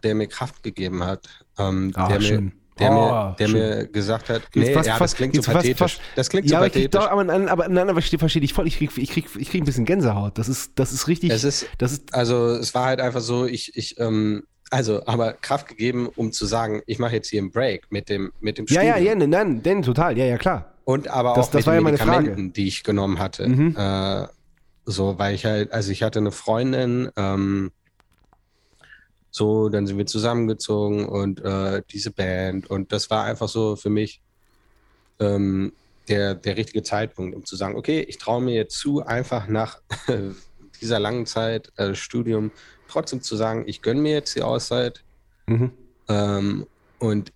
der 0.03 0.15
mir 0.15 0.27
Kraft 0.27 0.64
gegeben 0.64 1.03
hat. 1.05 1.27
Ähm, 1.57 1.93
Ah, 1.95 2.10
der 2.10 2.19
schön. 2.19 2.45
mir, 2.45 2.51
der, 2.80 2.91
Oh, 2.91 2.95
mir, 2.95 3.35
der 3.39 3.47
schön. 3.47 3.60
mir 3.60 3.88
gesagt 3.88 4.27
hat, 4.30 4.41
nee, 4.53 4.73
fast- 4.73 4.88
ja, 4.88 4.99
das 4.99 5.15
klingt 5.15 5.35
so 5.35 5.41
pathetisch. 5.49 5.77
fast- 5.77 6.01
das 6.18 6.30
klingt 6.30 6.45
ja, 6.45 6.49
so 6.49 6.55
aber 6.57 6.65
pathetisch. 6.65 6.89
doch, 6.99 7.10
aber, 7.10 7.23
nein, 7.23 7.47
aber 7.47 7.69
nein, 7.69 7.89
aber 7.89 7.99
ich 7.99 8.05
verstehe 8.05 8.19
versteh 8.19 8.39
dich 8.41 8.53
voll. 8.53 8.68
Ich 8.68 8.77
krieg, 8.80 8.91
ich 8.97 9.11
krieg, 9.11 9.27
ich 9.38 9.49
krieg 9.49 9.61
ein 9.61 9.65
bisschen 9.65 9.85
Gänsehaut. 9.85 10.38
Das 10.38 10.49
ist, 10.49 10.73
das 10.76 10.91
ist 10.91 11.07
richtig. 11.07 11.30
es 11.31 11.45
ist, 11.45 11.68
das 11.77 11.93
ist, 11.93 12.14
also 12.14 12.47
es 12.49 12.76
war 12.76 12.85
halt 12.88 12.99
einfach 12.99 13.22
so, 13.22 13.45
ich, 13.45 13.77
ich, 13.77 13.97
ähm, 13.99 14.43
also, 14.69 15.05
aber 15.05 15.34
Kraft 15.34 15.68
gegeben, 15.69 16.10
um 16.15 16.34
zu 16.34 16.45
sagen, 16.45 16.81
ich 16.85 16.99
mache 16.99 17.14
jetzt 17.15 17.30
hier 17.30 17.39
einen 17.39 17.51
Break 17.51 17.85
mit 17.91 18.10
dem, 18.10 18.34
mit 18.41 18.57
dem 18.57 18.65
ja, 18.68 18.81
ja, 18.81 18.93
Studium. 18.95 19.07
ja, 19.07 19.15
nein, 19.27 19.30
nein, 19.30 19.64
denn 19.64 19.84
total, 19.84 20.18
ja, 20.18 20.26
ja, 20.26 20.38
klar. 20.38 20.73
Und 20.84 21.07
aber 21.07 21.30
Das- 21.35 21.47
auch 21.47 21.51
das 21.51 21.60
mit 21.61 21.68
war 21.68 21.73
den 21.76 21.85
ja. 21.85 21.91
Medikamenten, 21.91 22.51
die 22.53 22.68
ich 22.68 22.84
genommen 22.84 23.19
hatte. 23.19 23.47
Mhm. 23.47 23.76
Äh, 23.77 24.27
so, 24.85 25.18
weil 25.18 25.35
ich 25.35 25.45
halt, 25.45 25.72
also 25.72 25.91
ich 25.91 26.03
hatte 26.03 26.19
eine 26.19 26.31
Freundin, 26.31 27.10
ähm, 27.15 27.72
so, 29.31 29.69
dann 29.69 29.88
sind 29.88 29.97
wir 29.97 30.05
zusammengezogen 30.05 31.07
und 31.07 31.41
äh, 31.41 31.81
diese 31.89 32.11
Band 32.11 32.69
und 32.69 32.91
das 32.91 33.10
war 33.10 33.23
einfach 33.23 33.49
so 33.49 33.76
für 33.76 33.89
mich 33.89 34.22
ähm, 35.19 35.73
der, 36.07 36.35
der 36.35 36.57
richtige 36.57 36.84
Zeitpunkt, 36.84 37.35
um 37.35 37.45
zu 37.45 37.55
sagen, 37.55 37.76
okay, 37.76 38.01
ich 38.01 38.18
traue 38.18 38.41
mir 38.41 38.53
jetzt 38.53 38.77
zu, 38.77 39.03
einfach 39.03 39.47
nach 39.47 39.81
dieser 40.81 40.99
langen 40.99 41.26
Zeit 41.26 41.72
äh, 41.77 41.95
Studium 41.95 42.51
trotzdem 42.88 43.22
zu 43.22 43.35
sagen, 43.35 43.64
ich 43.68 43.81
gönne 43.81 44.01
mir 44.01 44.14
jetzt 44.14 44.35
die 44.35 44.43
Auszeit 44.43 45.03
Mhm. 45.45 45.72
ähm, 46.07 46.68
und 46.99 47.34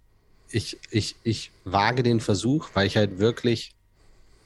ich, 0.49 0.78
ich, 0.91 1.18
ich 1.24 1.52
wage 1.65 2.03
den 2.03 2.22
Versuch, 2.22 2.69
weil 2.74 2.88
ich 2.88 2.95
halt 2.95 3.19
wirklich 3.19 3.76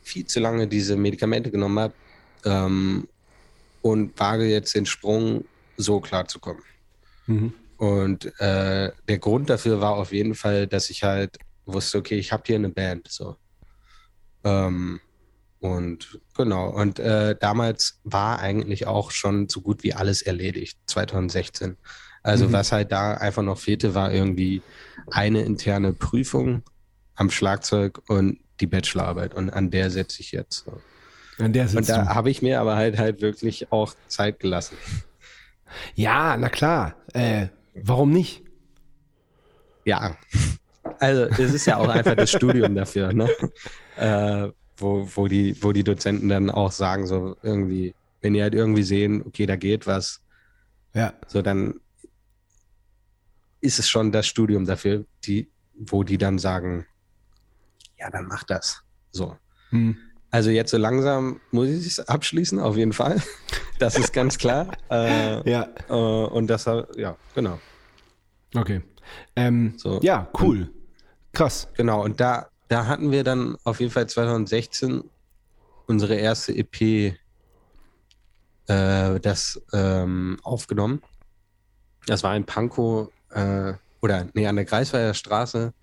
viel 0.02 0.26
zu 0.26 0.40
lange 0.40 0.68
diese 0.68 0.96
Medikamente 0.96 1.52
genommen 1.52 1.78
habe 1.78 1.94
ähm, 2.46 3.08
und 3.82 4.20
wage 4.20 4.46
jetzt 4.46 4.76
den 4.76 4.86
Sprung, 4.86 5.46
so 5.78 6.00
klar 6.00 6.28
zu 6.28 6.40
kommen. 6.40 6.62
Mhm. 7.28 7.54
Und 7.78 8.26
äh, 8.40 8.92
der 9.08 9.18
Grund 9.20 9.50
dafür 9.50 9.82
war 9.82 9.94
auf 9.96 10.12
jeden 10.14 10.36
Fall, 10.36 10.68
dass 10.68 10.90
ich 10.90 11.04
halt 11.04 11.38
wusste, 11.66 11.98
okay, 11.98 12.18
ich 12.18 12.32
habe 12.32 12.44
hier 12.46 12.56
eine 12.58 12.70
Band. 12.70 13.08
So. 13.10 13.38
Ähm, 14.44 15.00
und 15.60 16.20
genau, 16.36 16.70
und 16.70 17.00
äh, 17.00 17.36
damals 17.40 18.00
war 18.04 18.40
eigentlich 18.40 18.88
auch 18.88 19.12
schon 19.12 19.48
so 19.50 19.62
gut 19.62 19.84
wie 19.84 19.94
alles 19.94 20.22
erledigt, 20.22 20.78
2016. 20.88 21.78
Also 22.24 22.48
Mhm. 22.48 22.54
was 22.54 22.72
halt 22.72 22.92
da 22.92 23.16
einfach 23.16 23.44
noch 23.44 23.58
fehlte, 23.58 23.96
war 23.96 24.12
irgendwie 24.12 24.62
eine 25.12 25.42
interne 25.44 25.94
Prüfung 25.94 26.64
am 27.16 27.30
Schlagzeug 27.32 28.02
und 28.08 28.40
die 28.60 28.68
Bachelorarbeit. 28.68 29.34
Und 29.34 29.50
an 29.50 29.72
der 29.72 29.90
setze 29.90 30.22
ich 30.22 30.32
jetzt. 30.32 30.66
So. 30.66 30.80
Und 31.42 31.90
da 31.90 32.14
habe 32.16 32.30
ich 32.30 32.42
mir 32.42 32.60
aber 32.60 32.76
halt 32.76 32.98
halt 32.98 33.22
wirklich 33.22 33.72
auch 33.72 33.96
Zeit 34.08 34.40
gelassen. 34.40 34.78
Ja, 35.96 36.38
na 36.38 36.50
klar. 36.50 36.96
Äh, 37.14 37.48
warum 37.74 38.12
nicht? 38.12 38.44
Ja, 39.86 40.18
also 41.00 41.24
es 41.24 41.54
ist 41.54 41.66
ja 41.66 41.78
auch 41.78 41.88
einfach 41.90 42.16
das 42.16 42.30
Studium 42.32 42.76
dafür, 42.76 43.12
ne? 43.14 43.28
Äh, 43.98 44.50
wo, 44.78 45.08
wo, 45.16 45.28
die, 45.28 45.62
wo 45.62 45.72
die 45.72 45.84
Dozenten 45.84 46.30
dann 46.30 46.50
auch 46.50 46.72
sagen, 46.72 47.08
so 47.08 47.36
irgendwie, 47.42 47.96
wenn 48.22 48.34
die 48.34 48.42
halt 48.42 48.54
irgendwie 48.54 48.84
sehen, 48.84 49.24
okay, 49.26 49.46
da 49.46 49.56
geht 49.56 49.88
was, 49.88 50.22
Ja. 50.94 51.14
so 51.28 51.42
dann 51.42 51.80
ist 53.62 53.80
es 53.80 53.90
schon 53.90 54.12
das 54.12 54.28
Studium 54.28 54.66
dafür, 54.66 55.06
die, 55.24 55.50
wo 55.74 56.04
die 56.04 56.18
dann 56.18 56.40
sagen, 56.40 56.86
ja, 57.98 58.10
dann 58.10 58.26
mach 58.26 58.44
das. 58.44 58.84
So. 59.12 59.38
Hm. 59.70 59.98
Also 60.32 60.50
jetzt 60.50 60.72
so 60.72 60.78
langsam 60.78 61.42
muss 61.52 61.68
ich 61.68 61.86
es 61.86 62.00
abschließen, 62.00 62.60
auf 62.60 62.78
jeden 62.78 62.94
Fall. 62.94 63.22
Das 63.80 63.98
ist 63.98 64.14
ganz 64.14 64.38
klar. 64.38 64.68
Äh, 64.92 65.50
Ja. 65.50 65.68
äh, 65.90 65.94
und 65.94 66.46
das, 66.48 66.66
ja, 66.96 67.18
genau. 67.34 67.60
Okay. 68.56 68.82
Ähm, 69.36 69.74
So. 69.78 70.00
Ja, 70.04 70.30
cool. 70.40 70.70
Krass. 71.34 71.68
Genau, 71.76 72.04
und 72.04 72.20
da, 72.20 72.50
da 72.68 72.86
hatten 72.86 73.12
wir 73.12 73.24
dann 73.24 73.58
auf 73.64 73.80
jeden 73.80 73.92
Fall 73.92 74.08
2016 74.08 75.04
unsere 75.88 76.14
erste 76.16 76.54
EP 76.56 76.82
äh, 78.68 79.20
das 79.20 79.60
ähm, 79.74 80.38
aufgenommen. 80.44 81.02
Das 82.06 82.24
war 82.24 82.36
in 82.36 82.46
Pankow 82.46 83.10
äh, 83.32 83.74
oder 84.02 84.28
nee, 84.34 84.46
an 84.48 84.56
der 84.58 84.66
Greifswalder 84.66 85.14
Straße 85.16 85.74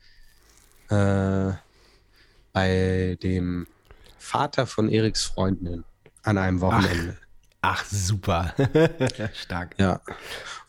äh, 0.91 1.51
bei 2.53 3.19
dem 3.23 3.67
Vater 4.29 4.67
von 4.67 4.91
Eriks 4.91 5.25
Freundin 5.25 5.85
an 6.23 6.37
einem 6.37 6.61
Wochenende. 6.61 7.17
Ach, 7.63 7.83
super. 7.87 8.55
Stark. 9.35 9.75
Ja. 9.79 10.01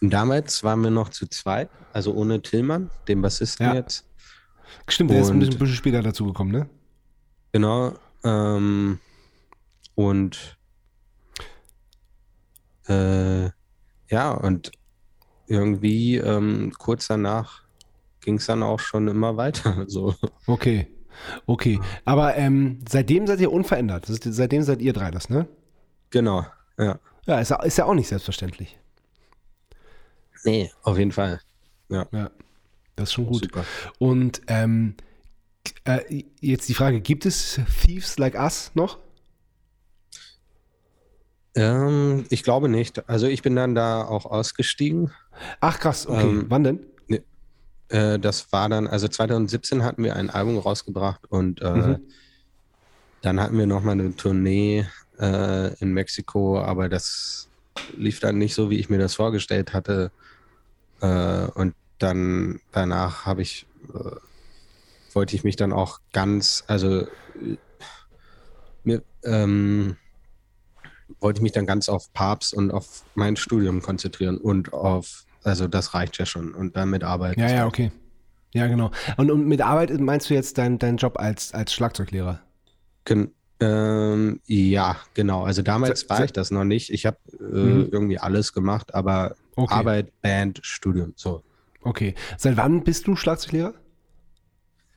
Und 0.01 0.11
damals 0.11 0.63
waren 0.63 0.81
wir 0.81 0.89
noch 0.91 1.09
zu 1.09 1.27
zweit, 1.27 1.69
also 1.93 2.13
ohne 2.13 2.41
Tillmann, 2.41 2.89
dem 3.09 3.21
Bassisten 3.21 3.65
Ja. 3.67 3.73
jetzt. 3.75 4.05
Stimmt, 4.87 5.11
der 5.11 5.19
ist 5.21 5.27
ein 5.27 5.33
Und- 5.33 5.39
bisschen, 5.41 5.59
bisschen 5.59 5.75
später 5.75 6.01
dazu 6.01 6.25
gekommen, 6.27 6.51
ne? 6.51 6.69
Genau. 7.51 7.93
Ähm, 8.23 8.99
und 9.95 10.57
äh, 12.87 13.45
ja, 14.09 14.31
und 14.31 14.71
irgendwie 15.47 16.15
ähm, 16.17 16.71
kurz 16.77 17.07
danach 17.07 17.63
ging 18.21 18.35
es 18.35 18.45
dann 18.45 18.63
auch 18.63 18.79
schon 18.79 19.07
immer 19.09 19.35
weiter. 19.37 19.83
So. 19.87 20.15
Okay. 20.47 20.87
Okay. 21.45 21.79
Aber 22.05 22.35
ähm, 22.37 22.79
seitdem 22.87 23.27
seid 23.27 23.39
ihr 23.39 23.51
unverändert. 23.51 24.09
Ist, 24.09 24.23
seitdem 24.23 24.63
seid 24.63 24.81
ihr 24.81 24.93
drei 24.93 25.11
das, 25.11 25.29
ne? 25.29 25.47
Genau. 26.09 26.45
Ja. 26.77 26.99
Ja, 27.25 27.39
ist, 27.39 27.49
ja- 27.49 27.61
ist 27.63 27.77
ja 27.77 27.85
auch 27.85 27.93
nicht 27.93 28.07
selbstverständlich. 28.07 28.77
Nee, 30.43 30.71
auf 30.83 30.97
jeden 30.97 31.11
Fall. 31.11 31.41
Ja. 31.89 32.07
Das 32.95 33.09
ist 33.09 33.13
schon 33.13 33.25
gut. 33.27 33.43
Super. 33.43 33.65
Und 33.97 34.41
ähm, 34.47 34.95
äh, 35.83 36.23
jetzt 36.39 36.69
die 36.69 36.73
Frage: 36.73 37.01
Gibt 37.01 37.25
es 37.25 37.59
Thieves 37.81 38.17
like 38.17 38.35
us 38.35 38.71
noch? 38.73 38.99
Ähm, 41.55 42.25
ich 42.29 42.43
glaube 42.43 42.69
nicht. 42.69 43.07
Also 43.09 43.27
ich 43.27 43.41
bin 43.41 43.55
dann 43.55 43.75
da 43.75 44.03
auch 44.05 44.25
ausgestiegen. 44.25 45.11
Ach, 45.59 45.79
krass. 45.79 46.07
Okay. 46.07 46.21
Ähm, 46.21 46.45
Wann 46.49 46.63
denn? 46.63 46.85
Äh, 47.89 48.19
das 48.19 48.51
war 48.51 48.69
dann, 48.69 48.87
also 48.87 49.07
2017 49.07 49.83
hatten 49.83 50.03
wir 50.03 50.15
ein 50.15 50.29
Album 50.29 50.57
rausgebracht 50.57 51.25
und 51.29 51.61
äh, 51.61 51.97
Mhm. 51.97 51.99
dann 53.21 53.39
hatten 53.41 53.57
wir 53.57 53.65
nochmal 53.67 53.93
eine 53.93 54.15
Tournee 54.15 54.87
äh, 55.19 55.73
in 55.79 55.93
Mexiko, 55.93 56.59
aber 56.59 56.87
das 56.89 57.49
lief 57.93 58.19
dann 58.19 58.37
nicht 58.37 58.55
so, 58.55 58.69
wie 58.69 58.79
ich 58.79 58.89
mir 58.89 58.99
das 58.99 59.15
vorgestellt 59.15 59.73
hatte. 59.73 60.11
Äh, 61.01 61.47
und 61.55 61.75
dann 61.97 62.59
danach 62.71 63.25
habe 63.25 63.41
ich, 63.41 63.67
äh, 63.93 64.15
wollte 65.13 65.35
ich 65.35 65.43
mich 65.43 65.55
dann 65.55 65.73
auch 65.73 65.99
ganz, 66.13 66.63
also 66.67 67.07
mir, 68.83 69.03
ähm, 69.23 69.97
wollte 71.19 71.39
ich 71.39 71.43
mich 71.43 71.51
dann 71.51 71.65
ganz 71.65 71.89
auf 71.89 72.11
Papst 72.13 72.53
und 72.53 72.71
auf 72.71 73.03
mein 73.15 73.35
Studium 73.35 73.81
konzentrieren 73.81 74.37
und 74.37 74.73
auf, 74.73 75.25
also 75.43 75.67
das 75.67 75.93
reicht 75.93 76.17
ja 76.17 76.25
schon 76.25 76.53
und 76.53 76.75
damit 76.75 77.03
arbeiten. 77.03 77.39
Ja, 77.39 77.49
ja, 77.49 77.65
okay. 77.67 77.91
Ja, 78.53 78.67
genau. 78.67 78.91
Und, 79.17 79.29
und 79.31 79.45
mit 79.47 79.61
Arbeit 79.61 79.91
meinst 79.99 80.29
du 80.29 80.33
jetzt 80.33 80.57
deinen 80.57 80.79
deinen 80.79 80.97
Job 80.97 81.19
als, 81.19 81.53
als 81.53 81.73
Schlagzeuglehrer? 81.73 82.39
Gen 83.05 83.31
ähm, 83.61 84.39
ja, 84.45 84.95
genau. 85.13 85.43
Also 85.43 85.61
damals 85.61 86.01
Se- 86.01 86.09
war 86.09 86.23
ich 86.23 86.31
das 86.31 86.49
noch 86.49 86.63
nicht. 86.63 86.89
Ich 86.91 87.05
habe 87.05 87.17
äh, 87.39 87.43
Mhm. 87.43 87.89
irgendwie 87.91 88.17
alles 88.17 88.53
gemacht, 88.53 88.93
aber 88.95 89.35
Okay. 89.57 89.73
Arbeit, 89.73 90.21
Band, 90.21 90.59
Studium, 90.63 91.11
so. 91.17 91.43
Okay. 91.81 92.15
Seit 92.37 92.55
wann 92.55 92.83
bist 92.85 93.05
du 93.07 93.15
Schlagzeuglehrer? 93.17 93.73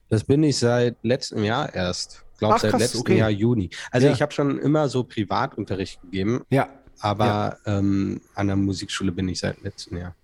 Das 0.09 0.25
bin 0.25 0.43
ich 0.45 0.59
seit 0.59 0.97
letztem 1.03 1.43
Jahr 1.43 1.75
erst. 1.75 2.25
Glaube 2.39 2.55
Ach, 2.55 2.61
seit 2.61 2.71
krass, 2.71 2.81
letztem 2.83 3.01
okay. 3.01 3.19
Jahr 3.19 3.31
Juni. 3.31 3.71
Also 3.91 4.07
Ja. 4.07 4.13
ich 4.13 4.23
habe 4.23 4.33
schon 4.33 4.59
immer 4.59 4.89
so 4.89 5.03
Privatunterricht 5.05 6.01
gegeben, 6.03 6.43
Ja. 6.51 6.69
aber 7.01 7.59
ähm, 7.67 8.21
an 8.35 8.47
der 8.47 8.57
Musikschule 8.57 9.11
bin 9.13 9.29
ich 9.29 9.41
seit 9.41 9.61
letztem 9.63 9.97
Jahr. 9.99 10.15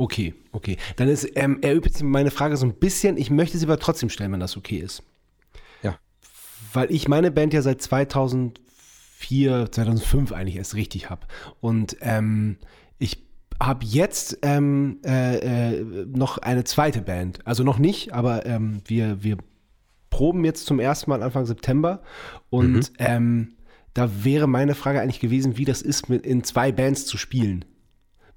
Okay, 0.00 0.34
okay. 0.52 0.76
Dann 0.96 1.08
ist, 1.08 1.28
ähm, 1.34 1.58
erübt 1.62 2.02
meine 2.02 2.30
Frage 2.30 2.56
so 2.56 2.64
ein 2.66 2.74
bisschen. 2.74 3.16
Ich 3.16 3.30
möchte 3.30 3.58
sie 3.58 3.66
aber 3.66 3.78
trotzdem 3.78 4.08
stellen, 4.08 4.32
wenn 4.32 4.40
das 4.40 4.56
okay 4.56 4.78
ist. 4.78 5.02
Ja. 5.82 5.98
Weil 6.72 6.90
ich 6.90 7.06
meine 7.06 7.30
Band 7.30 7.52
ja 7.52 7.62
seit 7.62 7.82
2004, 7.82 9.70
2005 9.70 10.32
eigentlich 10.32 10.56
erst 10.56 10.74
richtig 10.74 11.10
habe. 11.10 11.26
Und 11.60 11.98
ähm, 12.00 12.56
ich 12.98 13.26
habe 13.62 13.84
jetzt 13.84 14.38
ähm, 14.40 15.00
äh, 15.04 15.36
äh, 15.80 16.06
noch 16.06 16.38
eine 16.38 16.64
zweite 16.64 17.02
Band. 17.02 17.46
Also 17.46 17.62
noch 17.62 17.78
nicht, 17.78 18.14
aber 18.14 18.46
ähm, 18.46 18.80
wir, 18.86 19.22
wir 19.22 19.36
proben 20.08 20.46
jetzt 20.46 20.64
zum 20.64 20.80
ersten 20.80 21.10
Mal 21.10 21.22
Anfang 21.22 21.44
September. 21.44 22.00
Und 22.48 22.92
ähm, 22.98 23.52
da 23.92 24.24
wäre 24.24 24.46
meine 24.46 24.74
Frage 24.74 25.02
eigentlich 25.02 25.20
gewesen, 25.20 25.58
wie 25.58 25.66
das 25.66 25.82
ist, 25.82 26.08
mit 26.08 26.24
in 26.24 26.42
zwei 26.42 26.72
Bands 26.72 27.04
zu 27.04 27.18
spielen 27.18 27.66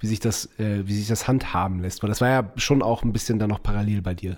wie 0.04 0.08
sich 0.08 0.20
das, 0.20 0.48
äh, 0.60 0.86
wie 0.86 0.96
sich 0.96 1.08
das 1.08 1.30
handhaben 1.30 1.80
lässt. 1.80 2.04
Weil 2.04 2.10
das 2.10 2.20
war 2.20 2.28
ja 2.28 2.52
schon 2.58 2.82
auch 2.82 3.04
ein 3.04 3.14
bisschen 3.14 3.40
dann 3.40 3.50
noch 3.50 3.64
parallel 3.64 4.02
bei 4.02 4.14
dir. 4.14 4.38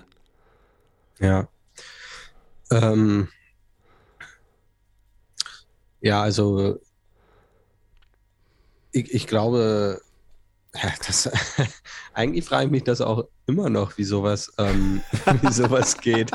Ja. 1.18 1.48
Ähm, 2.70 3.26
ja, 6.00 6.22
also 6.22 6.78
ich, 8.92 9.12
ich 9.12 9.26
glaube, 9.26 10.00
ja, 10.76 10.92
das, 11.04 11.28
eigentlich 12.14 12.44
frage 12.44 12.66
ich 12.66 12.70
mich 12.70 12.84
das 12.84 13.00
auch 13.00 13.24
immer 13.46 13.68
noch, 13.68 13.98
wie 13.98 14.04
sowas, 14.04 14.52
ähm, 14.58 15.02
wie 15.42 15.52
sowas 15.52 15.98
geht. 15.98 16.30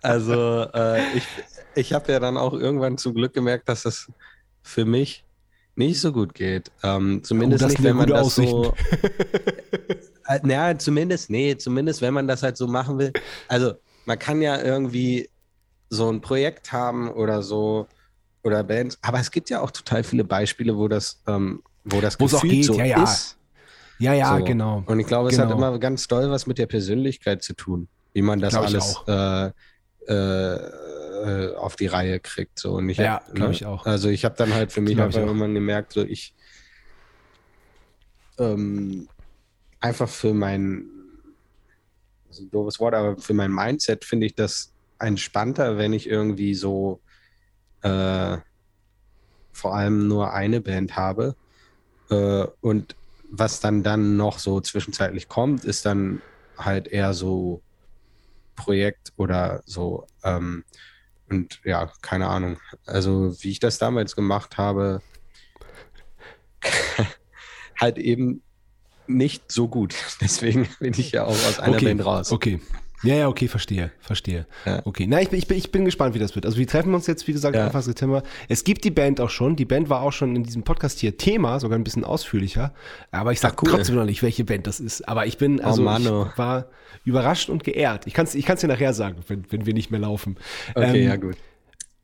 also 0.00 0.68
äh, 0.72 1.16
ich, 1.16 1.26
ich 1.74 1.92
habe 1.92 2.12
ja 2.12 2.20
dann 2.20 2.36
auch 2.36 2.52
irgendwann 2.52 2.98
zum 2.98 3.14
Glück 3.14 3.34
gemerkt, 3.34 3.68
dass 3.68 3.82
das 3.82 4.12
für 4.62 4.84
mich 4.84 5.24
nicht 5.76 6.00
so 6.00 6.12
gut 6.12 6.34
geht. 6.34 6.70
Ähm, 6.82 7.22
zumindest 7.24 7.62
das 7.62 7.72
nicht, 7.72 7.82
wenn 7.82 7.96
man 7.96 8.08
das 8.08 8.34
so. 8.34 8.74
Äh, 10.26 10.40
naja, 10.42 10.78
zumindest, 10.78 11.28
nee, 11.28 11.54
zumindest 11.56 12.00
wenn 12.00 12.14
man 12.14 12.26
das 12.26 12.42
halt 12.42 12.56
so 12.56 12.66
machen 12.66 12.98
will. 12.98 13.12
Also 13.48 13.74
man 14.06 14.18
kann 14.18 14.40
ja 14.40 14.58
irgendwie 14.60 15.28
so 15.90 16.10
ein 16.10 16.20
Projekt 16.22 16.72
haben 16.72 17.10
oder 17.10 17.42
so 17.42 17.86
oder 18.42 18.64
Bands, 18.64 18.98
aber 19.02 19.20
es 19.20 19.30
gibt 19.30 19.50
ja 19.50 19.60
auch 19.60 19.70
total 19.70 20.02
viele 20.02 20.24
Beispiele, 20.24 20.76
wo 20.76 20.88
das, 20.88 21.20
ähm, 21.26 21.62
wo 21.84 22.00
das 22.00 22.18
Wo 22.18 22.24
es 22.24 22.34
auch 22.34 22.40
Gefühl 22.42 22.56
geht, 22.56 22.64
so 22.64 22.74
ja, 22.74 22.84
ja. 22.86 23.02
ist. 23.02 23.36
Ja, 23.98 24.12
ja, 24.12 24.38
So. 24.38 24.44
genau. 24.44 24.82
Und 24.86 24.98
ich 24.98 25.06
glaube, 25.06 25.28
es 25.28 25.38
hat 25.38 25.48
Genau. 25.48 25.58
immer 25.58 25.78
ganz 25.78 26.08
doll 26.08 26.30
was 26.30 26.46
mit 26.46 26.58
der 26.58 26.66
Persönlichkeit 26.66 27.42
zu 27.42 27.54
tun, 27.54 27.88
wie 28.12 28.22
man 28.22 28.40
das 28.40 28.54
Glaub 28.54 28.64
alles 28.64 28.96
äh, 29.06 29.46
äh, 30.12 30.58
äh, 31.22 31.54
auf 31.54 31.76
die 31.76 31.86
Reihe 31.86 32.20
kriegt. 32.20 32.58
So. 32.58 32.74
Und 32.74 32.88
ich 32.88 32.98
Ja, 32.98 33.14
hab, 33.14 33.34
glaub 33.34 33.50
ne, 33.50 33.54
ich 33.54 33.66
auch. 33.66 33.86
Also 33.86 34.08
ich 34.08 34.24
habe 34.24 34.36
dann 34.36 34.52
halt 34.54 34.72
für 34.72 34.80
mich 34.80 34.98
einfach 34.98 35.20
irgendwann 35.20 35.54
gemerkt, 35.54 35.92
so 35.92 36.02
ich 36.02 36.34
ähm, 38.38 39.08
einfach 39.80 40.08
für 40.08 40.34
mein 40.34 40.90
das 42.26 42.38
ist 42.38 42.46
ein 42.46 42.50
doofes 42.50 42.80
Wort, 42.80 42.94
aber 42.94 43.16
für 43.16 43.34
mein 43.34 43.52
Mindset 43.52 44.04
finde 44.04 44.26
ich 44.26 44.34
das 44.34 44.72
entspannter, 44.98 45.78
wenn 45.78 45.92
ich 45.92 46.08
irgendwie 46.08 46.54
so 46.54 47.00
äh, 47.82 48.38
vor 49.52 49.74
allem 49.74 50.08
nur 50.08 50.32
eine 50.32 50.60
Band 50.60 50.96
habe. 50.96 51.36
Äh, 52.10 52.46
und 52.60 52.96
was 53.30 53.60
dann 53.60 53.82
dann 53.82 54.16
noch 54.16 54.38
so 54.38 54.60
zwischenzeitlich 54.60 55.28
kommt, 55.28 55.64
ist 55.64 55.86
dann 55.86 56.22
halt 56.56 56.88
eher 56.88 57.14
so 57.14 57.62
Projekt 58.56 59.12
oder 59.16 59.62
so. 59.64 60.06
Ähm, 60.22 60.64
und 61.34 61.60
ja, 61.64 61.90
keine 62.00 62.28
Ahnung. 62.28 62.58
Also 62.86 63.34
wie 63.40 63.50
ich 63.50 63.60
das 63.60 63.78
damals 63.78 64.14
gemacht 64.14 64.56
habe, 64.56 65.02
halt 67.80 67.98
eben 67.98 68.42
nicht 69.06 69.50
so 69.50 69.68
gut. 69.68 69.94
Deswegen 70.20 70.68
bin 70.78 70.94
ich 70.96 71.12
ja 71.12 71.24
auch 71.24 71.30
aus 71.30 71.58
einer 71.58 71.76
okay, 71.76 71.86
Band 71.86 72.04
raus. 72.04 72.32
okay. 72.32 72.60
Ja, 73.04 73.14
ja, 73.14 73.28
okay, 73.28 73.48
verstehe, 73.48 73.92
verstehe. 74.00 74.46
Ja. 74.64 74.80
Okay, 74.84 75.06
na, 75.08 75.20
ich, 75.20 75.28
bin- 75.28 75.38
ich, 75.38 75.46
bin, 75.46 75.58
ich 75.58 75.70
bin 75.70 75.84
gespannt, 75.84 76.14
wie 76.14 76.18
das 76.18 76.34
wird. 76.34 76.46
Also 76.46 76.58
wir 76.58 76.66
treffen 76.66 76.94
uns 76.94 77.06
jetzt, 77.06 77.26
wie 77.28 77.32
gesagt, 77.32 77.54
Ja. 77.54 77.66
Anfang 77.66 77.82
September. 77.82 78.22
Es 78.48 78.64
gibt 78.64 78.84
die 78.84 78.90
Band 78.90 79.20
auch 79.20 79.30
schon. 79.30 79.56
Die 79.56 79.64
Band 79.64 79.88
war 79.90 80.00
auch 80.02 80.12
schon 80.12 80.34
in 80.34 80.42
diesem 80.42 80.62
Podcast 80.62 80.98
hier 81.00 81.16
Thema, 81.16 81.60
sogar 81.60 81.78
ein 81.78 81.84
bisschen 81.84 82.04
ausführlicher. 82.04 82.72
Aber 83.10 83.32
ich 83.32 83.40
sag 83.40 83.62
cool. 83.62 83.68
trotzdem 83.70 83.96
noch 83.96 84.04
nicht, 84.06 84.22
welche 84.22 84.44
Band 84.44 84.66
das 84.66 84.80
ist. 84.80 85.06
Aber 85.08 85.26
ich 85.26 85.38
bin, 85.38 85.60
also 85.60 85.82
Mano. 85.82 86.28
ich 86.32 86.38
war 86.38 86.66
überrascht 87.04 87.50
und 87.50 87.62
geehrt. 87.64 88.06
Ich 88.06 88.14
kann 88.14 88.24
es 88.24 88.34
ich 88.34 88.46
kann's 88.46 88.62
dir 88.62 88.68
nachher 88.68 88.94
sagen, 88.94 89.18
wenn, 89.28 89.44
wenn 89.50 89.66
wir 89.66 89.74
nicht 89.74 89.90
mehr 89.90 90.00
laufen. 90.00 90.36
Okay, 90.74 91.02
Ähm, 91.02 91.08
ja 91.08 91.16
gut. 91.16 91.36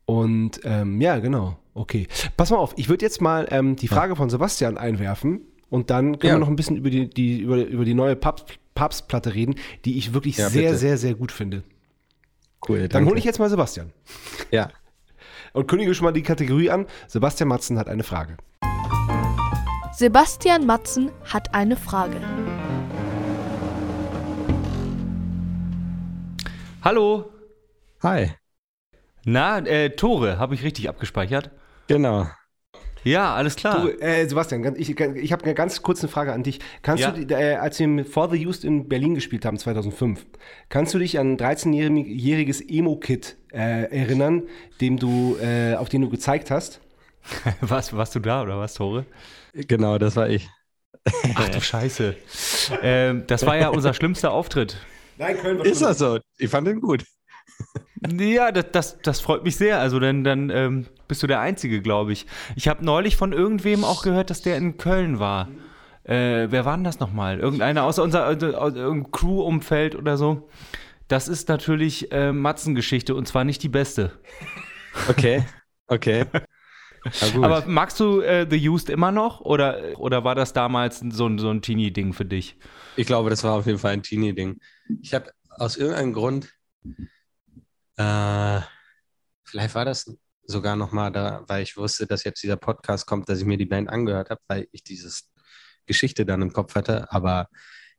Und 0.05 0.59
ähm, 0.63 0.99
ja, 1.01 1.19
genau. 1.19 1.57
Okay. 1.73 2.07
Pass 2.35 2.49
mal 2.51 2.57
auf, 2.57 2.73
ich 2.77 2.89
würde 2.89 3.05
jetzt 3.05 3.21
mal 3.21 3.47
ähm, 3.49 3.75
die 3.75 3.87
Frage 3.87 4.15
von 4.15 4.29
Sebastian 4.29 4.77
einwerfen 4.77 5.41
und 5.69 5.89
dann 5.89 6.19
können 6.19 6.29
Ja. 6.29 6.35
wir 6.35 6.39
noch 6.39 6.49
ein 6.49 6.55
bisschen 6.57 6.75
über 6.75 6.89
die, 6.89 7.09
die, 7.09 7.39
über, 7.39 7.57
über 7.65 7.85
die 7.85 7.93
neue 7.93 8.15
Papst, 8.17 8.45
Papstplatte 8.75 9.33
reden, 9.33 9.55
die 9.85 9.97
ich 9.97 10.13
wirklich 10.13 10.37
Ja, 10.37 10.49
sehr, 10.49 10.63
bitte. 10.69 10.77
sehr, 10.77 10.97
sehr 10.97 11.13
gut 11.15 11.31
finde. 11.31 11.63
Cool, 12.67 12.79
Dann 12.81 12.89
danke. 12.89 13.09
hole 13.09 13.19
ich 13.19 13.25
jetzt 13.25 13.39
mal 13.39 13.49
Sebastian 13.49 13.91
Ja, 14.51 14.69
und 15.53 15.67
kündige 15.67 15.93
schon 15.95 16.05
mal 16.05 16.11
die 16.11 16.21
Kategorie 16.23 16.69
an. 16.69 16.85
Sebastian 17.07 17.49
Matzen 17.49 17.77
hat 17.79 17.87
eine 17.89 18.03
Frage. 18.03 18.37
Sebastian 19.93 20.65
Matzen 20.65 21.11
hat 21.25 21.53
eine 21.53 21.75
Frage. 21.75 22.17
Hallo. 26.83 27.31
hi. 28.01 28.31
Na, 29.23 29.59
äh, 29.59 29.91
Tore, 29.95 30.39
habe 30.39 30.55
ich 30.55 30.63
richtig 30.63 30.89
abgespeichert? 30.89 31.51
Genau. 31.87 32.27
Ja, 33.03 33.33
alles 33.33 33.55
klar. 33.55 33.81
Du, 33.81 33.87
äh, 33.99 34.27
Sebastian, 34.27 34.75
ich, 34.77 34.89
ich 34.99 35.31
habe 35.31 35.43
eine 35.43 35.53
ganz 35.55 35.81
kurze 35.81 36.07
Frage 36.07 36.33
an 36.33 36.43
dich. 36.43 36.59
Kannst 36.83 37.03
Ja. 37.03 37.11
du, 37.11 37.21
äh, 37.33 37.55
als 37.55 37.79
wir 37.79 37.85
im 37.85 38.05
For 38.05 38.29
the 38.29 38.45
Used 38.45 38.63
in 38.63 38.87
Berlin 38.87 39.15
gespielt 39.15 39.43
haben, 39.45 39.57
2005, 39.57 40.25
kannst 40.69 40.93
du 40.93 40.99
dich 40.99 41.17
an 41.17 41.33
ein 41.33 41.37
13-jähriges 41.37 42.61
Emo-Kid 42.61 43.37
äh, 43.51 43.57
erinnern, 43.91 44.43
dem 44.81 44.97
du, 44.97 45.35
äh, 45.41 45.75
auf 45.75 45.89
den 45.89 46.01
du 46.01 46.09
gezeigt 46.09 46.51
hast? 46.51 46.79
Was, 47.61 47.93
warst 47.95 48.15
du 48.15 48.19
da 48.19 48.41
oder 48.41 48.57
was, 48.57 48.73
Tore? 48.73 49.05
Genau, 49.53 49.97
das 49.99 50.15
war 50.15 50.27
ich. 50.29 50.49
Ach 51.35 51.49
du 51.49 51.61
Scheiße. 51.61 52.15
ähm, 52.81 53.23
das 53.27 53.45
war 53.45 53.57
ja 53.57 53.69
unser 53.69 53.93
schlimmster 53.95 54.31
Auftritt. 54.31 54.77
Nein, 55.17 55.37
Köln 55.37 55.59
war 55.59 55.65
Ist 55.65 55.81
das 55.81 55.99
so? 55.99 56.19
Ich 56.39 56.49
fand 56.49 56.67
den 56.67 56.81
gut. 56.81 57.03
Ja, 58.09 58.51
das, 58.51 58.65
das, 58.71 58.97
das 59.01 59.21
freut 59.21 59.43
mich 59.43 59.55
sehr. 59.57 59.79
Also 59.79 59.99
dann, 59.99 60.23
dann 60.23 60.49
ähm, 60.49 60.87
bist 61.07 61.21
du 61.21 61.27
der 61.27 61.39
Einzige, 61.39 61.81
glaube 61.81 62.13
ich. 62.13 62.25
Ich 62.55 62.67
habe 62.67 62.83
neulich 62.83 63.15
von 63.15 63.31
irgendwem 63.31 63.83
auch 63.83 64.01
gehört, 64.03 64.29
dass 64.29 64.41
der 64.41 64.57
in 64.57 64.77
Köln 64.77 65.19
war. 65.19 65.49
Äh, 66.03 66.47
wer 66.49 66.65
war 66.65 66.75
denn 66.75 66.83
das 66.83 66.99
nochmal? 66.99 67.39
Irgendeiner 67.39 67.83
aus 67.83 67.99
unser 67.99 68.25
aus 68.27 68.41
irgendeinem 68.41 69.11
Crew-Umfeld 69.11 69.95
oder 69.95 70.17
so. 70.17 70.49
Das 71.07 71.27
ist 71.27 71.47
natürlich 71.49 72.11
äh, 72.11 72.31
Matzengeschichte 72.31 73.13
und 73.13 73.27
zwar 73.27 73.43
nicht 73.43 73.61
die 73.61 73.69
beste. 73.69 74.13
Okay, 75.09 75.43
okay. 75.87 76.25
Aber 77.41 77.65
magst 77.67 77.99
du 77.99 78.21
äh, 78.21 78.47
The 78.49 78.69
Used 78.69 78.89
immer 78.89 79.11
noch 79.11 79.41
oder, 79.41 79.99
oder 79.99 80.23
war 80.23 80.35
das 80.35 80.53
damals 80.53 80.99
so, 80.99 81.27
ein- 81.27 81.39
so 81.39 81.49
ein 81.49 81.61
Teenie-Ding 81.61 82.13
für 82.13 82.25
dich? 82.25 82.55
Ich 82.95 83.07
glaube, 83.07 83.29
das 83.29 83.43
war 83.43 83.53
auf 83.53 83.65
jeden 83.65 83.79
Fall 83.79 83.93
ein 83.93 84.03
Teenie-Ding. 84.03 84.59
Ich 85.01 85.13
habe 85.13 85.31
aus 85.57 85.77
irgendeinem 85.77 86.13
Grund, 86.13 86.49
äh, 87.97 88.61
vielleicht 89.43 89.75
war 89.75 89.85
das 89.85 90.11
sogar 90.43 90.75
nochmal 90.75 91.11
da, 91.11 91.43
weil 91.47 91.63
ich 91.63 91.77
wusste, 91.77 92.07
dass 92.07 92.23
jetzt 92.23 92.43
dieser 92.43 92.57
Podcast 92.57 93.05
kommt, 93.05 93.29
dass 93.29 93.39
ich 93.39 93.45
mir 93.45 93.57
die 93.57 93.65
Band 93.65 93.89
angehört 93.89 94.29
habe, 94.29 94.41
weil 94.47 94.67
ich 94.71 94.83
dieses 94.83 95.29
Geschichte 95.85 96.25
dann 96.25 96.41
im 96.41 96.53
Kopf 96.53 96.75
hatte. 96.75 97.11
Aber 97.11 97.47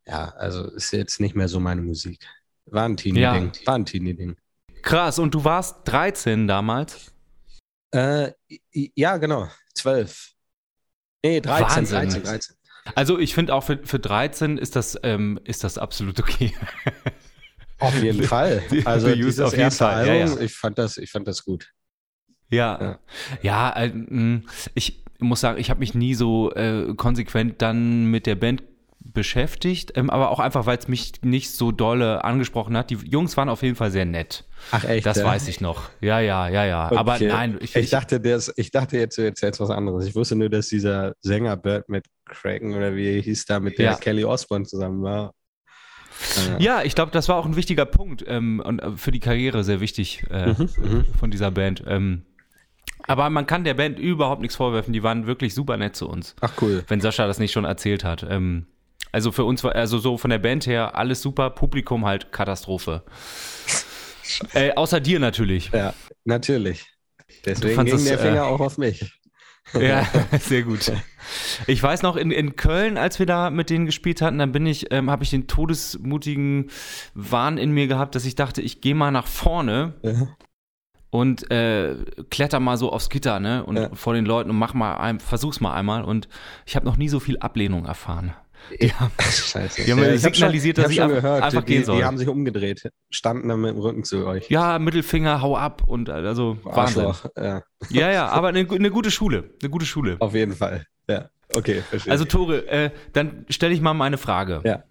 ja, 0.07 0.31
also 0.31 0.71
ist 0.71 0.93
jetzt 0.93 1.21
nicht 1.21 1.35
mehr 1.35 1.49
so 1.49 1.61
meine 1.61 1.83
Musik. 1.83 2.27
War 2.67 2.85
ein 2.85 2.97
Teenie-Ding. 2.97 3.53
War 3.67 3.75
ein 3.75 3.87
Teenie-Ding. 3.87 4.37
Krass, 4.83 5.19
und 5.19 5.35
du 5.35 5.45
warst 5.45 5.77
13 5.85 6.49
damals? 6.49 7.13
Äh, 7.93 8.33
ja, 8.73 9.17
genau. 9.19 9.49
Zwölf. 9.75 10.33
Nee, 11.25 11.41
13, 11.41 11.67
Wahnsinn. 11.67 11.99
13, 11.99 12.23
13. 12.25 12.57
Also 12.97 13.19
ich 13.19 13.35
finde 13.35 13.55
auch 13.55 13.63
für, 13.63 13.79
für 13.85 14.01
13 14.01 14.59
ist 14.59 14.75
das, 14.75 14.99
ähm, 15.05 15.39
ist 15.45 15.63
das 15.63 15.79
absolut 15.79 16.19
okay. 16.19 16.55
Auf 17.83 18.03
jeden 18.03 18.23
Fall. 18.25 18.63
Also 18.85 19.09
die 19.09 19.17
dieses 19.17 19.41
auf 19.41 19.53
jeden 19.53 19.63
erste 19.63 19.85
Fall, 19.85 20.07
ja, 20.07 20.13
Album, 20.23 20.39
ja. 20.39 20.45
ich 20.45 20.55
fand 20.55 20.79
das, 20.79 20.97
ich 20.97 21.11
fand 21.11 21.29
das 21.29 21.45
gut. 21.45 21.71
Ja, 22.51 22.99
ja, 23.41 23.71
äh, 23.73 23.89
mh, 23.89 24.43
ich 24.75 25.03
muss 25.19 25.41
sagen, 25.41 25.59
ich 25.59 25.71
habe 25.71 25.81
mich 25.81 25.95
nie 25.95 26.15
so 26.15 26.53
äh, 26.55 26.95
konsequent 26.97 27.63
dann 27.63 28.07
mit 28.07 28.27
der 28.27 28.35
Band 28.35 28.63
beschäftigt, 29.05 29.93
ähm, 29.97 30.11
aber 30.11 30.31
auch 30.31 30.39
einfach, 30.39 30.67
weil 30.67 30.79
es 30.79 30.87
mich 30.89 31.13
nicht 31.23 31.51
so 31.51 31.73
dolle 31.73 32.25
angesprochen 32.25 32.77
hat. 32.77 32.91
Die 32.91 32.95
Jungs 32.97 33.37
waren 33.37 33.49
auf 33.49 33.63
jeden 33.63 33.75
Fall 33.75 33.91
sehr 33.91 34.05
nett. 34.05 34.45
Ach 34.71 34.85
echt? 34.85 35.07
Das 35.07 35.19
ja? 35.19 35.25
weiß 35.25 35.49
ich 35.49 35.61
noch. 35.61 35.91
Ja, 36.01 36.21
ja, 36.21 36.49
ja, 36.49 36.65
ja. 36.65 36.91
Aber 36.93 37.15
Okay. 37.15 37.29
nein, 37.29 37.59
ich, 37.61 37.75
Ich, 37.75 37.91
dachte, 37.91 38.21
der 38.21 38.41
ich 38.57 38.71
dachte 38.71 38.99
jetzt, 38.99 39.19
du 39.19 39.23
erzählst 39.23 39.61
was 39.61 39.71
anderes. 39.71 40.07
Ich 40.07 40.15
wusste 40.15 40.37
nur, 40.37 40.49
dass 40.49 40.69
dieser 40.69 41.15
Sänger 41.21 41.57
Bert 41.57 41.89
mit 41.89 42.07
Cragen 42.27 42.75
oder 42.75 42.95
wie 42.95 43.17
er 43.17 43.21
hieß 43.23 43.45
da 43.47 43.61
mit 43.61 43.79
der 43.79 43.85
Ja. 43.93 43.95
Kelly 43.97 44.25
Osbourne 44.25 44.65
zusammen 44.67 45.03
war. 45.03 45.35
Äh, 46.59 46.63
Ja, 46.63 46.83
ich 46.83 46.95
glaube, 46.95 47.11
das 47.13 47.29
war 47.29 47.37
auch 47.37 47.47
ein 47.47 47.57
wichtiger 47.57 47.85
Punkt 47.85 48.25
ähm, 48.27 48.61
und 48.65 48.81
äh, 48.81 48.93
für 48.97 49.11
die 49.11 49.21
Karriere 49.21 49.65
sehr 49.65 49.81
wichtig 49.81 50.25
äh, 50.31 50.49
Mhm, 50.49 51.05
von 51.19 51.31
dieser 51.31 51.51
Band. 51.51 51.83
Ähm, 51.87 52.23
aber 53.07 53.29
man 53.31 53.47
kann 53.47 53.65
der 53.65 53.75
Band 53.75 53.99
überhaupt 53.99 54.43
nichts 54.43 54.57
vorwerfen. 54.57 54.93
Die 54.93 55.03
waren 55.03 55.27
wirklich 55.27 55.55
super 55.55 55.77
nett 55.77 55.97
zu 55.97 56.09
uns. 56.09 56.37
Ach 56.41 56.53
cool. 56.61 56.85
Wenn 56.89 57.01
Sascha 57.01 57.27
das 57.27 57.39
nicht 57.39 57.53
schon 57.53 57.65
erzählt 57.65 58.05
hat. 58.05 58.25
Ähm, 58.29 58.67
also 59.11 59.33
für 59.33 59.45
uns 59.45 59.63
war, 59.65 59.75
also 59.75 59.99
so 59.99 60.17
von 60.17 60.31
der 60.31 60.39
Band 60.39 60.67
her 60.67 60.97
alles 60.97 61.21
super, 61.21 61.51
Publikum 61.51 62.05
halt 62.07 62.33
Katastrophe. 62.33 63.03
Äh, 64.55 64.73
außer 64.75 65.01
dir 65.01 65.19
natürlich. 65.19 65.71
Ja, 65.75 65.93
natürlich. 66.25 66.87
Deswegen 67.45 67.85
ging 67.85 67.95
es, 67.97 68.05
der 68.05 68.19
Finger 68.19 68.37
äh, 68.37 68.41
auch 68.41 68.61
auf 68.61 68.79
mich. 68.79 69.13
Ja, 69.81 70.07
sehr 70.41 70.63
gut. 70.63 70.93
Ich 71.67 71.83
weiß 71.83 72.03
noch, 72.03 72.17
in, 72.17 72.31
in 72.31 72.57
Köln, 72.57 72.99
als 72.99 73.19
wir 73.19 73.27
da 73.27 73.51
mit 73.51 73.71
denen 73.71 73.87
gespielt 73.87 74.21
hatten, 74.21 74.39
dann 74.39 74.53
bin 74.53 74.67
ich, 74.67 74.93
ähm, 74.93 75.11
habe 75.11 75.25
ich 75.25 75.31
den 75.31 75.47
todesmutigen 75.47 76.71
Wahn 77.15 77.59
in 77.59 77.71
mir 77.73 77.87
gehabt, 77.87 78.15
dass 78.15 78.25
ich 78.25 78.35
dachte, 78.35 78.61
ich 78.63 78.81
gehe 78.81 78.95
mal 78.95 79.11
nach 79.11 79.27
vorne 79.27 79.95
Ja. 80.03 80.29
und 81.11 81.51
äh, 81.51 81.95
kletter 82.31 82.61
mal 82.61 82.77
so 82.77 82.93
aufs 82.93 83.09
Gitter, 83.09 83.41
ne? 83.41 83.65
Und 83.65 83.77
Ja. 83.77 83.91
vor 83.95 84.15
den 84.15 84.25
Leuten 84.27 84.51
und 84.51 84.57
mach 84.59 84.75
mal 84.75 84.97
ein, 84.97 85.21
versuch's 85.21 85.61
mal 85.61 85.73
einmal. 85.75 86.03
Und 86.05 86.29
ich 86.67 86.77
habe 86.77 86.87
noch 86.87 86.97
nie 86.97 87.09
so 87.09 87.21
viel 87.21 87.39
Ablehnung 87.39 87.87
erfahren. 87.87 88.35
Ja. 88.79 89.11
Scheiße. 89.21 89.85
Die 89.85 89.93
haben 89.93 90.01
hab 90.01 90.17
signalisiert, 90.19 90.77
schon, 90.77 90.83
dass 90.85 90.91
ich 90.93 90.97
ich 90.99 91.03
hab 91.03 91.09
schon 91.11 91.17
einfach- 91.17 91.29
gehört, 91.29 91.43
einfach 91.45 91.63
die, 91.65 91.73
gehen 91.75 91.85
soll. 91.85 91.97
Die 91.99 92.05
haben 92.05 92.19
sich 92.19 92.29
umgedreht, 92.29 92.91
standen 93.11 93.49
dann 93.49 93.61
mit 93.61 93.71
dem 93.75 93.79
Rücken 93.81 94.05
zu 94.05 94.27
euch. 94.27 94.49
Ja, 94.51 94.79
Mittelfinger, 94.79 95.41
hau 95.43 95.57
ab 95.57 95.83
und 95.87 96.09
also 96.11 96.59
Wahnsinn. 96.63 97.05
Arschloch. 97.07 97.31
Ja, 97.37 97.63
Ja, 97.91 98.11
ja, 98.11 98.29
aber 98.29 98.49
eine, 98.49 98.61
eine 98.71 98.91
gute 98.91 99.11
Schule, 99.11 99.51
eine 99.61 99.71
gute 99.71 99.87
Schule. 99.87 100.17
auf 100.21 100.35
jeden 100.35 100.55
Fall. 100.55 100.87
Ja, 101.09 101.29
okay, 101.55 101.83
verstehe. 101.89 102.13
Also 102.13 102.25
Tore, 102.25 102.67
äh, 102.69 102.91
dann 103.13 103.45
stelle 103.51 103.75
ich 103.75 103.81
mal 103.81 103.95
meine 103.95 104.19
Frage. 104.19 104.61
Ja. 104.65 104.85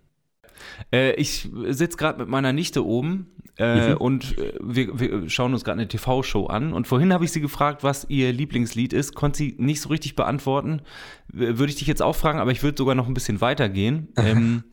Äh, 0.91 1.13
ich 1.13 1.49
sitze 1.67 1.97
gerade 1.97 2.19
mit 2.19 2.29
meiner 2.29 2.53
Nichte 2.53 2.85
oben 2.85 3.27
äh, 3.57 3.93
und 3.93 4.37
äh, 4.37 4.53
wir, 4.61 4.99
wir 4.99 5.29
schauen 5.29 5.53
uns 5.53 5.63
gerade 5.63 5.79
eine 5.79 5.87
TV-Show 5.87 6.47
an. 6.47 6.73
Und 6.73 6.87
vorhin 6.87 7.13
habe 7.13 7.25
ich 7.25 7.31
sie 7.31 7.41
gefragt, 7.41 7.83
was 7.83 8.05
ihr 8.09 8.31
Lieblingslied 8.33 8.93
ist. 8.93 9.15
Konnte 9.15 9.37
sie 9.39 9.55
nicht 9.57 9.81
so 9.81 9.89
richtig 9.89 10.15
beantworten. 10.15 10.81
Würde 11.27 11.71
ich 11.71 11.77
dich 11.77 11.87
jetzt 11.87 12.01
auch 12.01 12.15
fragen, 12.15 12.39
aber 12.39 12.51
ich 12.51 12.63
würde 12.63 12.77
sogar 12.77 12.95
noch 12.95 13.07
ein 13.07 13.13
bisschen 13.13 13.41
weitergehen. 13.41 14.09
ähm, 14.17 14.63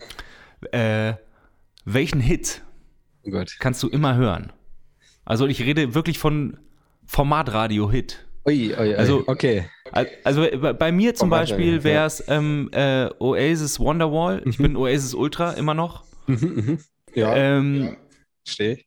äh, 0.73 1.15
welchen 1.85 2.20
Hit 2.20 2.62
Gut. 3.24 3.56
kannst 3.59 3.82
du 3.82 3.89
immer 3.89 4.16
hören? 4.16 4.52
Also 5.24 5.47
ich 5.47 5.62
rede 5.62 5.94
wirklich 5.94 6.19
von 6.19 6.59
Formatradio-Hit. 7.06 8.28
Ui, 8.49 8.73
ui, 8.73 8.79
ui. 8.89 8.95
Also- 8.95 9.25
okay. 9.27 9.66
Al- 9.93 10.09
Also 10.25 10.41
bei- 10.61 10.73
bei 10.73 10.93
mir 10.93 11.15
zum 11.15 11.29
Format, 11.31 11.49
Beispiel 11.49 11.77
ja. 11.77 11.85
wäre 11.85 12.07
es 12.07 12.25
ähm, 12.29 12.69
äh, 12.73 13.09
Oasis 13.19 13.79
Wonderwall. 13.81 14.43
Ich 14.45 14.59
bin 14.59 14.77
Oasis 14.77 15.15
Ultra 15.15 15.53
immer 15.53 15.75
noch. 15.75 16.05
Mhm, 16.27 16.37
mhm. 16.55 16.79
Ja, 17.15 17.35
Ähm, 17.37 17.97
stehe 18.47 18.73
ich. 18.75 18.87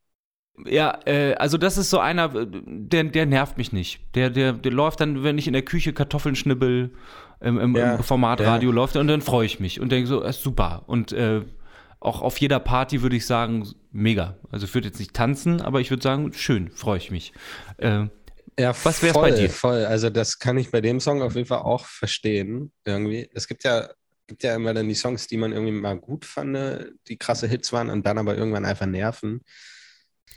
ja, 0.66 1.00
äh, 1.06 1.34
also 1.36 1.58
das 1.58 1.78
ist 1.80 1.90
so 1.90 1.98
einer, 2.00 2.34
äh, 2.36 2.46
der, 2.66 3.06
der 3.06 3.26
nervt 3.26 3.58
mich 3.58 3.72
nicht. 3.74 4.00
Der, 4.16 4.30
der, 4.30 4.54
der 4.54 4.72
läuft 4.72 5.00
dann, 5.02 5.24
wenn 5.24 5.38
ich 5.40 5.48
in 5.48 5.54
der 5.54 5.64
Küche 5.64 5.92
Kartoffeln 5.94 6.36
schnibbel, 6.36 6.92
im, 7.40 7.60
im, 7.60 7.76
Ja, 7.76 7.96
im 7.96 8.04
Formatradio 8.04 8.72
läuft 8.72 8.94
er 8.96 9.02
und 9.02 9.08
dann 9.08 9.22
freue 9.22 9.48
ich 9.48 9.60
mich 9.60 9.80
und 9.80 9.92
denke 9.92 10.08
so, 10.08 10.24
äh, 10.24 10.32
super. 10.34 10.84
Und 10.86 11.12
äh, 11.14 11.42
auch 12.00 12.22
auf 12.22 12.38
jeder 12.38 12.60
Party 12.60 13.02
würde 13.02 13.16
ich 13.16 13.26
sagen, 13.26 13.68
mega. 13.92 14.36
Also 14.52 14.66
ich 14.66 14.74
würde 14.76 14.88
jetzt 14.90 15.00
nicht 15.00 15.16
tanzen, 15.16 15.62
aber 15.62 15.82
ich 15.82 15.90
würde 15.90 16.04
sagen, 16.04 16.32
schön, 16.34 16.70
freue 16.70 16.98
ich 16.98 17.10
mich. 17.10 17.34
Äh, 17.78 18.06
Ja, 18.60 18.76
Was 18.84 19.00
voll, 19.00 19.14
bei 19.14 19.32
dir? 19.32 19.50
Voll. 19.50 19.86
Also 19.86 20.10
das 20.10 20.40
kann 20.40 20.58
ich 20.58 20.72
bei 20.72 20.82
dem 20.82 21.00
Song 21.00 21.22
auf 21.22 21.36
jeden 21.36 21.48
Fall 21.48 21.60
auch 21.60 21.86
verstehen. 21.86 22.72
Irgendwie. 22.86 23.30
Es 23.34 23.48
gibt 23.48 23.64
ja, 23.64 23.90
gibt 24.28 24.44
ja 24.44 24.56
immer 24.56 24.74
dann 24.74 24.88
die 24.88 24.96
Songs, 24.96 25.28
die 25.28 25.38
man 25.38 25.52
irgendwie 25.52 25.72
mal 25.74 25.98
gut 25.98 26.26
fand, 26.26 26.58
die 27.08 27.18
krasse 27.18 27.48
Hits 27.48 27.74
waren 27.74 27.90
und 27.90 28.06
dann 28.06 28.18
aber 28.18 28.36
irgendwann 28.38 28.66
einfach 28.66 28.86
nerven. 28.86 29.42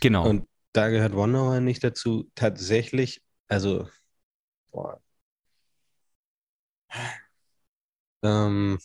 genau. 0.00 0.28
Und 0.28 0.46
da 0.72 0.88
gehört 0.88 1.14
Wonderwall 1.14 1.60
nicht 1.60 1.84
dazu. 1.84 2.30
Tatsächlich, 2.34 3.22
also, 3.48 3.88
boah. 4.72 5.00
Ähm, 8.22 8.78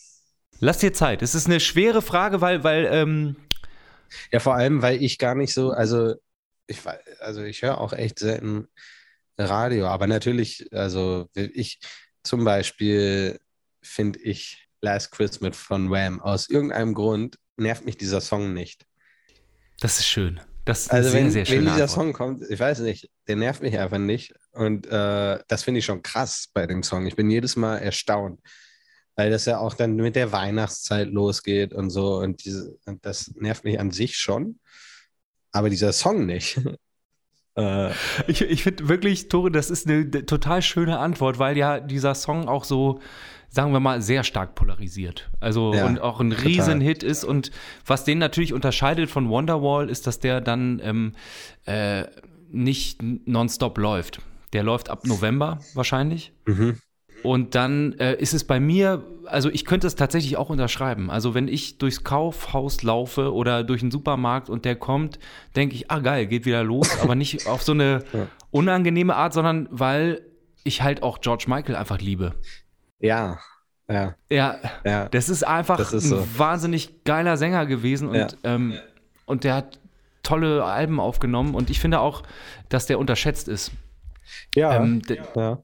Lass 0.60 0.80
dir 0.80 0.93
Zeit. 0.93 1.22
Es 1.22 1.35
ist 1.35 1.45
eine 1.47 1.60
schwere 1.60 2.01
Frage, 2.01 2.41
weil, 2.41 2.64
weil 2.64 2.85
ähm, 2.91 3.35
Ja, 4.31 4.39
vor 4.39 4.56
allem, 4.56 4.81
weil 4.81 5.01
ich 5.01 5.18
gar 5.18 5.35
nicht 5.35 5.53
so, 5.53 5.72
also 5.72 6.15
ich, 6.68 6.81
also 7.19 7.41
ich 7.43 7.61
höre 7.61 7.80
auch 7.80 7.93
echt 7.93 8.19
selten 8.19 8.68
Radio, 9.45 9.88
aber 9.88 10.07
natürlich, 10.07 10.68
also 10.72 11.30
ich 11.34 11.80
zum 12.24 12.44
Beispiel 12.44 13.40
finde 13.82 14.20
ich 14.20 14.68
Last 14.82 15.11
Christmas 15.11 15.57
von 15.57 15.90
Wham 15.90 16.22
aus 16.22 16.49
irgendeinem 16.49 16.94
Grund 16.94 17.38
nervt 17.57 17.86
mich 17.86 17.98
dieser 17.98 18.22
Song 18.22 18.53
nicht. 18.53 18.86
Das 19.80 19.99
ist 19.99 20.07
schön. 20.07 20.40
Das 20.66 20.82
ist 20.82 20.91
Also 20.91 21.10
sehr, 21.10 21.20
wenn, 21.20 21.32
sehr 21.32 21.48
wenn 21.49 21.61
dieser 21.61 21.72
Antwort. 21.72 21.90
Song 21.90 22.14
kommt, 22.14 22.44
ich 22.49 22.60
weiß 22.60 22.80
nicht, 22.80 23.10
der 23.28 23.36
nervt 23.36 23.61
mich 23.61 23.78
einfach 23.78 23.98
nicht 23.98 24.34
und 24.52 24.86
äh, 24.88 25.40
das 25.48 25.64
finde 25.64 25.80
ich 25.80 25.86
schon 25.86 26.03
krass 26.03 26.49
bei 26.53 26.68
dem 26.68 26.84
Song. 26.84 27.07
Ich 27.07 27.16
bin 27.16 27.30
jedes 27.30 27.56
Mal 27.56 27.78
erstaunt, 27.78 28.40
weil 29.16 29.32
das 29.32 29.45
ja 29.45 29.60
auch 29.60 29.74
dann 29.74 29.95
mit 29.95 30.16
der 30.16 30.32
Weihnachtszeit 30.32 31.07
losgeht 31.07 31.74
und 31.74 31.90
so 31.90 32.18
und, 32.18 32.45
diese, 32.45 32.78
und 32.86 33.06
das 33.06 33.32
nervt 33.36 33.64
mich 33.64 33.80
an 33.80 33.91
sich 33.91 34.18
schon, 34.18 34.60
aber 35.52 35.70
dieser 35.70 35.94
Song 35.94 36.26
nicht. 36.26 36.60
Äh, 37.60 37.91
Ich, 38.27 38.41
ich 38.41 38.64
finde 38.64 38.88
wirklich, 38.88 39.30
Tore, 39.30 39.52
das 39.52 39.69
ist 39.69 39.88
eine 39.88 40.10
total 40.26 40.61
schöne 40.61 40.99
Antwort, 40.99 41.40
weil 41.40 41.57
ja 41.57 41.80
dieser 41.80 42.15
Song 42.15 42.48
auch 42.48 42.64
so, 42.64 42.99
sagen 43.49 43.73
wir 43.73 43.80
mal, 43.80 44.02
sehr 44.02 44.23
stark 44.23 44.56
polarisiert. 44.56 45.30
Also 45.40 45.73
Ja, 45.73 45.86
und 45.86 45.99
auch 45.99 46.19
ein 46.19 46.31
total. 46.31 46.45
Riesenhit 46.48 47.03
ist. 47.03 47.23
Und 47.23 47.52
was 47.86 48.03
den 48.03 48.18
natürlich 48.18 48.53
unterscheidet 48.53 49.10
von 49.10 49.30
Wonderwall, 49.30 49.90
ist, 49.90 50.07
dass 50.07 50.19
der 50.19 50.41
dann 50.41 50.81
ähm, 50.84 51.14
äh, 51.65 52.06
nicht 52.52 53.02
nonstop 53.02 53.77
läuft. 53.77 54.22
Der 54.53 54.64
läuft 54.64 54.90
ab 54.90 55.06
November 55.06 55.60
wahrscheinlich. 55.73 56.34
mhm. 56.45 56.77
Und 57.24 57.56
dann 57.56 57.94
äh, 58.00 58.16
ist 58.16 58.34
es 58.34 58.44
bei 58.46 58.60
mir, 58.60 59.04
also 59.26 59.50
ich 59.50 59.66
könnte 59.66 59.88
es 59.88 59.96
tatsächlich 59.96 60.38
auch 60.38 60.50
unterschreiben. 60.50 61.10
Also 61.10 61.34
wenn 61.34 61.48
ich 61.48 61.78
durchs 61.78 62.04
Kaufhaus 62.04 62.82
laufe 62.84 63.34
oder 63.34 63.64
durch 63.64 63.82
einen 63.82 63.91
Supermarkt 63.91 64.50
und 64.50 64.66
der 64.66 64.76
kommt, 64.76 65.20
denke 65.56 65.76
ich, 65.76 65.91
ah 65.91 66.00
geil, 66.00 66.28
geht 66.28 66.46
wieder 66.46 66.64
los, 66.64 67.00
aber 67.02 67.16
nicht 67.16 67.48
auf 67.48 67.62
so 67.64 67.74
eine 67.74 68.04
unangenehme 68.52 69.16
Art, 69.16 69.34
sondern 69.34 69.68
weil 69.72 70.22
ich 70.64 70.82
halt 70.82 71.04
auch 71.04 71.20
George 71.22 71.46
Michael 71.48 71.76
einfach 71.76 72.00
liebe. 72.00 72.34
Ja, 73.00 73.40
ja, 73.90 74.16
Ja, 74.30 74.58
ja. 74.86 75.10
das 75.10 75.30
ist 75.30 75.44
einfach 75.46 75.78
Das 75.78 75.94
ist 75.94 76.06
ein 76.06 76.10
so. 76.10 76.28
wahnsinnig 76.38 77.04
geiler 77.06 77.38
Sänger 77.38 77.66
gewesen 77.66 78.08
und, 78.10 78.16
Ja. 78.16 78.28
ähm, 78.44 78.74
und 79.26 79.44
der 79.44 79.56
hat 79.56 79.80
tolle 80.22 80.64
Alben 80.64 81.00
aufgenommen 81.00 81.56
und 81.56 81.70
ich 81.70 81.80
finde 81.80 82.00
auch, 82.02 82.24
dass 82.70 82.86
der 82.86 83.00
unterschätzt 83.00 83.48
ist. 83.48 83.72
Ja, 84.54 84.76
Ähm, 84.84 85.02
ja. 85.36 85.64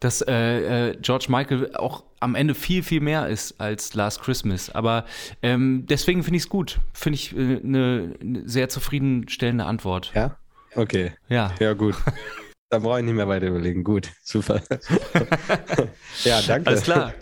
Dass 0.00 0.22
äh, 0.22 0.90
äh, 0.90 0.96
George 1.00 1.26
Michael 1.28 1.74
auch 1.74 2.04
am 2.20 2.34
Ende 2.34 2.54
viel, 2.54 2.82
viel 2.82 3.00
mehr 3.00 3.28
ist 3.28 3.60
als 3.60 3.94
Last 3.94 4.22
Christmas. 4.22 4.70
Aber 4.70 5.04
ähm, 5.42 5.86
deswegen 5.88 6.22
finde 6.22 6.36
ich 6.38 6.44
es 6.44 6.48
gut. 6.48 6.78
Finde 6.92 7.14
ich 7.16 7.32
eine 7.36 8.14
äh, 8.20 8.24
ne- 8.24 8.42
sehr 8.46 8.68
zufriedenstellende 8.68 9.64
Antwort. 9.64 10.12
ja, 10.14 10.36
okay, 10.74 11.12
Ja. 11.28 11.52
ja 11.60 11.72
gut. 11.74 11.94
Da 12.70 12.80
brauche 12.80 12.98
ich 12.98 13.04
nicht 13.06 13.14
mehr 13.14 13.26
weiter 13.26 13.46
überlegen. 13.46 13.82
Gut, 13.82 14.10
super. 14.22 14.60
ja, 16.24 16.40
danke. 16.46 16.68
Alles 16.68 16.82
klar. 16.82 17.14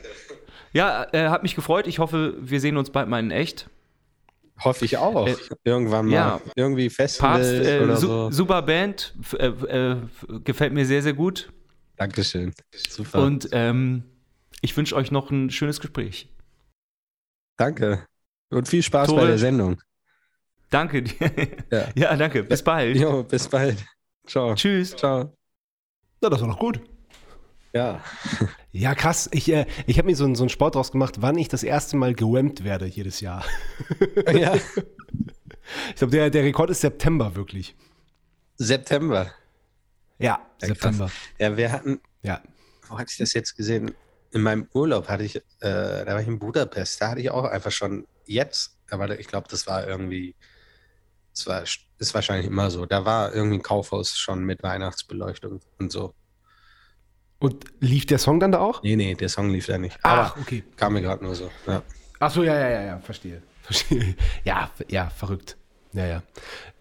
Ja, 0.72 1.06
äh, 1.12 1.28
hat 1.28 1.44
mich 1.44 1.54
gefreut. 1.54 1.86
Ich 1.86 2.00
hoffe, 2.00 2.34
wir 2.40 2.60
sehen 2.60 2.76
uns 2.76 2.90
bald 2.90 3.08
mal 3.08 3.20
in 3.20 3.30
echt. 3.30 3.68
Hoffe 4.58 4.84
ich 4.84 4.96
auch. 4.98 5.26
Äh, 5.28 5.36
Irgendwann 5.64 6.06
mal. 6.06 6.12
ja. 6.14 6.40
Irgendwie 6.56 6.88
Papst, 6.88 7.20
äh, 7.52 7.80
oder 7.80 7.96
su 7.96 8.06
so. 8.08 8.30
super 8.32 8.60
Band, 8.62 9.14
äh, 9.38 9.46
äh, 9.46 9.96
gefällt 10.44 10.72
mir 10.72 10.84
sehr, 10.84 11.02
sehr 11.02 11.12
gut. 11.12 11.52
Dankeschön. 11.96 12.52
Super. 12.88 13.22
Und 13.22 13.48
ähm, 13.52 14.04
ich 14.60 14.76
wünsche 14.76 14.94
euch 14.96 15.10
noch 15.10 15.30
ein 15.30 15.50
schönes 15.50 15.80
Gespräch. 15.80 16.28
Danke. 17.56 18.06
Und 18.50 18.68
viel 18.68 18.82
Spaß 18.82 19.08
Tore. 19.08 19.22
bei 19.22 19.26
der 19.28 19.38
Sendung. 19.38 19.80
Danke 20.70 21.02
dir. 21.02 21.14
Ja. 21.70 21.88
Ja, 21.94 22.16
danke. 22.16 22.42
Bis 22.44 22.62
bald. 22.62 22.96
Jo, 22.96 23.22
bis 23.22 23.48
bald. 23.48 23.84
Ciao. 24.26 24.54
Tschüss. 24.54 24.94
Ciao. 24.96 25.32
Na, 26.20 26.28
das 26.28 26.40
war 26.40 26.48
doch 26.48 26.58
gut. 26.58 26.80
Ja. 27.72 28.02
Ja, 28.72 28.94
krass. 28.94 29.26
Ich, 29.32 29.50
äh, 29.50 29.64
ich 29.86 29.96
habe 29.96 30.04
mir 30.06 30.14
so, 30.16 30.26
einen- 30.26 30.34
so 30.34 30.42
einen 30.42 30.50
Sport 30.50 30.74
draus 30.74 30.92
gemacht, 30.92 31.22
wann 31.22 31.38
ich 31.38 31.48
das 31.48 31.62
erste 31.62 31.96
Mal 31.96 32.12
gewammt 32.14 32.62
werde 32.62 32.84
jedes 32.84 33.20
Jahr. 33.20 33.42
ja. 34.34 34.54
Ich 35.90 35.96
glaube, 35.96 36.12
der, 36.12 36.30
der 36.30 36.44
Rekord 36.44 36.70
ist 36.70 36.80
September 36.82 37.34
wirklich. 37.34 37.74
September. 38.56 39.32
Ja, 40.18 40.40
September. 40.58 41.10
Ja, 41.38 41.56
wir 41.56 41.70
hatten, 41.72 42.00
Ja. 42.22 42.40
wo 42.88 42.98
hatte 42.98 43.10
ich 43.12 43.18
das 43.18 43.32
jetzt 43.34 43.56
gesehen? 43.56 43.94
In 44.32 44.42
meinem 44.42 44.68
Urlaub 44.74 45.08
hatte 45.08 45.24
ich, 45.24 45.36
äh, 45.36 45.42
da 45.60 46.06
war 46.06 46.20
ich 46.20 46.26
in 46.28 46.38
Budapest, 46.38 47.00
da 47.00 47.10
hatte 47.10 47.20
ich 47.20 47.30
auch 47.30 47.44
einfach 47.44 47.70
schon 47.70 48.06
jetzt, 48.26 48.78
aber 48.90 49.18
ich 49.18 49.26
glaube, 49.28 49.46
das 49.50 49.66
war 49.66 49.86
irgendwie, 49.86 50.34
das 51.34 51.46
war, 51.46 51.62
ist 51.62 52.14
wahrscheinlich 52.14 52.46
immer 52.46 52.70
so, 52.70 52.86
da 52.86 53.04
war 53.04 53.34
irgendwie 53.34 53.56
ein 53.58 53.62
Kaufhaus 53.62 54.16
schon 54.16 54.44
mit 54.44 54.62
Weihnachtsbeleuchtung 54.62 55.60
und 55.78 55.92
so. 55.92 56.14
Und 57.38 57.64
lief 57.80 58.06
der 58.06 58.18
Song 58.18 58.40
dann 58.40 58.52
da 58.52 58.60
auch? 58.60 58.82
Nee, 58.82 58.96
nee, 58.96 59.14
der 59.14 59.28
Song 59.28 59.50
lief 59.50 59.66
da 59.66 59.76
nicht. 59.76 59.98
Aber 60.02 60.22
Ach, 60.34 60.36
okay. 60.38 60.64
kam 60.76 60.94
mir 60.94 61.02
gerade 61.02 61.22
nur 61.22 61.34
so. 61.34 61.50
Ja. 61.66 61.82
Ach 62.18 62.30
so, 62.30 62.42
ja, 62.42 62.54
ja, 62.58 62.68
ja, 62.70 62.82
ja, 62.82 62.98
verstehe. 62.98 63.42
verstehe. 63.62 64.16
Ja, 64.44 64.70
ja, 64.88 65.10
verrückt. 65.10 65.56
Ja, 65.96 66.06
ja. 66.06 66.22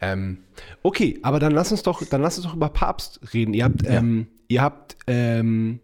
Ähm, 0.02 0.40
okay, 0.84 1.20
aber 1.24 1.40
dann 1.40 1.54
lass 1.54 1.72
uns 1.72 1.84
doch, 1.84 2.04
dann 2.06 2.22
lass 2.22 2.38
uns 2.38 2.46
doch 2.46 2.54
über 2.54 2.70
Papst 2.70 3.20
reden. 3.34 3.54
Ihr 3.54 3.64
habt, 3.64 3.82
ähm, 3.86 4.28
ihr 4.48 4.62
habt, 4.62 4.98
ähm, 5.08 5.80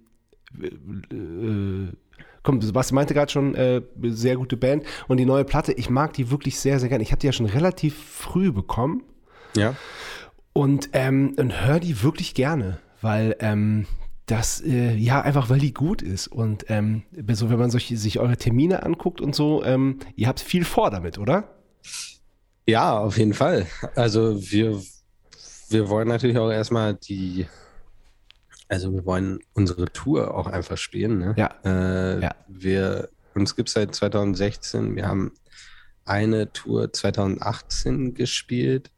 äh, 0.61 1.95
komm, 2.43 2.61
Sebastian 2.61 2.95
meinte 2.95 3.13
gerade 3.13 3.31
schon, 3.31 3.55
äh, 3.55 3.81
sehr 4.03 4.35
gute 4.35 4.57
Band 4.57 4.83
und 5.07 5.17
die 5.17 5.25
neue 5.25 5.45
Platte, 5.45 5.71
ich 5.71 5.89
mag 5.89 6.13
die 6.13 6.29
wirklich 6.29 6.59
sehr, 6.59 6.79
sehr 6.79 6.89
gerne. 6.89 7.03
Ich 7.03 7.11
habe 7.11 7.19
die 7.19 7.27
ja 7.27 7.33
schon 7.33 7.45
relativ 7.45 7.95
früh 7.95 8.51
bekommen 8.51 9.03
ja. 9.55 9.75
und, 10.51 10.89
ähm, 10.91 11.35
und 11.37 11.65
höre 11.65 11.79
die 11.79 12.03
wirklich 12.03 12.33
gerne, 12.33 12.79
weil 13.01 13.37
ähm, 13.39 13.85
das, 14.25 14.61
äh, 14.61 14.93
ja, 14.95 15.21
einfach 15.21 15.49
weil 15.49 15.59
die 15.59 15.73
gut 15.73 16.01
ist. 16.01 16.27
Und 16.27 16.65
ähm, 16.67 17.03
so, 17.31 17.49
wenn 17.49 17.59
man 17.59 17.71
solche, 17.71 17.95
sich 17.95 18.19
eure 18.19 18.37
Termine 18.37 18.83
anguckt 18.83 19.21
und 19.21 19.35
so, 19.35 19.63
ähm, 19.63 19.99
ihr 20.15 20.27
habt 20.27 20.41
viel 20.41 20.65
vor 20.65 20.91
damit, 20.91 21.17
oder? 21.17 21.55
Ja, 22.67 22.99
auf 22.99 23.17
jeden 23.17 23.33
Fall. 23.33 23.67
Also 23.95 24.39
wir, 24.39 24.81
wir 25.69 25.89
wollen 25.89 26.07
natürlich 26.07 26.37
auch 26.37 26.51
erstmal 26.51 26.93
die, 26.95 27.47
also 28.67 28.93
wir 28.93 29.05
wollen 29.05 29.39
unsere 29.53 29.85
Tour 29.91 30.33
auch 30.33 30.47
einfach 30.47 30.77
spielen. 30.77 31.19
Ne? 31.19 31.33
Ja. 31.37 31.53
Äh, 31.65 32.21
Ja. 32.21 32.35
Wir, 32.47 33.09
uns 33.33 33.55
gibt 33.55 33.69
es 33.69 33.73
seit 33.73 33.95
2016. 33.95 34.95
Wir 34.95 35.07
haben 35.07 35.31
eine 36.05 36.51
Tour 36.51 36.91
2018 36.91 38.13
gespielt. 38.13 38.91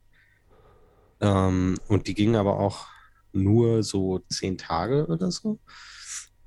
Ähm, 1.22 1.78
und 1.88 2.08
die 2.08 2.14
ging 2.14 2.36
aber 2.36 2.60
auch 2.60 2.88
nur 3.32 3.84
so 3.84 4.20
zehn 4.30 4.58
Tage 4.58 5.08
oder 5.08 5.32
so. 5.32 5.60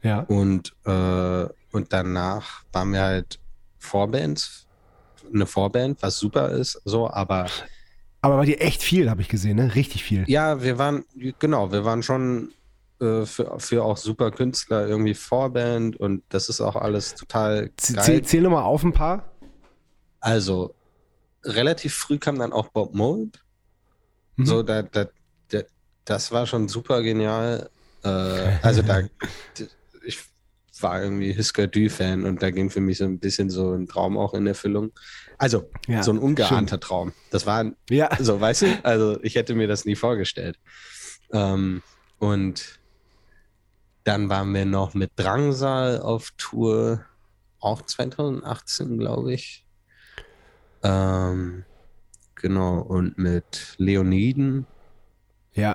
Ja. 0.02 0.20
Und, 0.20 0.74
äh, 0.84 1.46
und 1.72 1.92
danach 1.92 2.62
waren 2.72 2.92
wir 2.92 3.02
halt 3.02 3.40
Vorbands, 3.78 4.65
eine 5.32 5.46
Vorband, 5.46 6.02
was 6.02 6.18
super 6.18 6.50
ist, 6.50 6.80
so, 6.84 7.08
aber 7.10 7.46
Aber 8.22 8.36
bei 8.38 8.46
dir 8.46 8.60
echt 8.60 8.82
viel, 8.82 9.08
habe 9.10 9.20
ich 9.22 9.28
gesehen, 9.28 9.56
ne? 9.56 9.74
Richtig 9.74 10.04
viel. 10.04 10.24
ja, 10.28 10.62
wir 10.62 10.78
waren, 10.78 11.04
genau, 11.38 11.70
wir 11.72 11.84
waren 11.84 12.02
schon 12.02 12.52
äh, 13.00 13.24
für, 13.26 13.58
für 13.60 13.84
auch 13.84 13.96
super 13.96 14.30
Künstler 14.30 14.88
irgendwie 14.88 15.14
Vorband 15.14 15.96
und 15.96 16.22
das 16.30 16.48
ist 16.48 16.60
auch 16.60 16.76
alles 16.76 17.14
total 17.14 17.70
Z- 17.76 17.96
geil. 17.96 18.22
Zähl, 18.22 18.42
nochmal 18.42 18.64
auf 18.64 18.82
ein 18.82 18.92
paar. 18.92 19.30
Also, 20.20 20.74
relativ 21.44 21.94
früh 21.94 22.18
kam 22.18 22.38
dann 22.38 22.52
auch 22.52 22.68
Bob 22.68 22.94
Mold. 22.94 23.42
Mhm. 24.36 24.46
So, 24.46 24.62
da, 24.62 24.82
da, 24.82 25.06
da, 25.48 25.60
das 26.04 26.32
war 26.32 26.46
schon 26.46 26.68
super 26.68 27.02
genial. 27.02 27.70
Äh, 28.02 28.08
also 28.62 28.82
da, 28.82 29.02
ich 30.04 30.18
war 30.82 31.02
irgendwie 31.02 31.36
Husker 31.36 31.66
Du-Fan 31.66 32.24
und 32.24 32.42
da 32.42 32.50
ging 32.50 32.70
für 32.70 32.80
mich 32.80 32.98
so 32.98 33.04
ein 33.04 33.18
bisschen 33.18 33.50
so 33.50 33.72
ein 33.72 33.86
Traum 33.86 34.16
auch 34.18 34.34
in 34.34 34.46
Erfüllung. 34.46 34.92
Also, 35.38 35.70
Ja, 35.86 36.02
so 36.02 36.12
ein 36.12 36.18
ungeahnter 36.18 36.80
Traum. 36.80 37.12
Das 37.30 37.46
war 37.46 37.64
Ja. 37.90 38.08
so, 38.18 38.40
weißt 38.40 38.62
du, 38.62 38.66
also 38.84 39.18
ich 39.22 39.34
hätte 39.34 39.54
mir 39.54 39.68
das 39.68 39.84
nie 39.84 39.96
vorgestellt. 39.96 40.58
Ähm, 41.32 41.82
und 42.18 42.78
dann 44.04 44.28
waren 44.28 44.54
wir 44.54 44.64
noch 44.64 44.94
mit 44.94 45.10
Drangsal 45.16 46.00
auf 46.00 46.30
Tour, 46.38 47.04
auch 47.58 47.82
2018, 47.82 48.98
glaube 48.98 49.34
ich. 49.34 49.66
Ähm, 50.82 51.64
genau, 52.36 52.78
und 52.78 53.18
mit 53.18 53.74
Leoniden. 53.78 54.66
Ja. 55.54 55.74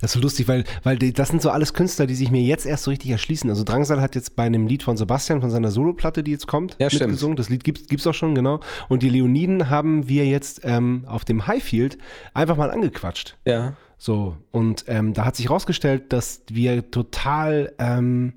Das 0.00 0.10
ist 0.10 0.14
so 0.14 0.20
lustig, 0.20 0.48
weil, 0.48 0.64
weil 0.84 0.96
das 0.98 1.28
sind 1.28 1.42
so 1.42 1.50
alles 1.50 1.74
Künstler, 1.74 2.06
die 2.06 2.14
sich 2.14 2.30
mir 2.30 2.40
jetzt 2.40 2.66
erst 2.66 2.84
so 2.84 2.90
richtig 2.90 3.10
erschließen. 3.10 3.48
Also 3.50 3.64
Drangsal 3.64 4.00
hat 4.00 4.14
jetzt 4.14 4.36
bei 4.36 4.44
einem 4.44 4.66
Lied 4.66 4.82
von 4.82 4.96
Sebastian, 4.96 5.40
von 5.40 5.50
seiner 5.50 5.70
Soloplatte, 5.70 6.22
die 6.22 6.30
jetzt 6.30 6.46
kommt, 6.46 6.76
Ja, 6.78 6.88
stimmt. 6.88 7.02
mitgesungen. 7.10 7.36
Das 7.36 7.48
Lied 7.48 7.64
gibt 7.64 7.92
es 7.92 8.06
auch 8.06 8.14
schon, 8.14 8.34
genau. 8.34 8.60
Und 8.88 9.02
die 9.02 9.08
Leoniden 9.10 9.68
haben 9.68 10.08
wir 10.08 10.26
jetzt 10.26 10.60
ähm, 10.64 11.04
auf 11.06 11.24
dem 11.24 11.46
Highfield 11.46 11.98
einfach 12.32 12.56
mal 12.56 12.70
angequatscht. 12.70 13.36
Ja. 13.44 13.74
So, 13.98 14.36
und 14.50 14.84
ähm, 14.88 15.14
da 15.14 15.24
hat 15.24 15.36
sich 15.36 15.48
rausgestellt, 15.50 16.12
dass 16.12 16.42
wir 16.50 16.90
total, 16.90 17.72
ähm, 17.78 18.34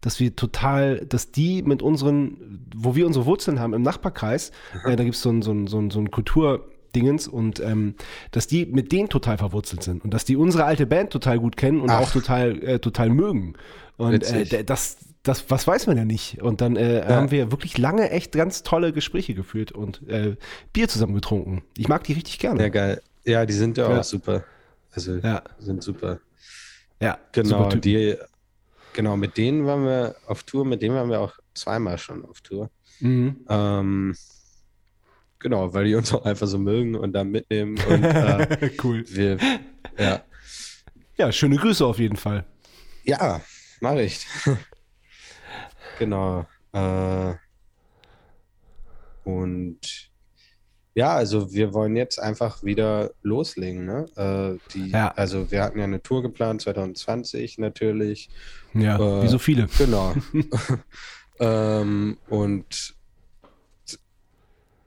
dass 0.00 0.20
wir 0.20 0.34
total, 0.36 1.04
dass 1.06 1.30
die 1.32 1.62
mit 1.62 1.82
unseren, 1.82 2.64
wo 2.74 2.94
wir 2.94 3.06
unsere 3.06 3.26
Wurzeln 3.26 3.58
haben 3.60 3.74
im 3.74 3.82
Nachbarkreis, 3.82 4.50
äh, 4.84 4.96
da 4.96 5.02
gibt 5.04 5.16
es 5.16 5.22
so 5.22 5.30
ein, 5.30 5.42
so 5.42 5.52
ein, 5.52 5.66
so 5.66 5.78
ein, 5.78 5.90
so 5.90 5.98
ein 5.98 6.10
Kultur, 6.10 6.68
Dingens 6.94 7.28
und 7.28 7.60
ähm, 7.60 7.94
dass 8.30 8.46
die 8.46 8.66
mit 8.66 8.92
denen 8.92 9.08
total 9.08 9.38
verwurzelt 9.38 9.82
sind 9.82 10.04
und 10.04 10.12
dass 10.14 10.24
die 10.24 10.36
unsere 10.36 10.64
alte 10.64 10.86
Band 10.86 11.10
total 11.10 11.38
gut 11.38 11.56
kennen 11.56 11.80
und 11.80 11.90
Ach. 11.90 12.00
auch 12.00 12.10
total, 12.10 12.62
äh, 12.62 12.78
total 12.78 13.10
mögen. 13.10 13.54
Und 13.96 14.24
äh, 14.24 14.64
das, 14.64 14.96
das, 15.22 15.50
was 15.50 15.66
weiß 15.66 15.86
man 15.86 15.96
ja 15.98 16.04
nicht. 16.04 16.40
Und 16.42 16.60
dann 16.62 16.76
äh, 16.76 17.04
haben 17.06 17.30
wir 17.30 17.50
wirklich 17.50 17.76
lange 17.76 18.10
echt 18.10 18.32
ganz 18.32 18.62
tolle 18.62 18.92
Gespräche 18.92 19.34
geführt 19.34 19.72
und 19.72 20.08
äh, 20.08 20.36
Bier 20.72 20.88
zusammen 20.88 21.14
getrunken. 21.14 21.62
Ich 21.76 21.88
mag 21.88 22.04
die 22.04 22.14
richtig 22.14 22.38
gerne. 22.38 22.62
Ja, 22.62 22.68
geil. 22.68 23.02
Ja, 23.24 23.44
die 23.44 23.52
sind 23.52 23.76
ja, 23.76 23.90
Ja. 23.90 24.00
auch 24.00 24.04
super. 24.04 24.44
Also, 24.92 25.16
Ja. 25.16 25.42
sind 25.58 25.82
super. 25.82 26.18
Ja, 27.00 27.18
Genau, 27.32 27.64
super 27.70 27.76
die, 27.76 28.16
genau, 28.94 29.16
mit 29.16 29.36
denen 29.36 29.66
waren 29.66 29.84
wir 29.84 30.16
auf 30.26 30.42
Tour, 30.42 30.64
mit 30.64 30.82
denen 30.82 30.94
waren 30.94 31.10
wir 31.10 31.20
auch 31.20 31.34
zweimal 31.54 31.98
schon 31.98 32.24
auf 32.24 32.40
Tour. 32.40 32.70
Mhm. 33.00 33.36
Ähm, 33.48 34.14
genau, 35.40 35.74
weil 35.74 35.86
die 35.86 35.94
uns 35.96 36.12
auch 36.14 36.24
einfach 36.24 36.46
so 36.46 36.58
mögen 36.58 36.94
und 36.94 37.12
dann 37.12 37.30
mitnehmen 37.30 37.76
und 37.88 38.04
äh, 38.04 38.70
cool. 38.84 39.04
wir, 39.08 39.38
ja, 39.98 40.22
Ja, 41.18 41.32
schöne 41.32 41.56
Grüße 41.56 41.84
auf 41.84 41.98
jeden 41.98 42.16
Fall. 42.16 42.44
ja, 43.04 43.40
mache 43.80 44.02
ich. 44.02 44.26
genau. 45.98 46.46
Äh, 46.72 47.34
und 49.24 50.10
ja, 50.94 51.14
also 51.14 51.52
wir 51.52 51.72
wollen 51.72 51.94
jetzt 51.96 52.18
einfach 52.20 52.62
wieder 52.64 53.10
loslegen, 53.22 53.86
ne? 53.86 54.06
Äh, 54.16 54.72
die, 54.74 54.90
Ja. 54.90 55.12
Also 55.12 55.50
wir 55.50 55.62
hatten 55.62 55.78
ja 55.78 55.84
eine 55.84 56.02
Tour 56.02 56.22
geplant, 56.22 56.62
2020 56.62 57.58
natürlich. 57.58 58.28
Ja, 58.74 58.96
Äh, 58.98 59.22
wie 59.22 59.28
so 59.28 59.38
viele. 59.38 59.68
Genau. 59.78 60.14
ähm, 61.40 62.18
und 62.28 62.94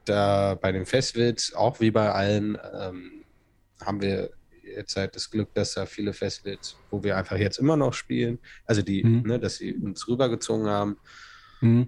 da 0.06 0.56
bei 0.56 0.72
den 0.72 0.86
Festivals, 0.86 1.54
auch 1.54 1.80
wie 1.80 1.92
bei 1.92 2.12
allen, 2.12 2.58
ähm, 2.80 3.24
haben 3.82 4.02
wir 4.02 4.30
jetzt 4.64 4.96
halt 4.96 5.16
das 5.16 5.30
Glück, 5.30 5.54
dass 5.54 5.74
da 5.74 5.86
viele 5.86 6.14
Festivals, 6.14 6.76
wo 6.90 7.04
wir 7.04 7.18
einfach 7.18 7.38
jetzt 7.38 7.58
immer 7.60 7.78
noch 7.78 7.94
spielen, 7.94 8.40
also 8.66 8.82
die, 8.82 9.04
Mhm. 9.04 9.24
ne, 9.28 9.40
dass 9.40 9.58
sie 9.58 9.74
uns 9.74 10.08
rübergezogen 10.08 10.68
haben. 10.68 10.98
Mhm. 11.62 11.88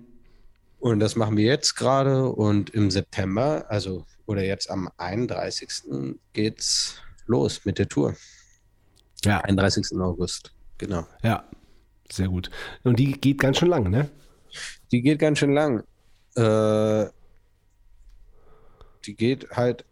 Und 0.79 0.99
das 0.99 1.15
machen 1.15 1.37
wir 1.37 1.45
jetzt 1.45 1.75
gerade 1.75 2.25
und 2.29 2.69
im 2.71 2.91
September, 2.91 3.65
also 3.69 4.05
oder 4.27 4.43
jetzt 4.43 4.69
am 4.69 4.89
31. 4.97 6.17
geht's 6.33 6.99
los 7.27 7.65
mit 7.65 7.79
der 7.79 7.87
Tour. 7.87 8.15
Ja, 9.23 9.39
31. 9.41 9.99
August, 9.99 10.53
genau. 10.77 11.07
ja, 11.23 11.43
sehr 12.11 12.27
gut. 12.27 12.51
Und 12.83 12.99
die 12.99 13.13
geht 13.13 13.39
ganz 13.39 13.57
schön 13.57 13.69
lang, 13.69 13.89
ne? 13.89 14.09
Die 14.91 15.01
geht 15.01 15.19
ganz 15.19 15.39
schön 15.39 15.53
lang. 15.53 15.83
Äh, 16.35 17.05
die 19.05 19.15
geht 19.15 19.49
halt 19.51 19.85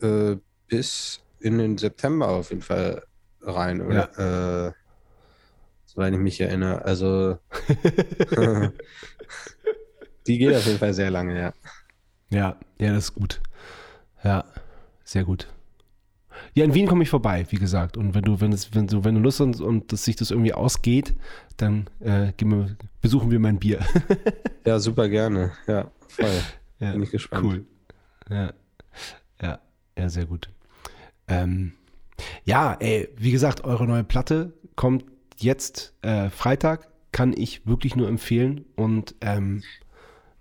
äh, 0.00 0.36
bis 0.68 1.20
in 1.40 1.58
den 1.58 1.78
September 1.78 2.28
auf 2.28 2.50
jeden 2.50 2.62
Fall 2.62 3.04
rein, 3.40 3.80
oder? 3.80 4.68
Äh, 4.68 4.72
soweit 5.86 6.12
ich 6.12 6.18
mich 6.18 6.40
erinnere. 6.40 6.84
Also 6.84 7.38
die 10.26 10.38
geht 10.38 10.54
auf 10.54 10.66
jeden 10.66 10.78
Fall 10.78 10.94
sehr 10.94 11.10
lange, 11.10 11.38
ja. 11.38 11.52
Ja, 12.30 12.56
ja, 12.78 12.92
das 12.92 13.04
ist 13.04 13.14
gut. 13.14 13.40
Ja, 14.22 14.44
sehr 15.04 15.24
gut. 15.24 15.48
Ja, 16.54 16.64
in 16.64 16.74
Wien 16.74 16.86
komme 16.86 17.02
ich 17.02 17.10
vorbei, 17.10 17.46
wie 17.50 17.56
gesagt. 17.56 17.96
Und 17.96 18.14
wenn 18.14 18.22
du, 18.22 18.40
wenn 18.40 18.52
es, 18.52 18.74
wenn 18.74 18.86
du, 18.86 19.04
wenn 19.04 19.14
du 19.14 19.20
Lust 19.20 19.40
hast 19.40 19.60
und, 19.60 19.60
und 19.60 19.92
dass 19.92 20.04
sich 20.04 20.16
das 20.16 20.30
irgendwie 20.30 20.52
ausgeht, 20.52 21.14
dann 21.56 21.88
äh, 22.00 22.32
wir, 22.38 22.76
besuchen 23.00 23.30
wir 23.30 23.38
mein 23.38 23.58
Bier. 23.58 23.80
Ja, 24.64 24.78
super 24.78 25.08
gerne. 25.08 25.52
Ja, 25.66 25.90
voll. 26.08 26.28
ja, 26.78 26.92
Bin 26.92 27.02
ich 27.02 27.10
gespannt. 27.10 27.42
Cool. 27.42 27.64
Ja, 28.30 28.52
ja, 29.42 29.58
ja, 29.96 30.08
sehr 30.08 30.26
gut. 30.26 30.50
Ähm, 31.28 31.72
ja, 32.44 32.74
ey, 32.80 33.08
wie 33.16 33.30
gesagt, 33.30 33.64
eure 33.64 33.86
neue 33.86 34.04
Platte 34.04 34.52
kommt 34.76 35.04
jetzt 35.36 35.94
äh, 36.02 36.30
Freitag, 36.30 36.88
kann 37.12 37.32
ich 37.36 37.66
wirklich 37.66 37.96
nur 37.96 38.08
empfehlen. 38.08 38.64
Und 38.76 39.14
ähm, 39.20 39.62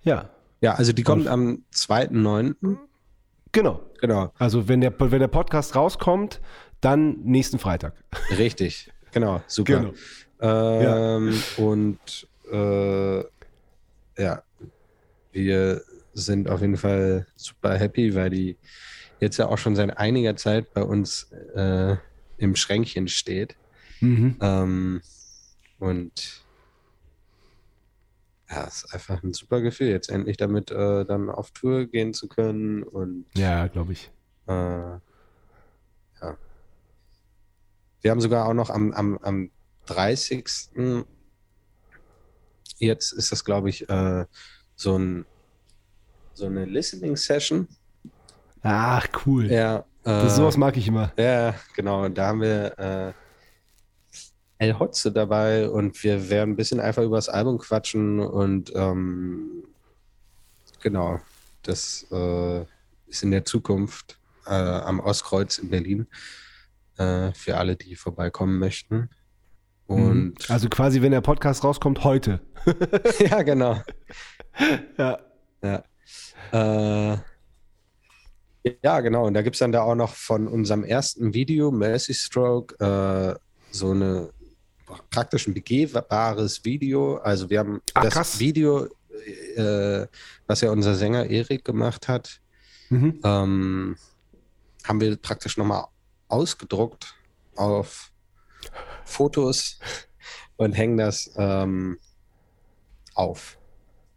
ja, 0.01 0.29
Ja, 0.61 0.73
also 0.75 0.91
die 0.93 1.03
kommt 1.03 1.27
am 1.27 1.63
2.9. 1.73 2.77
genau. 3.51 3.81
Genau, 3.99 4.31
Also 4.37 4.67
wenn 4.67 4.81
der, 4.81 4.93
wenn 4.99 5.19
der 5.19 5.27
Podcast 5.27 5.75
rauskommt, 5.75 6.39
dann 6.81 7.19
nächsten 7.23 7.57
Freitag. 7.59 7.93
richtig. 8.37 8.91
Genau, 9.11 9.41
super. 9.47 9.79
Genau. 9.79 9.93
Ähm, 10.39 11.33
Und 11.57 12.27
äh, 12.51 13.19
ja, 14.21 14.43
wir 15.31 15.81
sind 16.25 16.49
auf 16.49 16.61
jeden 16.61 16.77
Fall 16.77 17.27
super 17.35 17.77
happy, 17.77 18.15
weil 18.15 18.29
die 18.29 18.57
jetzt 19.19 19.37
ja 19.37 19.47
auch 19.47 19.57
schon 19.57 19.75
seit 19.75 19.97
einiger 19.97 20.35
Zeit 20.35 20.73
bei 20.73 20.83
uns 20.83 21.31
äh, 21.55 21.95
im 22.37 22.55
Schränkchen 22.55 23.07
steht. 23.07 23.55
Mhm. 23.99 24.37
Ähm, 24.41 25.01
und 25.79 26.45
ja, 28.49 28.65
es 28.67 28.83
ist 28.83 28.93
einfach 28.93 29.21
ein 29.23 29.33
super 29.33 29.61
Gefühl, 29.61 29.87
jetzt 29.89 30.09
endlich 30.09 30.37
damit 30.37 30.71
äh, 30.71 31.03
dann 31.05 31.29
auf 31.29 31.51
Tour 31.51 31.85
gehen 31.85 32.13
zu 32.13 32.27
können 32.27 32.83
und 32.83 33.25
Ja, 33.35 33.67
glaube 33.67 33.93
ich. 33.93 34.09
äh, 34.47 34.51
ja. 34.51 35.01
Wir 38.01 38.11
haben 38.11 38.21
sogar 38.21 38.47
auch 38.47 38.53
noch 38.53 38.69
am, 38.69 38.93
am, 38.93 39.17
am 39.17 39.51
30. 39.87 40.45
Jetzt 42.77 43.11
ist 43.11 43.31
das, 43.31 43.43
glaube 43.43 43.69
ich, 43.69 43.89
äh, 43.89 44.25
so, 44.75 44.97
ein, 44.97 45.25
so 46.37 46.45
eine 46.45 46.65
Listening-Session. 46.65 47.67
Ach, 48.61 49.07
cool. 49.25 49.51
Ja, 49.51 49.85
äh, 50.03 50.29
sowas 50.29 50.55
mag 50.55 50.77
ich 50.77 50.87
immer. 50.87 51.11
ja, 51.17 51.55
genau. 51.75 52.07
Da 52.09 52.27
haben 52.27 52.41
wir 52.41 52.77
äh, 52.77 53.13
El 54.59 54.77
Hotze 54.77 55.11
dabei 55.11 55.67
und 55.69 56.01
wir 56.03 56.29
werden 56.29 56.51
ein 56.51 56.55
bisschen 56.55 56.79
einfach 56.79 57.03
über 57.03 57.15
das 57.15 57.29
Album 57.29 57.57
quatschen 57.57 58.19
und 58.19 58.71
ähm, 58.75 59.63
genau, 60.81 61.19
das 61.63 62.05
äh, 62.11 62.61
ist 63.07 63.23
in 63.23 63.31
der 63.31 63.45
Zukunft 63.45 64.19
äh, 64.45 64.51
am 64.53 64.99
Ostkreuz 64.99 65.57
in 65.57 65.69
Berlin 65.69 66.07
äh, 66.97 67.31
für 67.33 67.57
alle, 67.57 67.75
die 67.75 67.95
vorbeikommen 67.95 68.59
möchten. 68.59 69.09
Und 69.87 70.35
Also 70.49 70.69
quasi, 70.69 71.01
wenn 71.01 71.11
der 71.11 71.21
Podcast 71.21 71.63
rauskommt, 71.63 72.03
heute. 72.03 72.41
ja, 73.19 73.41
genau. 73.41 73.81
Ja. 74.97 75.19
Ja. 75.61 75.83
Äh, 76.51 77.17
ja, 78.83 78.99
genau. 78.99 79.27
Und 79.27 79.33
da 79.33 79.41
gibt 79.41 79.55
es 79.55 79.59
dann 79.59 79.71
da 79.71 79.81
auch 79.81 79.95
noch 79.95 80.13
von 80.13 80.47
unserem 80.47 80.83
ersten 80.83 81.33
Video, 81.33 81.71
Mercy 81.71 82.13
Stroke, 82.13 82.75
äh, 82.83 83.39
so 83.71 83.91
eine 83.91 84.29
praktisch 85.09 85.47
ein 85.47 85.53
begehbares 85.53 86.63
Video. 86.65 87.17
Also 87.17 87.49
wir 87.49 87.59
haben 87.59 87.81
Ach, 87.93 88.03
das 88.03 88.13
krass. 88.13 88.39
Video, 88.39 88.87
äh, 89.55 90.07
was 90.47 90.61
ja 90.61 90.71
unser 90.71 90.95
Sänger 90.95 91.25
Erik 91.29 91.65
gemacht 91.65 92.07
hat, 92.07 92.41
Mhm. 92.89 93.19
ähm, 93.25 93.97
haben 94.85 95.01
wir 95.01 95.17
praktisch 95.17 95.57
nochmal 95.57 95.85
ausgedruckt 96.29 97.15
auf 97.57 98.11
Fotos 99.03 99.79
und 100.55 100.71
hängen 100.71 100.95
das 100.97 101.29
ähm, 101.35 101.97
auf. 103.13 103.57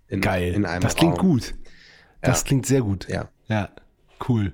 In, 0.07 0.21
Geil. 0.21 0.55
In 0.55 0.67
einem 0.67 0.83
das 0.83 0.95
klingt 0.95 1.19
Raum. 1.19 1.31
gut. 1.33 1.55
Das 2.23 2.41
Ja. 2.41 2.47
klingt 2.47 2.67
sehr 2.67 2.83
gut. 2.83 3.09
Ja. 3.09 3.29
Ja, 3.49 3.69
cool. 4.29 4.53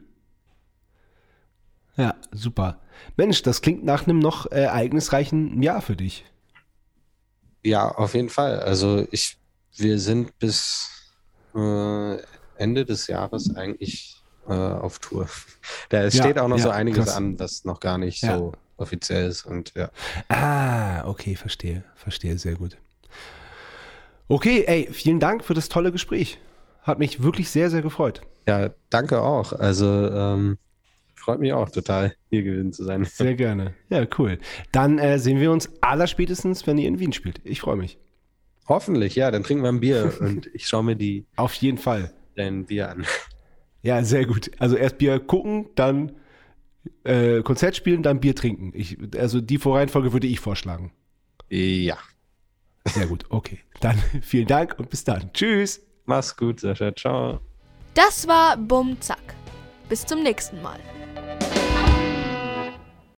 Ja, 1.96 2.14
super. 2.30 2.80
Mensch, 3.16 3.42
das 3.42 3.62
klingt 3.62 3.84
nach 3.84 4.06
einem 4.06 4.18
noch 4.18 4.50
äh, 4.52 4.62
ereignisreichen 4.64 5.62
Jahr 5.62 5.80
für 5.82 5.96
dich. 5.96 6.24
Ja, 7.64 7.88
auf 7.88 8.14
jeden 8.14 8.28
Fall. 8.28 8.60
Also 8.60 9.06
ich, 9.10 9.38
wir 9.76 9.98
sind 9.98 10.38
bis 10.38 10.88
äh, 11.54 12.16
Ende 12.56 12.84
des 12.84 13.06
Jahres 13.06 13.54
eigentlich 13.56 14.22
äh, 14.48 14.52
auf 14.52 14.98
Tour. 14.98 15.28
Da 15.88 16.02
Ja, 16.04 16.10
steht 16.10 16.38
auch 16.38 16.48
noch 16.48 16.58
ja, 16.58 16.64
so 16.64 16.70
einiges 16.70 17.06
krass. 17.06 17.16
an, 17.16 17.38
was 17.38 17.64
noch 17.64 17.80
gar 17.80 17.98
nicht 17.98 18.22
Ja. 18.22 18.36
so 18.38 18.52
offiziell 18.76 19.28
ist. 19.28 19.44
Und 19.46 19.72
ja. 19.74 19.90
Ah, 20.28 21.06
okay, 21.08 21.34
verstehe. 21.34 21.82
Verstehe, 21.96 22.38
sehr 22.38 22.54
gut. 22.54 22.76
Okay, 24.28 24.64
ey, 24.66 24.88
vielen 24.92 25.18
Dank 25.20 25.44
für 25.44 25.54
das 25.54 25.68
tolle 25.68 25.92
Gespräch. 25.92 26.38
Hat 26.86 26.98
mich 26.98 27.22
wirklich 27.22 27.50
sehr, 27.50 27.68
sehr 27.70 27.82
gefreut. 27.82 28.20
ja, 28.46 28.70
danke 28.90 29.20
auch. 29.20 29.52
Also 29.52 29.86
ähm, 29.86 30.56
freut 31.14 31.40
mich 31.40 31.52
auch 31.52 31.68
total, 31.70 32.14
hier 32.30 32.42
gewesen 32.44 32.72
zu 32.72 32.84
sein. 32.84 33.04
Sehr 33.04 33.34
gerne. 33.34 33.74
Ja, 33.90 34.06
cool. 34.18 34.38
Dann 34.70 34.98
äh, 34.98 35.18
sehen 35.18 35.40
wir 35.40 35.50
uns 35.50 35.68
allerspätestens, 35.80 36.66
wenn 36.66 36.78
ihr 36.78 36.86
in 36.88 37.00
Wien 37.00 37.12
spielt. 37.12 37.40
Ich 37.42 37.60
freue 37.60 37.76
mich. 37.76 37.98
Hoffentlich, 38.68 39.14
ja, 39.16 39.30
dann 39.30 39.42
trinken 39.42 39.62
wir 39.64 39.68
ein 39.70 39.80
Bier 39.80 40.12
und 40.20 40.48
ich 40.54 40.66
schaue 40.68 40.84
mir 40.84 40.96
die, 40.96 41.26
Auf 41.36 41.54
jeden 41.54 41.78
Fall. 41.78 42.12
dein 42.36 42.66
Bier 42.66 42.90
an. 42.90 43.04
Ja, 43.82 44.02
sehr 44.04 44.26
gut. 44.26 44.50
Also 44.58 44.76
erst 44.76 44.98
Bier 44.98 45.18
gucken, 45.20 45.68
dann 45.74 46.12
äh, 47.04 47.42
Konzert 47.42 47.76
spielen, 47.76 48.02
dann 48.02 48.20
Bier 48.20 48.34
trinken. 48.34 48.72
Ich, 48.74 48.96
also 49.16 49.40
die 49.40 49.58
Vorreihenfolge 49.58 50.12
würde 50.12 50.26
ich 50.28 50.40
vorschlagen. 50.40 50.92
Ja, 51.48 51.96
Sehr 52.84 53.06
gut, 53.06 53.24
okay. 53.28 53.58
Dann 53.80 53.96
vielen 54.22 54.46
Dank 54.46 54.76
und 54.78 54.90
bis 54.90 55.04
dann. 55.04 55.32
Tschüss. 55.32 55.85
Mach's 56.06 56.34
gut, 56.36 56.60
Sascha. 56.60 56.94
Ciao. 56.94 57.40
Das 57.94 58.26
war 58.26 58.56
Bum 58.56 59.00
Zack. 59.00 59.34
Bis 59.88 60.04
zum 60.04 60.22
nächsten 60.22 60.60
Mal. 60.62 60.80